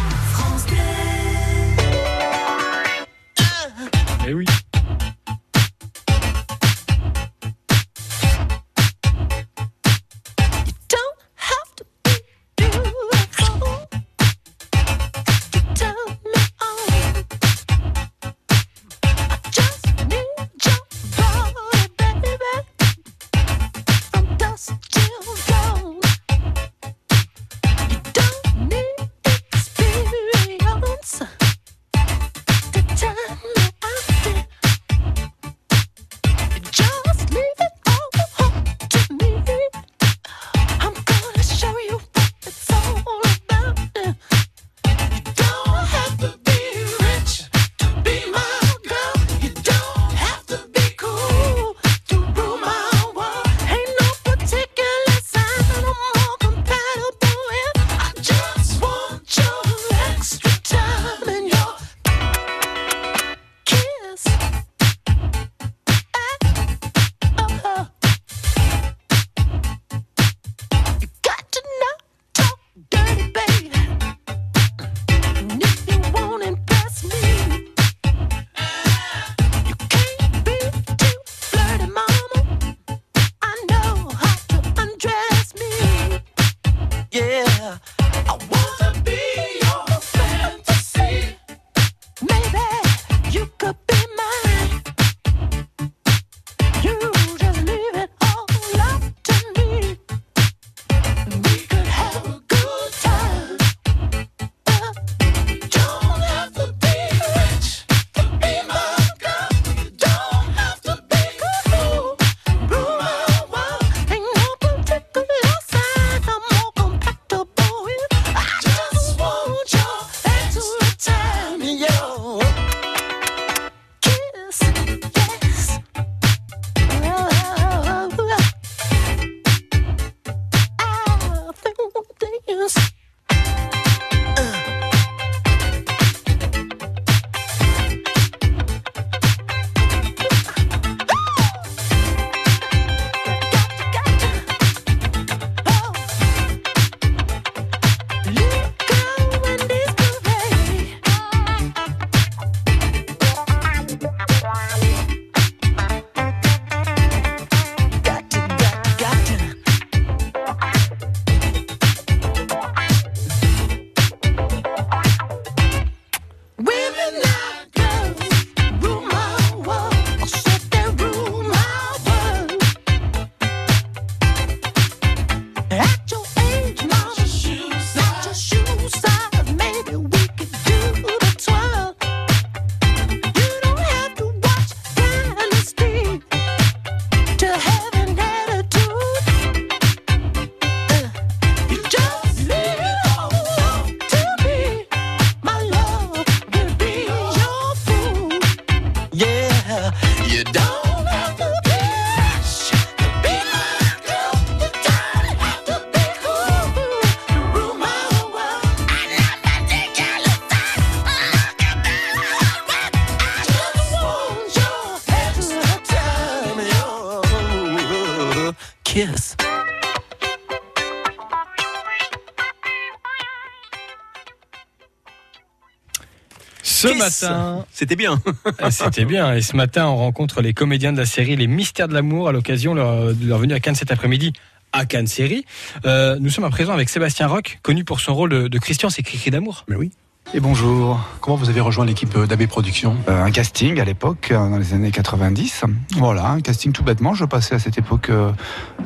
Matin. 227.03 227.65
C'était 227.71 227.95
bien. 227.95 228.21
Ah, 228.59 228.71
C'était 228.71 229.05
bien. 229.05 229.33
Et 229.33 229.41
ce 229.41 229.55
matin, 229.55 229.87
on 229.87 229.97
rencontre 229.97 230.41
les 230.41 230.53
comédiens 230.53 230.93
de 230.93 230.97
la 230.97 231.05
série 231.05 231.35
Les 231.35 231.47
Mystères 231.47 231.87
de 231.87 231.93
l'amour 231.93 232.29
à 232.29 232.31
l'occasion 232.31 232.75
de 232.75 233.27
leur 233.27 233.37
venue 233.39 233.53
à 233.53 233.59
Cannes 233.59 233.75
cet 233.75 233.91
après-midi 233.91 234.33
à 234.73 234.85
Cannes 234.85 235.07
Série. 235.07 235.45
Euh, 235.85 236.17
nous 236.21 236.29
sommes 236.29 236.45
à 236.45 236.49
présent 236.49 236.71
avec 236.73 236.87
Sébastien 236.87 237.27
Roch, 237.27 237.59
connu 237.61 237.83
pour 237.83 237.99
son 237.99 238.13
rôle 238.15 238.29
de, 238.29 238.47
de 238.47 238.57
Christian, 238.57 238.89
c'est 238.89 239.03
Cricri 239.03 239.29
d'amour. 239.29 239.65
Mais 239.67 239.75
oui. 239.75 239.91
Et 240.33 240.39
bonjour. 240.39 240.97
Comment 241.19 241.35
vous 241.35 241.49
avez 241.49 241.59
rejoint 241.59 241.83
l'équipe 241.85 242.17
d'AB 242.17 242.45
Productions 242.45 242.95
Euh, 243.09 243.23
Un 243.23 243.31
casting 243.31 243.81
à 243.81 243.83
l'époque, 243.83 244.29
euh, 244.31 244.35
dans 244.49 244.57
les 244.57 244.73
années 244.73 244.91
90. 244.91 245.65
Voilà, 245.97 246.27
un 246.29 246.39
casting 246.39 246.71
tout 246.71 246.83
bêtement. 246.83 247.13
Je 247.13 247.25
passais 247.25 247.55
à 247.55 247.59
cette 247.59 247.77
époque 247.77 248.09
euh, 248.09 248.31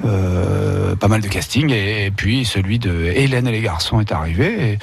euh, 0.06 0.96
pas 0.96 1.08
mal 1.08 1.22
de 1.22 1.28
castings. 1.28 1.70
Et, 1.72 2.06
et 2.08 2.12
puis 2.12 2.46
celui 2.46 2.80
de 2.80 2.92
Hélène 3.14 3.48
et 3.48 3.52
les 3.52 3.62
garçons 3.62 4.00
est 4.00 4.12
arrivé. 4.12 4.72
Et, 4.74 4.80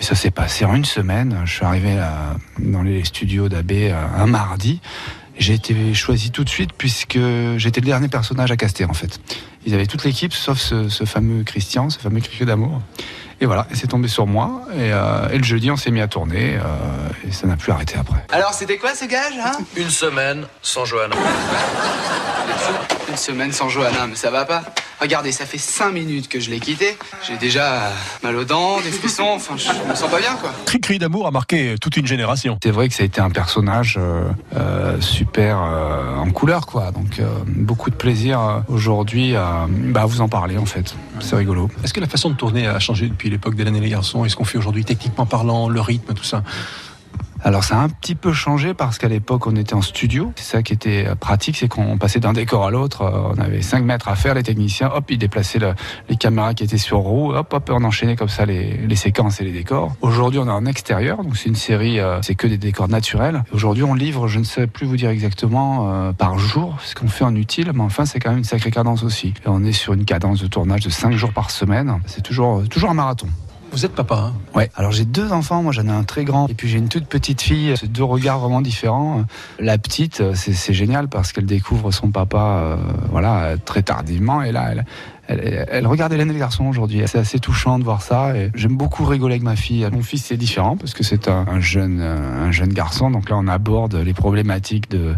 et 0.00 0.04
ça 0.04 0.14
s'est 0.14 0.30
passé 0.30 0.64
en 0.64 0.74
une 0.74 0.84
semaine. 0.84 1.42
Je 1.44 1.52
suis 1.52 1.64
arrivé 1.64 1.96
dans 2.58 2.82
les 2.82 3.04
studios 3.04 3.48
d'AB 3.48 3.72
un 4.16 4.26
mardi. 4.26 4.80
J'ai 5.38 5.54
été 5.54 5.94
choisi 5.94 6.30
tout 6.30 6.44
de 6.44 6.48
suite 6.48 6.70
puisque 6.76 7.18
j'étais 7.56 7.80
le 7.80 7.86
dernier 7.86 8.08
personnage 8.08 8.50
à 8.50 8.56
caster 8.56 8.84
en 8.84 8.94
fait. 8.94 9.20
Ils 9.66 9.74
avaient 9.74 9.86
toute 9.86 10.04
l'équipe 10.04 10.32
sauf 10.32 10.58
ce, 10.58 11.04
fameux 11.04 11.44
Christian, 11.44 11.90
ce 11.90 11.98
fameux 11.98 12.20
cri 12.20 12.44
d'amour. 12.44 12.80
Et 13.42 13.46
voilà, 13.46 13.66
et 13.70 13.74
c'est 13.74 13.86
tombé 13.86 14.06
sur 14.08 14.26
moi. 14.26 14.62
Et, 14.74 14.92
euh, 14.92 15.28
et 15.32 15.38
le 15.38 15.44
jeudi, 15.44 15.70
on 15.70 15.76
s'est 15.76 15.90
mis 15.90 16.02
à 16.02 16.08
tourner 16.08 16.56
euh, 16.56 17.28
et 17.28 17.32
ça 17.32 17.46
n'a 17.46 17.56
plus 17.56 17.72
arrêté 17.72 17.96
après. 17.98 18.24
Alors, 18.32 18.52
c'était 18.52 18.76
quoi 18.76 18.94
ce 18.94 19.06
gage, 19.06 19.32
hein? 19.42 19.52
Une 19.76 19.88
semaine 19.90 20.46
sans 20.60 20.84
Johanna. 20.84 21.16
Une 23.08 23.16
semaine 23.16 23.52
sans 23.52 23.68
Johanna, 23.68 24.06
mais 24.08 24.14
ça 24.14 24.30
va 24.30 24.44
pas. 24.44 24.62
Regardez, 25.00 25.32
ça 25.32 25.46
fait 25.46 25.56
5 25.58 25.92
minutes 25.92 26.28
que 26.28 26.38
je 26.40 26.50
l'ai 26.50 26.60
quitté. 26.60 26.98
J'ai 27.26 27.38
déjà 27.38 27.72
euh, 27.72 27.90
mal 28.22 28.36
aux 28.36 28.44
dents, 28.44 28.80
des 28.82 28.90
frissons, 28.90 29.30
enfin, 29.30 29.54
je 29.56 29.68
me 29.88 29.94
sens 29.94 30.10
pas 30.10 30.18
bien, 30.18 30.34
quoi. 30.34 30.52
Cri-cri 30.66 30.98
d'amour 30.98 31.26
a 31.26 31.30
marqué 31.30 31.76
toute 31.80 31.96
une 31.96 32.06
génération. 32.06 32.58
C'est 32.62 32.70
vrai 32.70 32.88
que 32.90 32.94
ça 32.94 33.02
a 33.02 33.06
été 33.06 33.18
un 33.20 33.30
personnage 33.30 33.96
euh, 33.98 34.24
euh, 34.54 35.00
super 35.00 35.58
euh, 35.62 36.16
en 36.16 36.30
couleur, 36.30 36.66
quoi. 36.66 36.90
Donc 36.92 37.18
euh, 37.18 37.26
beaucoup 37.46 37.88
de 37.88 37.94
plaisir 37.94 38.40
euh, 38.40 38.60
aujourd'hui 38.68 39.34
à, 39.36 39.66
bah, 39.70 40.02
à 40.02 40.06
vous 40.06 40.20
en 40.20 40.28
parler, 40.28 40.58
en 40.58 40.66
fait. 40.66 40.94
C'est 41.20 41.36
rigolo. 41.36 41.70
Est-ce 41.82 41.94
que 41.94 42.00
la 42.00 42.08
façon 42.08 42.28
de 42.28 42.34
tourner 42.34 42.66
a 42.66 42.78
changé 42.78 43.08
depuis 43.08 43.29
l'époque 43.30 43.54
d'Hélène 43.54 43.76
et 43.76 43.80
les 43.80 43.88
garçons 43.88 44.24
Est-ce 44.24 44.36
qu'on 44.36 44.44
fait 44.44 44.58
aujourd'hui 44.58 44.84
techniquement 44.84 45.26
parlant, 45.26 45.68
le 45.68 45.80
rythme, 45.80 46.14
tout 46.14 46.24
ça 46.24 46.42
Alors 47.42 47.64
ça 47.64 47.76
a 47.80 47.82
un 47.82 47.88
petit 47.88 48.14
peu 48.14 48.32
changé 48.34 48.74
parce 48.74 48.98
qu'à 48.98 49.08
l'époque 49.08 49.46
on 49.46 49.56
était 49.56 49.72
en 49.74 49.80
studio. 49.80 50.32
C'est 50.36 50.56
ça 50.56 50.62
qui 50.62 50.74
était 50.74 51.06
euh, 51.08 51.14
pratique, 51.14 51.56
c'est 51.56 51.68
qu'on 51.68 51.96
passait 51.96 52.20
d'un 52.20 52.34
décor 52.34 52.66
à 52.66 52.70
l'autre. 52.70 53.02
Euh, 53.02 53.32
On 53.34 53.40
avait 53.40 53.62
5 53.62 53.82
mètres 53.82 54.08
à 54.08 54.14
faire, 54.14 54.34
les 54.34 54.42
techniciens, 54.42 54.90
hop, 54.94 55.04
ils 55.10 55.16
déplaçaient 55.18 55.58
le- 55.58 55.74
les 56.10 56.16
caméras 56.16 56.52
qui 56.52 56.64
étaient 56.64 56.76
sur 56.78 56.98
roue, 56.98 57.32
hop, 57.32 57.52
hop, 57.54 57.70
on 57.72 57.82
enchaînait 57.84 58.14
comme 58.16 58.28
ça 58.28 58.44
les, 58.44 58.94
séquences 58.96 59.40
et 59.40 59.44
les 59.44 59.52
décors. 59.52 59.94
Aujourd'hui 60.02 60.38
on 60.38 60.46
est 60.46 60.50
en 60.50 60.66
extérieur, 60.66 61.22
donc 61.24 61.36
c'est 61.38 61.48
une 61.48 61.54
série, 61.54 61.98
euh, 61.98 62.20
c'est 62.20 62.34
que 62.34 62.46
des 62.46 62.58
décors 62.58 62.88
naturels. 62.88 63.42
Aujourd'hui 63.52 63.84
on 63.84 63.94
livre, 63.94 64.28
je 64.28 64.38
ne 64.38 64.44
sais 64.44 64.66
plus 64.66 64.86
vous 64.86 64.96
dire 64.98 65.08
exactement, 65.10 66.12
par 66.12 66.38
jour 66.38 66.76
ce 66.84 66.94
qu'on 66.94 67.08
fait 67.08 67.24
en 67.24 67.34
utile, 67.34 67.70
mais 67.74 67.82
enfin 67.82 68.04
c'est 68.04 68.20
quand 68.20 68.30
même 68.30 68.38
une 68.38 68.44
sacrée 68.44 68.70
cadence 68.70 69.02
aussi. 69.02 69.28
Et 69.28 69.48
on 69.48 69.64
est 69.64 69.72
sur 69.72 69.94
une 69.94 70.04
cadence 70.04 70.42
de 70.42 70.46
tournage 70.46 70.82
de 70.82 70.90
5 70.90 71.12
jours 71.16 71.32
par 71.32 71.50
semaine. 71.50 72.00
C'est 72.06 72.22
toujours, 72.22 72.68
toujours 72.68 72.90
un 72.90 72.94
marathon. 72.94 73.28
Vous 73.72 73.84
êtes 73.84 73.94
papa, 73.94 74.16
hein? 74.16 74.32
Ouais. 74.54 74.70
Alors 74.74 74.90
j'ai 74.90 75.04
deux 75.04 75.32
enfants, 75.32 75.62
moi 75.62 75.72
j'en 75.72 75.86
ai 75.86 75.90
un 75.90 76.02
très 76.02 76.24
grand 76.24 76.48
et 76.48 76.54
puis 76.54 76.68
j'ai 76.68 76.78
une 76.78 76.88
toute 76.88 77.06
petite 77.06 77.40
fille. 77.40 77.74
C'est 77.76 77.90
deux 77.90 78.04
regards 78.04 78.40
vraiment 78.40 78.60
différents. 78.60 79.24
La 79.58 79.78
petite, 79.78 80.34
c'est 80.34 80.74
génial 80.74 81.08
parce 81.08 81.32
qu'elle 81.32 81.46
découvre 81.46 81.92
son 81.92 82.10
papa, 82.10 82.62
euh, 82.62 82.76
voilà, 83.10 83.54
très 83.64 83.82
tardivement 83.82 84.42
et 84.42 84.52
là 84.52 84.70
elle. 84.70 84.84
Regarde 85.86 86.12
Hélène 86.12 86.30
et 86.30 86.32
le 86.32 86.38
garçon 86.38 86.66
aujourd'hui. 86.66 87.02
C'est 87.06 87.18
assez 87.18 87.38
touchant 87.38 87.78
de 87.78 87.84
voir 87.84 88.02
ça. 88.02 88.32
J'aime 88.54 88.76
beaucoup 88.76 89.04
rigoler 89.04 89.34
avec 89.34 89.44
ma 89.44 89.54
fille. 89.54 89.86
Mon 89.92 90.02
fils, 90.02 90.24
c'est 90.24 90.36
différent 90.36 90.76
parce 90.76 90.92
que 90.92 91.04
c'est 91.04 91.28
un 91.28 91.60
jeune, 91.60 92.00
euh, 92.00 92.46
un 92.46 92.50
jeune 92.50 92.72
garçon. 92.72 93.10
Donc 93.10 93.30
là, 93.30 93.36
on 93.38 93.46
aborde 93.46 93.94
les 93.94 94.14
problématiques 94.14 94.90
de, 94.90 95.14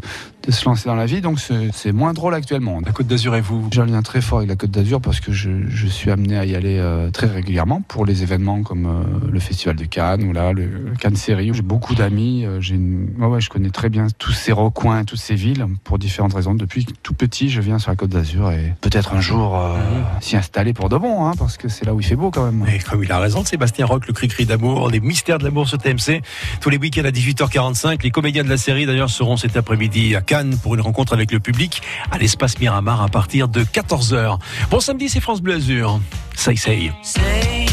de 0.46 0.52
se 0.52 0.64
lancer 0.64 0.88
dans 0.88 0.94
la 0.94 1.06
vie. 1.06 1.20
Donc 1.20 1.38
c'est 1.72 1.92
moins 1.92 2.12
drôle 2.12 2.34
actuellement. 2.34 2.80
La 2.84 2.92
Côte 2.92 3.06
d'Azur 3.06 3.36
et 3.36 3.40
vous? 3.40 3.68
J'ai 3.70 3.80
un 3.80 3.86
lien 3.86 4.02
très 4.02 4.20
fort 4.20 4.38
avec 4.38 4.50
la 4.50 4.56
Côte 4.56 4.70
d'Azur 4.70 5.00
parce 5.00 5.20
que 5.20 5.32
je, 5.32 5.50
je 5.68 5.86
suis 5.86 6.10
amené 6.10 6.38
à 6.38 6.44
y 6.44 6.54
aller 6.54 6.78
euh, 6.78 7.10
très 7.10 7.26
régulièrement 7.26 7.82
pour 7.86 8.06
les 8.06 8.22
événements 8.22 8.62
comme 8.62 8.86
euh, 8.86 9.30
le 9.30 9.40
Festival 9.40 9.76
de 9.76 9.84
Cannes 9.84 10.24
ou 10.24 10.32
là 10.32 10.52
le, 10.52 10.92
Cannes 10.98 11.16
Série. 11.16 11.50
J'ai 11.52 11.62
beaucoup 11.62 11.94
d'amis. 11.94 12.44
euh, 12.44 12.60
une... 12.60 13.08
ouais, 13.18 13.26
ouais, 13.26 13.40
je 13.40 13.50
connais 13.50 13.70
très 13.70 13.88
bien 13.88 14.06
tous 14.18 14.32
ces 14.32 14.52
recoins, 14.52 15.04
toutes 15.04 15.20
ces 15.20 15.34
villes 15.34 15.66
pour 15.84 15.98
différentes 15.98 16.34
raisons. 16.34 16.54
Depuis 16.54 16.86
tout 17.02 17.14
petit, 17.14 17.48
je 17.50 17.60
viens 17.60 17.78
sur 17.78 17.90
la 17.90 17.96
Côte 17.96 18.10
d'Azur 18.10 18.50
et 18.50 18.74
peut-être 18.80 19.14
un 19.14 19.20
jour 19.20 19.56
euh, 19.58 19.76
s'y 20.20 20.36
installer 20.36 20.72
pour 20.72 20.88
de 20.88 20.96
bon, 20.96 21.26
hein, 21.26 21.32
parce 21.38 21.56
que 21.56 21.68
c'est 21.68 21.84
là 21.84 21.94
où 21.94 22.00
il 22.00 22.06
fait 22.06 22.16
beau 22.16 22.30
quand 22.30 22.44
même. 22.44 22.64
Et 22.72 22.78
comme 22.78 23.02
il 23.02 23.12
a 23.12 23.18
raison, 23.18 23.44
Sébastien 23.44 23.86
Roch, 23.86 24.06
le 24.06 24.12
cri-cri 24.12 24.46
d'amour, 24.46 24.90
les 24.90 25.00
mystères 25.00 25.38
de 25.38 25.44
l'amour 25.44 25.68
sur 25.68 25.78
TMC, 25.78 26.22
tous 26.60 26.70
les 26.70 26.78
week-ends 26.78 27.04
à 27.04 27.10
18h45. 27.10 28.02
Les 28.02 28.10
comédiens 28.10 28.44
de 28.44 28.48
la 28.48 28.56
série, 28.56 28.86
d'ailleurs, 28.86 29.10
seront 29.10 29.36
cet 29.36 29.56
après-midi 29.56 30.14
à 30.16 30.20
Pour 30.62 30.74
une 30.74 30.80
rencontre 30.80 31.12
avec 31.12 31.30
le 31.30 31.40
public 31.40 31.82
à 32.10 32.16
l'espace 32.16 32.58
Miramar 32.58 33.02
à 33.02 33.08
partir 33.08 33.48
de 33.48 33.64
14h. 33.64 34.38
Bon 34.70 34.80
samedi, 34.80 35.10
c'est 35.10 35.20
France 35.20 35.42
Bleu 35.42 35.56
Azur. 35.56 36.00
Say. 36.34 36.56
Say, 36.56 36.90
say, 37.02 37.66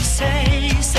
say 0.82 0.99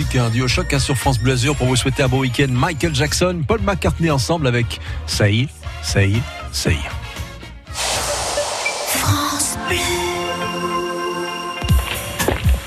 Chic, 0.00 0.16
un 0.16 0.30
duo 0.30 0.48
choc 0.48 0.72
hein, 0.72 0.78
sur 0.78 0.96
France 0.96 1.18
Bleu 1.18 1.34
Azur 1.34 1.54
pour 1.54 1.66
vous 1.66 1.76
souhaiter 1.76 2.02
un 2.02 2.08
bon 2.08 2.20
week-end. 2.20 2.46
Michael 2.48 2.94
Jackson, 2.94 3.42
Paul 3.46 3.60
McCartney 3.60 4.10
ensemble 4.10 4.46
avec 4.46 4.80
Say, 5.06 5.46
Say, 5.82 6.14
Say. 6.52 6.78
France 8.86 9.58
Bleu. 9.68 9.76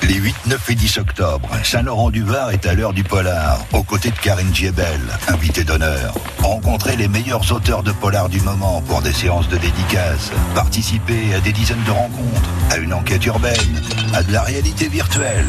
Les 0.08 0.14
8, 0.14 0.36
9 0.46 0.70
et 0.70 0.76
10 0.76 0.98
octobre, 1.00 1.50
Saint-Laurent-du-Var 1.64 2.52
est 2.52 2.68
à 2.68 2.76
l'heure 2.76 2.94
du 2.94 3.04
polar, 3.04 3.66
aux 3.72 3.82
côtés 3.82 4.12
de 4.12 4.20
Karine 4.20 4.54
Giebel, 4.54 5.02
invitée 5.28 5.64
d'honneur. 5.64 6.14
Rencontrez 6.40 6.96
les 6.98 7.08
meilleurs 7.08 7.52
auteurs 7.52 7.82
de 7.82 7.94
polar 7.94 8.30
du 8.30 8.42
moment 8.42 8.84
pour 8.84 9.02
des 9.02 9.14
séances 9.14 9.48
de 9.48 9.58
dédicaces. 9.58 10.32
Participez 10.54 11.34
à 11.34 11.40
des 11.40 11.52
dizaines 11.52 11.84
de 11.86 11.92
rencontres, 11.92 12.50
à 12.70 12.78
une 12.78 12.94
enquête 12.94 13.26
urbaine, 13.26 13.82
à 14.14 14.22
de 14.22 14.32
la 14.32 14.44
réalité 14.44 14.88
virtuelle. 14.88 15.48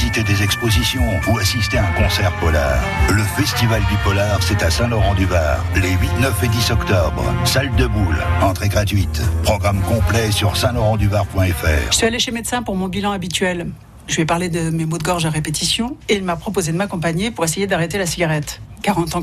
Visitez 0.00 0.22
des 0.22 0.42
expositions 0.42 1.20
ou 1.28 1.36
assistez 1.36 1.76
à 1.76 1.86
un 1.86 1.92
concert 1.92 2.32
polar. 2.40 2.82
Le 3.10 3.22
Festival 3.22 3.82
du 3.82 3.96
Polar, 4.02 4.42
c'est 4.42 4.62
à 4.62 4.70
Saint-Laurent-du-Var, 4.70 5.62
les 5.74 5.90
8, 5.90 6.20
9 6.22 6.42
et 6.42 6.48
10 6.48 6.70
octobre. 6.70 7.22
Salle 7.44 7.70
de 7.76 7.86
boule, 7.86 8.16
entrée 8.40 8.70
gratuite. 8.70 9.20
Programme 9.42 9.82
complet 9.82 10.30
sur 10.30 10.56
saint-laurent-du-var.fr. 10.56 11.90
Je 11.90 11.94
suis 11.94 12.06
allée 12.06 12.18
chez 12.18 12.30
médecin 12.30 12.62
pour 12.62 12.76
mon 12.76 12.88
bilan 12.88 13.12
habituel. 13.12 13.66
Je 14.06 14.14
lui 14.14 14.22
ai 14.22 14.26
parlé 14.26 14.48
de 14.48 14.70
mes 14.70 14.86
maux 14.86 14.96
de 14.96 15.02
gorge 15.02 15.26
à 15.26 15.30
répétition 15.30 15.98
et 16.08 16.14
il 16.14 16.24
m'a 16.24 16.36
proposé 16.36 16.72
de 16.72 16.78
m'accompagner 16.78 17.30
pour 17.30 17.44
essayer 17.44 17.66
d'arrêter 17.66 17.98
la 17.98 18.06
cigarette. 18.06 18.62
40 18.82 19.16
ans 19.16 19.18